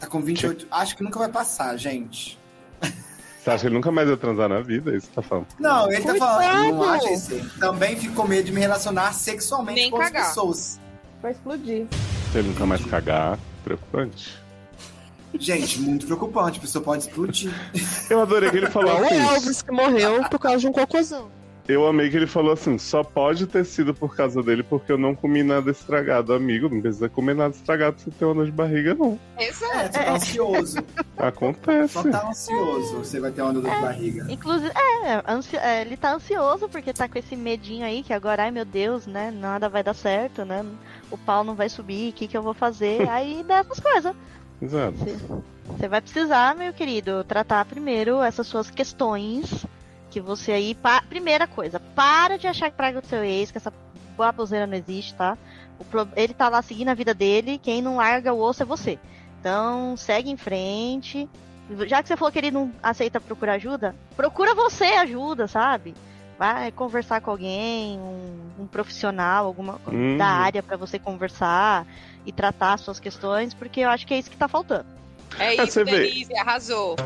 tá 0.00 0.06
com 0.06 0.18
28. 0.22 0.66
Acho 0.70 0.96
que 0.96 1.02
nunca 1.04 1.18
vai 1.18 1.28
passar, 1.28 1.76
gente. 1.76 2.38
Você 2.80 3.50
acha 3.50 3.58
que 3.60 3.66
ele 3.66 3.74
nunca 3.74 3.90
mais 3.92 4.08
vai 4.08 4.16
transar 4.16 4.48
na 4.48 4.60
vida? 4.62 4.90
É 4.92 4.96
isso 4.96 5.08
que 5.08 5.14
tá 5.14 5.20
falando. 5.20 5.48
Não, 5.58 5.86
ele 5.92 6.00
tá 6.00 6.10
Coitado! 6.12 6.42
falando. 6.42 6.74
Não 6.76 6.82
acha 6.84 7.12
isso. 7.12 7.58
Também 7.60 7.96
ficou 7.96 8.26
medo 8.26 8.44
de 8.44 8.52
me 8.52 8.60
relacionar 8.60 9.12
sexualmente 9.12 9.80
Nem 9.82 9.90
com 9.90 9.98
cagar. 9.98 10.28
pessoas. 10.28 10.80
Vai 11.20 11.32
explodir. 11.32 11.86
Se 12.32 12.38
ele 12.38 12.48
nunca 12.48 12.64
mais 12.64 12.82
cagar, 12.86 13.38
preocupante. 13.64 14.34
Gente, 15.38 15.80
muito 15.80 16.06
preocupante. 16.06 16.58
A 16.58 16.62
pessoa 16.62 16.84
pode 16.84 17.04
explodir. 17.04 17.52
Eu 18.10 18.20
adorei 18.20 18.50
que 18.50 18.56
ele 18.58 18.70
falou 18.70 18.92
o 19.00 19.04
assim. 19.04 19.16
Elvis 19.16 19.62
que 19.62 19.72
morreu 19.72 20.22
por 20.28 20.38
causa 20.38 20.58
de 20.58 20.66
um 20.66 20.72
cocôzão. 20.72 21.30
Eu 21.68 21.86
amei 21.86 22.10
que 22.10 22.16
ele 22.16 22.26
falou 22.26 22.52
assim: 22.52 22.76
só 22.76 23.04
pode 23.04 23.46
ter 23.46 23.64
sido 23.64 23.94
por 23.94 24.16
causa 24.16 24.42
dele 24.42 24.64
porque 24.64 24.90
eu 24.90 24.98
não 24.98 25.14
comi 25.14 25.44
nada 25.44 25.70
estragado, 25.70 26.34
amigo. 26.34 26.68
Não 26.68 26.80
precisa 26.80 27.08
comer 27.08 27.34
nada 27.36 27.54
estragado 27.54 27.94
pra 27.94 28.04
você 28.04 28.10
ter 28.10 28.24
uma 28.24 28.34
dor 28.34 28.46
de 28.46 28.50
barriga, 28.52 28.94
não. 28.94 29.16
É, 29.38 29.48
Exato. 29.48 29.72
você 29.74 29.88
tá 29.90 30.12
ansioso. 30.12 30.78
Acontece. 31.16 31.92
Só 31.94 32.02
tá 32.02 32.28
ansioso. 32.28 32.98
Você 32.98 33.20
vai 33.20 33.30
ter 33.30 33.42
uma 33.42 33.52
dor 33.52 33.62
de 33.62 33.68
barriga. 33.70 34.26
inclusive, 34.28 34.72
é, 34.74 35.22
ansi- 35.26 35.56
é, 35.56 35.82
ele 35.82 35.96
tá 35.96 36.14
ansioso 36.14 36.68
porque 36.68 36.92
tá 36.92 37.08
com 37.08 37.18
esse 37.18 37.36
medinho 37.36 37.86
aí, 37.86 38.02
que 38.02 38.12
agora, 38.12 38.42
ai 38.42 38.50
meu 38.50 38.64
Deus, 38.64 39.06
né? 39.06 39.30
Nada 39.30 39.68
vai 39.68 39.84
dar 39.84 39.94
certo, 39.94 40.44
né? 40.44 40.66
O 41.12 41.16
pau 41.16 41.44
não 41.44 41.54
vai 41.54 41.68
subir, 41.68 42.10
o 42.10 42.12
que, 42.12 42.26
que 42.26 42.36
eu 42.36 42.42
vou 42.42 42.54
fazer? 42.54 43.08
aí 43.08 43.44
dessas 43.44 43.78
coisas. 43.78 44.12
Exato. 44.62 44.96
Você 45.66 45.88
vai 45.88 46.00
precisar, 46.00 46.54
meu 46.54 46.72
querido, 46.72 47.24
tratar 47.24 47.64
primeiro 47.64 48.22
essas 48.22 48.46
suas 48.46 48.70
questões. 48.70 49.66
Que 50.10 50.20
você 50.20 50.52
aí. 50.52 50.74
pa- 50.74 51.02
Primeira 51.08 51.46
coisa, 51.46 51.80
para 51.80 52.36
de 52.38 52.46
achar 52.46 52.70
que 52.70 52.76
praga 52.76 53.00
do 53.00 53.06
seu 53.06 53.24
ex, 53.24 53.50
que 53.50 53.56
essa 53.58 53.72
baboseira 54.16 54.66
não 54.66 54.74
existe, 54.76 55.14
tá? 55.14 55.36
O 55.78 55.84
pro- 55.84 56.08
Ele 56.14 56.34
tá 56.34 56.48
lá 56.50 56.60
seguindo 56.62 56.88
a 56.90 56.94
vida 56.94 57.14
dele, 57.14 57.58
quem 57.58 57.80
não 57.82 57.96
larga 57.96 58.32
o 58.32 58.40
osso 58.40 58.62
é 58.62 58.66
você. 58.66 58.98
Então, 59.40 59.96
segue 59.96 60.30
em 60.30 60.36
frente. 60.36 61.28
Já 61.86 62.02
que 62.02 62.08
você 62.08 62.16
falou 62.16 62.30
que 62.30 62.38
ele 62.38 62.50
não 62.50 62.70
aceita 62.82 63.18
procurar 63.20 63.54
ajuda, 63.54 63.94
procura 64.14 64.54
você 64.54 64.84
ajuda, 64.84 65.48
sabe? 65.48 65.94
Vai 66.38 66.70
conversar 66.72 67.20
com 67.22 67.30
alguém, 67.30 67.98
um, 67.98 68.62
um 68.64 68.66
profissional, 68.66 69.46
alguma 69.46 69.80
Hum. 69.88 70.18
da 70.18 70.26
área 70.26 70.62
pra 70.62 70.76
você 70.76 70.98
conversar 70.98 71.86
e 72.26 72.32
tratar 72.32 72.74
as 72.74 72.82
suas 72.82 73.00
questões, 73.00 73.54
porque 73.54 73.80
eu 73.80 73.88
acho 73.88 74.06
que 74.06 74.14
é 74.14 74.18
isso 74.18 74.30
que 74.30 74.36
tá 74.36 74.48
faltando. 74.48 74.86
É 75.38 75.48
Ah, 75.48 75.54
isso, 75.54 75.72
você 75.72 75.84
vê. 75.84 76.08
Denise, 76.08 76.36
arrasou. 76.36 76.96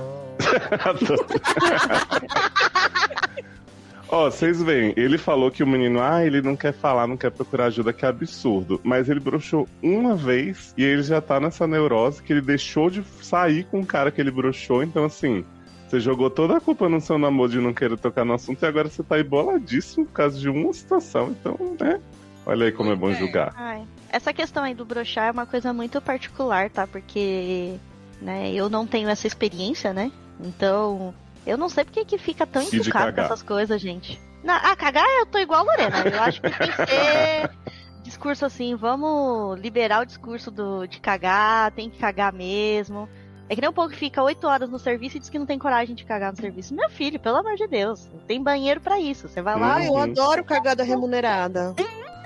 Ó, 4.08 4.30
vocês 4.30 4.62
veem, 4.62 4.92
ele 4.96 5.18
falou 5.18 5.50
que 5.50 5.64
o 5.64 5.66
menino, 5.66 6.00
ah, 6.00 6.24
ele 6.24 6.40
não 6.40 6.54
quer 6.54 6.72
falar, 6.72 7.08
não 7.08 7.16
quer 7.16 7.30
procurar 7.32 7.66
ajuda, 7.66 7.92
que 7.92 8.04
é 8.04 8.08
absurdo. 8.08 8.80
Mas 8.84 9.08
ele 9.08 9.18
broxou 9.18 9.68
uma 9.82 10.14
vez 10.14 10.72
e 10.76 10.84
ele 10.84 11.02
já 11.02 11.20
tá 11.20 11.40
nessa 11.40 11.66
neurose 11.66 12.22
que 12.22 12.32
ele 12.32 12.40
deixou 12.40 12.88
de 12.88 13.02
sair 13.20 13.64
com 13.64 13.80
o 13.80 13.86
cara 13.86 14.12
que 14.12 14.20
ele 14.20 14.30
broxou. 14.30 14.84
Então, 14.84 15.04
assim, 15.04 15.44
você 15.88 15.98
jogou 15.98 16.30
toda 16.30 16.56
a 16.56 16.60
culpa 16.60 16.88
no 16.88 17.00
seu 17.00 17.18
namoro 17.18 17.50
de 17.50 17.60
não 17.60 17.74
querer 17.74 17.98
tocar 17.98 18.24
no 18.24 18.34
assunto 18.34 18.62
e 18.62 18.66
agora 18.66 18.88
você 18.88 19.02
tá 19.02 19.16
aí 19.16 19.24
boladíssimo 19.24 20.06
por 20.06 20.12
causa 20.12 20.38
de 20.38 20.48
uma 20.48 20.72
situação. 20.72 21.30
Então, 21.30 21.58
né? 21.80 22.00
Olha 22.47 22.66
aí 22.66 22.72
como 22.72 22.92
é 22.92 22.97
bom 22.97 23.12
julgar. 23.12 23.53
Ai, 23.57 23.84
essa 24.09 24.32
questão 24.32 24.62
aí 24.62 24.72
do 24.72 24.84
brochar 24.84 25.26
é 25.26 25.30
uma 25.32 25.47
coisa 25.47 25.72
muito 25.72 26.01
particular, 26.01 26.70
tá? 26.70 26.86
Porque, 26.86 27.74
né, 28.22 28.53
eu 28.53 28.70
não 28.70 28.86
tenho 28.86 29.09
essa 29.09 29.26
experiência, 29.26 29.92
né? 29.92 30.12
Então, 30.40 31.12
eu 31.44 31.59
não 31.59 31.68
sei 31.68 31.84
porque 31.84 32.05
que 32.05 32.18
fica 32.18 32.47
tão 32.47 32.62
E 32.62 32.70
de 32.70 32.76
encucado 32.76 33.12
com 33.14 33.20
essas 33.20 33.42
coisas, 33.42 33.80
gente. 33.80 34.20
Na, 34.44 34.59
ah, 34.59 34.76
cagar 34.76 35.05
eu 35.18 35.26
tô 35.26 35.38
igual 35.38 35.61
a 35.61 35.62
Lorena. 35.64 36.05
Eu 36.07 36.22
acho 36.22 36.40
que 36.40 36.49
tem 36.51 36.68
que 36.68 36.86
ser 36.86 37.51
discurso 38.05 38.47
assim, 38.47 38.76
vamos 38.76 39.59
liberar 39.59 40.03
o 40.03 40.07
discurso 40.07 40.49
do, 40.49 40.86
de 40.86 41.01
cagar, 41.01 41.72
tem 41.72 41.90
que 41.90 41.99
cagar 41.99 42.32
mesmo. 42.32 43.09
É 43.49 43.55
que 43.55 43.61
nem 43.61 43.70
um 43.70 43.72
pouco 43.72 43.90
que 43.90 43.97
fica 43.97 44.22
oito 44.22 44.47
horas 44.47 44.70
no 44.70 44.78
serviço 44.78 45.16
e 45.16 45.20
diz 45.20 45.28
que 45.28 45.38
não 45.38 45.47
tem 45.47 45.59
coragem 45.59 45.94
de 45.94 46.05
cagar 46.05 46.32
no 46.32 46.38
serviço. 46.38 46.74
Meu 46.74 46.90
filho, 46.90 47.18
pelo 47.18 47.36
amor 47.36 47.57
de 47.57 47.66
Deus, 47.66 48.09
tem 48.26 48.42
banheiro 48.42 48.80
pra 48.80 49.01
isso. 49.01 49.28
Você 49.28 49.42
vai 49.42 49.59
lá. 49.59 49.76
Ah, 49.76 49.84
eu 49.84 49.97
adoro 49.97 50.44
cagada 50.44 50.82
remunerada. 50.82 51.74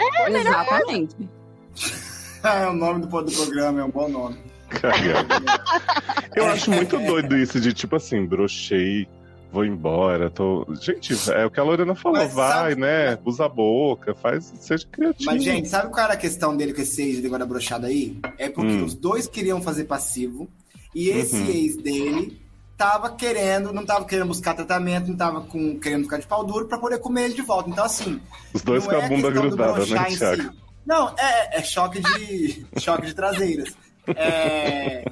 É. 0.01 0.41
Exatamente. 0.41 1.17
É 2.43 2.67
o 2.67 2.73
nome 2.73 3.03
do, 3.05 3.07
do 3.23 3.33
programa, 3.33 3.83
é 3.83 3.85
um 3.85 3.91
bom 3.91 4.09
nome. 4.09 4.39
Eu 6.35 6.47
acho 6.47 6.71
muito 6.71 6.99
doido 6.99 7.37
isso 7.37 7.61
de 7.61 7.73
tipo 7.73 7.97
assim, 7.97 8.25
brochei, 8.25 9.07
vou 9.53 9.65
embora, 9.65 10.31
tô. 10.31 10.67
Gente, 10.81 11.15
é 11.33 11.45
o 11.45 11.51
que 11.51 11.61
a 11.61 11.63
Lorena 11.63 11.95
falou, 11.95 12.19
Mas 12.19 12.33
vai, 12.33 12.71
sabe- 12.71 12.81
né? 12.81 13.19
Usa 13.25 13.45
a 13.45 13.49
boca, 13.49 14.15
faz, 14.15 14.53
seja 14.61 14.87
criativo. 14.91 15.31
Mas, 15.31 15.43
gente, 15.45 15.69
sabe 15.69 15.91
qual 15.93 16.05
era 16.05 16.15
a 16.15 16.17
questão 16.17 16.57
dele 16.57 16.73
com 16.73 16.81
esse 16.81 17.03
ex 17.03 17.25
agora 17.25 17.45
brochado 17.45 17.85
aí? 17.87 18.19
É 18.39 18.49
porque 18.49 18.73
Hum. 18.73 18.85
os 18.85 18.95
dois 18.95 19.27
queriam 19.27 19.61
fazer 19.61 19.85
passivo 19.85 20.49
e 20.95 21.11
esse 21.11 21.37
Uhum. 21.37 21.47
ex 21.51 21.77
dele 21.77 22.41
tava 22.81 23.11
querendo, 23.11 23.75
não 23.75 23.85
tava 23.85 24.07
querendo 24.07 24.29
buscar 24.29 24.55
tratamento, 24.55 25.09
não 25.09 25.17
tava 25.17 25.43
com, 25.43 25.79
querendo 25.79 26.05
ficar 26.05 26.17
de 26.17 26.27
pau 26.27 26.43
duro 26.43 26.67
pra 26.67 26.79
poder 26.79 26.99
comer 26.99 27.25
ele 27.25 27.35
de 27.35 27.43
volta. 27.43 27.69
Então, 27.69 27.85
assim. 27.85 28.19
Os 28.55 28.63
dois 28.63 28.87
com 28.87 28.93
é 28.93 29.05
a 29.05 29.07
bunda 29.07 29.31
grudada, 29.31 29.85
né, 29.85 30.05
Thiago? 30.07 30.43
si. 30.43 30.51
Não, 30.87 31.15
é, 31.19 31.59
é 31.59 31.63
choque 31.63 32.01
de 32.01 32.65
choque 32.81 33.05
de 33.05 33.15
traseiras. 33.15 33.77
É, 34.17 35.05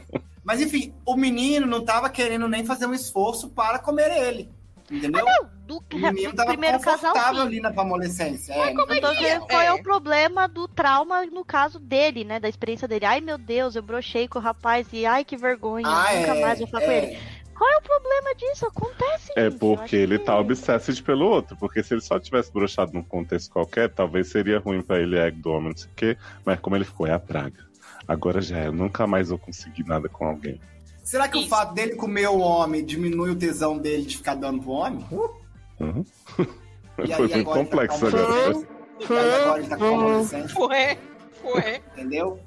Mas 0.43 0.63
enfim, 0.63 0.95
o 1.05 1.15
menino 1.15 1.67
não 1.67 1.85
tava 1.85 2.09
querendo 2.09 2.49
nem 2.49 2.65
fazer 2.65 2.87
um 2.87 2.95
esforço 2.95 3.51
para 3.51 3.79
comer 3.79 4.11
ele. 4.11 4.51
Entendeu? 4.91 5.27
Do, 5.67 5.85
o 5.93 5.99
menino 5.99 6.33
tava 6.33 6.49
primeiro 6.49 6.81
casal, 6.81 7.13
confortável 7.13 7.43
ali 7.43 7.61
na 7.61 7.69
adolescência. 7.69 8.55
É, 8.55 8.71
Eu 8.71 8.75
tô 8.77 8.87
vendo 8.87 9.47
qual 9.47 9.61
é 9.61 9.71
o 9.71 9.83
problema 9.83 10.49
do 10.49 10.67
trauma 10.67 11.27
no 11.27 11.45
caso 11.45 11.79
dele, 11.79 12.25
né? 12.25 12.41
Da 12.41 12.49
experiência 12.49 12.89
dele. 12.89 13.05
Ai, 13.05 13.21
meu 13.21 13.37
Deus, 13.37 13.77
eu 13.77 13.83
brochei 13.83 14.27
com 14.27 14.39
o 14.39 14.43
rapaz 14.43 14.89
e 14.91 15.05
ai, 15.05 15.27
que 15.27 15.37
vergonha, 15.37 15.87
Ah, 15.87 16.15
nunca 16.15 16.35
é, 16.35 16.41
mais 16.41 16.59
vou 16.59 16.69
falar 16.69 16.85
com 16.87 16.91
é. 16.91 16.99
ele. 17.05 17.19
Qual 17.59 17.71
é 17.73 17.77
o 17.79 17.83
problema 17.83 18.35
disso? 18.37 18.67
Acontece, 18.67 19.33
É 19.37 19.49
eu 19.49 19.53
porque 19.53 19.97
ele 19.97 20.19
que- 20.19 20.25
tá 20.25 20.39
obsessed 20.39 21.03
pelo 21.03 21.27
outro. 21.27 21.57
Porque 21.57 21.83
se 21.83 21.93
ele 21.95 22.01
só 22.01 22.19
tivesse 22.21 22.53
broxado 22.53 22.93
num 22.93 23.03
contexto 23.03 23.51
qualquer, 23.51 23.89
talvez 23.91 24.29
seria 24.29 24.61
ruim 24.61 24.81
pra 24.81 25.01
ele, 25.01 25.19
ego 25.19 25.41
do 25.43 25.51
homem, 25.51 25.71
não 25.71 25.77
sei 25.77 25.91
o 25.91 25.95
quê. 25.97 26.17
Mas 26.45 26.61
como 26.61 26.77
ele 26.77 26.85
ficou, 26.85 27.07
é 27.07 27.13
a 27.13 27.19
praga. 27.19 27.67
Agora 28.07 28.41
já 28.41 28.59
é, 28.59 28.67
eu 28.69 28.73
nunca 28.73 29.07
mais 29.07 29.29
vou 29.31 29.39
conseguir 29.39 29.85
nada 29.85 30.09
com 30.09 30.25
alguém. 30.27 30.61
Será 31.03 31.27
que 31.29 31.39
o 31.39 31.49
fato 31.49 31.75
dele 31.75 31.95
comer 31.97 32.29
o 32.29 32.39
homem 32.39 32.85
diminui 32.85 33.31
o 33.31 33.37
tesão 33.37 33.77
dele 33.79 34.05
de 34.05 34.17
ficar 34.19 34.35
dando 34.37 34.63
pro 34.63 34.71
homem? 34.71 35.05
Uhum. 35.81 36.05
Aí, 36.99 37.13
Foi 37.13 37.29
muito 37.29 37.45
tá 37.49 37.55
complexo 37.55 38.01
com 38.01 38.07
agora. 38.07 38.53
E 39.01 39.05
agora 39.05 39.59
ele 39.61 39.69
tá 39.69 39.77
com 39.77 39.85
adolescente? 40.01 40.53
Foi, 40.53 40.99
foi. 41.43 41.77
Entendeu? 41.93 42.41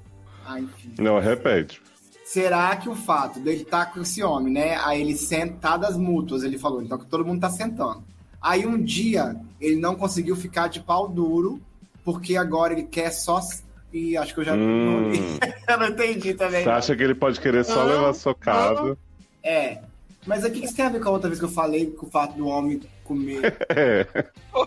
Ah, 0.45 0.59
enfim. 0.59 0.93
Não, 0.99 1.19
repete. 1.19 1.81
Será 2.31 2.73
que 2.77 2.87
o 2.87 2.95
fato 2.95 3.41
dele 3.41 3.63
estar 3.63 3.87
com 3.87 4.01
esse 4.01 4.23
homem, 4.23 4.53
né? 4.53 4.77
Aí 4.85 5.01
ele 5.01 5.17
sentadas 5.17 5.97
mútuas, 5.97 6.43
ele 6.43 6.57
falou, 6.57 6.81
então 6.81 6.97
que 6.97 7.05
todo 7.05 7.25
mundo 7.25 7.41
tá 7.41 7.49
sentando. 7.49 8.05
Aí 8.41 8.65
um 8.65 8.81
dia 8.81 9.35
ele 9.59 9.75
não 9.75 9.95
conseguiu 9.95 10.33
ficar 10.37 10.69
de 10.69 10.79
pau 10.79 11.09
duro, 11.09 11.61
porque 12.05 12.37
agora 12.37 12.71
ele 12.71 12.83
quer 12.83 13.11
só. 13.11 13.41
E 13.91 14.15
acho 14.15 14.33
que 14.33 14.39
eu 14.39 14.45
já. 14.45 14.53
Hum. 14.53 15.11
eu 15.67 15.77
não 15.77 15.87
entendi 15.87 16.33
também. 16.33 16.63
Você 16.63 16.69
acha 16.69 16.95
que 16.95 17.03
ele 17.03 17.15
pode 17.15 17.37
querer 17.37 17.65
só 17.65 17.83
levar 17.83 18.13
socado? 18.13 18.97
É. 19.43 19.79
Mas 20.25 20.45
o 20.45 20.51
que 20.51 20.63
isso 20.63 20.73
tem 20.73 20.85
a 20.85 20.89
ver 20.89 21.01
com 21.01 21.09
a 21.09 21.11
outra 21.11 21.27
vez 21.27 21.37
que 21.37 21.45
eu 21.45 21.51
falei, 21.51 21.87
com 21.87 22.05
o 22.05 22.09
fato 22.09 22.37
do 22.37 22.47
homem 22.47 22.79
comer? 23.03 23.57
É. 23.75 24.07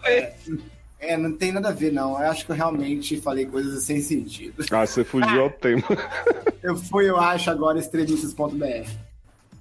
É, 0.04 0.34
não 1.16 1.32
tem 1.32 1.52
nada 1.52 1.68
a 1.68 1.72
ver, 1.72 1.92
não. 1.92 2.10
Eu 2.12 2.30
acho 2.30 2.44
que 2.44 2.52
eu 2.52 2.56
realmente 2.56 3.20
falei 3.20 3.46
coisas 3.46 3.82
sem 3.84 4.00
sentido. 4.00 4.64
Ah, 4.70 4.86
você 4.86 5.04
fugiu 5.04 5.42
ao 5.42 5.50
tema. 5.50 5.82
Eu 6.62 6.76
fui, 6.76 7.06
eu 7.06 7.18
acho, 7.18 7.50
agora 7.50 7.78
extremistas.br. 7.78 8.88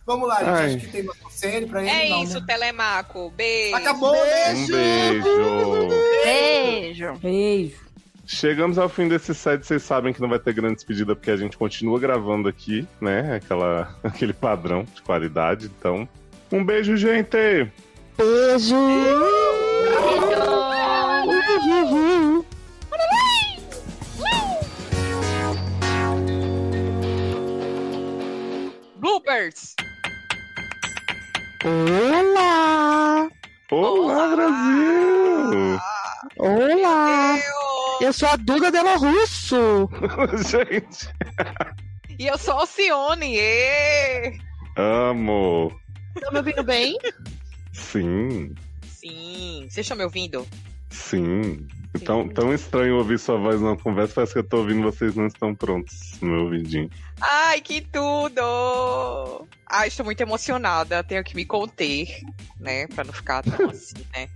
Vamos 0.05 0.25
lá, 0.25 0.37
gente. 0.39 0.49
Ai. 0.49 0.75
Acho 0.75 0.85
que 0.85 0.87
tem 0.87 1.01
uma 1.01 1.15
conselho 1.15 1.67
pra 1.67 1.81
ele. 1.81 1.89
É 1.89 2.09
não, 2.09 2.23
isso, 2.23 2.39
né? 2.39 2.45
Telemaco. 2.47 3.29
Beijo. 3.35 3.75
Acabou, 3.75 4.13
né? 4.13 4.53
Um 4.53 4.67
beijo. 4.67 5.27
Beijo. 6.23 7.13
Beijo. 7.21 7.83
Chegamos 8.25 8.77
ao 8.77 8.87
fim 8.87 9.09
desse 9.09 9.35
set, 9.35 9.65
vocês 9.65 9.83
sabem 9.83 10.13
que 10.13 10.21
não 10.21 10.29
vai 10.29 10.39
ter 10.39 10.53
grande 10.53 10.75
despedida 10.75 11.13
porque 11.13 11.29
a 11.29 11.35
gente 11.35 11.57
continua 11.57 11.99
gravando 11.99 12.47
aqui, 12.47 12.87
né? 13.01 13.35
Aquela, 13.35 13.93
aquele 14.03 14.33
padrão 14.33 14.85
de 14.95 15.01
qualidade. 15.01 15.65
Então, 15.65 16.07
um 16.51 16.63
beijo, 16.63 16.95
gente! 16.95 17.67
Beijo! 18.17 18.75
Bloopers. 28.97 29.75
Olá! 31.63 33.29
Olá, 33.71 34.35
Brasil! 34.35 35.79
Olá! 36.39 37.39
Eu 38.01 38.11
sou 38.13 38.29
a 38.29 38.35
Duda 38.35 38.71
Dela 38.71 38.95
Russo! 38.95 39.87
gente, 40.49 41.07
E 42.17 42.25
eu 42.27 42.37
sou 42.37 42.55
Alcione. 42.55 43.37
ê! 43.37 44.37
amo! 44.75 45.71
Tá 46.19 46.31
me 46.31 46.37
ouvindo 46.37 46.63
bem? 46.63 46.97
Sim, 47.71 48.53
Sim. 48.87 49.67
Vocês 49.69 49.85
estão 49.85 49.97
me 49.97 50.03
ouvindo? 50.03 50.47
Sim. 50.93 51.67
Então, 51.95 52.27
tão 52.27 52.51
estranho 52.51 52.97
ouvir 52.97 53.19
sua 53.19 53.37
voz 53.37 53.61
na 53.61 53.77
conversa, 53.77 54.15
parece 54.15 54.33
que 54.33 54.39
eu 54.39 54.43
tô 54.43 54.57
ouvindo 54.57 54.81
vocês 54.81 55.15
não 55.15 55.27
estão 55.27 55.53
prontos 55.53 56.19
no 56.21 56.29
meu 56.29 56.41
ouvidinho. 56.45 56.89
Ai, 57.21 57.61
que 57.61 57.81
tudo! 57.81 59.47
Ai, 59.69 59.89
estou 59.89 60.03
muito 60.05 60.19
emocionada. 60.21 61.03
Tenho 61.03 61.23
que 61.23 61.35
me 61.35 61.45
conter, 61.45 62.07
né? 62.59 62.87
Pra 62.87 63.03
não 63.03 63.13
ficar 63.13 63.43
tão 63.43 63.69
assim, 63.69 64.03
né? 64.15 64.27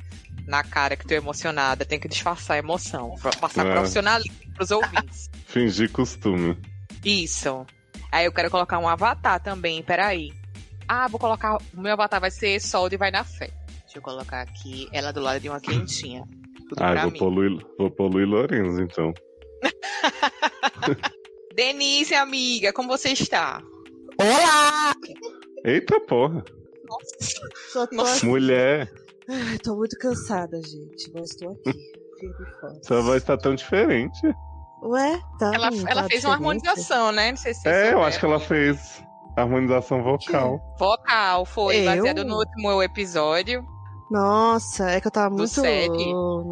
Na 0.45 0.63
cara 0.63 0.95
que 0.95 1.05
tô 1.07 1.15
emocionada. 1.15 1.83
Tenho 1.83 1.99
que 2.01 2.07
disfarçar 2.07 2.55
a 2.55 2.59
emoção. 2.59 3.15
Pra 3.21 3.31
passar 3.31 3.65
É. 3.65 3.71
profissionalismo 3.73 4.35
pros 4.55 4.69
ouvintes. 4.71 5.29
Fingir 5.47 5.91
costume. 5.91 6.55
Isso. 7.03 7.65
Aí 8.11 8.25
eu 8.25 8.31
quero 8.31 8.51
colocar 8.51 8.77
um 8.79 8.87
avatar 8.87 9.39
também, 9.41 9.81
peraí. 9.81 10.31
Ah, 10.87 11.07
vou 11.07 11.19
colocar. 11.19 11.57
O 11.73 11.81
meu 11.81 11.93
avatar 11.93 12.21
vai 12.21 12.29
ser 12.31 12.61
Sol 12.61 12.87
de 12.87 12.97
Vai 12.97 13.09
na 13.11 13.23
Fé. 13.23 13.49
Deixa 13.83 13.97
eu 13.97 14.01
colocar 14.01 14.41
aqui 14.41 14.87
ela 14.93 15.11
do 15.11 15.19
lado 15.21 15.39
de 15.39 15.49
uma 15.49 15.59
quentinha. 15.59 16.23
Tudo 16.69 16.83
Ah, 16.83 16.91
pra 16.93 17.01
vou 17.03 17.11
mim. 17.11 17.17
poluir, 17.19 17.65
vou 17.77 17.91
poluir 17.91 18.27
Lorenzo, 18.27 18.81
então. 18.81 19.13
Denise, 21.55 22.13
amiga, 22.15 22.71
como 22.73 22.89
você 22.89 23.09
está? 23.09 23.61
Olá! 24.19 24.93
Eita 25.65 25.99
porra! 26.01 26.43
Só 27.71 27.85
tô... 27.87 28.03
Mulher, 28.25 28.89
Ai, 29.29 29.57
tô 29.57 29.75
muito 29.75 29.97
cansada, 29.97 30.57
gente, 30.61 31.11
mas 31.13 31.35
tô 31.35 31.49
aqui. 31.49 31.73
sua 32.83 33.01
voz 33.01 33.23
tá 33.23 33.37
tão 33.37 33.55
diferente. 33.55 34.19
Ué, 34.83 35.19
tá. 35.39 35.51
Ela, 35.53 35.69
ruim, 35.69 35.83
ela 35.87 36.03
tá 36.03 36.09
fez 36.09 36.23
uma 36.23 36.33
harmonização, 36.35 37.11
né? 37.11 37.31
Não 37.31 37.37
sei 37.37 37.53
se 37.53 37.67
É, 37.67 37.91
eu 37.93 38.01
acho 38.03 38.19
que 38.19 38.25
ela 38.25 38.39
fez 38.39 39.03
harmonização 39.35 40.01
vocal. 40.03 40.61
Vocal, 40.79 41.45
foi, 41.45 41.77
Eu? 41.81 41.85
baseado 41.85 42.23
no 42.23 42.37
último 42.37 42.81
episódio. 42.81 43.65
Nossa, 44.09 44.89
é 44.89 45.01
que 45.01 45.07
eu 45.07 45.11
tava 45.11 45.29
muito. 45.29 45.49
série. 45.49 45.87
No, 45.87 46.43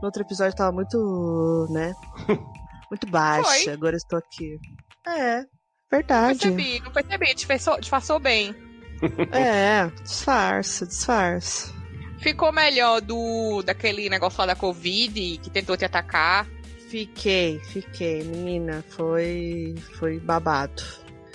no 0.00 0.04
outro 0.04 0.22
episódio 0.22 0.52
eu 0.52 0.56
tava 0.56 0.72
muito. 0.72 1.66
né? 1.70 1.94
Muito 2.90 3.08
baixa. 3.08 3.64
Foi. 3.64 3.72
Agora 3.72 3.94
eu 3.94 3.96
estou 3.96 4.18
aqui. 4.18 4.60
É. 5.06 5.44
Verdade. 5.90 6.38
Percebi, 6.38 6.80
não 6.80 6.92
percebi, 6.92 7.34
disfarçou, 7.34 7.80
disfarçou 7.80 8.18
bem. 8.20 8.54
É, 9.32 9.86
disfarce, 10.02 10.86
disfarce. 10.86 11.74
Ficou 12.20 12.52
melhor 12.52 13.00
do 13.00 13.62
daquele 13.62 14.08
negócio 14.08 14.38
lá 14.38 14.46
da 14.46 14.54
Covid 14.54 15.38
que 15.38 15.50
tentou 15.50 15.76
te 15.76 15.84
atacar. 15.84 16.46
Fiquei, 16.88 17.58
fiquei, 17.58 18.22
menina. 18.22 18.84
Foi. 18.90 19.74
Foi 19.98 20.20
babado. 20.20 20.82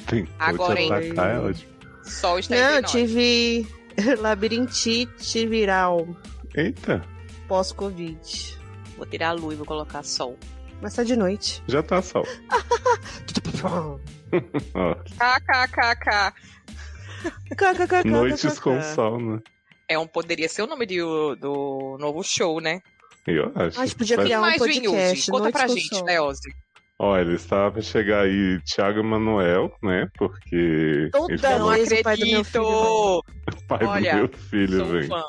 Tentou 0.07 0.34
Agora, 0.39 0.76
te 0.76 0.91
atacar, 0.91 1.36
é 1.36 1.39
ótimo. 1.39 1.72
Só 2.03 2.39
está 2.39 2.55
Não, 2.55 2.76
eu 2.78 2.84
tive 2.84 3.68
labirintite 4.20 5.47
viral 5.47 6.08
Eita, 6.56 7.04
pós-Covid. 7.47 8.58
Vou 8.97 9.06
tirar 9.06 9.30
a 9.30 9.34
luz 9.34 9.54
e 9.54 9.58
vou 9.58 9.66
colocar 9.66 10.04
sol. 10.04 10.38
Mas 10.82 10.93
tá 10.95 11.04
de 11.04 11.16
noite. 11.16 11.62
já 11.68 11.84
tá 11.84 12.02
sol. 12.02 12.26
KKKK. 15.18 16.34
KKKK. 17.56 18.04
noites 18.10 18.60
com 18.60 18.82
sol, 18.82 19.20
né? 19.20 19.39
É 19.88 19.97
um, 19.97 20.08
poderia 20.08 20.47
ser 20.47 20.62
o 20.62 20.68
nome 20.68 20.86
do, 20.86 21.36
do 21.36 21.97
novo 22.00 22.24
show, 22.24 22.62
né? 22.62 22.80
Eu 23.28 23.52
acho. 23.56 23.80
A 23.80 23.86
gente 23.86 23.95
podia 23.95 24.18
Mas- 24.18 24.26
criar 24.26 24.41
um 24.41 24.58
podcast. 24.58 25.32
Conta 25.32 25.52
pra 25.52 25.68
gente, 25.68 26.04
né, 26.04 26.22
Ozzy? 26.22 26.54
Olha, 27.02 27.32
estava 27.34 27.72
pra 27.72 27.82
chegar 27.82 28.24
aí 28.24 28.60
Thiago 28.66 29.00
Emanuel, 29.00 29.72
né? 29.82 30.08
Porque. 30.18 31.10
Toda 31.14 31.32
ele 31.34 31.41
Não 31.41 31.50
Não 31.50 31.58
falou 31.60 31.72
vez 31.72 31.91
o 31.91 32.04
pai 32.04 32.18
do 32.18 32.26
meu 32.26 32.41
acredito! 32.41 33.24
que 33.24 33.58
o 33.58 33.68
pai 33.68 33.86
Olha, 33.86 34.12
do 34.12 34.18
meu 34.18 34.28
filho, 34.38 34.78
Sou 34.80 34.86
vem. 34.88 35.08
fã. 35.08 35.24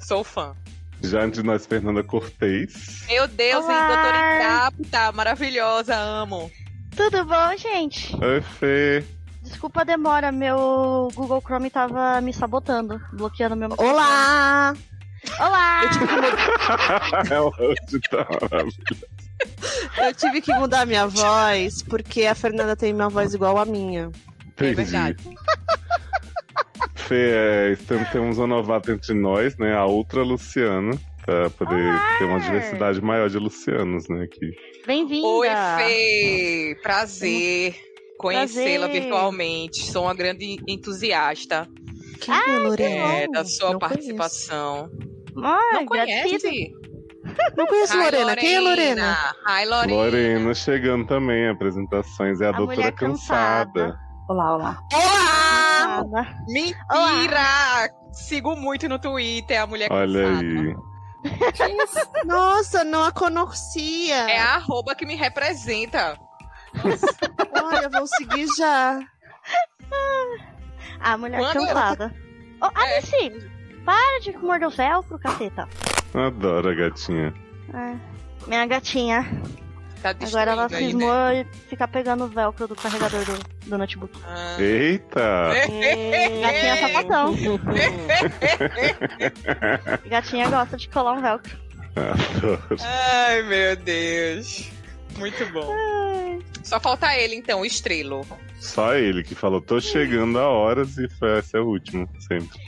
Sou 0.00 0.24
fã. 0.24 0.56
Já 1.02 1.22
antes 1.22 1.40
de 1.40 1.46
nós, 1.46 1.66
Fernanda 1.66 2.02
Cortez. 2.04 3.04
Meu 3.08 3.26
Deus, 3.26 3.64
hein? 3.64 3.70
Olá. 3.70 3.86
Doutora 3.88 4.36
Incapta, 4.36 5.12
maravilhosa, 5.12 5.96
amo. 5.96 6.50
Tudo 6.94 7.24
bom, 7.24 7.56
gente? 7.56 8.14
Oi, 8.22 8.40
Fê. 8.42 9.04
Desculpa 9.42 9.80
a 9.80 9.84
demora, 9.84 10.30
meu 10.30 11.08
Google 11.14 11.40
Chrome 11.42 11.68
tava 11.70 12.20
me 12.20 12.32
sabotando, 12.32 13.00
bloqueando 13.12 13.56
meu 13.56 13.70
Olá! 13.78 14.74
Olá! 15.38 15.80
Eu 15.84 15.90
tive, 15.90 16.06
que 16.06 16.12
mudar, 16.16 17.32
é 17.32 17.40
hoje, 17.40 18.00
tá 18.10 18.26
maravilhoso. 18.42 19.06
Eu 19.98 20.14
tive 20.14 20.40
que 20.40 20.52
mudar 20.54 20.86
minha 20.86 21.06
voz 21.06 21.82
porque 21.82 22.24
a 22.26 22.34
Fernanda 22.34 22.76
tem 22.76 22.92
uma 22.92 23.08
voz 23.08 23.34
igual 23.34 23.58
à 23.58 23.64
minha. 23.64 24.10
É 24.58 24.70
Entendi. 24.70 24.74
verdade. 24.74 25.16
Fê, 26.94 27.32
é, 27.34 27.72
estamos, 27.72 28.08
temos 28.10 28.38
uma 28.38 28.46
novata 28.46 28.92
entre 28.92 29.14
nós, 29.14 29.56
né? 29.58 29.74
A 29.74 29.84
outra 29.84 30.22
Luciana. 30.22 30.92
Pra 31.24 31.48
poder 31.48 31.98
ter 32.18 32.24
uma 32.24 32.38
diversidade 32.38 33.00
maior 33.00 33.30
de 33.30 33.38
Lucianos, 33.38 34.06
né? 34.10 34.24
Aqui. 34.24 34.50
Bem-vinda! 34.86 35.26
Oi, 35.26 35.48
Fê. 35.78 36.76
Prazer 36.82 37.74
conhecê-la 38.18 38.88
virtualmente. 38.88 39.90
Sou 39.90 40.02
uma 40.02 40.14
grande 40.14 40.58
entusiasta 40.68 41.66
é 42.28 42.58
Lorena? 42.58 43.14
é, 43.16 43.28
da 43.28 43.44
sua 43.44 43.72
Não 43.72 43.78
participação. 43.78 44.90
Ai, 45.42 45.72
Não 45.74 45.86
conhece? 45.86 46.70
Não 47.56 47.66
conheço 47.66 47.94
Hi, 47.94 48.02
Lorena. 48.02 48.36
Quem 48.36 48.54
é 48.54 48.60
Lorena? 48.60 49.34
Hi, 49.46 49.64
Lorena. 49.66 49.94
Lorena 49.94 50.54
chegando 50.54 51.06
também, 51.06 51.48
apresentações. 51.48 52.40
É 52.40 52.46
a, 52.46 52.48
A 52.50 52.52
doutora 52.52 52.92
cansada. 52.92 53.72
cansada. 53.72 54.00
Olá, 54.28 54.54
olá. 54.54 54.78
Olá! 54.92 56.04
Nada. 56.12 56.36
Mentira! 56.48 57.90
Sigo 58.12 58.56
muito 58.56 58.88
no 58.88 58.98
Twitter, 58.98 59.60
a 59.60 59.66
mulher 59.66 59.88
Olha 59.90 60.22
cansada. 60.24 60.46
aí. 60.46 60.76
Nossa, 62.26 62.84
não 62.84 63.02
a 63.04 63.10
conhecia. 63.12 64.30
É 64.30 64.38
a 64.38 64.56
arroba 64.56 64.94
que 64.94 65.06
me 65.06 65.14
representa. 65.16 66.18
Olha, 67.62 67.88
vou 67.88 68.06
seguir 68.06 68.46
já. 68.58 69.00
A 71.00 71.16
mulher 71.16 71.38
Quando 71.38 71.66
cansada. 71.66 72.14
Ô, 72.60 72.66
É. 72.66 72.96
Alice, 72.96 73.50
para 73.84 74.20
de 74.20 74.36
morder 74.38 74.68
o 74.68 74.70
velcro, 74.70 75.18
caceta. 75.18 75.68
Adoro 76.14 76.70
a 76.70 76.74
gatinha. 76.74 77.34
É. 77.72 77.94
Minha 78.46 78.66
gatinha. 78.66 79.26
Tá 80.00 80.10
Agora 80.10 80.50
ela 80.50 80.68
cismou 80.68 81.08
né? 81.08 81.44
de 81.44 81.58
ficar 81.60 81.88
pegando 81.88 82.24
o 82.24 82.28
velcro 82.28 82.68
do 82.68 82.76
carregador 82.76 83.24
do, 83.24 83.38
do 83.70 83.78
notebook. 83.78 84.12
Ah. 84.26 84.56
Eita! 84.60 85.54
Gatinha 86.42 86.76
sapatão. 86.76 87.34
Gatinha 90.06 90.50
gosta 90.50 90.76
de 90.76 90.88
colar 90.90 91.14
um 91.14 91.22
velcro. 91.22 91.56
Adoro. 91.96 92.76
Ai, 92.82 93.42
meu 93.44 93.76
Deus. 93.76 94.70
Muito 95.16 95.46
bom. 95.52 95.72
Só 96.62 96.78
falta 96.78 97.16
ele, 97.16 97.36
então, 97.36 97.60
o 97.60 97.64
estrelo. 97.64 98.26
Só 98.58 98.94
ele 98.94 99.22
que 99.22 99.34
falou, 99.34 99.60
tô 99.60 99.80
chegando 99.80 100.38
a 100.38 100.48
horas 100.50 100.98
e 100.98 101.08
foi 101.08 101.38
esse 101.38 101.56
é 101.56 101.60
o 101.60 101.66
último, 101.66 102.06
sempre. 102.20 102.60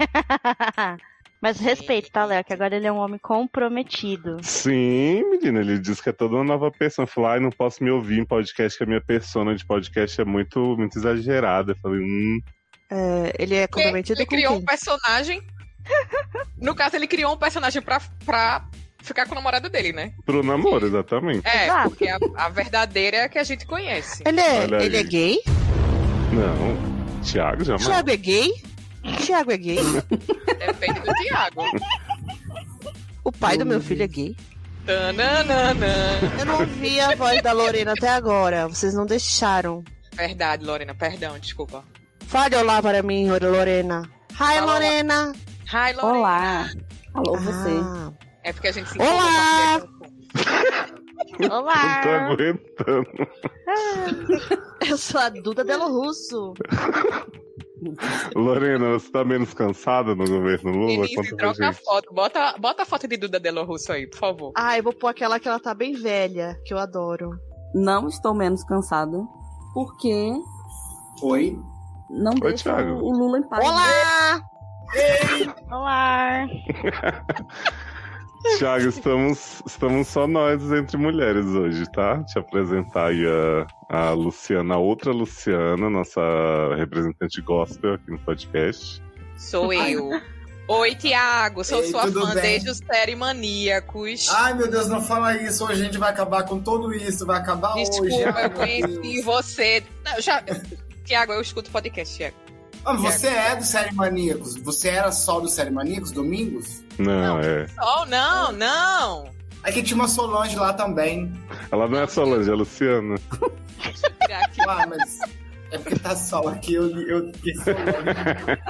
Mas 1.42 1.58
respeito, 1.58 2.08
tá, 2.12 2.24
Léo? 2.24 2.44
Que 2.44 2.52
agora 2.52 2.76
ele 2.76 2.86
é 2.86 2.92
um 2.92 2.98
homem 2.98 3.18
comprometido. 3.20 4.36
Sim, 4.42 5.24
menina, 5.28 5.58
ele 5.60 5.78
disse 5.78 6.00
que 6.00 6.08
é 6.08 6.12
toda 6.12 6.36
uma 6.36 6.44
nova 6.44 6.70
pessoa. 6.70 7.04
Falou, 7.06 7.30
ai, 7.30 7.40
não 7.40 7.50
posso 7.50 7.82
me 7.82 7.90
ouvir 7.90 8.20
em 8.20 8.24
podcast, 8.24 8.78
que 8.78 8.84
a 8.84 8.86
minha 8.86 9.00
persona 9.00 9.54
de 9.56 9.66
podcast 9.66 10.20
é 10.20 10.24
muito, 10.24 10.60
muito 10.78 10.96
exagerada. 10.98 11.72
Eu 11.72 11.76
falei, 11.82 12.00
hum, 12.00 12.40
É, 12.88 13.32
ele 13.40 13.56
é 13.56 13.66
comprometido 13.66 14.20
Ele 14.20 14.26
com 14.26 14.36
criou 14.36 14.52
quem? 14.52 14.62
um 14.62 14.64
personagem. 14.64 15.42
No 16.56 16.76
caso, 16.76 16.94
ele 16.94 17.08
criou 17.08 17.32
um 17.34 17.36
personagem 17.36 17.82
pra, 17.82 18.00
pra 18.24 18.64
ficar 19.02 19.26
com 19.26 19.32
o 19.32 19.34
namorado 19.34 19.68
dele, 19.68 19.92
né? 19.92 20.12
pro 20.24 20.44
namoro, 20.44 20.86
exatamente. 20.86 21.44
É, 21.44 21.64
Exato. 21.64 21.88
porque 21.90 22.06
a, 22.06 22.18
a 22.36 22.48
verdadeira 22.48 23.16
é 23.16 23.24
a 23.24 23.28
que 23.28 23.36
a 23.38 23.42
gente 23.42 23.66
conhece. 23.66 24.22
Ele 24.24 24.40
é, 24.40 24.60
Olha 24.60 24.76
ele 24.84 24.96
aí. 24.96 25.02
é 25.02 25.04
gay? 25.04 25.38
Não, 26.32 27.20
Thiago 27.22 27.64
jamais. 27.64 27.84
Thiago 27.84 28.10
é 28.10 28.16
gay? 28.16 28.52
Thiago 29.24 29.52
é 29.52 29.56
gay? 29.56 29.78
Depende 30.58 31.00
do 31.00 31.12
Thiago. 31.14 31.62
O 33.24 33.32
pai 33.32 33.56
do 33.58 33.66
meu 33.66 33.80
filho 33.80 34.02
é 34.02 34.06
gay? 34.06 34.36
Tananana. 34.86 35.86
Eu 36.38 36.44
não 36.46 36.60
ouvi 36.60 37.00
a 37.00 37.14
voz 37.14 37.40
da 37.42 37.52
Lorena 37.52 37.92
até 37.92 38.08
agora. 38.08 38.66
Vocês 38.68 38.94
não 38.94 39.06
deixaram. 39.06 39.84
Verdade, 40.14 40.64
Lorena, 40.64 40.94
perdão, 40.94 41.38
desculpa. 41.38 41.84
Fale 42.26 42.56
olá 42.56 42.82
para 42.82 43.02
mim, 43.02 43.28
Lorena. 43.30 44.02
Hi, 44.32 44.34
Fala. 44.36 44.72
Lorena. 44.72 45.32
Hi, 45.72 45.92
Lorena. 45.94 46.02
Olá. 46.18 46.70
Alô, 47.14 47.36
você. 47.36 47.70
Ah, 47.82 48.12
É 48.42 48.52
porque 48.52 48.68
a 48.68 48.72
gente 48.72 48.88
se 48.90 48.98
Olá! 48.98 49.82
Olá! 51.50 51.94
Não 51.94 52.02
tô 52.02 52.08
aguentando. 52.32 53.06
eu 54.88 54.98
sou 54.98 55.20
a 55.20 55.28
Duda 55.28 55.62
Delo 55.64 55.88
Russo. 55.92 56.54
Lorena, 58.34 58.92
você 58.92 59.10
tá 59.10 59.24
menos 59.24 59.52
cansada 59.54 60.14
no 60.14 60.24
governo 60.26 60.70
Lula? 60.72 61.06
Denise, 61.06 61.36
troca 61.36 61.68
a 61.68 61.72
foto. 61.72 62.12
Bota, 62.14 62.54
bota 62.58 62.82
a 62.82 62.86
foto 62.86 63.08
de 63.08 63.16
Duda 63.16 63.40
Delo 63.40 63.64
Russo 63.64 63.92
aí, 63.92 64.06
por 64.08 64.18
favor. 64.18 64.52
Ah, 64.56 64.76
eu 64.78 64.82
vou 64.82 64.92
pôr 64.92 65.08
aquela 65.08 65.40
que 65.40 65.48
ela 65.48 65.58
tá 65.60 65.74
bem 65.74 65.94
velha, 65.94 66.56
que 66.64 66.72
eu 66.72 66.78
adoro. 66.78 67.30
Não 67.74 68.06
estou 68.08 68.34
menos 68.34 68.62
cansada, 68.64 69.18
porque 69.74 70.32
Oi? 71.22 71.58
não 72.10 72.32
Oi, 72.34 72.40
deixa 72.40 72.64
Thiago. 72.74 73.00
o 73.00 73.10
Lula 73.12 73.38
em 73.38 73.48
paz. 73.48 73.64
Olá! 73.66 74.42
Olá! 75.70 76.46
Thiago, 78.58 78.88
estamos, 78.88 79.62
estamos 79.66 80.08
só 80.08 80.26
nós 80.26 80.60
entre 80.72 80.96
mulheres 80.96 81.46
hoje, 81.46 81.84
tá? 81.92 82.22
Te 82.24 82.38
apresentar 82.38 83.08
aí 83.08 83.24
a, 83.88 84.08
a 84.08 84.10
Luciana, 84.10 84.74
a 84.74 84.78
outra 84.78 85.12
Luciana, 85.12 85.88
nossa 85.88 86.20
representante 86.76 87.40
gospel 87.40 87.94
aqui 87.94 88.10
no 88.10 88.18
podcast. 88.18 89.02
Sou 89.36 89.72
eu. 89.72 90.20
Oi, 90.68 90.94
Tiago. 90.94 91.64
Sou 91.64 91.82
Ei, 91.82 91.90
sua 91.90 92.10
fã 92.10 92.34
bem? 92.34 92.42
desde 92.42 92.70
os 92.70 92.78
Série 92.78 93.14
Maníacos. 93.14 94.28
Ai, 94.28 94.54
meu 94.54 94.70
Deus, 94.70 94.88
não 94.88 95.02
fala 95.02 95.36
isso. 95.36 95.64
Hoje 95.64 95.82
a 95.82 95.84
gente 95.84 95.98
vai 95.98 96.10
acabar 96.10 96.44
com 96.44 96.60
tudo 96.60 96.94
isso. 96.94 97.26
Vai 97.26 97.40
acabar 97.40 97.74
hoje. 97.74 97.90
Desculpa, 97.90 98.40
eu 98.40 98.50
conheci 98.50 99.22
você. 99.22 99.82
Não, 100.04 100.20
já... 100.20 100.42
Tiago, 101.04 101.32
eu 101.32 101.40
escuto 101.40 101.70
podcast, 101.70 102.16
Tiago. 102.16 102.41
Ah, 102.84 102.94
você 102.94 103.28
é 103.28 103.56
do 103.56 103.64
Série 103.64 103.94
Maníacos. 103.94 104.56
Você 104.56 104.88
era 104.88 105.12
só 105.12 105.40
do 105.40 105.48
Série 105.48 105.70
Maníacos, 105.70 106.10
domingos? 106.10 106.82
Não, 106.98 107.38
é. 107.38 107.66
Oh, 107.80 108.04
não, 108.06 108.52
não. 108.52 109.30
É 109.64 109.70
que 109.70 109.82
tinha 109.82 109.94
uma 109.96 110.08
Solange 110.08 110.56
lá 110.56 110.72
também. 110.72 111.32
Ela 111.70 111.88
não 111.88 112.00
é 112.00 112.06
Solange, 112.06 112.50
é 112.50 112.54
Luciana. 112.54 113.16
Deixa 113.82 114.06
eu 114.06 114.12
tirar 114.20 114.44
aqui. 114.44 114.60
Ah, 114.62 114.86
mas 114.88 115.18
é 115.70 115.78
porque 115.78 115.98
tá 115.98 116.16
sol 116.16 116.48
aqui, 116.48 116.74
eu, 116.74 116.90
eu 117.08 117.32
fiquei 117.32 117.54
Solange. 117.54 118.62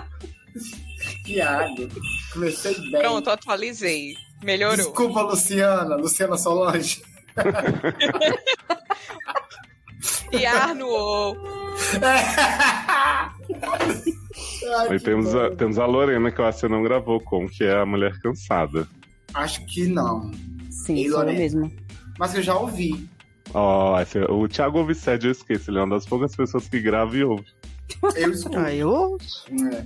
Tiago, 1.24 1.88
comecei 2.32 2.74
bem. 2.90 3.00
Pronto, 3.00 3.30
atualizei. 3.30 4.14
Melhorou. 4.42 4.76
Desculpa, 4.76 5.22
Luciana. 5.22 5.96
Luciana 5.96 6.36
Solange. 6.36 7.02
E 10.32 10.46
Arno. 10.46 10.86
Ai, 14.72 14.88
que 14.88 14.98
temos 15.04 15.32
bom. 15.32 15.40
a, 15.40 15.50
temos 15.54 15.78
a 15.78 15.86
Lorena, 15.86 16.30
que 16.30 16.40
eu 16.40 16.46
acho 16.46 16.56
que 16.58 16.60
você 16.66 16.68
não 16.72 16.82
gravou 16.82 17.20
com, 17.20 17.48
que 17.48 17.64
é 17.64 17.78
a 17.80 17.86
Mulher 17.86 18.18
Cansada. 18.20 18.86
Acho 19.34 19.64
que 19.66 19.86
não. 19.86 20.30
Sim, 20.70 20.96
Ei, 20.96 21.06
eu 21.08 21.12
Lorena. 21.16 21.38
mesma. 21.38 21.70
Mas 22.18 22.34
eu 22.34 22.42
já 22.42 22.56
ouvi. 22.56 23.08
Ó, 23.54 24.00
esse- 24.00 24.18
o 24.18 24.48
Thiago 24.48 24.94
sede, 24.94 25.26
eu 25.26 25.32
esqueço. 25.32 25.70
Ele 25.70 25.78
é 25.78 25.82
uma 25.82 25.96
das 25.96 26.06
poucas 26.06 26.34
pessoas 26.34 26.68
que 26.68 26.80
grava 26.80 27.16
e 27.16 27.24
ouve. 27.24 27.44
Eu 28.16 28.30
escuto. 28.32 28.58
Ah, 28.58 28.72
eu 28.74 28.88
ouço. 28.88 29.44
É. 29.72 29.84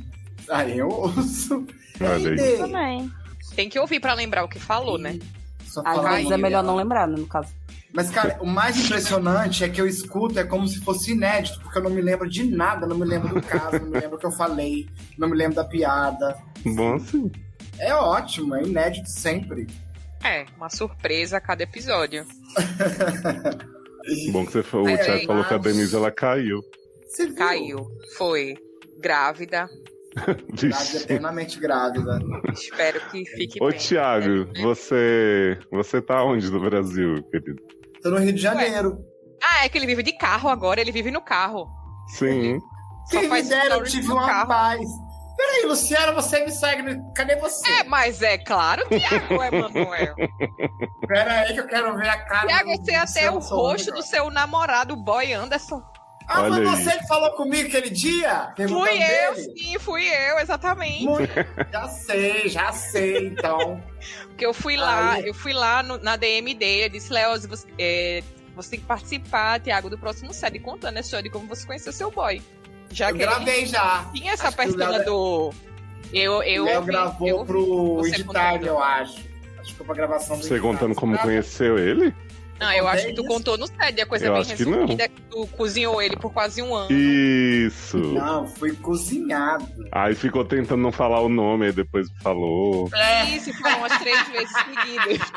Ah, 0.48 0.68
eu 0.68 0.88
ouço. 0.88 1.66
Olha 2.00 2.30
aí. 2.30 2.38
Ei, 2.38 2.56
Também. 2.58 3.10
Tem 3.54 3.68
que 3.68 3.78
ouvir 3.78 4.00
pra 4.00 4.14
lembrar 4.14 4.44
o 4.44 4.48
que 4.48 4.58
falou, 4.58 4.98
né? 4.98 5.18
só 5.64 5.82
Às 5.84 6.02
vezes 6.16 6.30
é 6.30 6.36
melhor 6.36 6.62
não 6.62 6.76
lembrar, 6.76 7.06
né, 7.08 7.16
no 7.18 7.26
caso. 7.26 7.48
Mas, 7.96 8.10
cara, 8.10 8.36
o 8.42 8.46
mais 8.46 8.76
impressionante 8.78 9.64
é 9.64 9.68
que 9.70 9.80
eu 9.80 9.86
escuto, 9.86 10.38
é 10.38 10.44
como 10.44 10.68
se 10.68 10.78
fosse 10.80 11.12
inédito, 11.12 11.58
porque 11.62 11.78
eu 11.78 11.82
não 11.82 11.90
me 11.90 12.02
lembro 12.02 12.28
de 12.28 12.44
nada, 12.44 12.86
não 12.86 12.98
me 12.98 13.06
lembro 13.06 13.34
do 13.34 13.40
caso, 13.40 13.78
não 13.80 13.86
me 13.90 13.98
lembro 13.98 14.16
o 14.16 14.18
que 14.20 14.26
eu 14.26 14.32
falei, 14.32 14.86
não 15.16 15.28
me 15.30 15.34
lembro 15.34 15.56
da 15.56 15.64
piada. 15.64 16.36
Bom, 16.62 16.96
assim. 16.96 17.32
É 17.78 17.94
ótimo, 17.94 18.54
é 18.54 18.62
inédito 18.64 19.08
sempre. 19.08 19.66
É, 20.22 20.44
uma 20.58 20.68
surpresa 20.68 21.38
a 21.38 21.40
cada 21.40 21.62
episódio. 21.62 22.26
Bom 24.30 24.44
que 24.44 24.52
você 24.52 24.62
falou, 24.62 24.86
o 24.86 24.90
É, 24.90 24.96
Thiago 24.98 25.26
falou 25.26 25.44
que 25.44 25.54
a 25.54 25.58
Denise 25.58 25.96
ela 25.96 26.10
caiu. 26.10 26.60
Você 27.08 27.26
viu? 27.26 27.34
Caiu. 27.36 27.86
Foi. 28.18 28.54
Grávida. 29.00 29.68
Grávida, 30.16 30.46
Vixe. 30.52 30.96
eternamente 30.98 31.58
grávida. 31.60 32.18
Espero 32.52 33.00
que 33.10 33.24
fique 33.26 33.62
Ô, 33.62 33.68
bem. 33.68 33.78
Thiago, 33.78 34.46
você. 34.62 35.58
Você 35.70 36.00
tá 36.00 36.22
onde 36.24 36.50
no 36.50 36.60
Brasil, 36.60 37.22
querido? 37.30 37.62
Tô 38.06 38.10
no 38.12 38.18
Rio 38.18 38.32
de 38.32 38.40
Janeiro. 38.40 39.04
Ah, 39.42 39.64
é 39.64 39.68
que 39.68 39.76
ele 39.76 39.84
vive 39.84 40.00
de 40.00 40.12
carro 40.12 40.48
agora, 40.48 40.80
ele 40.80 40.92
vive 40.92 41.10
no 41.10 41.20
carro. 41.20 41.66
Sim. 42.06 42.60
Só 43.10 43.18
Quem 43.18 43.28
me 43.28 43.42
dera, 43.42 43.74
eu 43.74 43.82
tive 43.82 44.12
uma 44.12 44.24
carro. 44.24 44.46
paz. 44.46 44.88
Peraí, 45.36 45.66
Luciana, 45.66 46.12
você 46.12 46.44
me 46.44 46.52
segue. 46.52 47.00
Cadê 47.16 47.34
você? 47.34 47.68
É, 47.68 47.82
mas 47.82 48.22
é 48.22 48.38
claro, 48.38 48.86
Tiago 48.88 49.42
Emanuel. 49.42 50.14
Peraí, 51.08 51.52
que 51.52 51.58
eu 51.58 51.66
quero 51.66 51.96
ver 51.96 52.08
a 52.08 52.24
cara. 52.24 52.46
Tiago, 52.46 52.76
você 52.76 52.92
é 52.92 52.96
até 52.96 53.28
o 53.28 53.40
rosto 53.40 53.90
do 53.90 54.02
seu 54.02 54.30
namorado, 54.30 54.94
o 54.94 54.96
boy 54.96 55.32
Anderson. 55.32 55.82
Ah, 56.28 56.42
Olha 56.42 56.54
foi 56.54 56.66
aí. 56.66 56.84
você 56.84 56.98
que 56.98 57.06
falou 57.06 57.30
comigo 57.32 57.68
aquele 57.68 57.88
dia? 57.90 58.52
Fui 58.56 58.90
eu, 58.90 59.34
dele? 59.34 59.52
sim, 59.56 59.78
fui 59.78 60.04
eu, 60.08 60.38
exatamente. 60.40 61.04
Muito- 61.04 61.32
Já 61.72 61.88
sei, 61.88 62.48
já 62.48 62.72
sei, 62.72 63.28
então. 63.28 63.80
Porque 64.28 64.44
eu 64.44 64.52
fui 64.52 64.76
lá, 64.76 65.20
eu 65.20 65.32
fui 65.32 65.52
lá 65.52 65.82
no- 65.82 65.98
na 65.98 66.16
DM 66.16 66.52
dele, 66.54 66.84
eu 66.86 66.88
disse, 66.88 67.12
Leoz, 67.12 67.46
você, 67.46 67.66
é, 67.78 68.22
você 68.56 68.70
tem 68.70 68.80
que 68.80 68.86
participar, 68.86 69.60
Tiago, 69.60 69.88
do 69.88 69.96
próximo 69.96 70.32
série, 70.34 70.58
contando 70.58 70.96
a 70.96 71.00
história 71.00 71.22
de 71.22 71.30
como 71.30 71.46
você 71.46 71.64
conheceu 71.66 71.92
seu 71.92 72.10
boy. 72.10 72.42
Já 72.90 73.10
Eu 73.10 73.16
que 73.16 73.22
ele 73.22 73.30
gravei 73.30 73.66
já. 73.66 74.08
tinha 74.12 74.32
essa 74.32 74.48
Acho 74.48 74.56
persona 74.56 74.88
Léo- 74.98 75.04
do... 75.04 75.50
Eu, 76.12 76.42
eu 76.44 76.64
Léo 76.64 76.76
ouvi, 76.76 76.86
gravou 76.92 77.28
eu 77.28 77.36
ouvi 77.38 77.46
pro. 78.24 78.32
Time, 78.32 78.66
eu 78.66 78.78
acho. 78.80 79.24
Acho 79.58 79.70
que 79.70 79.74
foi 79.74 79.86
pra 79.86 79.94
gravação 79.96 80.36
do 80.38 80.44
Você 80.44 80.60
contando 80.60 80.94
como 80.94 81.14
Ah, 81.16 81.18
conheceu 81.18 81.76
ele? 81.78 82.14
Não, 82.58 82.72
eu 82.72 82.88
acho 82.88 83.06
que 83.08 83.12
tu 83.12 83.22
contou 83.24 83.58
no 83.58 83.66
série, 83.66 84.00
a 84.00 84.06
coisa 84.06 84.26
Eu 84.26 84.32
bem 84.32 84.40
acho 84.40 84.56
que 84.56 84.64
não. 84.64 84.72
resumida, 84.80 85.08
que 85.08 85.20
tu 85.22 85.46
cozinhou 85.48 86.00
ele 86.00 86.16
por 86.16 86.32
quase 86.32 86.62
um 86.62 86.74
ano. 86.74 86.90
Isso. 86.90 87.98
Não, 87.98 88.46
fui 88.48 88.72
cozinhado. 88.76 89.66
Aí 89.92 90.14
ficou 90.14 90.42
tentando 90.44 90.80
não 90.82 90.90
falar 90.90 91.20
o 91.20 91.28
nome, 91.28 91.66
aí 91.66 91.72
depois 91.72 92.08
falou. 92.22 92.88
Isso, 93.34 93.52
foram 93.54 93.78
umas 93.78 93.98
três 93.98 94.28
vezes 94.28 94.50
seguidas. 94.52 95.28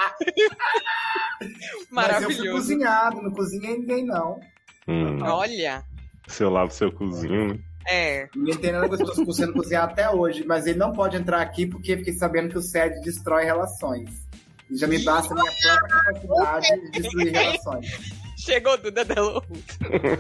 Mas 1.41 1.49
eu 1.61 1.77
fui 1.79 1.85
Maravilhoso. 1.91 2.51
cozinhado, 2.51 3.21
não 3.21 3.31
cozinhei 3.31 3.77
ninguém, 3.77 4.05
não. 4.05 4.39
Hum, 4.87 5.19
Olha, 5.23 5.83
seu 6.27 6.49
lado, 6.49 6.71
seu 6.71 6.91
cozinho, 6.91 7.53
né? 7.53 7.59
é. 7.87 8.27
Ninguém 8.35 8.57
tem 8.57 8.71
nada 8.71 8.87
com 8.87 8.93
as 8.95 9.01
pessoas 9.01 9.35
sendo 9.35 9.53
cozinhado 9.53 9.91
até 9.91 10.09
hoje, 10.09 10.43
mas 10.47 10.65
ele 10.65 10.79
não 10.79 10.91
pode 10.93 11.15
entrar 11.17 11.41
aqui 11.41 11.65
porque 11.67 11.97
fiquei 11.97 12.13
sabendo 12.13 12.49
que 12.49 12.57
o 12.57 12.61
SED 12.61 13.01
destrói 13.01 13.43
relações. 13.45 14.09
E 14.69 14.77
já 14.77 14.87
me 14.87 14.99
basta 15.03 15.33
a 15.33 15.37
minha 15.37 15.51
própria 15.51 15.87
capacidade 16.21 16.81
de 16.81 16.91
destruir 16.91 17.31
relações. 17.33 17.87
Chegou 18.37 18.77
Duda 18.77 19.03
Delo. 19.03 19.43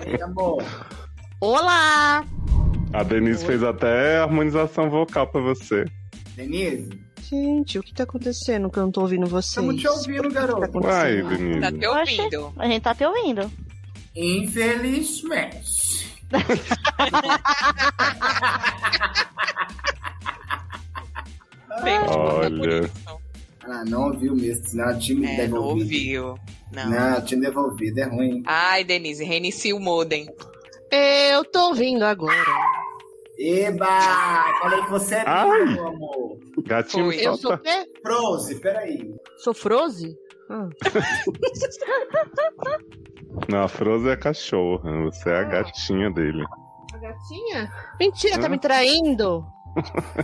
Ei, 0.07 0.21
amor. 0.21 0.63
Olá! 1.39 2.25
A 2.91 3.03
Denise 3.03 3.45
fez 3.45 3.63
até 3.63 4.17
harmonização 4.17 4.89
vocal 4.89 5.27
pra 5.27 5.39
você. 5.41 5.85
Denise, 6.35 6.89
Gente, 7.21 7.77
o 7.77 7.83
que 7.83 7.93
tá 7.93 8.03
acontecendo 8.03 8.71
que 8.71 8.79
eu 8.79 8.83
não 8.83 8.91
tô 8.91 9.01
ouvindo 9.01 9.27
vocês? 9.27 9.49
estamos 9.49 9.79
te 9.79 9.87
ouvindo, 9.87 10.31
garoto. 10.33 10.81
Tá 10.81 10.87
Uai, 10.87 11.19
acontecendo? 11.19 11.61
Tá 11.61 11.69
Denise. 11.69 11.79
te 11.79 11.87
ouvindo. 12.37 12.53
A 12.57 12.67
gente 12.67 12.81
tá 12.81 12.95
te 12.95 13.05
ouvindo. 13.05 13.51
Infelizmente. 14.15 15.69
Olha. 22.07 22.89
Ah, 23.71 23.85
não 23.85 24.07
ouviu 24.07 24.35
mesmo, 24.35 24.65
senão 24.67 24.97
tinha 24.97 25.19
me 25.19 25.25
É, 25.27 25.29
não 25.29 25.37
devolvido. 25.37 25.83
ouviu. 25.83 26.35
Não. 26.73 26.89
Não, 26.89 27.21
tinha 27.21 27.39
devolvido, 27.41 27.99
é 27.99 28.03
ruim. 28.03 28.43
Ai, 28.45 28.83
Denise, 28.83 29.23
reinicia 29.23 29.75
o 29.75 29.79
modem. 29.79 30.27
Eu 30.91 31.45
tô 31.45 31.67
ouvindo 31.69 32.03
agora. 32.03 32.33
Eba! 33.37 33.85
Falei 34.61 34.81
que 34.83 34.89
você 34.89 35.15
é 35.15 35.23
Ai. 35.25 35.65
meu 35.65 35.87
amor. 35.87 36.37
Gatinho 36.65 37.05
Foi. 37.05 37.25
Eu 37.25 37.37
sou 37.37 37.57
quê? 37.57 37.85
Prose, 38.03 38.55
peraí. 38.59 39.13
Sou 39.37 39.53
Froze? 39.53 40.13
Ah. 40.49 40.67
Não, 43.49 43.63
a 43.63 43.67
Frozen 43.67 44.09
é 44.09 44.13
a 44.13 44.17
cachorra. 44.17 44.91
Você 45.03 45.29
é 45.29 45.37
a 45.37 45.43
gatinha 45.43 46.09
dele. 46.11 46.43
A 46.93 46.97
gatinha? 46.97 47.71
Mentira, 47.99 48.39
tá 48.39 48.49
me 48.49 48.59
traindo. 48.59 49.45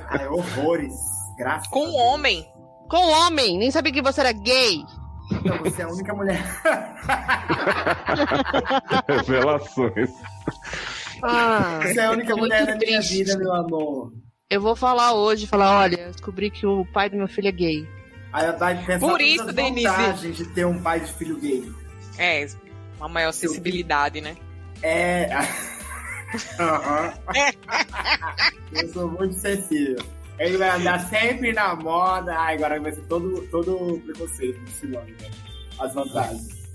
Ai, 0.10 0.28
horrores. 0.28 0.94
Graças 1.38 1.68
Com 1.68 1.82
um 1.82 1.92
Deus. 1.92 1.96
homem. 1.96 2.46
Com 2.90 3.10
homem, 3.12 3.58
nem 3.58 3.72
sabia 3.72 3.92
que 3.92 4.02
você 4.02 4.22
era 4.22 4.32
gay. 4.32 4.80
Não, 5.44 5.58
você 5.58 5.82
é 5.82 5.86
a 5.86 5.90
única 5.90 6.14
mulher. 6.14 6.40
Revelações. 9.08 10.10
Ah, 11.24 11.80
Você 11.82 12.00
é 12.00 12.06
a 12.06 12.12
única 12.12 12.36
mulher 12.36 12.66
da 12.66 12.76
minha 12.76 13.00
triste. 13.00 13.24
vida, 13.24 13.38
meu 13.38 13.54
amor. 13.54 14.12
Eu 14.50 14.62
vou 14.62 14.76
falar 14.76 15.14
hoje, 15.14 15.48
falar, 15.48 15.80
olha, 15.80 16.10
descobri 16.12 16.52
que 16.52 16.66
o 16.68 16.86
pai 16.94 17.10
do 17.10 17.18
meu 17.18 17.28
filho 17.28 17.48
é 17.48 17.52
gay. 17.52 17.88
Aí 18.32 18.46
ela 18.46 18.58
vai 18.58 18.76
pensar 18.76 19.00
Por 19.00 19.12
todas 19.18 19.28
isso, 19.28 19.50
as 19.50 19.56
Denise. 19.56 19.88
vantagens 19.88 20.38
de 20.38 20.46
ter 20.50 20.66
um 20.66 20.80
pai 20.82 21.00
de 21.00 21.12
filho 21.14 21.40
gay. 21.40 21.72
É, 22.18 22.46
uma 22.98 23.08
maior 23.08 23.32
sensibilidade, 23.32 24.22
né? 24.22 24.36
É. 24.84 25.30
Aham. 26.60 27.14
Eu 28.74 28.88
sou 28.94 29.10
muito 29.10 29.34
sensível. 29.36 30.04
Ele 30.40 30.58
vai 30.58 30.70
andar 30.70 31.00
sempre 31.10 31.54
na 31.54 31.76
moda. 31.76 32.36
Ai, 32.38 32.56
agora 32.56 32.80
vai 32.80 32.92
ser 32.92 33.02
todo, 33.04 33.42
todo 33.50 34.02
preconceito 34.06 34.60
ensinando, 34.62 35.08
né? 35.22 35.32
As 35.80 35.94
vantagens. 35.94 36.66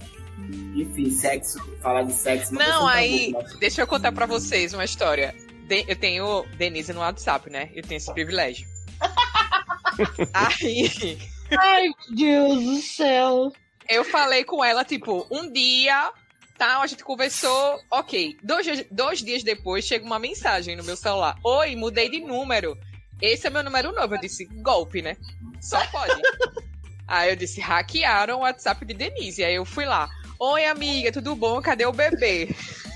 Enfim, 0.74 1.11
sexo, 1.11 1.59
falar 1.82 2.03
de 2.03 2.12
sexo. 2.15 2.55
Não, 2.55 2.61
questão 2.61 2.87
aí, 2.89 3.32
tabu, 3.32 3.59
deixa 3.59 3.82
eu 3.82 3.87
contar 3.87 4.12
pra 4.12 4.24
vocês 4.27 4.73
uma 4.73 4.85
história. 4.85 5.35
De- 5.69 5.85
eu 5.87 5.95
tenho 5.97 6.45
Denise 6.57 6.93
no 6.93 7.01
WhatsApp, 7.01 7.51
né? 7.51 7.70
Eu 7.74 7.82
tenho 7.82 7.99
esse 7.99 8.12
privilégio. 8.12 8.66
aí, 10.32 11.19
Ai, 11.59 11.89
Deus 12.11 12.62
do 12.65 12.77
céu. 12.81 13.53
eu 13.89 14.05
falei 14.05 14.45
com 14.45 14.65
ela, 14.65 14.85
tipo, 14.85 15.27
um 15.31 15.51
dia, 15.53 16.11
tal, 16.57 16.82
a 16.82 16.87
gente 16.87 17.05
conversou, 17.05 17.78
ok. 17.91 18.37
Dois, 18.43 18.65
dias- 18.65 18.87
dois 18.91 19.19
dias 19.23 19.43
depois, 19.43 19.85
chega 19.85 20.05
uma 20.05 20.19
mensagem 20.19 20.77
no 20.77 20.85
meu 20.85 20.97
celular. 20.97 21.37
Oi, 21.45 21.77
mudei 21.77 22.09
de 22.09 22.20
número. 22.20 22.77
Esse 23.21 23.47
é 23.47 23.51
meu 23.51 23.63
número 23.63 23.93
novo. 23.93 24.15
Eu 24.15 24.21
disse, 24.21 24.45
golpe, 24.47 25.03
né? 25.03 25.17
Só 25.61 25.85
pode. 25.87 26.21
Aí 27.07 27.31
eu 27.31 27.37
disse, 27.37 27.61
hackearam 27.61 28.39
o 28.39 28.41
WhatsApp 28.43 28.85
de 28.85 28.95
Denise. 28.95 29.45
Aí 29.45 29.55
eu 29.55 29.65
fui 29.65 29.85
lá. 29.85 30.09
Oi, 30.39 30.65
amiga, 30.65 31.11
tudo 31.13 31.35
bom? 31.35 31.61
Cadê 31.61 31.85
o 31.85 31.93
bebê? 31.93 32.49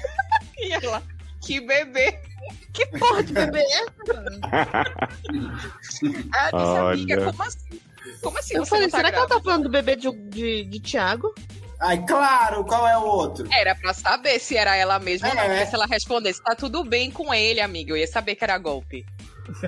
e 0.56 0.72
ela, 0.72 1.02
que 1.42 1.60
bebê? 1.60 2.20
Que 2.72 2.86
porra 2.86 3.22
de 3.22 3.32
bebê 3.32 3.58
é 3.58 3.82
essa? 3.82 4.84
Aí 6.32 6.50
eu 6.52 6.58
disse, 6.58 6.78
amiga, 6.78 7.32
como 7.32 7.42
assim? 7.42 7.80
Como 8.22 8.38
assim 8.38 8.54
Eu 8.54 8.64
você 8.64 8.70
falei, 8.70 8.86
não 8.86 8.90
tá 8.90 8.96
será 8.98 9.10
que 9.10 9.16
ela 9.16 9.26
grávida? 9.26 9.28
tá 9.28 9.50
falando 9.50 9.62
do 9.64 9.70
bebê 9.70 9.96
de, 9.96 10.10
de, 10.30 10.64
de 10.64 10.80
Thiago? 10.80 11.34
Ai, 11.80 12.02
claro, 12.06 12.64
qual 12.64 12.86
é 12.88 12.96
o 12.96 13.02
outro? 13.02 13.46
Era 13.52 13.74
pra 13.74 13.92
saber 13.92 14.38
se 14.38 14.56
era 14.56 14.74
ela 14.76 14.98
mesma 14.98 15.28
ou 15.28 15.34
não. 15.34 15.42
É. 15.42 15.48
Porque 15.48 15.66
se 15.66 15.74
ela 15.74 15.86
respondesse, 15.86 16.42
tá 16.42 16.54
tudo 16.54 16.84
bem 16.84 17.10
com 17.10 17.34
ele, 17.34 17.60
amiga, 17.60 17.92
eu 17.92 17.96
ia 17.96 18.06
saber 18.06 18.34
que 18.36 18.44
era 18.44 18.56
golpe. 18.58 19.04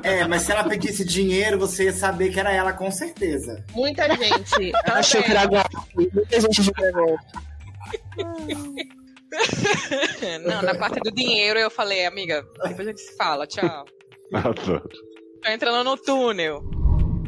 É, 0.02 0.26
mas 0.26 0.42
se 0.42 0.52
ela 0.52 0.64
pedisse 0.64 1.04
dinheiro, 1.04 1.58
você 1.58 1.84
ia 1.84 1.92
saber 1.92 2.32
que 2.32 2.40
era 2.40 2.52
ela, 2.52 2.72
com 2.72 2.90
certeza. 2.90 3.64
Muita 3.72 4.08
gente 4.16 4.72
achou 4.86 5.22
que 5.22 5.30
era 5.30 5.46
golpe. 5.46 5.76
Muita 5.94 6.40
gente 6.40 6.72
golpe. 6.92 7.24
não, 10.46 10.62
na 10.62 10.74
parte 10.74 11.00
do 11.00 11.12
dinheiro 11.12 11.58
eu 11.58 11.70
falei, 11.70 12.06
amiga, 12.06 12.44
depois 12.64 12.88
a 12.88 12.90
gente 12.90 13.00
se 13.00 13.16
fala, 13.16 13.46
tchau. 13.46 13.84
Adoro. 14.32 14.88
Tô 15.42 15.50
entrando 15.50 15.84
no 15.84 15.96
túnel. 15.96 16.64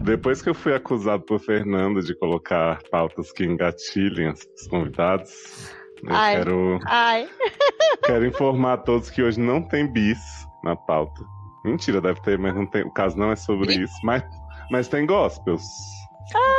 Depois 0.02 0.40
que 0.40 0.48
eu 0.48 0.54
fui 0.54 0.74
acusado 0.74 1.22
por 1.24 1.38
Fernando 1.38 2.02
de 2.02 2.14
colocar 2.14 2.80
pautas 2.90 3.30
que 3.30 3.44
engatilhem 3.44 4.30
os 4.30 4.66
convidados, 4.68 5.70
eu 6.02 6.14
Ai. 6.14 6.36
quero, 6.36 6.80
Ai. 6.86 7.28
quero 8.04 8.26
informar 8.26 8.74
a 8.74 8.78
todos 8.78 9.10
que 9.10 9.22
hoje 9.22 9.38
não 9.38 9.60
tem 9.60 9.86
bis 9.86 10.18
na 10.64 10.74
pauta. 10.74 11.22
Mentira, 11.70 12.00
deve 12.00 12.20
ter, 12.22 12.38
mas 12.38 12.54
não 12.54 12.66
tem, 12.66 12.82
o 12.82 12.90
caso 12.90 13.16
não 13.16 13.30
é 13.32 13.36
sobre 13.36 13.74
isso. 13.74 13.94
Mas, 14.02 14.22
mas 14.70 14.88
tem 14.88 15.06
gospels. 15.06 15.62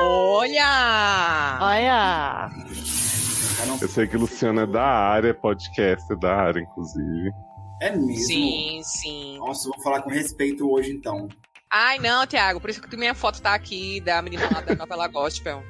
Olha! 0.02 1.58
Olha. 1.62 2.50
Não- 3.68 3.78
Eu 3.82 3.88
sei 3.88 4.08
que 4.08 4.18
Luciano 4.18 4.62
é 4.62 4.66
da 4.66 4.84
área, 4.86 5.34
podcast 5.34 6.16
da 6.20 6.36
área, 6.36 6.60
inclusive. 6.62 7.32
É 7.82 7.92
mesmo? 7.96 8.16
Sim, 8.16 8.82
sim. 8.84 9.38
Nossa, 9.40 9.68
eu 9.68 9.74
vou 9.74 9.84
falar 9.84 10.02
com 10.02 10.10
respeito 10.10 10.70
hoje, 10.72 10.92
então. 10.92 11.28
Ai, 11.72 12.00
não, 12.00 12.26
Tiago, 12.26 12.60
por 12.60 12.70
isso 12.70 12.82
que 12.82 12.98
minha 12.98 13.14
foto 13.14 13.42
tá 13.42 13.54
aqui 13.54 14.02
da 14.02 14.22
menina 14.22 14.50
lá 14.54 14.62
da 14.62 14.76
novela 14.76 15.08
gospel. 15.08 15.64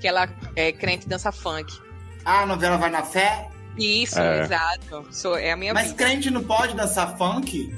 Que 0.00 0.06
ela 0.06 0.28
é 0.54 0.70
crente 0.72 1.06
e 1.06 1.08
dança 1.08 1.32
funk. 1.32 1.72
Ah, 2.24 2.42
a 2.42 2.46
novela 2.46 2.76
vai 2.76 2.90
na 2.90 3.02
fé? 3.02 3.48
Isso, 3.78 4.18
É. 4.20 4.42
exato. 4.42 5.06
Sou, 5.10 5.36
é 5.36 5.52
a 5.52 5.56
minha 5.56 5.72
Mas 5.72 5.88
vida. 5.88 5.96
crente 6.04 6.30
não 6.30 6.44
pode 6.44 6.74
dançar 6.74 7.16
funk? 7.16 7.74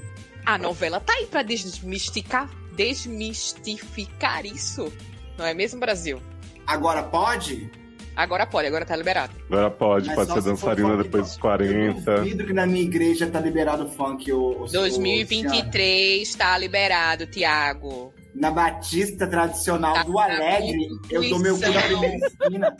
A 0.48 0.56
novela 0.56 0.98
tá 0.98 1.12
aí 1.12 1.26
pra 1.26 1.42
desmistificar, 1.42 2.48
desmistificar 2.74 4.46
isso. 4.46 4.90
Não 5.36 5.44
é 5.44 5.52
mesmo, 5.52 5.78
Brasil? 5.78 6.22
Agora 6.66 7.02
pode? 7.02 7.70
Agora 8.16 8.46
pode, 8.46 8.66
agora 8.66 8.86
tá 8.86 8.96
liberado. 8.96 9.32
Agora 9.44 9.70
pode, 9.70 10.06
Mas 10.06 10.16
pode 10.16 10.32
ser 10.32 10.40
se 10.40 10.48
dançarina 10.48 10.88
funk, 10.88 11.02
depois 11.02 11.24
dos 11.26 11.36
40. 11.36 12.10
Eu 12.10 12.16
duvido 12.20 12.46
que 12.46 12.52
na 12.54 12.66
minha 12.66 12.82
igreja 12.82 13.26
tá 13.30 13.38
liberado 13.40 13.84
o 13.84 13.90
funk. 13.90 14.32
O, 14.32 14.38
o- 14.38 14.40
o- 14.40 14.58
Luciano. 14.60 14.84
2023 14.88 16.34
tá 16.34 16.56
liberado, 16.56 17.26
Tiago. 17.26 18.14
Na 18.34 18.50
Batista 18.50 19.26
tradicional 19.26 19.94
Tá 19.94 20.02
do 20.04 20.12
na 20.14 20.24
Alegre, 20.24 20.88
eu 21.10 21.28
dou 21.28 21.38
meu 21.40 21.56
cu 21.60 21.70
na 21.70 21.82
primeira 21.82 22.16
esquina. 22.26 22.76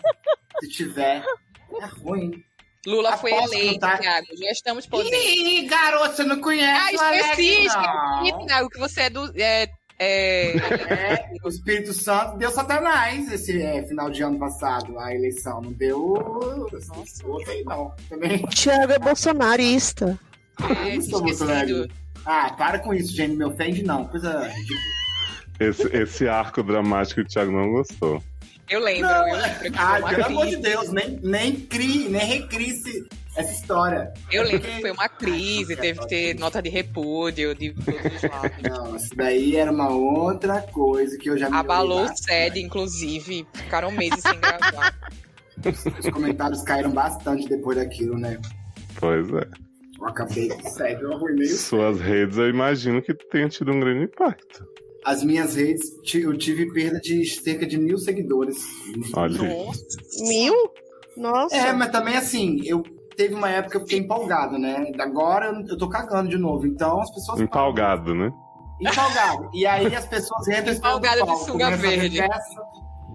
Se 0.61 0.69
tiver. 0.71 1.23
É 1.83 1.87
ruim. 2.01 2.43
Lula 2.87 3.17
foi 3.17 3.33
Aposto 3.33 3.51
que 3.51 3.57
eleito, 3.57 3.87
Tiago. 4.01 4.27
Já 4.39 4.51
estamos 4.51 4.87
podendo. 4.87 5.15
Ih, 5.15 5.67
garoto, 5.67 6.17
você 6.17 6.25
não 6.25 6.41
conhece 6.41 6.97
Ah, 6.99 7.11
o 7.11 7.15
esqueci, 7.15 7.65
não. 7.67 8.25
esqueci, 8.25 8.47
Tiago, 8.47 8.71
que 8.71 8.79
você 8.79 9.01
é 9.03 9.11
do. 9.11 9.33
É, 9.37 9.69
é... 9.99 10.57
É, 10.57 11.31
o 11.45 11.49
Espírito 11.49 11.93
Santo 11.93 12.39
deu 12.39 12.51
Satanás 12.51 13.31
esse 13.33 13.61
é, 13.61 13.83
final 13.83 14.09
de 14.11 14.23
ano 14.23 14.39
passado, 14.39 14.99
a 14.99 15.13
eleição. 15.15 15.61
Não 15.61 15.73
deu. 15.73 16.01
Outra 17.25 17.53
aí, 17.53 17.65
não. 17.65 17.93
Também. 18.09 18.43
Thiago 18.47 18.93
é 18.93 18.99
bolsonarista. 18.99 20.19
é, 20.61 20.95
esquecido. 20.95 21.21
Bolsonaro. 21.23 21.89
Ah, 22.25 22.55
para 22.57 22.79
com 22.79 22.95
isso, 22.95 23.15
gente. 23.15 23.37
Me 23.37 23.45
ofende, 23.45 23.83
não. 23.83 24.05
Coisa 24.07 24.47
ridícula. 24.49 24.81
Esse, 25.61 25.89
esse 25.97 26.29
arco 26.29 26.63
dramático 26.63 27.21
o 27.21 27.25
Thiago 27.25 27.51
não 27.51 27.73
gostou. 27.73 28.23
Eu 28.71 28.81
lembro, 28.81 29.09
Não, 29.09 29.29
eu 29.29 29.37
lembro. 29.37 29.51
que 29.51 29.59
foi 29.59 29.73
Ah, 29.79 29.99
uma 29.99 30.09
pelo 30.09 30.25
amor 30.25 30.47
de. 30.47 30.57
Deus, 30.57 30.91
nem, 30.93 31.19
nem 31.23 31.57
crie, 31.57 32.09
nem 32.09 32.25
recrie 32.27 32.75
essa 33.37 33.53
história. 33.53 34.13
Eu 34.31 34.43
lembro 34.43 34.69
que 34.69 34.81
foi 34.81 34.91
uma 34.91 35.09
crise, 35.09 35.77
teve 35.77 36.01
que 36.01 36.09
ter 36.09 36.35
nota 36.39 36.61
de 36.61 36.69
repúdio 36.69 37.55
de 37.55 37.73
todos 37.73 38.15
os 38.15 38.23
lados. 38.23 38.63
Não, 38.63 38.97
isso 38.97 39.15
daí 39.17 39.57
era 39.57 39.71
uma 39.71 39.89
outra 39.91 40.61
coisa 40.63 41.17
que 41.17 41.31
eu 41.31 41.39
já 41.39 41.49
me 41.49 41.57
Abalou 41.57 42.05
o 42.05 42.17
SED, 42.17 42.61
inclusive. 42.61 43.47
Ficaram 43.55 43.91
meses 43.93 44.21
sem 44.21 44.39
gravar. 44.41 44.95
Os 45.99 46.11
comentários 46.11 46.63
caíram 46.63 46.91
bastante 46.91 47.49
depois 47.49 47.77
daquilo, 47.79 48.19
né? 48.19 48.39
Pois 48.99 49.29
é. 49.33 49.47
Eu 50.01 50.07
acabei 50.07 50.49
o 50.51 50.61
SED, 50.69 51.03
eu 51.03 51.13
arruinei 51.13 51.47
Suas 51.49 52.01
redes 52.01 52.37
eu 52.39 52.49
imagino 52.49 53.03
que 53.03 53.13
tenha 53.15 53.49
tido 53.49 53.73
um 53.73 53.81
grande 53.81 54.05
impacto. 54.05 54.65
As 55.05 55.23
minhas 55.23 55.55
redes, 55.55 55.93
eu 56.15 56.37
tive 56.37 56.73
perda 56.73 57.01
de 57.01 57.25
cerca 57.25 57.67
de 57.67 57.79
mil 57.79 57.99
seguidores. 57.99 58.59
Olha. 59.15 59.65
Nossa. 59.65 59.85
Mil? 60.21 60.55
Nossa. 61.17 61.57
É, 61.57 61.73
mas 61.73 61.91
também 61.91 62.17
assim, 62.17 62.61
eu 62.65 62.83
teve 63.19 63.35
uma 63.35 63.51
época 63.51 63.73
que 63.73 63.77
eu 63.77 63.81
fiquei 63.81 63.99
empolgado, 63.99 64.57
né? 64.57 64.93
Agora 65.01 65.47
eu, 65.69 65.77
tô 65.77 65.89
cagando 65.89 66.31
de 66.31 66.39
novo. 66.39 66.67
Então 66.67 67.01
as 67.01 67.11
pessoas. 67.13 67.41
Empalgado, 67.41 68.15
né? 68.15 68.33
Empolgado. 68.81 69.51
E 69.53 69.67
aí 69.67 69.95
as 69.95 70.07
pessoas 70.07 70.47
entram 70.47 70.73
em 70.73 70.77
Empolgado 70.77 71.27
de 71.27 71.39
sunga 71.39 71.65
começa 71.65 71.75
a 71.75 71.77
ver 71.77 71.99
verde. 71.99 72.19
Festa, 72.19 72.63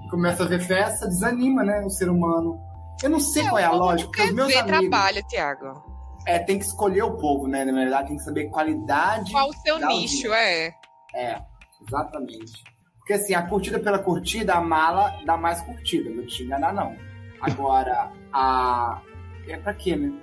começa 0.10 0.44
a 0.44 0.48
ver 0.48 0.62
festa, 0.62 1.08
desanima, 1.08 1.64
né? 1.64 1.82
O 1.86 1.90
ser 1.90 2.10
humano. 2.10 2.60
Eu 3.02 3.10
não 3.10 3.20
sei 3.20 3.44
qual 3.44 3.60
é 3.60 3.64
a 3.64 3.72
lógica, 3.72 4.10
porque 4.10 4.24
os 4.24 4.34
meus 4.34 4.48
ver 4.50 4.60
amigos. 4.60 4.90
trabalho, 4.90 5.24
Tiago. 5.28 5.84
É, 6.26 6.40
tem 6.40 6.60
que 6.60 6.66
escolher 6.66 7.04
o 7.04 7.18
povo, 7.18 7.48
né? 7.48 7.66
Na 7.66 7.72
verdade, 7.72 8.10
tem 8.10 8.18
que 8.18 8.24
saber 8.24 8.50
qualidade. 8.50 9.32
Qual 9.32 9.50
o 9.50 9.54
seu 9.54 9.76
nicho, 9.76 10.28
audiência. 10.28 10.36
é? 10.36 10.74
É, 11.16 11.42
exatamente. 11.88 12.64
Porque 12.98 13.14
assim, 13.14 13.34
a 13.34 13.42
curtida 13.42 13.80
pela 13.80 14.00
curtida, 14.00 14.54
a 14.54 14.62
mala 14.62 15.14
dá 15.26 15.36
mais 15.36 15.62
curtida, 15.62 16.10
não 16.10 16.26
te 16.26 16.44
enganar, 16.44 16.74
não. 16.74 16.96
Agora, 17.42 18.12
a. 18.32 19.02
É 19.48 19.58
pra 19.58 19.74
quê, 19.74 19.96
né? 19.96 20.14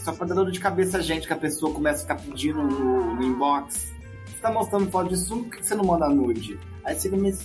Só 0.00 0.12
pra 0.12 0.26
dar 0.26 0.34
dor 0.34 0.50
de 0.50 0.60
cabeça 0.60 0.98
a 0.98 1.00
gente 1.00 1.26
que 1.26 1.32
a 1.32 1.36
pessoa 1.36 1.72
começa 1.72 2.00
a 2.00 2.02
ficar 2.02 2.16
pedindo 2.16 2.62
no, 2.62 3.14
no 3.14 3.22
inbox. 3.22 3.90
Você 4.26 4.38
tá 4.42 4.50
mostrando 4.50 4.90
foto 4.90 5.08
de 5.08 5.16
sumo, 5.16 5.44
por 5.44 5.56
que 5.56 5.64
você 5.64 5.74
não 5.74 5.84
manda 5.84 6.08
nude? 6.08 6.58
Aí 6.84 6.94
você 6.94 7.08
começa. 7.08 7.42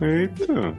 Eita. 0.00 0.76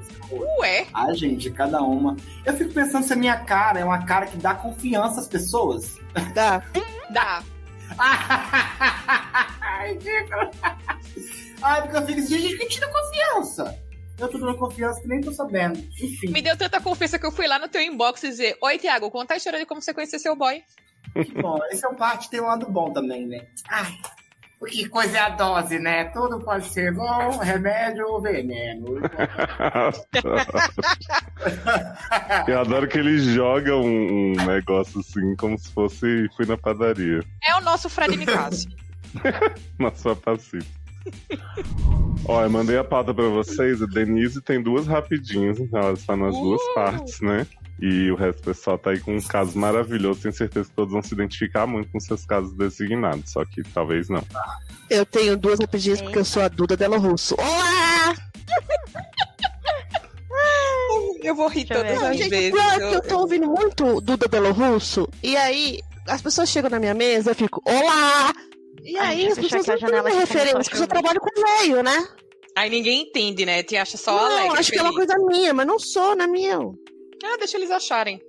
Ué? 0.60 0.86
Ah, 0.94 1.12
gente, 1.14 1.50
cada 1.50 1.82
uma. 1.82 2.16
Eu 2.46 2.54
fico 2.54 2.74
pensando 2.74 3.04
se 3.04 3.14
a 3.14 3.16
minha 3.16 3.38
cara 3.38 3.80
é 3.80 3.86
uma 3.86 4.06
cara 4.06 4.28
que 4.28 4.38
dá 4.38 4.54
confiança 4.54 5.22
às 5.22 5.28
pessoas. 5.28 5.98
Dá. 6.36 6.62
Dá. 7.10 7.42
Ai, 9.62 9.94
ridículo. 9.94 10.52
Ai, 11.66 11.82
porque 11.82 11.98
eu 11.98 12.06
fico 12.06 12.20
assim, 12.20 12.40
gente, 12.40 12.58
que 12.58 12.68
tira 12.68 12.88
confiança. 12.88 13.76
Eu 14.20 14.30
tô 14.30 14.38
dando 14.38 14.56
confiança 14.56 15.02
que 15.02 15.08
nem 15.08 15.20
tô 15.20 15.32
sabendo. 15.32 15.80
Enfim, 15.80 16.32
Me 16.32 16.40
deu 16.40 16.56
tanta 16.56 16.80
confiança 16.80 17.18
que 17.18 17.26
eu 17.26 17.32
fui 17.32 17.48
lá 17.48 17.58
no 17.58 17.68
teu 17.68 17.82
inbox 17.82 18.24
e 18.24 18.30
dizer: 18.30 18.56
Oi, 18.62 18.78
Tiago, 18.78 19.10
conta 19.10 19.34
a 19.34 19.38
história 19.38 19.58
de 19.58 19.66
como 19.66 19.82
você 19.82 19.92
conheceu 19.92 20.20
seu 20.20 20.36
boy. 20.36 20.62
que 21.14 21.42
bom. 21.42 21.58
Esse 21.72 21.84
é 21.84 21.90
um 21.90 21.96
parte 21.96 22.30
tem 22.30 22.40
um 22.40 22.46
lado 22.46 22.70
bom 22.70 22.94
também, 22.94 23.26
né? 23.26 23.48
Ai, 23.68 23.92
porque 24.60 24.88
coisa 24.88 25.18
é 25.18 25.22
a 25.22 25.30
dose, 25.30 25.80
né? 25.80 26.04
Tudo 26.06 26.40
pode 26.40 26.70
ser 26.70 26.94
bom, 26.94 27.40
remédio 27.40 28.06
ou 28.10 28.22
veneno. 28.22 29.02
Eu 32.48 32.60
adoro 32.60 32.88
que 32.88 33.00
ele 33.00 33.18
joga 33.18 33.76
um, 33.76 34.34
um 34.34 34.46
negócio 34.46 35.00
assim, 35.00 35.36
como 35.36 35.58
se 35.58 35.72
fosse 35.72 36.30
fui 36.38 36.46
na 36.46 36.58
padaria. 36.58 37.24
É 37.44 37.56
o 37.56 37.62
nosso 37.62 37.90
Fred 37.90 38.16
Nicásio. 38.16 38.70
Na 39.80 39.92
sua 39.96 40.16
passiva. 40.16 40.75
Ó, 42.28 42.42
eu 42.44 42.50
mandei 42.50 42.78
a 42.78 42.84
pauta 42.84 43.14
pra 43.14 43.28
vocês. 43.30 43.82
A 43.82 43.86
Denise 43.86 44.42
tem 44.42 44.62
duas 44.62 44.88
rapidinhas, 44.88 45.60
então 45.60 45.80
ela 45.80 45.94
está 45.94 46.16
nas 46.16 46.34
duas 46.36 46.62
Uh! 46.62 46.74
partes, 46.74 47.22
né? 47.22 47.46
E 47.80 48.10
o 48.10 48.16
resto 48.16 48.42
do 48.42 48.46
pessoal 48.46 48.78
tá 48.78 48.92
aí 48.92 49.00
com 49.00 49.16
um 49.16 49.22
caso 49.22 49.58
maravilhoso. 49.60 50.22
Tenho 50.22 50.34
certeza 50.34 50.70
que 50.70 50.76
todos 50.76 50.94
vão 50.94 51.02
se 51.02 51.14
identificar 51.14 51.68
muito 51.68 51.92
com 51.92 52.00
seus 52.00 52.26
casos 52.26 52.54
designados. 52.56 53.32
Só 53.32 53.44
que 53.46 53.62
talvez 53.64 54.08
não. 54.10 54.24
Eu 54.90 55.06
tenho 55.06 55.36
duas 55.38 55.60
rapidinhas 55.60 56.02
porque 56.02 56.18
eu 56.20 56.26
sou 56.26 56.42
a 56.42 56.48
Duda 56.48 56.78
Delo 56.78 56.98
Russo. 56.98 57.36
Olá! 57.38 58.16
Eu 61.22 61.36
vou 61.36 61.48
rir 61.48 61.66
Deixa 61.66 61.74
eu 61.74 61.84
ver 61.84 61.88
todas 61.88 62.02
Não, 62.04 62.10
as 62.12 62.18
gente, 62.18 62.30
vezes. 62.30 62.52
pior 62.52 62.72
é 62.74 62.76
que 62.78 62.84
Eu- 62.84 62.90
eu 62.92 63.02
tô 63.02 63.18
ouvindo 63.20 63.48
muito 63.48 64.02
Duda 64.02 64.28
Delo 64.28 64.52
Russo. 64.52 65.08
E 65.24 65.36
aí, 65.36 65.80
as 66.08 66.22
pessoas 66.22 66.50
chegam 66.50 66.70
na 66.70 66.80
minha 66.80 66.94
mesa, 66.94 67.32
eu 67.32 67.36
fico, 67.36 67.62
olá! 67.66 68.32
E 68.86 68.98
Ai, 69.00 69.16
aí, 69.16 69.28
as 69.28 69.40
pessoas 69.40 69.66
não 69.66 70.04
têm 70.04 70.16
referência, 70.20 70.60
porque 70.60 70.78
eu 70.78 70.88
trabalho 70.88 71.20
com 71.20 71.42
velho, 71.42 71.82
né? 71.82 72.08
Aí 72.56 72.70
ninguém 72.70 73.02
entende, 73.02 73.46
né? 73.46 73.64
Te 73.64 73.76
acha 73.76 73.98
só 73.98 74.12
não, 74.16 74.26
alegre. 74.38 74.60
acho 74.60 74.72
que 74.72 74.78
é 74.78 74.82
uma 74.82 74.94
feliz. 74.94 75.08
coisa 75.08 75.26
minha, 75.26 75.54
mas 75.54 75.68
não 75.68 75.80
sou, 75.80 76.16
não 76.16 76.24
é 76.26 76.28
minha. 76.28 76.58
Ah, 76.58 77.38
deixa 77.38 77.58
eles 77.58 77.72
acharem. 77.72 78.22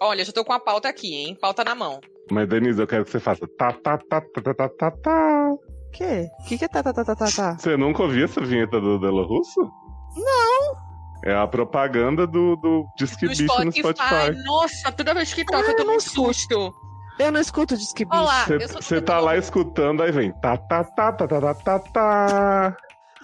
Olha, 0.00 0.24
já 0.24 0.32
tô 0.32 0.44
com 0.44 0.52
a 0.52 0.58
pauta 0.60 0.88
aqui, 0.88 1.14
hein? 1.14 1.38
Pauta 1.40 1.62
na 1.64 1.74
mão. 1.74 2.00
Mas, 2.30 2.48
Denise, 2.48 2.80
eu 2.80 2.86
quero 2.86 3.04
que 3.04 3.10
você 3.10 3.20
faça 3.20 3.46
tá, 3.56 3.72
tá, 3.72 3.98
tá, 3.98 4.20
tá, 4.20 4.42
tá, 4.42 4.54
tá, 4.54 4.68
tá, 4.68 4.90
tá. 4.90 5.50
O 5.52 5.90
quê? 5.92 6.28
O 6.40 6.44
que 6.44 6.58
que 6.58 6.64
é 6.64 6.68
tá, 6.68 6.82
tá, 6.82 6.92
tá, 6.92 7.04
tá, 7.04 7.14
tá, 7.16 7.26
tá? 7.34 7.56
Você 7.58 7.76
nunca 7.76 8.02
ouviu 8.02 8.24
essa 8.24 8.40
vinheta 8.40 8.80
do 8.80 8.98
Delo 8.98 9.24
Russo? 9.26 9.60
Não! 10.16 10.90
É 11.24 11.34
a 11.34 11.46
propaganda 11.46 12.26
do, 12.26 12.56
do 12.56 12.84
Disque 12.96 13.26
Do 13.26 13.30
Bicho 13.30 13.64
no 13.64 13.72
Spotify. 13.72 14.32
Nossa, 14.44 14.90
toda 14.92 15.14
vez 15.14 15.32
que 15.32 15.44
toca, 15.44 15.66
Ah, 15.66 15.70
eu 15.70 15.76
tô 15.76 15.84
não 15.84 15.94
num 15.94 16.00
susto. 16.00 16.72
Eu 17.18 17.30
não 17.30 17.40
escuto 17.40 17.76
Disque 17.76 18.04
Bicho. 18.04 18.16
Olá, 18.20 18.46
Você 18.80 19.00
tá 19.00 19.20
lá 19.20 19.36
escutando, 19.36 20.02
aí 20.02 20.10
vem 20.10 20.32
tá, 20.40 20.56
tá, 20.56 20.82
tá, 20.84 21.12
tá, 21.12 21.26
tá, 21.28 21.40
tá, 21.40 21.54
tá, 21.54 21.78
tá. 21.78 22.76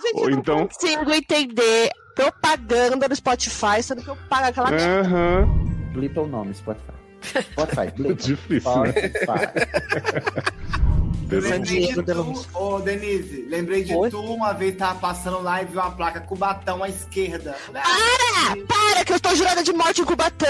Gente, 0.03 0.17
Ou 0.17 0.25
eu 0.25 0.31
não 0.31 0.39
então- 0.39 0.69
consigo 0.69 1.11
entender 1.11 1.91
propaganda 2.15 3.09
no 3.09 3.17
Spotify, 3.17 3.83
sendo 3.83 4.03
que 4.03 4.09
eu 4.09 4.17
pago 4.29 4.47
aquela. 4.49 4.71
Aham. 4.71 5.47
Blipa 5.93 6.21
o 6.21 6.27
nome, 6.27 6.55
Spotify. 6.55 6.93
Spotify, 7.23 7.91
blipa. 7.97 8.15
Difícil, 8.15 8.77
né? 8.83 8.93
Spotify. 8.93 9.47
Desse- 9.55 11.06
Lembrei 11.28 11.93
de 11.93 12.05
tu, 12.05 12.47
ô 12.55 12.78
Denise, 12.81 13.47
lembrei 13.48 13.82
de 13.82 13.94
Oi? 13.94 14.11
tu 14.11 14.20
uma 14.20 14.53
vez 14.53 14.77
tava 14.77 14.98
passando 15.01 15.43
lá 15.43 15.61
e 15.61 15.66
viu 15.66 15.81
uma 15.81 15.90
placa 15.90 16.20
Cubatão 16.20 16.82
à 16.85 16.89
esquerda. 16.89 17.53
Falei, 17.55 17.82
Ah, 17.85 18.55
para 18.69 19.05
que 19.05 19.12
eu 19.12 19.16
estou 19.16 19.35
jurada 19.35 19.62
de 19.62 19.73
morte 19.73 20.03
em 20.03 20.05
Cubatão. 20.05 20.48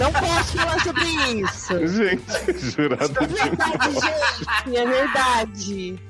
Não 0.00 0.12
posso 0.12 0.56
falar 0.56 0.82
sobre 0.82 1.04
isso. 1.04 1.78
Gente, 1.86 2.58
jurado 2.58 3.04
É 3.22 3.26
de 3.26 3.34
verdade, 3.34 3.94
gente. 3.94 4.76
É 4.76 4.86
verdade. 4.86 6.00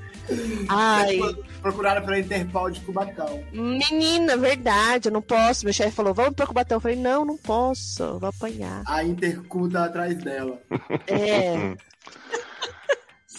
Ai, 0.69 1.19
Procuraram 1.61 2.03
pela 2.03 2.19
Interpol 2.19 2.69
de 2.71 2.79
Cubatão. 2.81 3.43
menina, 3.51 4.37
verdade, 4.37 5.09
eu 5.09 5.11
não 5.11 5.21
posso. 5.21 5.65
Meu 5.65 5.73
chefe 5.73 5.91
falou, 5.91 6.13
vamos 6.13 6.33
pro 6.33 6.47
Cubatão. 6.47 6.77
Eu 6.77 6.81
falei, 6.81 6.97
não, 6.97 7.25
não 7.25 7.37
posso, 7.37 8.17
vou 8.19 8.29
apanhar. 8.29 8.83
A 8.87 9.03
Intercu 9.03 9.69
tá 9.69 9.85
atrás 9.85 10.17
dela. 10.23 10.59
É. 11.07 11.75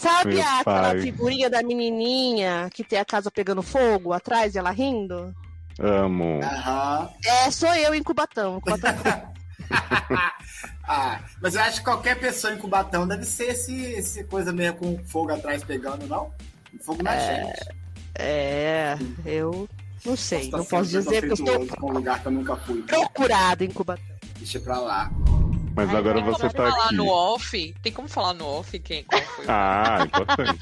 Sabe 0.01 0.35
Meu 0.35 0.43
aquela 0.43 0.65
pai. 0.65 1.01
figurinha 1.01 1.51
da 1.51 1.63
menininha 1.63 2.69
que 2.73 2.83
tem 2.83 2.99
a 2.99 3.05
casa 3.05 3.31
pegando 3.31 3.63
fogo 3.63 4.13
atrás 4.13 4.55
e 4.55 4.59
ela 4.59 4.71
rindo? 4.71 5.35
Amo. 5.79 6.41
Aham. 6.43 7.09
É, 7.25 7.51
sou 7.51 7.75
eu 7.75 7.95
em 7.95 8.03
Cubatão. 8.03 8.61
Cubatão. 8.61 8.95
Ah, 10.93 11.21
mas 11.41 11.55
eu 11.55 11.61
acho 11.61 11.79
que 11.79 11.85
qualquer 11.85 12.19
pessoa 12.19 12.53
em 12.53 12.59
Cubatão 12.59 13.07
deve 13.07 13.25
ser 13.25 13.51
esse, 13.53 13.73
esse 13.93 14.25
coisa 14.25 14.53
mesmo 14.53 14.79
com 14.79 15.05
fogo 15.05 15.31
atrás 15.33 15.63
pegando, 15.63 16.05
não? 16.09 16.33
Fogo 16.81 17.03
na 17.05 17.17
gente. 17.17 17.61
É, 18.19 18.99
eu 19.25 19.69
não 20.05 20.17
sei, 20.17 20.51
Tá 20.51 20.59
não 20.59 20.65
posso 20.65 20.91
dizer 20.91 21.21
que 21.21 21.29
eu 21.29 21.35
estou 21.35 21.89
um 21.89 21.93
lugar 21.93 22.21
que 22.21 22.27
eu 22.27 22.33
nunca 22.33 22.57
fui. 22.57 22.83
procurado 22.83 23.63
em 23.63 23.71
Cubatão. 23.71 24.05
Deixa 24.39 24.59
pra 24.59 24.79
lá. 24.81 25.11
Mas 25.75 25.95
agora 25.95 26.17
Tem 26.17 26.25
você 26.25 26.41
como 26.49 26.53
tá 26.53 26.71
falar 26.71 26.85
aqui. 26.87 26.95
no 26.97 27.07
off? 27.09 27.75
Tem 27.83 27.93
como 27.93 28.09
falar 28.09 28.35
no 28.35 28.47
off 28.47 28.79
quem 28.81 29.05
qual 29.05 29.23
foi? 29.23 29.45
Ah, 29.49 29.99
importante. 30.07 30.59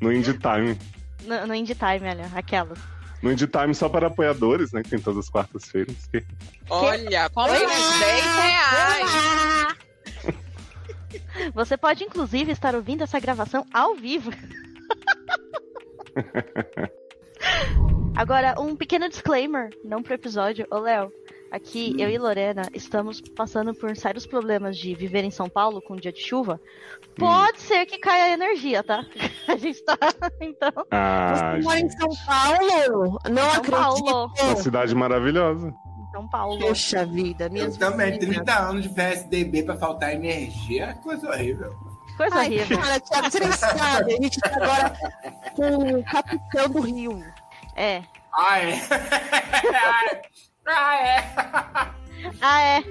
No 0.00 0.12
Indie 0.12 0.38
Time. 0.38 0.78
No, 1.24 1.46
no 1.46 1.54
Indie 1.54 1.74
Time, 1.74 2.08
olha, 2.08 2.30
aquela. 2.34 2.74
No 3.22 3.32
Indie 3.32 3.46
Time 3.46 3.74
só 3.74 3.88
para 3.88 4.06
apoiadores, 4.08 4.72
né? 4.72 4.82
Que 4.82 4.90
tem 4.90 4.98
todas 4.98 5.24
as 5.24 5.30
quartas-feiras. 5.30 5.94
que- 6.10 6.24
Olha, 6.68 7.28
com 7.30 7.42
menos 7.44 7.98
10 7.98 8.24
reais. 8.24 9.10
Você 11.54 11.76
pode, 11.76 12.04
inclusive, 12.04 12.52
estar 12.52 12.74
ouvindo 12.74 13.02
essa 13.02 13.18
gravação 13.18 13.66
ao 13.72 13.94
vivo. 13.96 14.30
Agora, 18.14 18.54
um 18.60 18.76
pequeno 18.76 19.08
disclaimer, 19.08 19.70
não 19.84 20.02
pro 20.02 20.14
episódio. 20.14 20.66
Ô, 20.70 20.78
Léo, 20.78 21.10
aqui 21.50 21.94
eu 21.98 22.08
e 22.08 22.18
Lorena 22.18 22.62
estamos 22.74 23.20
passando 23.20 23.74
por 23.74 23.96
sérios 23.96 24.26
problemas 24.26 24.76
de 24.76 24.94
viver 24.94 25.24
em 25.24 25.30
São 25.30 25.48
Paulo 25.48 25.80
com 25.82 25.94
um 25.94 25.96
dia 25.96 26.12
de 26.12 26.20
chuva. 26.20 26.60
Pode 27.16 27.60
ser 27.60 27.86
que 27.86 27.98
caia 27.98 28.24
a 28.24 28.30
energia, 28.30 28.82
tá? 28.82 29.04
A 29.48 29.56
gente 29.56 29.82
tá. 29.84 29.96
Então. 30.40 30.70
Ah, 30.90 31.54
Você 31.56 31.62
mora 31.64 31.80
em. 31.80 31.88
São 31.90 32.08
Paulo? 32.26 33.18
Não 33.28 33.42
São 33.42 33.50
acredito. 33.52 33.70
Paulo. 33.70 34.32
Uma 34.40 34.56
cidade 34.56 34.94
maravilhosa. 34.94 35.74
São 36.12 36.28
Paulo. 36.28 36.58
Poxa 36.60 37.04
vida, 37.06 37.48
minhas 37.48 37.74
Eu 37.74 37.80
também, 37.90 38.12
vizinhas. 38.18 38.36
30 38.44 38.58
anos 38.58 38.82
de 38.84 38.88
PSDB 38.94 39.62
pra 39.62 39.76
faltar 39.76 40.12
energia, 40.14 40.94
coisa 41.02 41.28
horrível. 41.30 41.72
Coisa 42.16 42.36
Ai, 42.36 42.46
horrível. 42.46 42.78
cara, 42.78 43.00
Thiago, 43.00 43.30
você 43.30 43.40
nem 43.40 43.52
sabe. 43.52 44.12
A 44.14 44.22
gente 44.22 44.40
tá 44.40 44.50
agora 44.56 44.96
com 45.54 45.98
o 45.98 46.04
capitão 46.04 46.68
do 46.68 46.80
Rio. 46.80 47.22
É. 47.76 48.02
Ah, 50.72 50.96
é? 50.96 51.32
ah, 52.40 52.62
é? 52.62 52.84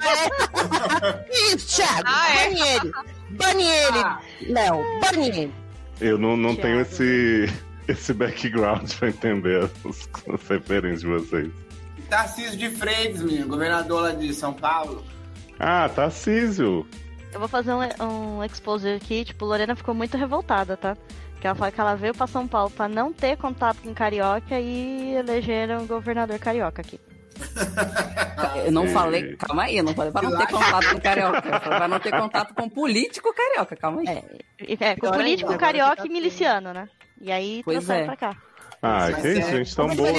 Ah, 0.00 0.16
é. 0.16 1.26
Isso, 1.54 1.76
Thiago, 1.76 2.02
Ah, 2.06 2.30
é? 2.30 2.48
bane 2.48 2.60
ele. 2.60 2.92
Bane 3.30 3.62
ele, 3.64 3.98
Ah, 3.98 4.20
Léo, 4.48 5.00
bane 5.00 5.28
ele. 5.28 5.52
Eu 6.00 6.18
não, 6.18 6.36
não 6.36 6.54
Thiago. 6.54 6.62
tenho 6.62 6.80
esse, 6.80 7.52
esse 7.88 8.12
background 8.14 8.90
pra 8.94 9.08
entender 9.08 9.64
as, 9.64 9.70
as 10.32 10.48
referências 10.48 11.00
de 11.00 11.06
vocês. 11.06 11.52
Tarcísio 12.08 12.56
de 12.58 12.70
Freitas, 12.70 13.22
menino, 13.22 13.48
governador 13.48 14.02
lá 14.02 14.10
de 14.12 14.32
São 14.34 14.52
Paulo. 14.52 15.04
Ah, 15.58 15.88
Tarcísio. 15.88 16.86
Eu 17.32 17.38
vou 17.40 17.48
fazer 17.48 17.72
um, 17.72 17.80
um 18.38 18.44
exposure 18.44 18.94
aqui. 18.94 19.24
Tipo, 19.24 19.44
Lorena 19.44 19.74
ficou 19.74 19.94
muito 19.94 20.16
revoltada, 20.16 20.76
tá? 20.76 20.96
Que 21.44 21.48
ela 21.48 21.54
fala 21.54 21.70
que 21.70 21.78
ela 21.78 21.94
veio 21.94 22.14
pra 22.14 22.26
São 22.26 22.48
Paulo 22.48 22.70
pra 22.70 22.88
não 22.88 23.12
ter 23.12 23.36
contato 23.36 23.76
com 23.82 23.92
carioca 23.92 24.58
e 24.58 25.12
elegeram 25.14 25.82
o 25.82 25.86
governador 25.86 26.38
carioca 26.38 26.80
aqui. 26.80 26.98
Eu 28.64 28.72
não 28.72 28.88
falei, 28.88 29.36
calma 29.36 29.64
aí, 29.64 29.76
eu 29.76 29.84
não 29.84 29.92
falei 29.92 30.10
pra 30.10 30.22
não 30.22 30.38
ter 30.38 30.46
contato 30.46 30.88
com 30.94 31.00
carioca. 31.02 31.46
Eu 31.46 31.60
falei 31.60 31.78
pra 31.78 31.88
não 31.88 32.00
ter 32.00 32.10
contato 32.18 32.54
com 32.54 32.66
político 32.66 33.34
carioca, 33.34 33.76
calma 33.76 34.00
aí. 34.00 34.08
É, 34.08 34.72
é 34.92 34.96
com 34.96 35.10
político, 35.10 35.50
ainda, 35.50 35.56
agora 35.56 35.58
carioca 35.58 35.96
tá 35.96 36.06
e 36.06 36.08
miliciano, 36.08 36.72
né? 36.72 36.88
E 37.20 37.30
aí 37.30 37.60
Pois 37.62 37.76
trouxeram 37.76 38.00
é. 38.00 38.06
pra 38.06 38.16
cá. 38.16 38.36
Ah, 38.80 39.10
Mas 39.12 39.16
que 39.16 39.28
isso, 39.28 39.40
é- 39.40 39.50
gente, 39.58 39.76
tão 39.76 39.86
Mas 39.88 39.96
boa. 39.98 40.10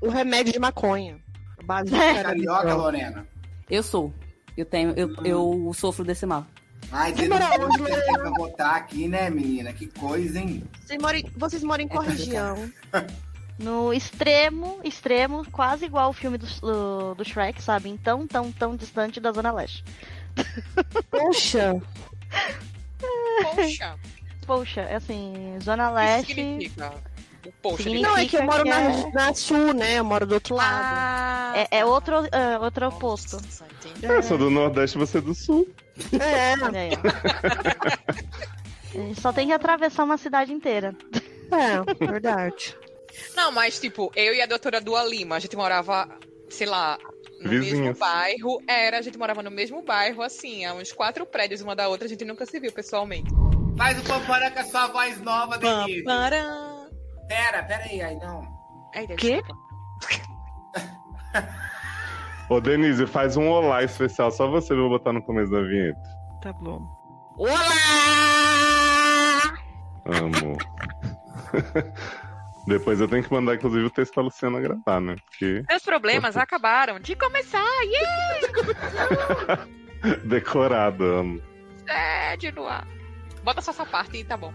o, 0.00 0.06
o 0.06 0.10
remédio 0.10 0.52
de 0.52 0.60
maconha. 0.60 1.18
Base 1.64 1.90
de 1.90 1.98
Carioca. 2.22 2.72
Lorena. 2.72 3.26
Eu 3.68 3.82
sou. 3.82 4.14
Eu 4.56 4.64
tenho, 4.64 4.94
eu, 4.96 5.12
eu 5.24 5.72
sofro 5.74 6.04
desse 6.04 6.24
mal. 6.24 6.46
Ai, 6.92 7.12
Você 7.14 7.22
dedo 7.28 7.38
podre 7.38 7.64
onde, 7.64 7.76
que 7.78 7.84
tem 7.84 7.94
Lorena? 7.94 8.18
pra 8.18 8.30
votar 8.30 8.74
aqui, 8.76 9.08
né, 9.08 9.30
menina? 9.30 9.72
Que 9.72 9.86
coisa, 9.86 10.38
hein? 10.40 10.64
Vocês 10.84 11.00
moram, 11.00 11.18
em- 11.18 11.30
vocês 11.36 11.62
moram 11.62 11.84
em 11.84 11.88
qual 11.88 12.02
região? 12.04 12.70
No 13.58 13.92
extremo, 13.92 14.80
extremo, 14.82 15.44
quase 15.52 15.84
igual 15.84 16.08
o 16.08 16.12
filme 16.14 16.38
do, 16.38 16.46
do, 16.62 17.14
do 17.14 17.22
Shrek, 17.26 17.62
sabe? 17.62 17.90
Então, 17.90 18.26
tão, 18.26 18.50
tão 18.50 18.74
distante 18.74 19.20
da 19.20 19.32
Zona 19.32 19.52
Leste. 19.52 19.84
Poxa, 21.10 21.78
Poxa, 23.42 23.94
Poxa, 24.46 24.80
é 24.80 24.96
assim, 24.96 25.58
Zona 25.62 25.88
o 25.90 25.94
que 25.94 25.94
Leste. 26.00 26.34
significa? 26.34 26.92
O 27.46 27.52
poxa 27.62 27.82
Significa- 27.82 28.08
não, 28.08 28.16
é 28.18 28.24
que 28.26 28.36
eu 28.36 28.42
moro 28.44 28.64
na, 28.64 29.02
que 29.04 29.12
na 29.12 29.34
sul, 29.34 29.74
né? 29.74 29.98
Eu 29.98 30.04
moro 30.04 30.26
do 30.26 30.34
outro 30.34 30.54
lado. 30.54 30.70
Ah, 30.82 31.52
É, 31.70 31.78
é 31.80 31.84
outro, 31.84 32.14
é, 32.32 32.58
outro 32.58 32.88
oposto. 32.88 33.36
Nossa, 33.36 33.66
entendi. 33.66 34.06
Eu 34.06 34.22
sou 34.22 34.38
do 34.38 34.48
Nordeste, 34.50 34.96
você 34.96 35.18
é 35.18 35.20
do 35.20 35.34
Sul. 35.34 35.68
É, 36.20 36.54
gente 38.92 39.20
só 39.20 39.32
tem 39.32 39.46
que 39.46 39.52
atravessar 39.52 40.04
uma 40.04 40.16
cidade 40.18 40.52
inteira. 40.52 40.94
é, 41.50 42.06
verdade. 42.06 42.76
Não, 43.36 43.50
mas 43.52 43.78
tipo, 43.78 44.10
eu 44.14 44.34
e 44.34 44.42
a 44.42 44.46
doutora 44.46 44.80
Dua 44.80 45.04
Lima, 45.04 45.36
a 45.36 45.38
gente 45.38 45.56
morava, 45.56 46.08
sei 46.48 46.66
lá, 46.66 46.98
no 47.40 47.50
Vizinhas. 47.50 47.78
mesmo 47.78 47.98
bairro. 47.98 48.62
Era, 48.66 48.98
a 48.98 49.02
gente 49.02 49.18
morava 49.18 49.42
no 49.42 49.50
mesmo 49.50 49.82
bairro, 49.82 50.22
assim, 50.22 50.64
a 50.64 50.74
uns 50.74 50.92
quatro 50.92 51.26
prédios 51.26 51.60
uma 51.60 51.74
da 51.74 51.88
outra, 51.88 52.06
a 52.06 52.08
gente 52.08 52.24
nunca 52.24 52.46
se 52.46 52.60
viu 52.60 52.72
pessoalmente. 52.72 53.30
Faz 53.76 53.98
o 53.98 54.04
pampara 54.04 54.50
com 54.50 54.60
a 54.60 54.64
sua 54.64 54.86
voz 54.88 55.20
nova, 55.20 55.58
Denise. 55.58 56.04
Pamparam. 56.04 56.90
Pera, 57.28 57.62
pera 57.62 57.84
aí, 57.84 58.02
aí 58.02 58.16
não. 58.16 58.42
Ai, 58.94 59.06
Quê? 59.06 59.40
Ô, 62.50 62.60
Denise, 62.60 63.06
faz 63.06 63.36
um 63.36 63.48
olá 63.48 63.84
especial, 63.84 64.28
só 64.32 64.50
você 64.50 64.72
eu 64.72 64.78
vou 64.78 64.88
botar 64.88 65.12
no 65.12 65.22
começo 65.22 65.52
da 65.52 65.62
vinheta. 65.62 66.00
Tá 66.42 66.52
bom. 66.52 66.84
Amo. 70.04 70.58
Depois 72.66 73.00
eu 73.00 73.06
tenho 73.06 73.22
que 73.22 73.32
mandar, 73.32 73.54
inclusive, 73.54 73.84
o 73.84 73.90
texto 73.90 74.14
pra 74.14 74.24
Luciana 74.24 74.58
gravar, 74.58 75.00
né? 75.00 75.14
Porque 75.26 75.62
Meus 75.68 75.84
problemas 75.84 76.36
acabaram 76.36 76.98
de 76.98 77.14
começar. 77.14 77.64
Yeah! 77.84 79.66
decorado, 80.26 81.04
amo. 81.04 81.40
Sede 81.86 82.50
no 82.50 82.66
ar. 82.66 82.84
Bota 83.44 83.62
só 83.62 83.70
essa 83.70 83.86
parte 83.86 84.16
e 84.16 84.24
tá 84.24 84.36
bom. 84.36 84.52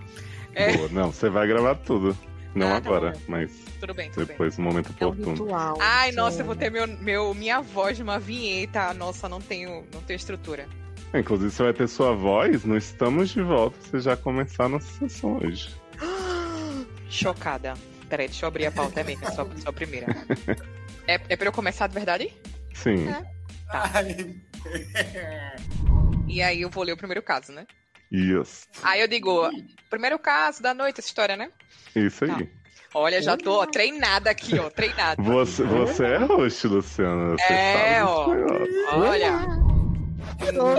É. 0.53 0.75
Boa. 0.75 0.89
Não, 0.89 1.13
você 1.13 1.29
vai 1.29 1.47
gravar 1.47 1.75
tudo. 1.75 2.15
Não 2.55 2.67
Ah, 2.67 2.71
tá 2.71 2.77
agora, 2.77 3.13
mas 3.27 3.51
Tudo 3.81 3.93
bem, 3.93 4.09
tudo 4.09 4.25
bem. 4.25 4.27
depois, 4.27 4.57
no 4.57 4.63
momento 4.63 4.93
É 4.99 5.05
um 5.05 5.09
oportuno. 5.09 5.43
ritual. 5.43 5.77
Ai, 5.81 6.11
nossa, 6.13 6.39
É. 6.39 6.41
eu 6.41 6.45
vou 6.45 6.55
ter 6.55 6.71
meu, 6.71 6.87
meu, 6.87 7.33
minha 7.33 7.59
voz 7.61 7.99
numa 7.99 8.17
vinheta. 8.17 8.93
Nossa, 8.93 9.27
não 9.27 9.41
tenho, 9.41 9.85
não 9.93 10.01
tenho 10.01 10.15
estrutura. 10.15 10.65
Inclusive, 11.13 11.51
você 11.51 11.63
vai 11.63 11.73
ter 11.73 11.87
sua 11.87 12.13
voz 12.15 12.63
no 12.63 12.75
Estamos 12.77 13.29
de 13.29 13.41
Volta. 13.41 13.77
Você 13.81 13.99
já 13.99 14.15
começar 14.17 14.67
nossa 14.69 14.87
sessão 14.99 15.37
hoje. 15.37 15.75
Chocada. 17.09 17.73
Peraí, 18.09 18.27
deixa 18.27 18.45
eu 18.45 18.47
abrir 18.47 18.65
a 18.67 18.71
pauta, 18.71 19.01
é 19.01 19.03
mesmo, 19.03 19.25
só, 19.33 19.47
só 19.57 19.69
a 19.69 19.73
primeira. 19.73 20.07
É, 21.07 21.21
é 21.29 21.35
pra 21.35 21.47
eu 21.49 21.51
começar 21.51 21.85
de 21.85 21.93
verdade? 21.93 22.33
Sim. 22.73 23.07
É. 23.09 23.21
Ai. 23.69 24.35
E 26.27 26.41
aí 26.41 26.61
eu 26.61 26.69
vou 26.71 26.83
ler 26.83 26.93
o 26.93 26.97
primeiro 26.97 27.21
caso, 27.21 27.51
né? 27.51 27.67
Isso. 28.11 28.67
Aí 28.83 29.01
eu 29.01 29.07
digo, 29.07 29.49
primeiro 29.89 30.17
caso 30.19 30.61
da 30.61 30.73
noite, 30.73 30.99
essa 30.99 31.07
história, 31.09 31.35
né? 31.35 31.49
Isso 31.95 32.25
Tá. 32.25 32.35
aí. 32.37 32.49
Olha, 32.93 33.21
já 33.21 33.35
tô 33.35 33.61
ó, 33.61 33.65
treinada 33.65 34.29
aqui, 34.29 34.57
ó, 34.57 34.69
treinada. 34.69 35.21
Você, 35.21 35.63
você 35.63 36.05
é 36.05 36.17
host, 36.17 36.65
Luciana. 36.67 37.31
Você 37.37 37.53
É, 37.53 38.03
ó. 38.03 38.29
Olha. 38.93 39.65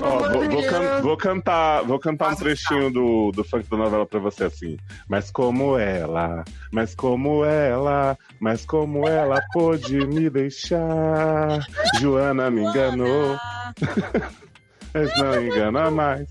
Ó, 0.02 0.28
vou, 0.32 0.48
vou 0.50 0.62
can- 0.66 1.00
vou 1.02 1.16
cantar, 1.16 1.82
vou 1.82 1.98
cantar 1.98 2.32
um 2.32 2.36
trechinho 2.36 2.90
do, 2.90 3.30
do 3.32 3.44
funk 3.44 3.68
da 3.68 3.76
novela 3.76 4.06
pra 4.06 4.18
você 4.18 4.44
assim. 4.44 4.76
Mas 5.08 5.30
como 5.30 5.78
ela, 5.78 6.42
mas 6.72 6.94
como 6.94 7.44
ela, 7.44 8.18
mas 8.40 8.64
como 8.64 9.06
ela 9.08 9.40
pôde 9.52 10.06
me 10.06 10.28
deixar? 10.30 11.58
Joana 12.00 12.50
me 12.50 12.62
enganou. 12.62 13.36
Mas 14.94 15.14
não 15.18 15.42
engana 15.42 15.90
mais. 15.90 16.26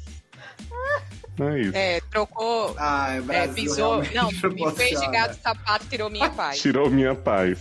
Não 1.38 1.50
é 1.50 1.62
isso. 1.62 1.76
É, 1.76 2.00
trocou. 2.12 2.74
Ai, 2.78 3.20
o 3.20 3.24
É, 3.24 3.26
Brasil 3.26 3.54
pisou. 3.56 4.00
realmente 4.00 4.44
Não, 4.44 4.52
me 4.52 4.72
fez 4.76 5.00
de 5.00 5.08
gato 5.08 5.38
sapato, 5.42 5.86
tirou 5.88 6.10
minha 6.10 6.30
paz. 6.32 6.62
Tirou 6.62 6.90
minha 6.90 7.14
paz. 7.16 7.60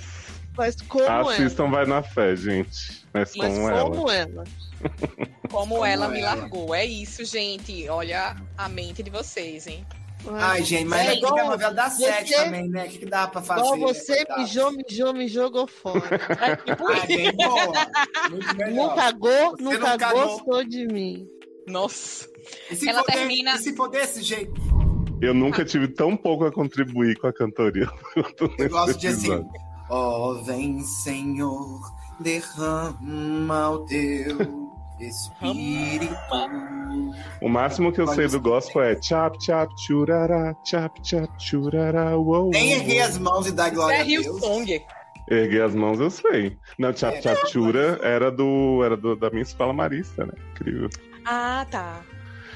Mas 0.57 0.77
como 0.83 1.29
Assistam, 1.31 1.69
vai 1.71 1.85
na 1.85 2.03
fé, 2.03 2.37
gente. 2.37 3.05
Mas 3.13 3.35
ela? 3.35 3.49
Mas 3.49 3.55
como 3.59 3.71
ela. 3.71 3.91
como 3.91 4.11
ela? 4.11 4.45
Como 5.51 5.85
ela 5.87 6.09
me 6.09 6.21
ela. 6.21 6.35
largou. 6.35 6.75
É 6.75 6.85
isso, 6.85 7.25
gente. 7.25 7.89
Olha 7.89 8.35
a 8.59 8.69
mente 8.69 9.03
de 9.05 9.11
vocês, 9.11 9.67
hein? 9.69 9.87
Ai, 10.33 10.65
gente, 10.65 10.87
mas 10.87 11.07
É 11.07 11.11
é 11.13 11.15
igual 11.17 11.39
a 11.39 11.45
novela 11.45 11.75
da 11.75 11.89
você- 11.91 12.07
sete 12.07 12.35
também, 12.35 12.69
né? 12.69 12.85
O 12.85 12.89
que, 12.89 12.99
que 12.99 13.07
dá 13.07 13.29
pra 13.29 13.41
fazer? 13.43 13.61
Igual 13.61 13.77
né, 13.77 13.87
você 13.87 14.17
coitado? 14.17 14.41
mijou, 14.41 14.73
mijou, 14.73 15.15
me 15.15 15.29
jogou 15.29 15.67
fora. 15.67 16.01
Ai, 16.41 17.07
bem 17.07 17.33
boa. 17.37 17.73
Muito 18.31 18.57
melhor. 18.57 18.75
não 18.89 18.95
cagou, 18.97 19.51
Você 19.57 19.63
nunca 19.63 19.79
não 19.91 19.99
cagou. 19.99 20.29
gostou 20.29 20.65
de 20.65 20.87
mim. 20.87 21.29
Nossa. 21.67 22.29
E 22.71 22.77
se 22.77 22.89
Ela 22.89 23.01
for 23.01 23.07
de- 23.11 23.13
termina- 23.19 23.55
E 23.55 23.59
se 23.59 23.75
for 23.75 23.89
desse 23.89 24.23
jeito? 24.23 24.61
Eu 25.21 25.33
nunca 25.33 25.65
tive 25.65 25.89
tão 25.89 26.17
pouco 26.17 26.45
a 26.45 26.53
contribuir 26.53 27.17
com 27.19 27.27
a 27.27 27.33
cantoria 27.33 27.89
Eu 28.59 28.69
gosto 28.69 28.99
de 28.99 29.07
assim. 29.09 29.45
Ó, 29.89 30.35
vem, 30.43 30.81
Senhor, 30.81 31.81
derrama 32.21 33.71
o 33.71 33.79
teu 33.87 34.65
Espírito. 35.01 36.15
O 37.43 37.49
máximo 37.49 37.93
que 37.93 38.01
eu 38.01 38.07
sei 38.07 38.29
do 38.29 38.41
gospel 38.41 38.83
é 38.83 39.01
chap 39.03 39.37
chap 39.45 39.73
churará, 39.87 40.55
chap 40.65 40.99
chap 41.07 41.29
churará, 41.39 42.17
uou. 42.17 42.51
Nem 42.51 42.73
erguei 42.73 43.01
as 43.01 43.19
mãos 43.19 43.47
e 43.47 43.53
dar 43.53 43.71
glória 43.71 43.97
É 43.97 44.01
a 44.01 44.05
Deus. 44.05 44.41
Song. 44.41 44.83
Erguei 45.29 45.61
as 45.61 45.75
mãos, 45.75 45.99
eu 46.01 46.11
sei. 46.11 46.57
Não, 46.79 46.95
chap 46.97 47.21
chap 47.23 47.47
chura 47.51 47.99
era 48.03 48.31
do 48.31 48.83
era 48.85 48.97
do, 48.97 49.17
da 49.17 49.31
minha 49.31 49.43
escola 49.43 49.73
marista, 49.73 50.25
né? 50.27 50.33
Incrível. 50.53 50.89
Ah, 51.25 51.67
tá. 51.71 52.03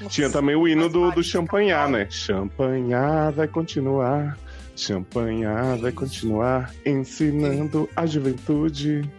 Tinha 0.09 0.31
também 0.31 0.55
o 0.55 0.69
hino 0.69 0.89
do, 0.89 1.11
do 1.11 1.25
champanhar, 1.25 1.89
né? 1.89 2.07
Champanhar 2.09 3.33
vai 3.33 3.49
continuar, 3.49 4.39
champanhar 4.77 5.77
vai 5.79 5.91
continuar, 5.91 6.73
ensinando 6.87 7.89
a 7.97 8.07
juventude. 8.07 9.11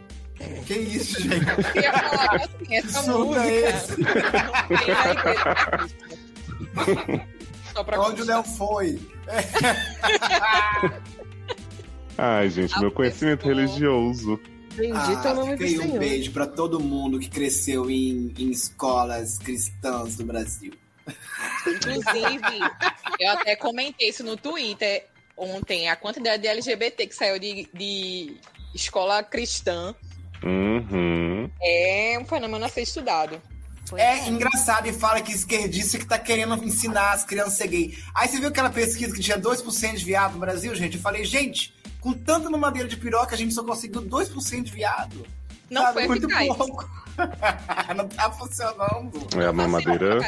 Que 0.66 0.74
isso, 0.74 1.22
gente? 1.22 1.46
Eu 1.76 1.82
ia 1.82 1.92
falar 1.92 2.36
assim, 2.36 2.76
essa 2.76 3.04
Som 3.04 3.26
música. 3.26 3.44
é 7.92 8.00
Onde 8.00 8.22
o 8.22 8.26
Léo 8.26 8.44
foi? 8.44 9.00
Ai, 12.18 12.50
gente, 12.50 12.80
meu 12.80 12.92
conhecimento 12.92 13.46
religioso. 13.48 14.40
Bendito 14.80 15.28
é 15.28 15.32
o 15.32 15.36
nome 15.36 15.56
do 15.56 15.64
um 15.64 15.68
Senhor. 15.68 16.00
beijo 16.00 16.32
pra 16.32 16.48
todo 16.48 16.80
mundo 16.80 17.20
que 17.20 17.30
cresceu 17.30 17.90
em, 17.90 18.34
em 18.38 18.50
escolas 18.50 19.38
cristãs 19.38 20.16
do 20.16 20.24
Brasil. 20.24 20.74
Inclusive, 21.68 22.60
eu 23.20 23.32
até 23.32 23.56
comentei 23.56 24.10
isso 24.10 24.24
no 24.24 24.38
Twitter 24.38 25.06
ontem, 25.36 25.90
a 25.90 25.96
quantidade 25.96 26.42
de 26.42 26.48
LGBT 26.48 27.08
que 27.08 27.16
saiu 27.16 27.40
de, 27.40 27.68
de 27.74 28.38
escola 28.76 29.24
cristã 29.24 29.96
Uhum. 30.42 31.50
é 31.62 32.18
um 32.22 32.26
fenômeno 32.26 32.64
a 32.64 32.70
ser 32.70 32.82
estudado. 32.84 33.42
É 33.98 34.28
engraçado 34.30 34.88
e 34.88 34.94
fala 34.94 35.20
que 35.20 35.32
esquerdista 35.34 35.98
que 35.98 36.06
tá 36.06 36.20
querendo 36.20 36.54
ensinar 36.64 37.12
as 37.12 37.26
crianças 37.26 37.56
a 37.56 37.58
ser 37.58 37.68
gay. 37.68 37.98
Aí 38.14 38.28
você 38.28 38.38
viu 38.40 38.50
aquela 38.50 38.70
pesquisa 38.70 39.14
que 39.14 39.20
tinha 39.20 39.38
2% 39.40 39.96
de 39.96 40.06
viado 40.06 40.34
no 40.34 40.40
Brasil, 40.40 40.74
gente? 40.76 40.96
Eu 40.96 41.02
falei, 41.02 41.26
gente, 41.26 41.74
com 42.00 42.14
tanta 42.14 42.50
mamadeira 42.50 42.88
de 42.88 42.98
piroca, 42.98 43.36
a 43.36 43.38
gente 43.38 43.54
só 43.54 43.64
conseguiu 43.64 44.02
2% 44.02 44.64
de 44.64 44.72
viado. 44.72 45.26
Não 45.70 45.84
Sabe, 45.84 45.94
foi 45.94 46.08
muito 46.08 46.26
eficaz. 46.26 46.48
pouco. 46.58 46.90
Não 47.96 48.08
tá 48.08 48.32
funcionando. 48.32 49.28
É, 49.38 49.46
a 49.46 49.54
mamadeira, 49.54 50.20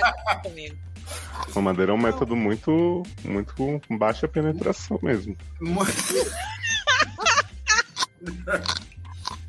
mamadeira 1.55 1.91
é 1.91 1.95
um 1.95 1.97
método 1.97 2.35
muito, 2.35 3.01
muito 3.23 3.55
com 3.55 3.97
baixa 3.97 4.27
penetração 4.27 4.99
mesmo. 5.01 5.35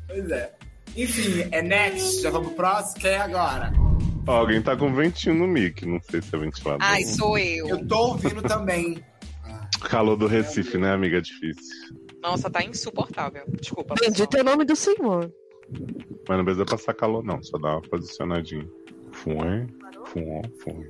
pois 0.07 0.31
é. 0.31 0.51
Enfim, 0.95 1.47
é 1.51 1.61
next. 1.61 2.21
Já 2.21 2.29
vamos 2.29 2.47
pro 2.49 2.57
próximo. 2.57 3.01
Quem 3.01 3.11
é 3.11 3.19
agora? 3.19 3.73
Ó, 4.25 4.31
alguém 4.31 4.61
tá 4.61 4.77
com 4.77 4.93
ventinho 4.93 5.35
no 5.35 5.47
mic, 5.47 5.85
não 5.85 5.99
sei 6.09 6.21
se 6.21 6.33
é 6.33 6.39
ventilador. 6.39 6.79
Ai, 6.81 7.03
sou 7.03 7.37
eu. 7.37 7.67
Eu 7.67 7.85
tô 7.85 7.97
ouvindo 8.09 8.41
também. 8.41 9.03
Calor 9.81 10.15
do 10.15 10.27
Recife, 10.27 10.77
né, 10.77 10.93
amiga? 10.93 11.17
É 11.17 11.21
difícil. 11.21 12.02
Nossa, 12.23 12.49
tá 12.49 12.63
insuportável. 12.63 13.43
Desculpa. 13.59 13.93
Bendito 13.99 14.35
é 14.37 14.41
o 14.41 14.43
nome 14.45 14.63
do 14.65 14.75
Senhor. 14.75 15.31
Mas 16.27 16.37
não 16.37 16.45
precisa 16.45 16.65
passar 16.65 16.93
calor, 16.93 17.23
não. 17.23 17.43
Só 17.43 17.57
dá 17.57 17.73
uma 17.73 17.81
posicionadinha. 17.81 18.67
Fué, 19.11 19.67
fué. 20.63 20.89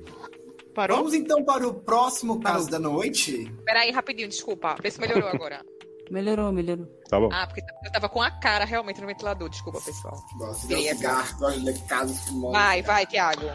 Parou? 0.74 0.98
Vamos 0.98 1.14
então 1.14 1.44
para 1.44 1.66
o 1.66 1.74
próximo 1.74 2.40
caso 2.40 2.70
da 2.70 2.78
noite. 2.78 3.52
Peraí, 3.64 3.90
rapidinho, 3.90 4.28
desculpa. 4.28 4.74
Vê 4.82 4.90
se 4.90 5.00
melhorou 5.00 5.28
agora. 5.28 5.64
Melhorou, 6.10 6.52
melhorou. 6.52 6.86
Tá 7.08 7.18
bom. 7.18 7.28
Ah, 7.32 7.46
porque 7.46 7.62
eu 7.84 7.92
tava 7.92 8.08
com 8.08 8.20
a 8.20 8.30
cara 8.30 8.64
realmente 8.64 9.00
no 9.00 9.06
ventilador. 9.06 9.48
Desculpa, 9.48 9.80
pessoal. 9.80 10.14
De 10.60 10.66
Queria- 10.68 10.94
cigarro, 10.94 11.38
gosto 11.38 11.60
de 11.64 11.80
casos 11.86 12.18
fumosos. 12.28 12.58
Vai, 12.58 12.82
vai, 12.82 13.06
Tiago. 13.06 13.46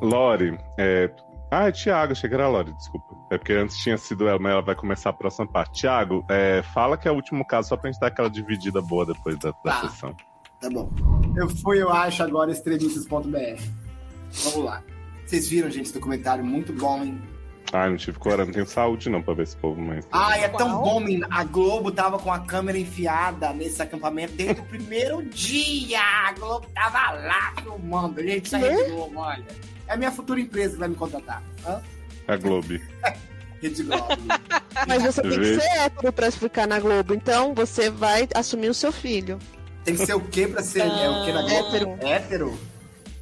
Lore, 0.00 0.58
é. 0.78 1.10
Ah, 1.50 1.68
é 1.68 1.72
Thiago, 1.72 2.12
achei 2.12 2.28
que 2.28 2.34
era 2.34 2.48
Lore, 2.48 2.72
desculpa. 2.74 3.16
É 3.30 3.36
porque 3.38 3.52
antes 3.52 3.76
tinha 3.78 3.96
sido 3.98 4.28
ela, 4.28 4.38
mas 4.38 4.52
ela 4.52 4.62
vai 4.62 4.74
começar 4.74 5.10
a 5.10 5.12
próxima 5.12 5.46
parte. 5.48 5.80
Thiago, 5.80 6.24
é, 6.28 6.62
fala 6.74 6.96
que 6.96 7.08
é 7.08 7.10
o 7.10 7.14
último 7.14 7.44
caso, 7.46 7.68
só 7.70 7.76
pra 7.76 7.90
gente 7.90 8.00
dar 8.00 8.06
aquela 8.08 8.30
dividida 8.30 8.80
boa 8.80 9.04
depois 9.04 9.36
da, 9.38 9.50
da 9.50 9.56
Tá. 9.72 9.88
sessão. 9.88 10.14
Tá 10.60 10.68
bom. 10.70 10.90
Eu 11.36 11.48
fui, 11.48 11.80
eu 11.82 11.90
acho, 11.90 12.22
agora 12.22 12.52
extremistas.br. 12.52 13.62
Vamos 14.30 14.64
lá. 14.64 14.82
Vocês 15.26 15.48
viram, 15.48 15.70
gente, 15.70 15.86
esse 15.86 15.94
documentário 15.94 16.44
muito 16.44 16.72
bom, 16.72 17.02
hein? 17.02 17.20
Ai, 17.72 17.88
não 17.88 17.96
tive 17.96 18.18
coragem, 18.18 18.46
não 18.46 18.52
tenho 18.52 18.66
saúde 18.66 19.08
não 19.08 19.22
pra 19.22 19.32
ver 19.34 19.44
esse 19.44 19.56
povo, 19.56 19.80
mas. 19.80 20.06
Ai, 20.10 20.42
é 20.44 20.48
tão 20.48 20.82
bom, 20.82 20.98
menina. 21.00 21.28
A 21.30 21.44
Globo 21.44 21.92
tava 21.92 22.18
com 22.18 22.32
a 22.32 22.40
câmera 22.40 22.76
enfiada 22.78 23.52
nesse 23.52 23.80
acampamento 23.80 24.34
desde 24.34 24.60
o 24.60 24.64
primeiro 24.64 25.22
dia. 25.24 26.00
A 26.00 26.32
Globo 26.32 26.66
tava 26.74 27.12
lá 27.12 27.52
filmando. 27.62 28.20
Gente, 28.22 28.54
aí 28.56 28.64
é 28.64 28.70
Rede 28.76 28.90
Globo, 28.90 29.20
olha. 29.20 29.44
É 29.90 29.94
a 29.94 29.96
minha 29.96 30.12
futura 30.12 30.40
empresa 30.40 30.74
que 30.74 30.78
vai 30.78 30.88
me 30.88 30.94
contratar. 30.94 31.42
Hã? 31.66 31.82
A 32.28 32.36
Globo. 32.36 32.68
Rede 33.60 33.82
Globo. 33.82 34.06
Mas 34.86 35.02
você 35.02 35.20
tem 35.20 35.32
que 35.32 35.60
ser 35.60 35.68
hétero 35.80 36.12
pra 36.12 36.28
explicar 36.28 36.66
na 36.68 36.78
Globo. 36.78 37.12
Então 37.12 37.52
você 37.54 37.90
vai 37.90 38.28
assumir 38.34 38.68
o 38.68 38.74
seu 38.74 38.92
filho. 38.92 39.36
Tem 39.84 39.96
que 39.96 40.06
ser 40.06 40.14
o 40.14 40.20
quê 40.20 40.46
pra 40.46 40.62
ser 40.62 40.82
é, 40.82 41.10
o 41.10 41.24
quê 41.24 41.32
na 41.32 41.42
Globo? 41.42 41.54
Hétero. 41.74 41.98
Hétero? 42.06 42.58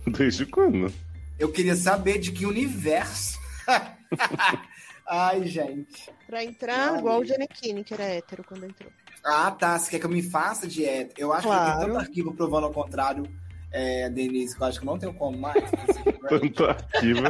Desde 0.06 0.44
quando? 0.44 0.92
Eu 1.38 1.50
queria 1.50 1.74
saber 1.74 2.18
de 2.18 2.32
que 2.32 2.44
universo. 2.44 3.38
Ai, 5.08 5.46
gente. 5.46 6.10
Pra 6.26 6.44
entrar, 6.44 6.92
Ai. 6.92 6.98
igual 6.98 7.20
o 7.20 7.24
Giannichini, 7.24 7.82
que 7.82 7.94
era 7.94 8.04
hétero 8.04 8.44
quando 8.46 8.66
entrou. 8.66 8.90
Ah, 9.24 9.50
tá. 9.50 9.78
Você 9.78 9.90
quer 9.90 10.00
que 10.00 10.06
eu 10.06 10.10
me 10.10 10.22
faça 10.22 10.66
de 10.66 10.84
hétero? 10.84 11.14
Eu 11.16 11.32
acho 11.32 11.42
que 11.42 11.48
eu 11.48 11.52
Claro. 11.52 11.78
tenho 11.80 11.92
tanto 11.94 12.00
arquivo 12.00 12.34
provando 12.34 12.64
ao 12.66 12.72
contrário, 12.72 13.22
é, 13.70 14.08
Denise, 14.10 14.56
que 14.56 14.62
eu 14.62 14.66
acho 14.66 14.78
que 14.80 14.86
eu 14.86 14.90
não 14.90 14.98
tenho 14.98 15.14
como 15.14 15.36
mais. 15.38 15.62
Tanto 16.28 16.64
arquivo. 16.64 17.20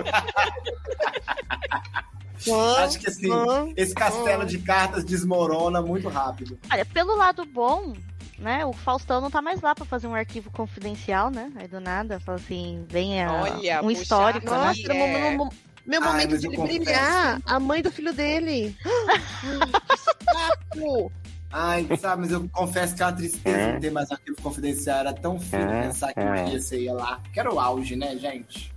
acho 2.79 2.99
que 2.99 3.09
assim, 3.09 3.31
esse 3.77 3.95
castelo 3.95 4.45
de 4.47 4.59
cartas 4.59 5.05
desmorona 5.05 5.81
muito 5.83 6.09
rápido. 6.09 6.59
Olha, 6.71 6.85
pelo 6.85 7.17
lado 7.17 7.45
bom, 7.45 7.95
né? 8.39 8.65
O 8.65 8.73
Faustão 8.73 9.21
não 9.21 9.31
tá 9.31 9.43
mais 9.43 9.61
lá 9.61 9.75
pra 9.75 9.85
fazer 9.85 10.07
um 10.07 10.15
arquivo 10.15 10.51
confidencial, 10.51 11.31
né? 11.31 11.53
Aí 11.57 11.69
do 11.69 11.81
nada, 11.81 12.21
fala 12.21 12.39
assim, 12.39 12.85
vem 12.89 13.23
a- 13.23 13.33
Olha, 13.33 13.81
um 13.81 13.89
puxa 13.89 14.03
histórico, 14.03 14.47
né? 14.51 14.57
Nossa, 14.57 14.81
o 14.81 14.97
meu, 14.97 15.09
meu- 15.37 15.49
meu 15.87 16.03
Ai, 16.03 16.09
momento 16.13 16.31
mas 16.33 16.41
de 16.41 16.49
brilhar. 16.49 17.41
A 17.47 17.59
mãe 17.61 17.83
do 17.83 17.91
filho 17.91 18.13
dele. 18.13 18.77
que 18.83 19.97
saco! 20.25 21.13
Ai, 21.51 21.87
sabe, 21.99 22.23
mas 22.23 22.33
eu 22.33 22.49
confesso 22.53 22.95
que 22.95 23.03
é 23.03 23.07
uma 23.07 23.13
tristeza 23.13 23.73
não 23.73 23.81
ter 23.81 23.91
mais 23.91 24.11
arquivo 24.11 24.41
confidencial. 24.43 24.99
Era 24.99 25.13
tão 25.13 25.39
fino 25.41 25.67
pensar 25.67 26.13
que 26.13 26.21
um 26.21 26.45
dia 26.45 26.61
você 26.61 26.81
ia 26.81 26.93
lá. 26.93 27.21
Que 27.33 27.41
era 27.41 27.53
o 27.53 27.59
auge, 27.59 27.97
né, 27.97 28.17
gente? 28.17 28.73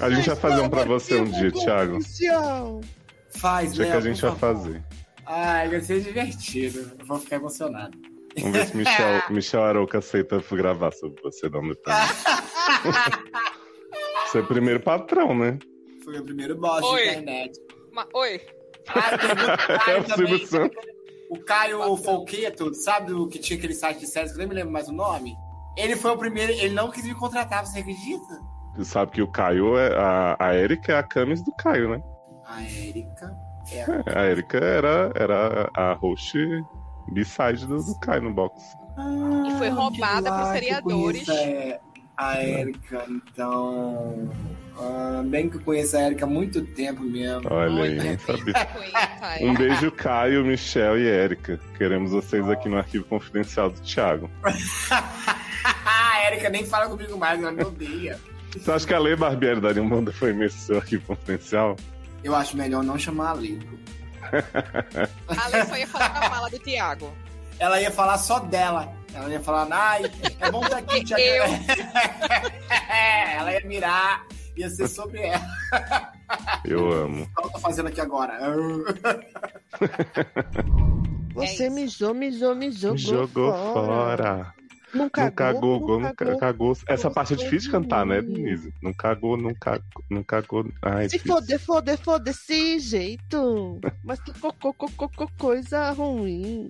A 0.00 0.10
gente 0.10 0.26
vai 0.26 0.36
fazer 0.36 0.60
um 0.60 0.68
pra 0.68 0.84
você 0.84 1.20
um 1.20 1.24
dia, 1.24 1.50
Thiago. 1.52 1.98
Faz, 3.30 3.72
Dia 3.72 3.84
que 3.84 3.90
Léo, 3.90 3.98
a 3.98 4.02
gente 4.02 4.20
vai 4.22 4.34
fazer. 4.36 4.82
Ai, 5.24 5.68
vai 5.68 5.80
ser 5.80 6.00
divertido. 6.00 6.90
Eu 6.98 7.06
vou 7.06 7.18
ficar 7.18 7.36
emocionado. 7.36 7.96
Vamos 8.38 8.52
ver 8.58 8.66
se 8.66 8.76
Michel, 8.76 9.22
Michel 9.30 9.62
Arouca 9.64 9.98
aceita 9.98 10.42
gravar 10.56 10.92
sobre 10.92 11.20
você, 11.22 11.46
um 11.46 11.68
detalhe. 11.68 12.10
Você 14.26 14.38
é 14.38 14.42
primeiro 14.42 14.78
patrão, 14.80 15.36
né? 15.36 15.58
Foi 16.04 16.18
o 16.18 16.24
primeiro 16.24 16.56
boss 16.56 16.82
Oi. 16.84 17.02
de 17.02 17.08
internet. 17.10 17.58
Ma- 17.92 18.06
Oi. 18.14 18.40
Ah, 18.88 19.10
o 19.86 19.90
É 19.90 19.98
o 19.98 20.14
Silvio. 20.14 20.46
Santos. 20.46 20.84
O 21.30 21.38
Caio 21.44 21.96
Folqueto, 21.96 22.74
sabe 22.74 23.12
o 23.12 23.28
que 23.28 23.38
tinha 23.38 23.56
aquele 23.58 23.74
site 23.74 24.00
de 24.00 24.06
séries 24.08 24.32
que 24.32 24.36
eu 24.36 24.40
nem 24.40 24.48
me 24.48 24.54
lembro 24.54 24.72
mais 24.72 24.88
o 24.88 24.92
nome? 24.92 25.36
Ele 25.76 25.94
foi 25.96 26.10
o 26.10 26.18
primeiro, 26.18 26.52
ele 26.52 26.74
não 26.74 26.90
quis 26.90 27.04
me 27.04 27.14
contratar, 27.14 27.64
você 27.64 27.78
acredita? 27.78 28.40
Você 28.74 28.84
sabe 28.84 29.12
que 29.12 29.22
o 29.22 29.28
Caio 29.30 29.78
é. 29.78 29.96
A, 29.96 30.36
a 30.38 30.54
Erika 30.56 30.92
é 30.92 30.98
a 30.98 31.02
Camis 31.02 31.42
do 31.44 31.52
Caio, 31.56 31.90
né? 31.90 32.02
A 32.46 32.62
Erika 32.62 33.36
é 33.70 33.78
É, 33.78 34.18
a 34.18 34.24
Erika 34.26 34.58
era, 34.58 35.12
era 35.14 35.70
a 35.74 35.92
host 35.94 36.36
B-side 37.12 37.66
do, 37.66 37.76
do 37.82 37.98
Caio 38.00 38.22
no 38.22 38.34
box. 38.34 38.60
E 39.46 39.58
foi 39.58 39.68
roubada 39.68 40.30
por 40.30 40.40
Ah, 40.40 40.52
que 40.52 40.58
seriadores. 40.58 41.28
é, 41.28 41.80
a 42.16 42.42
Erika, 42.42 43.04
então. 43.08 44.28
Ah, 44.80 45.22
bem 45.22 45.50
que 45.50 45.56
eu 45.56 45.60
conheço 45.60 45.94
a 45.96 46.06
Erika 46.06 46.24
há 46.24 46.28
muito 46.28 46.64
tempo 46.64 47.02
mesmo. 47.02 47.42
Olha 47.50 47.82
aí, 47.82 47.98
nem 47.98 48.18
sabia. 48.18 48.54
Um 49.42 49.54
beijo, 49.54 49.92
Caio, 49.92 50.42
Michel 50.42 50.98
e 50.98 51.06
Erika. 51.06 51.60
Queremos 51.76 52.12
vocês 52.12 52.48
aqui 52.48 52.68
no 52.68 52.78
arquivo 52.78 53.04
confidencial 53.04 53.68
do 53.68 53.78
Thiago. 53.80 54.30
a 55.84 56.26
Erika 56.26 56.48
nem 56.48 56.64
fala 56.64 56.88
comigo 56.88 57.18
mais, 57.18 57.42
ela 57.42 57.52
me 57.52 57.62
odeia. 57.62 58.18
Você 58.56 58.70
acha 58.70 58.86
que 58.86 58.94
a 58.94 58.98
Lei 58.98 59.14
Barbieri 59.14 59.60
daria 59.60 59.82
um 59.82 60.02
depoimento 60.02 60.54
no 60.54 60.60
seu 60.60 60.78
arquivo 60.78 61.04
confidencial? 61.06 61.76
Eu 62.24 62.34
acho 62.34 62.56
melhor 62.56 62.82
não 62.82 62.98
chamar 62.98 63.30
a 63.30 63.34
Lei. 63.34 63.60
A 65.28 65.48
Lei 65.48 65.64
só 65.66 65.76
ia 65.76 65.86
falar 65.86 66.08
da 66.08 66.30
mala 66.30 66.48
do 66.48 66.58
Tiago. 66.58 67.12
Ela 67.58 67.80
ia 67.82 67.90
falar 67.90 68.16
só 68.16 68.38
dela. 68.38 68.92
Ela 69.12 69.28
ia 69.28 69.40
falar, 69.40 69.68
ai, 69.70 70.10
é 70.40 70.50
bom 70.50 70.64
estar 70.64 70.78
aqui, 70.78 71.04
Tiago. 71.04 71.22
Eu. 71.22 71.44
ela 73.36 73.52
ia 73.52 73.60
mirar, 73.66 74.24
ia 74.60 74.70
ser 74.70 74.88
sobre 74.88 75.20
ela. 75.22 76.12
Eu 76.64 76.92
amo. 76.92 77.24
O 77.24 77.26
que 77.42 77.46
eu 77.46 77.50
tô 77.52 77.58
fazendo 77.58 77.88
aqui 77.88 78.00
agora? 78.00 78.38
Você 81.34 81.70
mijou, 81.70 82.14
mijou, 82.14 82.54
mijou. 82.54 82.96
Jogou 82.96 83.52
fora. 83.72 84.52
Não 84.92 85.04
Não 85.04 85.10
cagou, 85.10 85.32
cagou, 85.36 85.80
não 85.80 86.00
não 86.08 86.14
cagou. 86.14 86.38
cagou. 86.38 86.76
Essa 86.88 87.06
Não 87.08 87.14
parte 87.14 87.34
é 87.34 87.36
difícil 87.36 87.60
de 87.60 87.70
cantar, 87.70 88.04
né. 88.04 88.20
Denise? 88.20 88.74
Não 88.82 88.92
cagou, 88.92 89.36
não 89.36 89.54
cagou, 89.54 90.04
não 90.10 90.22
cagou. 90.24 90.66
Ai, 90.82 91.08
Se 91.08 91.16
difícil. 91.16 91.34
foder, 91.36 91.60
foder, 91.60 91.98
foder 91.98 92.24
desse 92.34 92.80
jeito. 92.80 93.80
Mas 94.04 94.20
que 94.20 94.32
cocô, 94.40 94.74
cocô, 94.74 95.08
cocô, 95.08 95.30
coisa 95.38 95.90
ruim. 95.92 96.66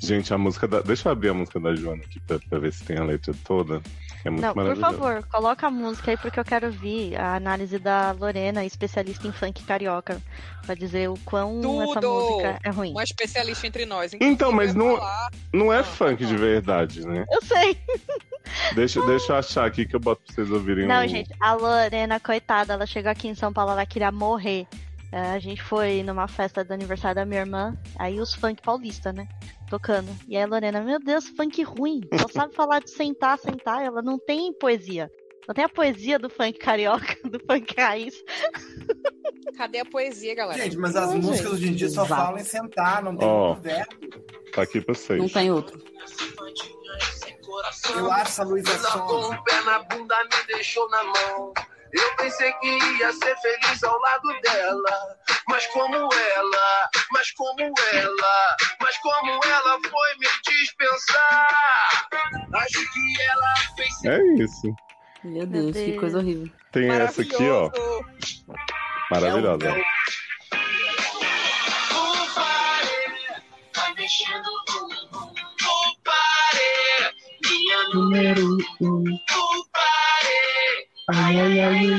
Gente, 0.00 0.34
a 0.34 0.38
música 0.38 0.66
da. 0.66 0.80
Deixa 0.80 1.08
eu 1.08 1.12
abrir 1.12 1.28
a 1.28 1.34
música 1.34 1.60
da 1.60 1.72
Joana 1.76 2.02
aqui 2.04 2.18
pra, 2.26 2.40
pra 2.40 2.58
ver 2.58 2.72
se 2.72 2.82
tem 2.82 2.98
a 2.98 3.04
letra 3.04 3.32
toda. 3.44 3.80
É 4.24 4.30
muito 4.30 4.42
Não, 4.44 4.54
por 4.54 4.76
favor, 4.76 5.22
coloca 5.28 5.66
a 5.66 5.70
música 5.70 6.10
aí 6.12 6.16
porque 6.16 6.38
eu 6.38 6.44
quero 6.44 6.66
ouvir 6.66 7.16
a 7.16 7.34
análise 7.34 7.78
da 7.78 8.12
Lorena, 8.12 8.64
especialista 8.64 9.26
em 9.26 9.32
funk 9.32 9.64
carioca, 9.64 10.22
pra 10.64 10.74
dizer 10.74 11.08
o 11.10 11.14
quão 11.24 11.82
essa 11.82 12.00
Tudo! 12.00 12.08
música 12.12 12.58
é 12.62 12.70
ruim. 12.70 12.90
Uma 12.92 13.02
especialista 13.02 13.66
entre 13.66 13.84
nós. 13.84 14.12
Então, 14.20 14.52
mas 14.52 14.74
não, 14.74 14.96
falar- 14.96 15.30
não 15.52 15.72
é 15.72 15.82
funk 15.82 16.24
de 16.24 16.36
verdade, 16.36 17.04
né? 17.06 17.24
Eu 17.30 17.42
sei. 17.42 17.76
Deixa, 18.74 19.00
deixa 19.06 19.32
eu 19.32 19.36
achar 19.36 19.66
aqui 19.66 19.86
que 19.86 19.96
eu 19.96 20.00
boto 20.00 20.22
pra 20.24 20.34
vocês 20.34 20.50
ouvirem 20.50 20.86
Não, 20.86 21.04
o- 21.04 21.08
gente, 21.08 21.30
a 21.40 21.54
Lorena, 21.54 22.20
coitada, 22.20 22.74
ela 22.74 22.86
chegou 22.86 23.10
aqui 23.10 23.28
em 23.28 23.34
São 23.34 23.52
Paulo, 23.52 23.72
ela 23.72 23.86
queria 23.86 24.12
morrer. 24.12 24.66
É, 25.10 25.32
a 25.32 25.38
gente 25.38 25.62
foi 25.62 26.02
numa 26.02 26.26
festa 26.26 26.64
do 26.64 26.72
aniversário 26.72 27.16
da 27.16 27.24
minha 27.26 27.40
irmã, 27.40 27.76
aí 27.98 28.18
os 28.18 28.34
funk 28.34 28.62
paulista, 28.62 29.12
né? 29.12 29.28
Tocando. 29.72 30.14
E 30.28 30.36
aí 30.36 30.42
a 30.42 30.46
Lorena, 30.46 30.82
meu 30.82 30.98
Deus, 31.00 31.26
funk 31.28 31.62
ruim. 31.62 32.02
Só 32.20 32.28
sabe 32.28 32.54
falar 32.54 32.80
de 32.80 32.90
sentar, 32.90 33.38
sentar. 33.38 33.82
Ela 33.82 34.02
não 34.02 34.18
tem 34.18 34.52
poesia. 34.52 35.10
Não 35.48 35.54
tem 35.54 35.64
a 35.64 35.68
poesia 35.68 36.18
do 36.18 36.28
funk 36.28 36.58
carioca, 36.58 37.16
do 37.26 37.40
funk 37.40 37.74
raiz. 37.80 38.22
Cadê 39.56 39.78
a 39.78 39.84
poesia, 39.86 40.34
galera? 40.34 40.62
Gente, 40.62 40.76
mas 40.76 40.94
as 40.94 41.08
Não, 41.08 41.16
músicas 41.22 41.38
gente. 41.38 41.54
hoje 41.54 41.68
em 41.70 41.74
dia 41.74 41.88
só 41.88 42.04
Exato. 42.04 42.22
falam 42.22 42.38
em 42.38 42.44
sentar, 42.44 43.02
não 43.02 43.16
tem 43.16 43.26
muito 43.26 43.60
verbo. 43.62 43.96
Tá 44.52 44.60
aqui 44.60 44.78
pra 44.82 44.94
vocês. 44.94 45.18
Não 45.18 45.28
tem 45.30 45.50
outro. 45.50 45.82
Eu 47.96 48.12
acho 48.12 48.28
essa 48.28 48.44
Luísa 48.44 48.76
Sonza. 48.76 49.38
Eu 51.92 52.16
pensei 52.16 52.52
que 52.54 52.68
ia 52.98 53.12
ser 53.12 53.36
feliz 53.38 53.82
ao 53.84 53.98
lado 54.00 54.40
dela. 54.42 55.16
Mas 55.48 55.66
como 55.68 55.94
ela, 56.12 56.90
mas 57.12 57.30
como 57.32 57.60
ela, 57.92 58.56
mas 58.80 58.96
como 58.98 59.40
ela 59.44 59.78
foi 59.90 60.14
me 60.18 60.28
dispensar. 60.46 62.08
Acho 62.54 62.92
que 62.92 63.22
ela 63.22 63.54
fez 63.76 64.04
É 64.04 64.42
isso. 64.42 64.74
Meu 65.24 65.46
Deus, 65.46 65.72
que 65.76 65.84
Deus. 65.86 66.00
coisa 66.00 66.18
horrível. 66.18 66.50
Tem 66.72 66.88
essa 66.90 67.22
aqui, 67.22 67.48
ó. 67.50 67.70
Maravilhosa. 69.10 69.68
É 69.68 69.82
o- 78.80 79.02
O 79.04 79.66
pare, 79.72 80.01
Ai, 81.10 81.40
ai, 81.40 81.60
ai, 81.60 81.60
ai, 81.60 81.94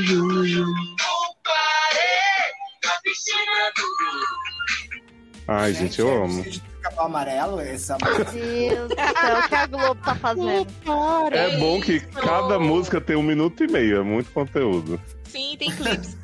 ai, 5.48 5.66
ai. 5.66 5.74
gente, 5.74 6.00
eu 6.00 6.10
é 6.10 6.24
amo. 6.26 6.46
Capão 6.82 7.06
amarelo, 7.06 7.60
essa 7.60 7.98
Meu 8.02 8.16
Deus 8.16 8.90
do 8.90 8.96
céu, 8.96 9.40
o 9.40 9.48
que 9.50 9.56
a 9.56 9.68
Globo 9.68 10.02
tá 10.04 10.16
fazendo? 10.16 10.68
É 11.32 11.58
bom 11.58 11.82
que 11.82 12.00
cada 12.00 12.60
música 12.60 13.00
tem 13.02 13.16
um 13.16 13.24
minuto 13.24 13.64
e 13.64 13.68
meio, 13.68 13.98
é 13.98 14.04
muito 14.04 14.32
conteúdo. 14.32 15.00
Sim, 15.26 15.56
tem 15.58 15.72
clipes. 15.72 16.18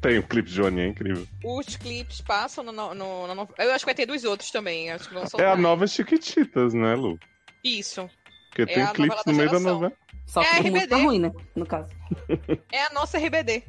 Tem 0.00 0.16
o 0.18 0.22
clipe 0.22 0.48
de 0.48 0.54
Joaninha, 0.54 0.86
é 0.86 0.88
incrível. 0.88 1.26
Os 1.44 1.76
clipes 1.76 2.22
passam 2.22 2.64
no, 2.64 2.72
no, 2.72 2.94
no- 2.94 3.34
no- 3.34 3.48
Eu 3.58 3.72
acho 3.72 3.80
que 3.80 3.86
vai 3.90 3.94
ter 3.94 4.06
dos 4.06 4.24
outros 4.24 4.50
também. 4.50 4.90
Acho 4.90 5.06
que 5.08 5.12
vão 5.14 5.24
É 5.38 5.44
a 5.46 5.54
nova 5.56 5.86
Chiquititas, 5.86 6.72
né, 6.72 6.94
Lu? 6.94 7.18
Isso. 7.62 8.08
Porque 8.48 8.62
É 8.62 8.66
tem 8.66 8.86
clipes 8.94 9.22
no 9.26 9.34
meio 9.34 9.50
da 9.50 9.60
novela. 9.60 9.92
Só 10.30 10.42
É 10.42 10.62
que 10.62 10.70
música 10.70 10.94
RBD. 10.94 11.02
ruim, 11.02 11.18
né? 11.18 11.32
No 11.56 11.66
caso. 11.66 11.88
É 12.72 12.84
a 12.86 12.90
nossa 12.94 13.18
RBD. 13.18 13.62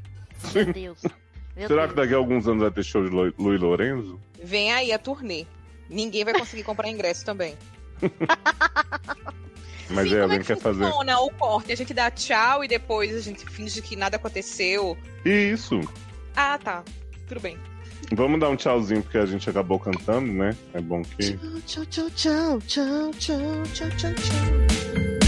Meu 0.53 0.73
Deus. 0.73 1.01
Meu 1.55 1.67
Será 1.67 1.81
Deus. 1.81 1.91
que 1.93 1.95
daqui 2.01 2.13
a 2.13 2.17
alguns 2.17 2.47
anos 2.47 2.61
vai 2.61 2.71
ter 2.71 2.83
show 2.83 3.03
de 3.03 3.09
Lu 3.09 3.33
Lu 3.37 3.53
e 3.53 3.57
Lorenzo? 3.57 4.19
Vem 4.43 4.71
aí 4.71 4.91
a 4.93 4.99
turnê. 4.99 5.45
Ninguém 5.89 6.23
vai 6.23 6.33
conseguir 6.37 6.63
comprar 6.63 6.87
ingresso 6.89 7.25
também. 7.25 7.55
Mas 9.89 10.07
Sim, 10.07 10.15
é, 10.15 10.21
como 10.21 10.23
alguém 10.23 10.37
é 10.37 10.39
que 10.39 10.45
quer 10.47 10.57
fazer. 10.57 10.85
funciona 10.85 11.19
o 11.19 11.29
corte? 11.31 11.71
A 11.71 11.75
gente 11.75 11.93
dá 11.93 12.09
tchau 12.09 12.63
e 12.63 12.67
depois 12.67 13.13
a 13.15 13.19
gente 13.19 13.45
finge 13.49 13.81
que 13.81 13.95
nada 13.95 14.15
aconteceu. 14.15 14.97
Isso. 15.25 15.81
Ah, 16.35 16.57
tá. 16.57 16.83
Tudo 17.27 17.41
bem. 17.41 17.57
Vamos 18.13 18.39
dar 18.39 18.49
um 18.49 18.55
tchauzinho 18.55 19.01
porque 19.03 19.17
a 19.17 19.25
gente 19.25 19.49
acabou 19.49 19.79
cantando, 19.79 20.31
né? 20.31 20.55
É 20.73 20.79
bom 20.81 21.01
que. 21.01 21.37
Tchau, 21.65 21.85
tchau, 21.87 22.09
tchau, 22.11 22.59
tchau, 22.61 23.11
tchau, 23.17 23.63
tchau, 23.73 23.89
tchau, 23.97 24.13
tchau. 24.13 25.20